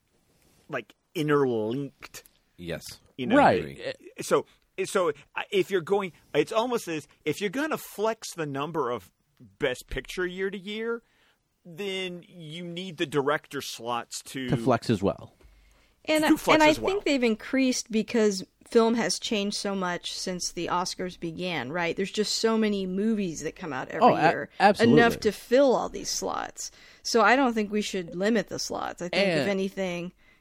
[0.67, 2.23] like interlinked.
[2.57, 3.95] yes, You know, Right.
[4.21, 4.45] So,
[4.87, 5.11] so
[5.51, 9.09] if you're going, it's almost as if you're going to flex the number of
[9.59, 11.01] best picture year to year,
[11.65, 15.33] then you need the director slots to To flex as well.
[16.05, 16.91] And to and I as well.
[16.91, 21.95] think they've increased because film has changed so much since the Oscars began, right?
[21.95, 24.49] There's just so many movies that come out every Oh, a- year.
[24.59, 24.99] absolutely.
[25.01, 26.71] Enough to fill all these slots.
[27.03, 29.01] So I don't think we should limit the slots.
[29.01, 29.45] I think if And-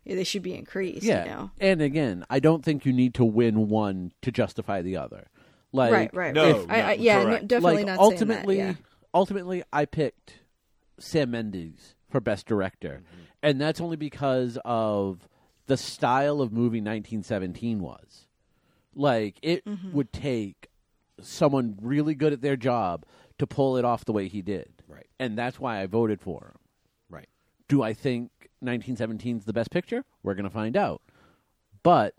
[0.08, 1.24] anything, they should be increased, Yeah.
[1.24, 1.50] you know.
[1.60, 5.28] And again, I don't think you need to win one to justify the other.
[5.72, 6.70] Like right, right, No, right.
[6.84, 8.82] I, I, yeah, no, definitely like not ultimately, saying that.
[9.12, 10.34] ultimately, I picked
[10.98, 13.22] Sam Mendes for best director, Mm-hmm.
[13.42, 15.28] and that's only because of
[15.66, 18.26] the style of movie 1917 was.
[18.94, 19.92] Like it Mm-hmm.
[19.92, 20.68] would take
[21.20, 23.04] someone really good at their job
[23.38, 25.06] to pull it off the way he did, Right.
[25.20, 26.58] And that's why I voted for him.
[27.10, 27.28] right.
[27.68, 28.30] Do I think
[28.60, 30.04] 1917 is the best picture?
[30.22, 31.02] We're going to find out.
[31.82, 32.14] But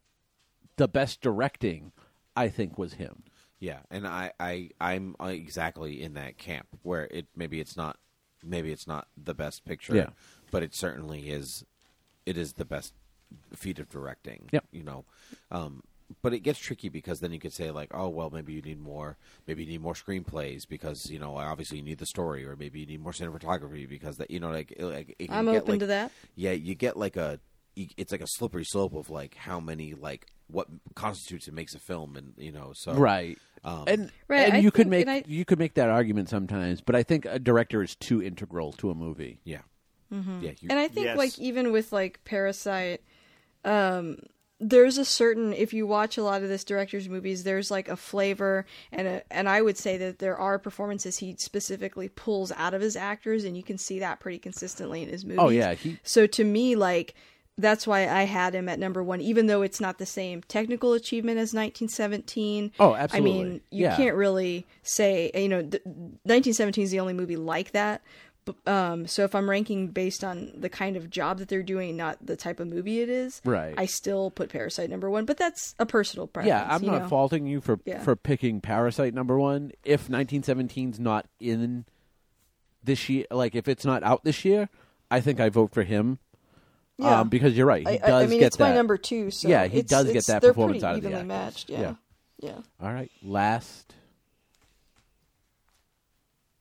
[0.78, 1.92] the best directing,
[2.36, 3.24] I think, was him.
[3.60, 7.98] Yeah, and I, I, I'm exactly in that camp where it maybe it's not,
[8.44, 10.10] maybe it's not the best picture, Yeah.
[10.50, 11.66] but it certainly is.
[12.26, 12.94] It is the best
[13.54, 14.48] feat of directing.
[14.54, 14.66] Yep.
[14.72, 15.06] You know,
[15.52, 15.84] um,
[16.22, 18.80] but it gets tricky because then you could say like, oh well, maybe you need
[18.82, 22.56] more, maybe you need more screenplays because you know obviously you need the story, or
[22.56, 25.62] maybe you need more cinematography because that you know like, like it can I'm get,
[25.64, 26.12] open like- to that.
[26.36, 27.40] Yeah, you get like a,
[27.76, 31.80] it's like a slippery slope of like how many like what constitutes and makes a
[31.80, 35.24] film, and you know so right Um, and Right, and I you could make I-
[35.28, 38.90] you could make that argument sometimes but i think a director is too integral to
[38.90, 39.62] a movie Yeah.
[40.12, 40.40] Mm-hmm.
[40.42, 40.52] Yeah.
[40.60, 41.18] You, And I think Yes.
[41.18, 43.04] like even with like Parasite,
[43.64, 44.18] um,
[44.60, 47.96] there's a certain if you watch a lot of this director's movies, there's like a
[47.96, 52.74] flavor and a and I would say that there are performances he specifically pulls out
[52.74, 55.40] of his actors, and you can see that pretty consistently in his oh, movies.
[55.42, 57.16] Oh, yeah, he- so to me, like
[57.58, 60.94] that's why I had him at number one, even though it's not the same technical
[60.94, 62.72] achievement as 1917.
[62.80, 63.32] Oh, absolutely.
[63.32, 63.98] I mean, you Yeah.
[63.98, 68.02] can't really say you know th- 1917 is the only movie like that.
[68.66, 72.18] Um, so if I'm ranking based on the kind of job that they're doing, not
[72.26, 73.76] the type of movie it is, Right.
[73.78, 76.48] I still put Parasite number one, but that's a personal preference.
[76.50, 77.08] yeah i'm not know?
[77.08, 78.02] faulting you for Yeah.
[78.02, 81.86] for picking parasite number one if 1917's not in
[82.84, 84.70] this year like if it's not out this year
[85.12, 86.18] i think i vote for him
[86.98, 87.20] Yeah.
[87.20, 89.30] um, because you're right he I, does I, mean, get it's that my number two.
[89.32, 91.28] So Yeah, he it's- does get that they're performance pretty out of the actors.
[91.28, 91.70] matched.
[91.70, 91.96] Yeah.
[92.40, 92.58] yeah.
[92.82, 93.94] all right last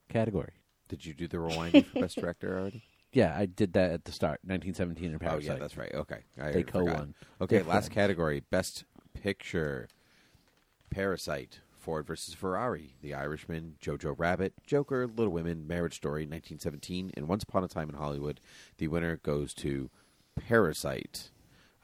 [0.09, 0.53] category
[0.89, 2.83] did you do the rewinding for best director already?
[3.13, 5.49] yeah i did that at the start 1917 and Parasite.
[5.49, 5.93] Oh yeah, that's right.
[5.93, 7.15] Okay, I They co-won.
[7.41, 7.95] Okay, They last co-won.
[7.95, 9.87] category: best picture.
[10.89, 17.27] Parasite Ford versus Ferrari, The Irishman, Jojo Rabbit, Joker, Little Women, Marriage Story, 1917, and
[17.27, 18.39] Once Upon a Time in Hollywood.
[18.77, 19.89] The winner goes to
[20.35, 21.29] Parasite.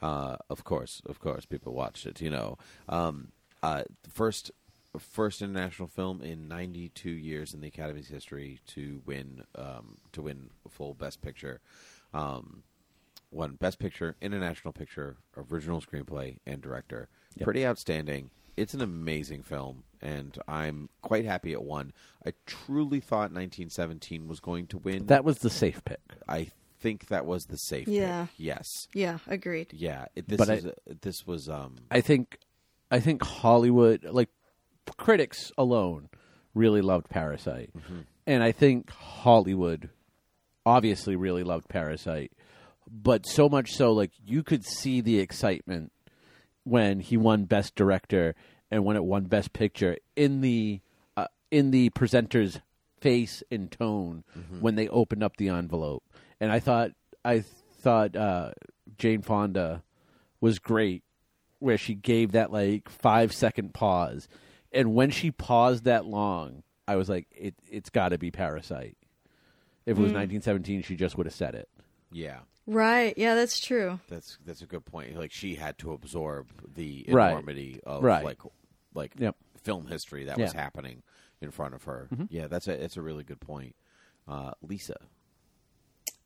[0.02, 2.20] Uh, of course, of course, people watched it.
[2.20, 3.28] You know, um,
[3.62, 4.50] uh, the first
[4.98, 10.50] first international film in 92 years in the Academy's history to win um, to win
[10.68, 11.60] full Best Picture.
[12.14, 12.62] Um,
[13.30, 17.08] won Best Picture, International Picture, Original Screenplay, and Director.
[17.40, 18.30] Pretty outstanding.
[18.56, 21.92] It's an amazing film, and I'm quite happy it won.
[22.24, 25.06] I truly thought 1917 was going to win.
[25.06, 26.00] That was the safe pick.
[26.26, 26.50] I
[26.80, 27.88] think that was the safe.
[27.88, 28.26] Yeah.
[28.26, 28.34] pick.
[28.38, 28.88] Yes.
[28.94, 29.72] Yeah, agreed.
[29.72, 30.06] Yeah.
[30.14, 31.76] It, this But is a, this was um.
[31.90, 32.38] I think,
[32.90, 34.30] I think Hollywood, like
[34.96, 36.08] critics alone,
[36.54, 37.70] really loved Parasite,
[38.26, 39.90] and I think Hollywood,
[40.64, 42.32] obviously, really loved Parasite,
[42.90, 45.92] but so much so, like you could see the excitement
[46.64, 48.34] when he won Best Director
[48.70, 50.80] and when it won Best Picture in the
[51.16, 52.60] uh, in the presenter's
[53.00, 54.24] face and tone
[54.60, 56.02] when they opened up the envelope.
[56.40, 56.90] And I thought
[57.24, 57.44] I
[57.80, 58.50] thought uh,
[58.98, 59.82] Jane Fonda
[60.40, 61.02] was great
[61.58, 64.28] where she gave that like five second pause,
[64.76, 68.96] and when she paused that long, I was like, it it's got to be Parasite.
[69.86, 71.68] If it was 1917, she just would have said it.
[72.12, 72.40] Yeah.
[72.66, 73.14] Right.
[73.16, 74.00] Yeah, that's true.
[74.08, 75.16] That's that's a good point.
[75.16, 77.30] Like she had to absorb the Right.
[77.30, 78.24] enormity of Right.
[78.24, 78.38] like
[78.94, 79.36] like Yep.
[79.62, 80.60] film history that was Yeah.
[80.60, 81.02] happening
[81.40, 82.08] in front of her.
[82.28, 83.76] Yeah, that's a it's a really good point.
[84.26, 84.96] Uh, Lisa.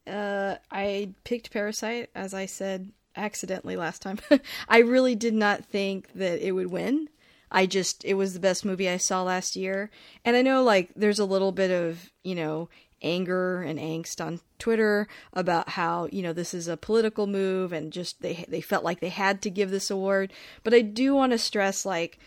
[0.06, 4.18] Uh, I picked Parasite, as I said accidentally last time.
[4.68, 7.08] I really did not think that it would win.
[7.50, 9.90] I just, it was the best movie I saw last year.
[10.24, 12.68] And I know, like, there's a little bit of, you know,
[13.02, 17.92] anger and angst on Twitter about how, you know, this is a political move and
[17.92, 20.32] just they, they felt like they had to give this award.
[20.62, 22.18] But I do want to stress, like,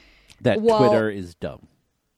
[0.41, 1.67] That Well- Twitter is dumb.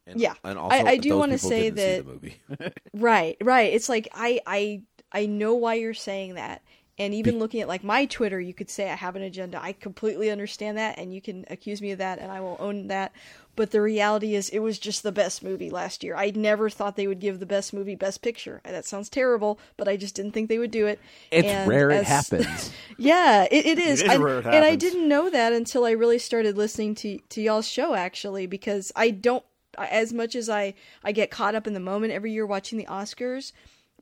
[0.08, 0.36] And, Yeah.
[0.44, 2.72] and also I- I do those wanna people say didn't see that- the movie.
[2.94, 3.74] Right, right.
[3.74, 6.62] It's like I I I know why you're saying that.
[6.98, 9.62] And even looking at like my Twitter, you could say I have an agenda.
[9.62, 12.88] I completely understand that and you can accuse me of that and I will own
[12.88, 13.12] that.
[13.58, 16.16] But the reality is it was just the best movie last year.
[16.16, 18.62] I never thought they would give the best movie best picture.
[18.64, 21.00] That sounds terrible, but I just didn't think they would do it.
[21.32, 22.72] It's And rare it as- happens.
[22.98, 24.02] yeah, it, it is.
[24.02, 27.20] is and, rare it and I didn't know that until I really started listening to
[27.20, 29.44] to y'all's show actually because I don't
[29.78, 32.86] as much as I I get caught up in the moment every year watching the
[32.86, 33.52] Oscars,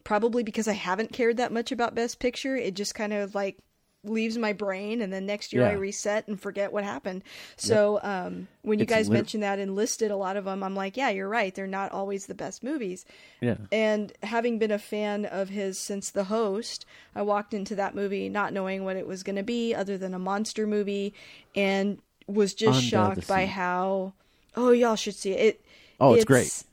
[0.04, 3.58] probably because I haven't cared that much about best picture, it just kind of like
[4.06, 7.24] leaves my brain and then next year I reset and forget what happened.
[7.56, 10.62] So um when you It's guys lit- mentioned that and listed a lot of them,
[10.62, 11.56] I'm like, yeah, you're right.
[11.56, 13.06] They're not always the best movies.
[13.40, 13.56] yeah.
[13.72, 18.28] And having been a fan of his since The Host, I walked into that movie
[18.28, 21.14] not knowing what it was going to be other than a monster movie
[21.56, 24.12] and was just Under shocked by how
[24.58, 25.40] oh y'all should see it.
[25.40, 25.62] it
[26.02, 26.64] Oh, it's great.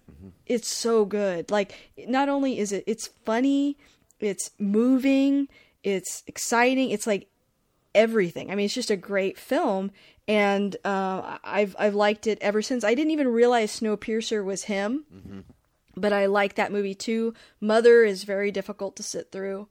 [0.47, 1.51] It's so good.
[1.51, 3.77] Like not only is it it's funny,
[4.19, 5.49] it's moving,
[5.83, 7.29] it's exciting, it's like
[7.95, 8.51] everything.
[8.51, 9.91] I mean, it's just a great film,
[10.29, 12.85] and uh, I've I've liked it ever since.
[12.85, 15.05] I didn't even realize Snowpiercer was him,
[15.97, 17.35] but I like that movie too.
[17.61, 19.69] Mother is very difficult to sit through.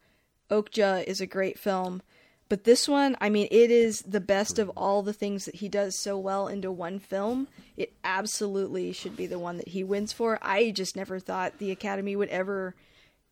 [0.50, 2.02] Okja is a great film,
[2.50, 5.70] but this one, I mean, it is the best of all the things that he
[5.70, 7.48] does so well into one film.
[7.78, 10.40] It absolutely should be the one that he wins for.
[10.42, 12.76] I just never thought the Academy would ever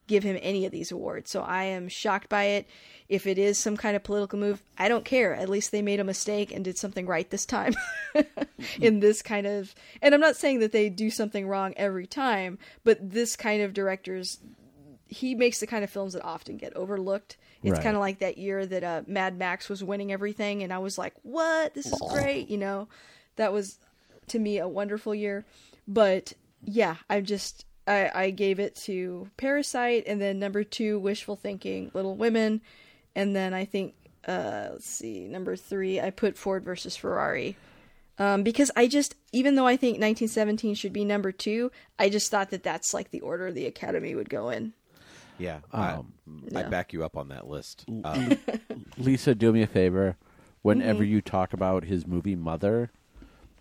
[0.08, 1.30] give him any of these awards.
[1.30, 2.68] So I am shocked by it.
[3.10, 5.34] If it is some kind of political move, I don't care.
[5.34, 7.76] At least they made a mistake and did something right this time.
[8.82, 12.58] in this kind of and I'm not saying that they do something wrong every time,
[12.84, 14.40] but this kind of directors
[15.08, 17.38] he makes the kind of films that often get overlooked.
[17.64, 17.84] It's Right.
[17.84, 20.98] kind of like that year that uh, Mad Max was winning everything, and I was
[20.98, 21.74] like, "What?
[21.74, 22.88] This is great!" You know,
[23.36, 23.80] that was
[24.28, 25.46] to me a wonderful year.
[25.88, 31.36] But yeah, I just I, I gave it to Parasite, and then number two, Wishful
[31.36, 32.62] Thinking, Little Women,
[33.16, 33.94] and then I think
[34.28, 37.56] uh, let's see, number three, I put Ford versus Ferrari.
[38.20, 42.30] Um, because I just, even though I think 1917 should be number two, I just
[42.32, 44.74] thought that that's like the order the Academy would go in.
[45.40, 46.14] Yeah, Um,
[46.54, 46.70] I, I yeah.
[46.70, 47.86] back you up on that list.
[48.04, 48.36] Uh,
[48.98, 50.18] Lisa, do me a favor.
[50.62, 51.12] Whenever Mm-hmm.
[51.14, 52.92] you talk about his movie Mother,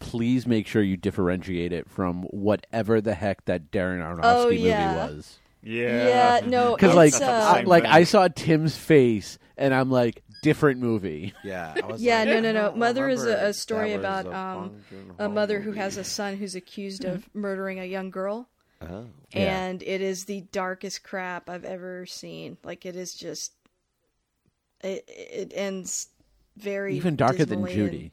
[0.01, 4.97] please make sure you differentiate it from whatever the heck that Darren Aronofsky Oh, movie
[4.97, 5.39] was.
[5.63, 6.39] Yeah.
[6.41, 7.93] Yeah, no, Because like, uh, I, like thing.
[7.93, 11.33] I saw Tim's face, and I'm like, different movie.
[11.45, 12.73] yeah, I was Yeah, like, no, no, no.
[12.77, 16.37] Mother is a, a story about a um, a Joon-ho mother who has a son
[16.37, 18.49] who's accused of murdering a young girl,
[18.83, 19.07] Oh.
[19.33, 19.67] Yeah.
[19.67, 22.57] and it is the darkest crap I've ever seen.
[22.65, 23.53] Like it is just,
[24.83, 26.09] it it ends
[26.57, 27.99] very Even darker than Judy.
[28.03, 28.11] and-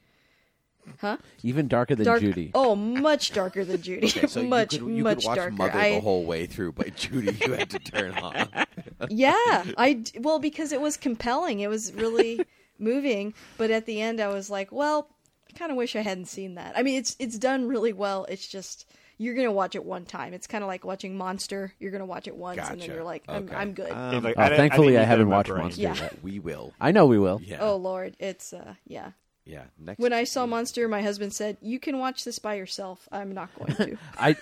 [1.00, 1.16] Huh?
[1.44, 2.20] Even darker than Dark.
[2.20, 2.52] Judy.
[2.54, 4.08] Oh, much darker than Judy.
[4.08, 5.52] Okay, so much, you could, you much could watch darker.
[5.56, 8.50] Mother I, the whole way through, but Judy you had to turn off.
[9.10, 11.62] yeah, I well because it was compelling.
[11.62, 12.46] It was really
[12.80, 15.08] moving, but at the end I was like, well,
[15.50, 16.78] I kind of wish I hadn't seen that.
[16.78, 18.26] I mean, it's it's done really well.
[18.28, 18.86] It's just
[19.18, 20.34] you're gonna watch it one time.
[20.34, 21.74] It's kind of like watching Monster.
[21.80, 23.56] You're gonna watch it once, and then you're like, I'm, Okay.
[23.56, 23.92] I'm good.
[23.92, 25.62] Um, like, Oh, I thankfully, didn't I haven't watched brain.
[25.64, 25.96] Monster Yeah.
[25.96, 26.24] yet.
[26.24, 26.74] we will.
[26.80, 27.42] I know we will.
[27.44, 27.58] Yeah.
[27.62, 29.12] Oh Lord, it's uh, yeah.
[29.46, 29.64] yeah.
[29.78, 30.00] Next.
[30.00, 33.50] When I saw Monster, my husband said, "You can watch this by yourself." I'm not
[33.58, 33.98] going to.
[34.18, 34.36] I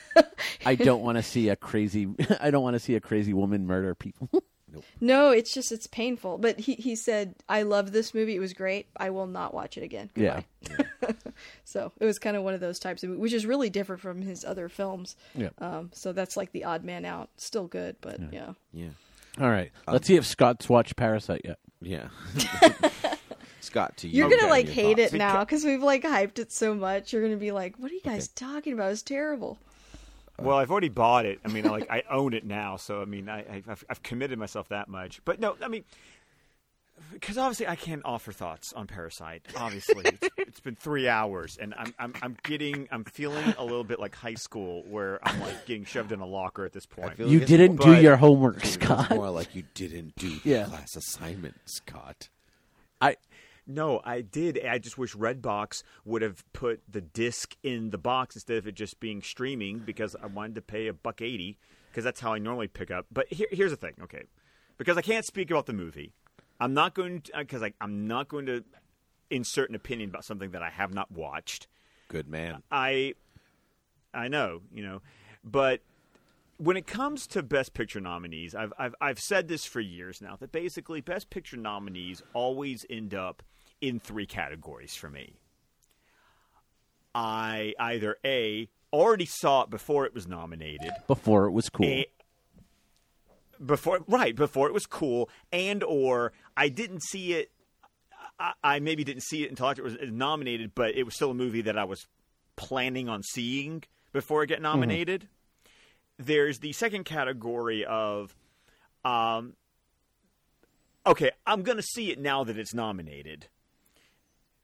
[0.66, 2.08] I don't want to see a crazy
[2.40, 4.30] I don't want to see a crazy woman murder people.
[5.00, 6.38] No, it's just it's painful.
[6.38, 8.35] But he he said, "I love this movie.
[8.35, 8.88] It was great.
[8.98, 10.41] I will not watch it again." yeah.
[10.67, 11.16] Goodbye.
[11.64, 14.22] So it was kind of one of those types of, which is really different from
[14.22, 15.16] his other films.
[15.33, 15.50] Yeah.
[15.58, 17.30] Um, so that's like the odd man out.
[17.38, 18.53] Still good, but yeah.
[18.74, 18.90] yeah.
[19.40, 19.72] All right.
[19.88, 21.59] Let's see if Scott's watched Parasite yet.
[21.82, 22.09] Yeah.
[23.61, 24.17] Scott, to you.
[24.17, 25.14] You're gonna and like hate thoughts.
[25.14, 27.14] it now because we've like hyped it so much.
[27.14, 28.91] You're gonna be like, "What are you guys talking about?
[28.91, 29.58] It's terrible."
[30.42, 31.40] Well, I've already bought it.
[31.45, 34.38] I mean, like I own it now, so I mean, I, I- I've, I've committed
[34.40, 35.22] myself that much.
[35.26, 35.84] But no, I mean,
[37.14, 39.44] because obviously I can't offer thoughts on Parasite.
[39.58, 43.84] Obviously, it's, it's been three hours, and I'm, I'm I'm getting I'm feeling a little
[43.84, 47.18] bit like high school, where I'm like getting shoved in a locker at this point.
[47.18, 49.10] feel You like didn't do your homework, it's Scott.
[49.11, 50.66] more like you didn't do the Yeah.
[50.66, 52.30] class assignment, Scott.
[53.00, 53.16] I
[53.67, 54.64] No, I did.
[54.65, 58.75] I just wish Redbox would have put the disc in the box instead of it
[58.75, 61.57] just being streaming because I wanted to pay a buck eighty
[61.90, 63.06] because that's how I normally pick up.
[63.11, 64.23] But here, here's the thing, okay?
[64.77, 66.11] Because I can't speak about the movie,
[66.59, 68.64] I'm not going to because uh, I'm not going to
[69.30, 71.67] insert an opinion about something that I have not watched.
[72.07, 72.64] Good man.
[72.72, 73.14] I
[74.14, 75.01] I know, you know,
[75.43, 75.81] but
[76.61, 80.35] when it comes to Best Picture nominees, I've I've I've said this for years now
[80.40, 83.41] that basically Best Picture nominees always end up
[83.81, 85.33] in three categories for me.
[87.15, 91.88] I either a already saw it before it was nominated, before it was cool.
[91.88, 92.06] a,
[93.65, 97.51] before right before it was cool, and or I didn't see it.
[98.40, 101.31] I, I maybe didn't see it until after it was nominated, but it was still
[101.31, 102.06] a movie that I was
[102.56, 103.83] planning on seeing
[104.14, 104.64] before it get mm-hmm.
[104.64, 105.27] nominated.
[106.25, 108.35] There's the second category of,
[109.03, 109.53] um,
[111.06, 113.48] okay, I'm going to see it now that it's nominated.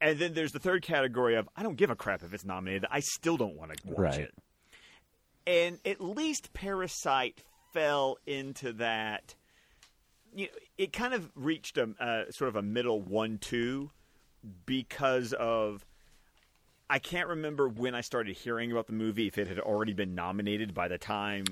[0.00, 2.86] And then there's the third category of I don't give a crap if it's nominated.
[2.90, 4.20] I still don't want to watch Right.
[4.20, 4.34] it.
[5.46, 9.34] And at least Parasite fell into that.
[10.34, 13.90] You know, it kind of reached a uh, sort of a middle one-two
[14.66, 15.84] because of
[16.90, 20.14] I can't remember when I started hearing about the movie if it had already been
[20.14, 21.44] nominated by the time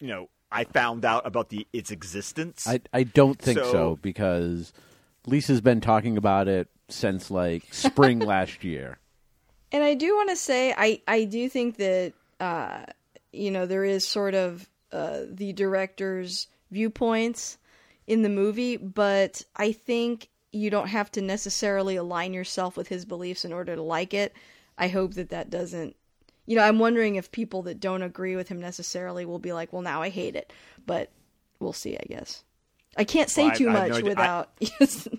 [0.00, 2.66] you know I found out about the its existence.
[2.66, 4.72] I I don't think so, So- because
[5.26, 8.98] Lisa's been talking about it since like spring last year.
[9.72, 12.84] And I do want to say, I, I do think that, uh,
[13.32, 17.58] you know, there is sort of uh, the director's viewpoints
[18.06, 23.04] in the movie, but I think you don't have to necessarily align yourself with his
[23.04, 24.32] beliefs in order to like it.
[24.78, 25.96] I hope that that doesn't.
[26.46, 29.72] You know, I'm wondering if people that don't agree with him necessarily will be like,
[29.72, 30.52] well, now I hate it.
[30.86, 31.10] But
[31.58, 32.44] we'll see, I guess.
[32.96, 34.08] I can't say Well, I- too I have much no idea.
[34.10, 34.50] without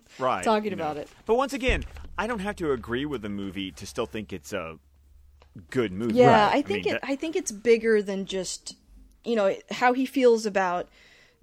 [0.19, 0.83] right, talking you know.
[0.83, 1.09] about it.
[1.25, 1.83] But once again,
[2.17, 4.77] I don't have to agree with the movie to still think it's a
[5.69, 6.15] good movie.
[6.15, 6.55] Yeah, Right.
[6.57, 7.01] I think mean, it.
[7.01, 8.75] that- I think it's bigger than just
[9.25, 10.87] you know how he feels about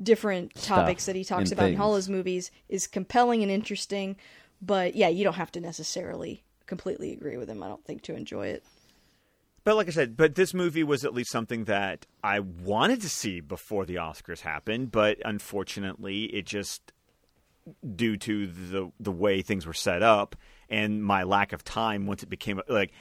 [0.02, 1.80] different topics that he talks and about in things.
[1.82, 4.16] all his movies is compelling and interesting.
[4.62, 7.62] But yeah, you don't have to necessarily completely agree with him.
[7.62, 8.64] I don't think to enjoy it.
[9.64, 13.08] But like I said, but this movie was at least something that I wanted to
[13.08, 16.92] see before the Oscars happened, but unfortunately, it just
[17.96, 20.36] due to the the way things were set up
[20.68, 22.92] and my lack of time once it became like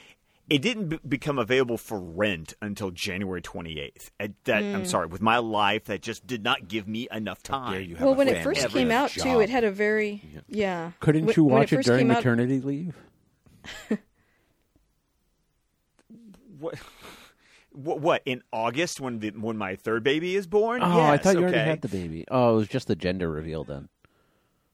[0.50, 4.12] it didn't b- become available for rent until January 28th.
[4.22, 4.76] At that Mm.
[4.76, 7.74] I'm sorry, with my life that just did not give me enough time.
[7.74, 10.22] dare you have Well, when it first came a out too, it had a very
[10.48, 10.92] yeah.
[11.02, 12.96] Couldn't When- you watch it, first during came out- maternity leave?
[16.60, 16.76] What,
[17.72, 20.82] what what in August when the when my third baby is born?
[20.82, 22.26] Oh, I thought you already had the baby.
[22.30, 23.90] Oh, it was just the gender reveal then.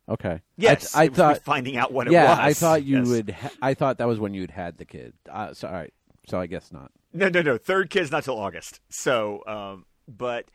[0.07, 0.41] Okay.
[0.57, 1.43] Yes, I, I it thought.
[1.43, 2.39] finding out what it yeah, was.
[2.39, 3.07] I thought you Yes.
[3.07, 3.29] would.
[3.29, 5.13] Ha- I thought that was when you'd had the kid.
[5.29, 5.87] Uh, so.
[6.27, 6.91] So I guess not.
[7.11, 7.57] No, no, no.
[7.57, 8.81] Third kid's not till August.
[8.89, 10.45] So, um, but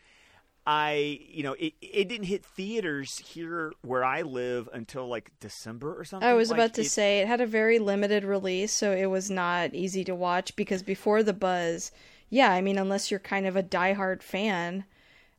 [0.66, 5.94] I, you know, it it didn't hit theaters here where I live until like December
[5.98, 6.26] or something.
[6.28, 9.06] I was Like, about to it- say it had a very limited release, so it
[9.06, 11.92] was not easy to watch because before the buzz,
[12.30, 14.84] yeah, I mean, unless you're kind of a diehard fan,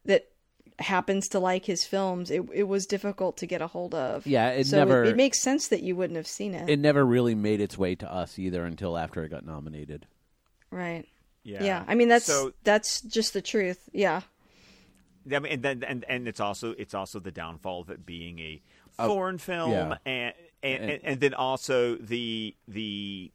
[0.05, 0.27] that
[0.77, 4.27] happens to like his films, it it was difficult to get a hold of.
[4.27, 6.69] Yeah, it so never- It, it makes sense that you wouldn't have seen it.
[6.69, 10.05] It never really made its way to us either until after it got nominated.
[10.69, 11.05] right.
[11.43, 11.63] Yeah.
[11.63, 11.83] Yeah.
[11.87, 13.87] I mean that's So- that's just the truth.
[13.93, 14.21] Yeah.
[15.33, 18.39] I mean, and then and, and it's also it's also the downfall of it being
[18.39, 18.61] a
[18.97, 19.97] foreign film, yeah.
[20.05, 23.31] and, and, And- and and then also the the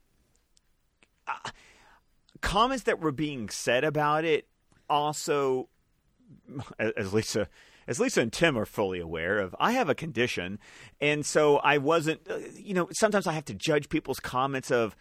[1.27, 1.51] uh,
[2.41, 4.47] comments that were being said about it.
[4.89, 5.69] Also,
[6.79, 7.49] as as Lisa.
[7.87, 10.61] As Lisa and Tim are fully aware of, I have a condition,
[11.01, 12.21] and so I wasn't.
[12.31, 14.95] uh, You know, sometimes I have to judge people's comments of,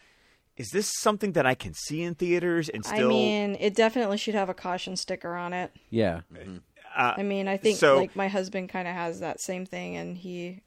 [0.58, 3.06] is this something that I can see in theaters and still?
[3.06, 5.72] I mean, it definitely should have a caution sticker on it.
[5.92, 6.22] Yeah.
[6.96, 10.18] I mean, I think so- like my husband kind of has that same thing, and
[10.18, 10.62] he,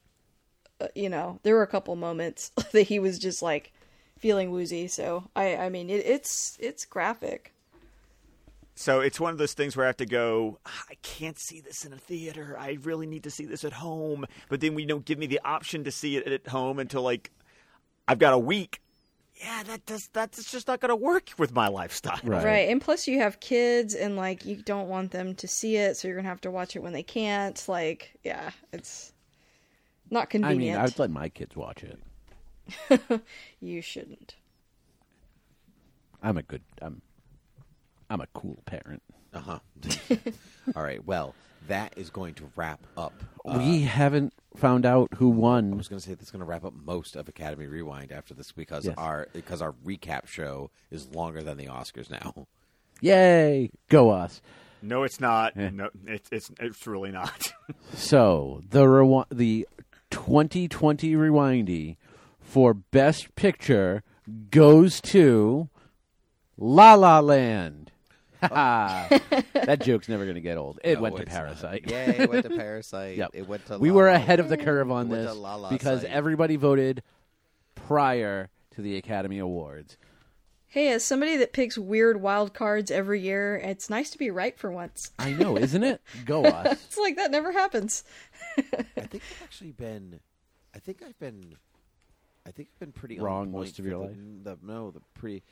[0.80, 3.72] uh, you know, there were a couple moments that he was just like
[4.18, 4.88] feeling woozy.
[4.88, 7.52] So I, I mean, it, it's it's graphic.
[8.74, 11.60] So it's one of those things where I have to go, "Ah, I can't see
[11.60, 12.56] this in a theater.
[12.58, 14.24] I really need to see this at home.
[14.48, 17.30] But then we don't give me the option to see it at home until like
[18.08, 18.80] I've got a week.
[19.42, 22.20] Yeah, that does that's just not going to work with my lifestyle.
[22.22, 22.44] Right.
[22.44, 22.68] Right.
[22.68, 26.06] And plus you have kids and like you don't want them to see it, so
[26.06, 27.60] you're going to have to watch it when they can't.
[27.68, 29.12] Like, yeah, it's
[30.10, 30.46] not convenient.
[30.46, 30.78] I convenient.
[30.78, 31.98] mean, I'd let my kids watch it.
[33.60, 34.36] You shouldn't.
[36.22, 36.62] I'm a good.
[36.80, 37.02] I'm.
[38.08, 39.02] I'm a cool parent.
[39.34, 39.58] Uh huh.
[40.76, 41.04] All right.
[41.04, 41.34] Well,
[41.68, 43.12] that is going to wrap up.
[43.44, 45.72] uh, we haven't found out who won.
[45.72, 48.34] I was going to say that's going to wrap up most of Academy Rewind after
[48.34, 48.94] this because Yes.
[48.98, 52.46] our because our recap show is longer than the Oscars now.
[53.00, 53.70] Yay!
[53.88, 54.40] Go us.
[54.80, 55.54] No, it's not.
[55.56, 55.70] Yeah.
[55.70, 57.52] No, it's it's it's really not.
[57.94, 59.66] So the rewi- the
[60.10, 61.96] 2020 rewindy
[62.40, 64.02] for best picture
[64.50, 65.68] goes to
[66.58, 67.81] La La Land.
[68.50, 70.80] that joke's never going to get old.
[70.84, 71.38] It No, went to it's not.
[71.44, 71.84] Parasite.
[71.86, 73.16] Yeah, it went to Parasite.
[73.16, 73.30] Yep.
[73.34, 73.78] It went to.
[73.78, 76.02] we La were La- ahead of the curve on Went to this La La because
[76.02, 76.10] Site.
[76.10, 77.02] everybody voted
[77.74, 79.96] prior to the Academy Awards.
[80.66, 84.58] Hey, as somebody that picks weird wild cards every year, it's nice to be right
[84.58, 85.10] for once.
[85.18, 86.00] I know, isn't it?
[86.24, 86.72] Go us.
[86.86, 88.04] It's like that never happens.
[88.56, 88.62] I
[89.02, 90.20] think I've actually been.
[90.74, 91.56] I think I've been.
[92.46, 94.16] I think I've been pretty on Wrong point most of for your the- life?
[94.44, 95.42] The, no, the pretty.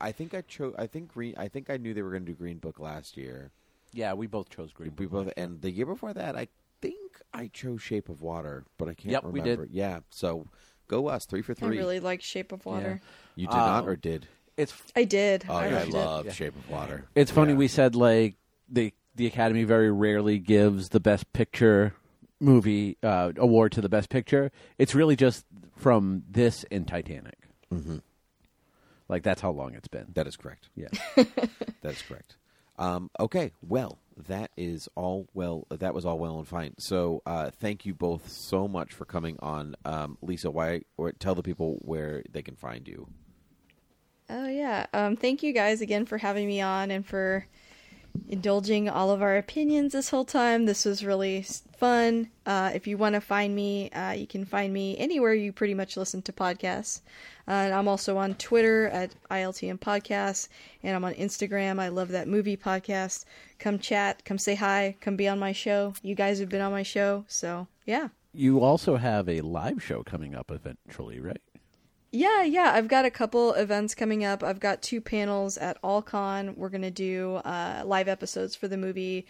[0.00, 0.74] I think I chose.
[0.78, 1.34] I think Green.
[1.36, 3.50] I think I knew they were going to do Green Book last year.
[3.92, 4.92] Yeah, we both chose Green.
[4.98, 6.48] We Book both, and the year before that, I
[6.80, 7.00] think
[7.32, 9.66] I chose Shape of Water, but I can't Yep, we remember.
[9.66, 9.74] did.
[9.74, 10.46] Yeah, so
[10.88, 11.76] go us three for three.
[11.76, 13.00] I really like Shape of Water.
[13.34, 14.26] You did Uh, not, or did?
[14.56, 15.44] It's I did.
[15.48, 16.32] Oh, I yeah, I love Yeah.
[16.32, 17.06] Shape of Water.
[17.14, 17.58] It's funny Yeah.
[17.58, 18.34] we said like
[18.68, 21.94] the the Academy very rarely gives the best picture
[22.40, 24.52] movie uh, award to the best picture.
[24.78, 25.44] It's really just
[25.76, 27.36] from this and Titanic.
[27.72, 28.02] Mhm.
[29.08, 30.06] Like that's how long it's been.
[30.14, 30.68] That is correct.
[30.74, 30.88] Yeah.
[31.80, 32.36] That is correct.
[32.76, 35.66] Um, okay, well, that is all well.
[35.70, 36.74] That was all well and fine.
[36.78, 40.50] So, uh, thank you both so much for coming on, um, Lisa.
[40.50, 40.82] Why?
[40.96, 43.08] Or tell the people where they can find you.
[44.28, 44.86] Oh yeah.
[44.92, 47.46] Um, thank you guys again for having me on and for
[48.28, 50.66] indulging all of our opinions this whole time.
[50.66, 52.30] This was really fun.
[52.44, 55.74] Uh, if you want to find me, uh, you can find me anywhere you pretty
[55.74, 57.00] much listen to podcasts.
[57.46, 60.48] Uh, and I'm also on Twitter at ILTM Podcasts,
[60.82, 61.80] and I'm on Instagram.
[61.80, 63.24] I love that movie podcast.
[63.58, 65.94] Come chat, come say hi, come be on my show.
[66.02, 68.08] You guys have been on my show, so yeah.
[68.34, 71.40] You also have a live show coming up eventually, right?
[72.10, 72.72] Yeah, yeah.
[72.74, 74.42] I've got a couple events coming up.
[74.42, 76.56] I've got two panels at AllCon.
[76.56, 79.26] We're going to do uh, live episodes for the movie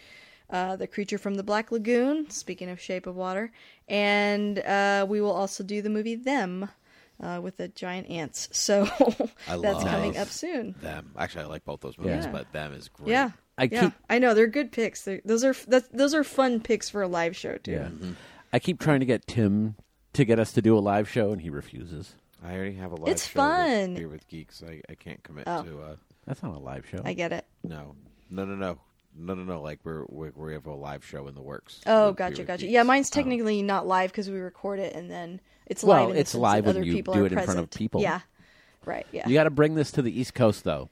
[0.49, 3.51] uh, The Creature from the Black Lagoon, speaking of Shape of Water.
[3.87, 6.69] And uh, we will also do the movie Them
[7.21, 8.47] uh, with the giant ants.
[8.53, 8.85] So
[9.47, 10.73] that's coming up soon.
[10.81, 11.11] Them.
[11.17, 12.31] Actually, I like both those movies, Yeah.
[12.31, 13.09] but them is great.
[13.09, 13.31] Yeah.
[13.57, 15.03] I yeah, keep- I know they're good picks.
[15.03, 18.15] They're, those are that's, those are fun picks for a live show too.
[18.53, 19.75] I keep trying to get Tim
[20.13, 22.15] to get us to do a live show, and he refuses.
[22.43, 23.89] I already have a live It's show fun.
[23.91, 24.63] With, here with geeks.
[24.65, 25.63] I, I can't commit Oh.
[25.63, 25.81] to.
[25.81, 25.95] Uh,
[26.25, 27.01] That's not a live show.
[27.03, 27.45] I get it.
[27.63, 27.95] no,
[28.29, 28.77] no, no, no,
[29.17, 29.61] no, no, no.
[29.61, 31.81] Like we're, we're we have a live show in the works.
[31.85, 32.61] Oh, with gotcha, with gotcha.
[32.61, 32.71] Geeks.
[32.71, 36.09] Yeah, mine's technically not live because we record it and then it's Well, live.
[36.09, 37.49] in the it's sense live that when other you people do are it in front
[37.59, 37.71] of present.
[37.71, 38.01] people.
[38.01, 38.21] Yeah,
[38.85, 39.05] right.
[39.11, 39.27] Yeah.
[39.27, 40.89] You got to bring this to the East Coast, though.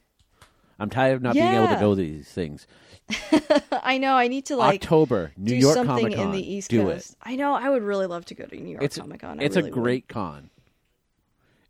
[0.79, 1.79] I'm tired of not being able to Yeah.
[1.79, 2.67] go to these things.
[3.71, 4.13] I know.
[4.15, 6.25] I need to like October, New do York something Comic Con.
[6.25, 7.15] in the East do Coast.
[7.23, 7.53] I know.
[7.53, 8.71] I would really love to go to New it.
[8.71, 9.39] York It's Comic Con.
[9.39, 9.81] I it's really a would.
[9.81, 10.49] great con.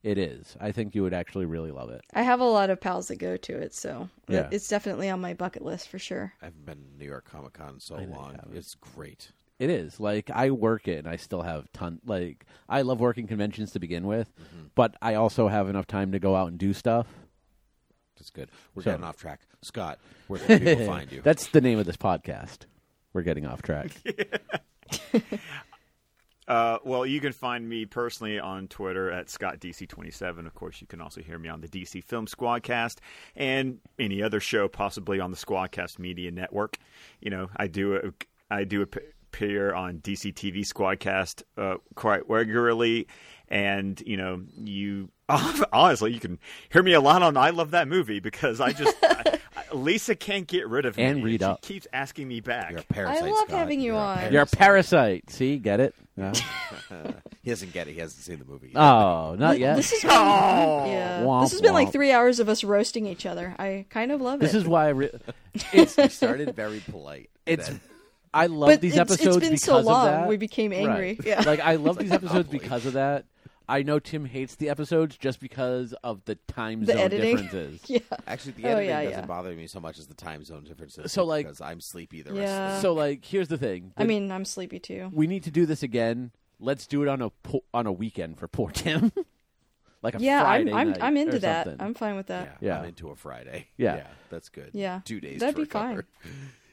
[0.07, 0.55] It is.
[0.61, 1.99] I think you would actually really love it.
[2.13, 4.47] I have a lot of pals that go to it, so Yeah.
[4.51, 6.31] it's definitely on my bucket list for sure.
[6.41, 8.39] I haven't been to New York Comic Con in so I long.
[8.53, 9.33] It's great.
[9.59, 11.99] It is like I work it, and I still have ton.
[12.05, 14.67] Like I love working conventions to begin with, Mm-hmm.
[14.75, 17.07] but I also have enough time to go out and do stuff.
[18.17, 18.49] That's good.
[18.75, 19.41] We're So- getting off track.
[19.61, 21.21] Scott, where can people find you?
[21.21, 22.59] That's the name of this podcast.
[23.11, 23.89] we're getting off track.
[26.47, 30.45] Uh, well, you can find me personally on Twitter at ScottDC27.
[30.45, 32.97] Of course, you can also hear me on the DC Film Squadcast
[33.35, 36.77] and any other show, possibly on the Squadcast Media Network.
[37.19, 38.13] You know, I do a,
[38.49, 43.07] I do appear on DC TV Squadcast uh, quite regularly,
[43.49, 45.09] and you know, you
[45.73, 48.95] honestly you can hear me a lot on I love that movie because I just
[49.03, 51.03] I, I- Lisa can't get rid of me.
[51.03, 51.61] And read she up.
[51.61, 52.71] keeps asking me back.
[52.71, 53.23] You're a parasite.
[53.23, 53.59] I love Scott.
[53.59, 54.31] having you You're a on.
[54.33, 55.23] You're a parasite.
[55.25, 55.29] parasite.
[55.29, 55.93] See, get it?
[56.17, 56.33] No?
[57.43, 57.93] He doesn't get it.
[57.93, 58.71] He hasn't seen the movie.
[58.73, 58.77] yet.
[58.77, 59.77] Oh, not yet.
[59.77, 60.85] This has been, oh.
[60.85, 61.21] yeah.
[61.21, 61.93] Womp this has been like womp.
[61.93, 63.55] three hours of us roasting each other.
[63.57, 64.45] I kind of love it.
[64.45, 65.11] This is why I re-
[65.71, 67.29] it's He started very polite.
[67.45, 67.79] it's then-
[68.33, 70.07] I love but these it's, episodes it's been because so long.
[70.07, 70.27] of that.
[70.27, 71.15] We became angry.
[71.19, 71.25] Right.
[71.25, 71.43] Yeah.
[71.45, 72.59] like I love these episodes Lovely.
[72.59, 73.23] because of that.
[73.69, 77.35] I know Tim hates the episodes just because of the time The zone editing.
[77.37, 77.81] differences.
[77.89, 77.99] yeah.
[78.25, 79.25] Actually, the Oh, editing yeah, doesn't yeah.
[79.25, 81.11] bother me so much as the time zone differences.
[81.11, 82.39] So, like- because I'm sleepy the Yeah.
[82.41, 83.91] rest of the So like, here's the thing.
[83.97, 85.09] I mean, I'm sleepy too.
[85.13, 86.31] we need to do this again.
[86.59, 89.11] Let's do it on a po- on a weekend for poor Tim.
[90.01, 91.65] like a Yeah, Friday I'm I'm night I'm or into that.
[91.65, 91.85] something.
[91.85, 92.57] I'm fine with Yeah, that.
[92.61, 92.79] Yeah.
[92.79, 93.67] I'm into a Friday.
[93.77, 94.07] Yeah.
[94.29, 94.69] that's good.
[94.73, 95.01] Yeah.
[95.05, 95.39] two days.
[95.41, 95.97] That'd to be fine.
[95.97, 96.07] recover.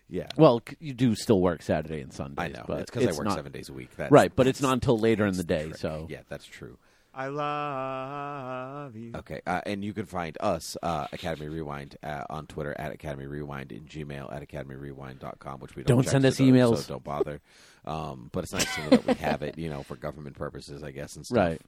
[0.09, 2.43] Yeah, Well, c- you do still work Saturday and Sunday.
[2.43, 2.65] I know.
[2.69, 3.89] but it's because I work not- seven days a week.
[3.97, 5.65] That's, Right, but it's that's- not until later in the day.
[5.69, 5.77] trick.
[5.79, 6.77] So yeah, that's true.
[7.17, 9.13] I love you.
[9.15, 13.27] Okay, uh, and you can find us, uh, Academy Rewind, uh, on Twitter at Academy
[13.27, 16.79] Rewind, in Gmail at academyrewind.com, which we don't, Don't check send us so emails.
[16.79, 17.41] so don't bother.
[17.87, 20.83] Um, but it's nice to know that we have it, you know, for government purposes,
[20.83, 21.37] I guess, and stuff.
[21.37, 21.61] Right.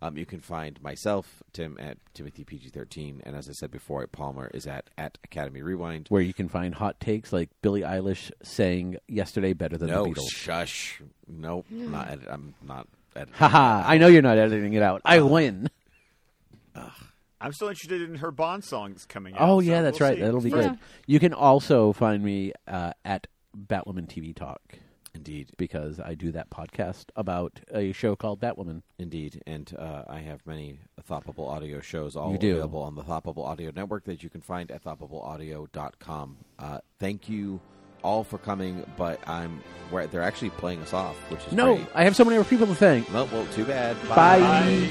[0.00, 4.48] Um, you can find myself, Tim, at Timothy PG13, and as I said before, Palmer
[4.54, 6.06] is at, at Academy Rewind.
[6.10, 10.10] where you can find hot takes like Billie Eilish saying "Yesterday" better than No, the
[10.10, 10.30] Beatles.
[10.30, 11.02] shush.
[11.26, 12.86] Nope, not I'm not
[13.16, 13.34] editing.
[13.34, 13.82] Haha!
[13.86, 15.02] I know you're not editing it out.
[15.04, 15.68] I win.
[17.40, 19.40] I'm still interested in her Bond songs coming out.
[19.42, 20.16] Oh so yeah, that's we'll right.
[20.18, 20.22] see.
[20.22, 20.56] That'll be Yeah.
[20.70, 20.78] good.
[21.06, 23.26] You can also find me uh, at
[23.56, 24.60] Batwoman TV Talk
[25.14, 28.82] Indeed, because I do that podcast about a show called Batwoman.
[28.98, 29.42] indeed.
[29.46, 32.52] And uh, I have many Thoppable audio shows all You do.
[32.54, 36.36] available on the Thoppable Audio Network that you can find at thoppableaudio.com.
[36.58, 37.60] Uh, thank you
[38.04, 41.86] all for coming, but I'm where they're actually playing us off, which is No, great.
[41.94, 43.12] I have so many more people to thank.
[43.12, 43.96] Well, well, too bad.
[44.08, 44.38] Bye.
[44.38, 44.90] Bye.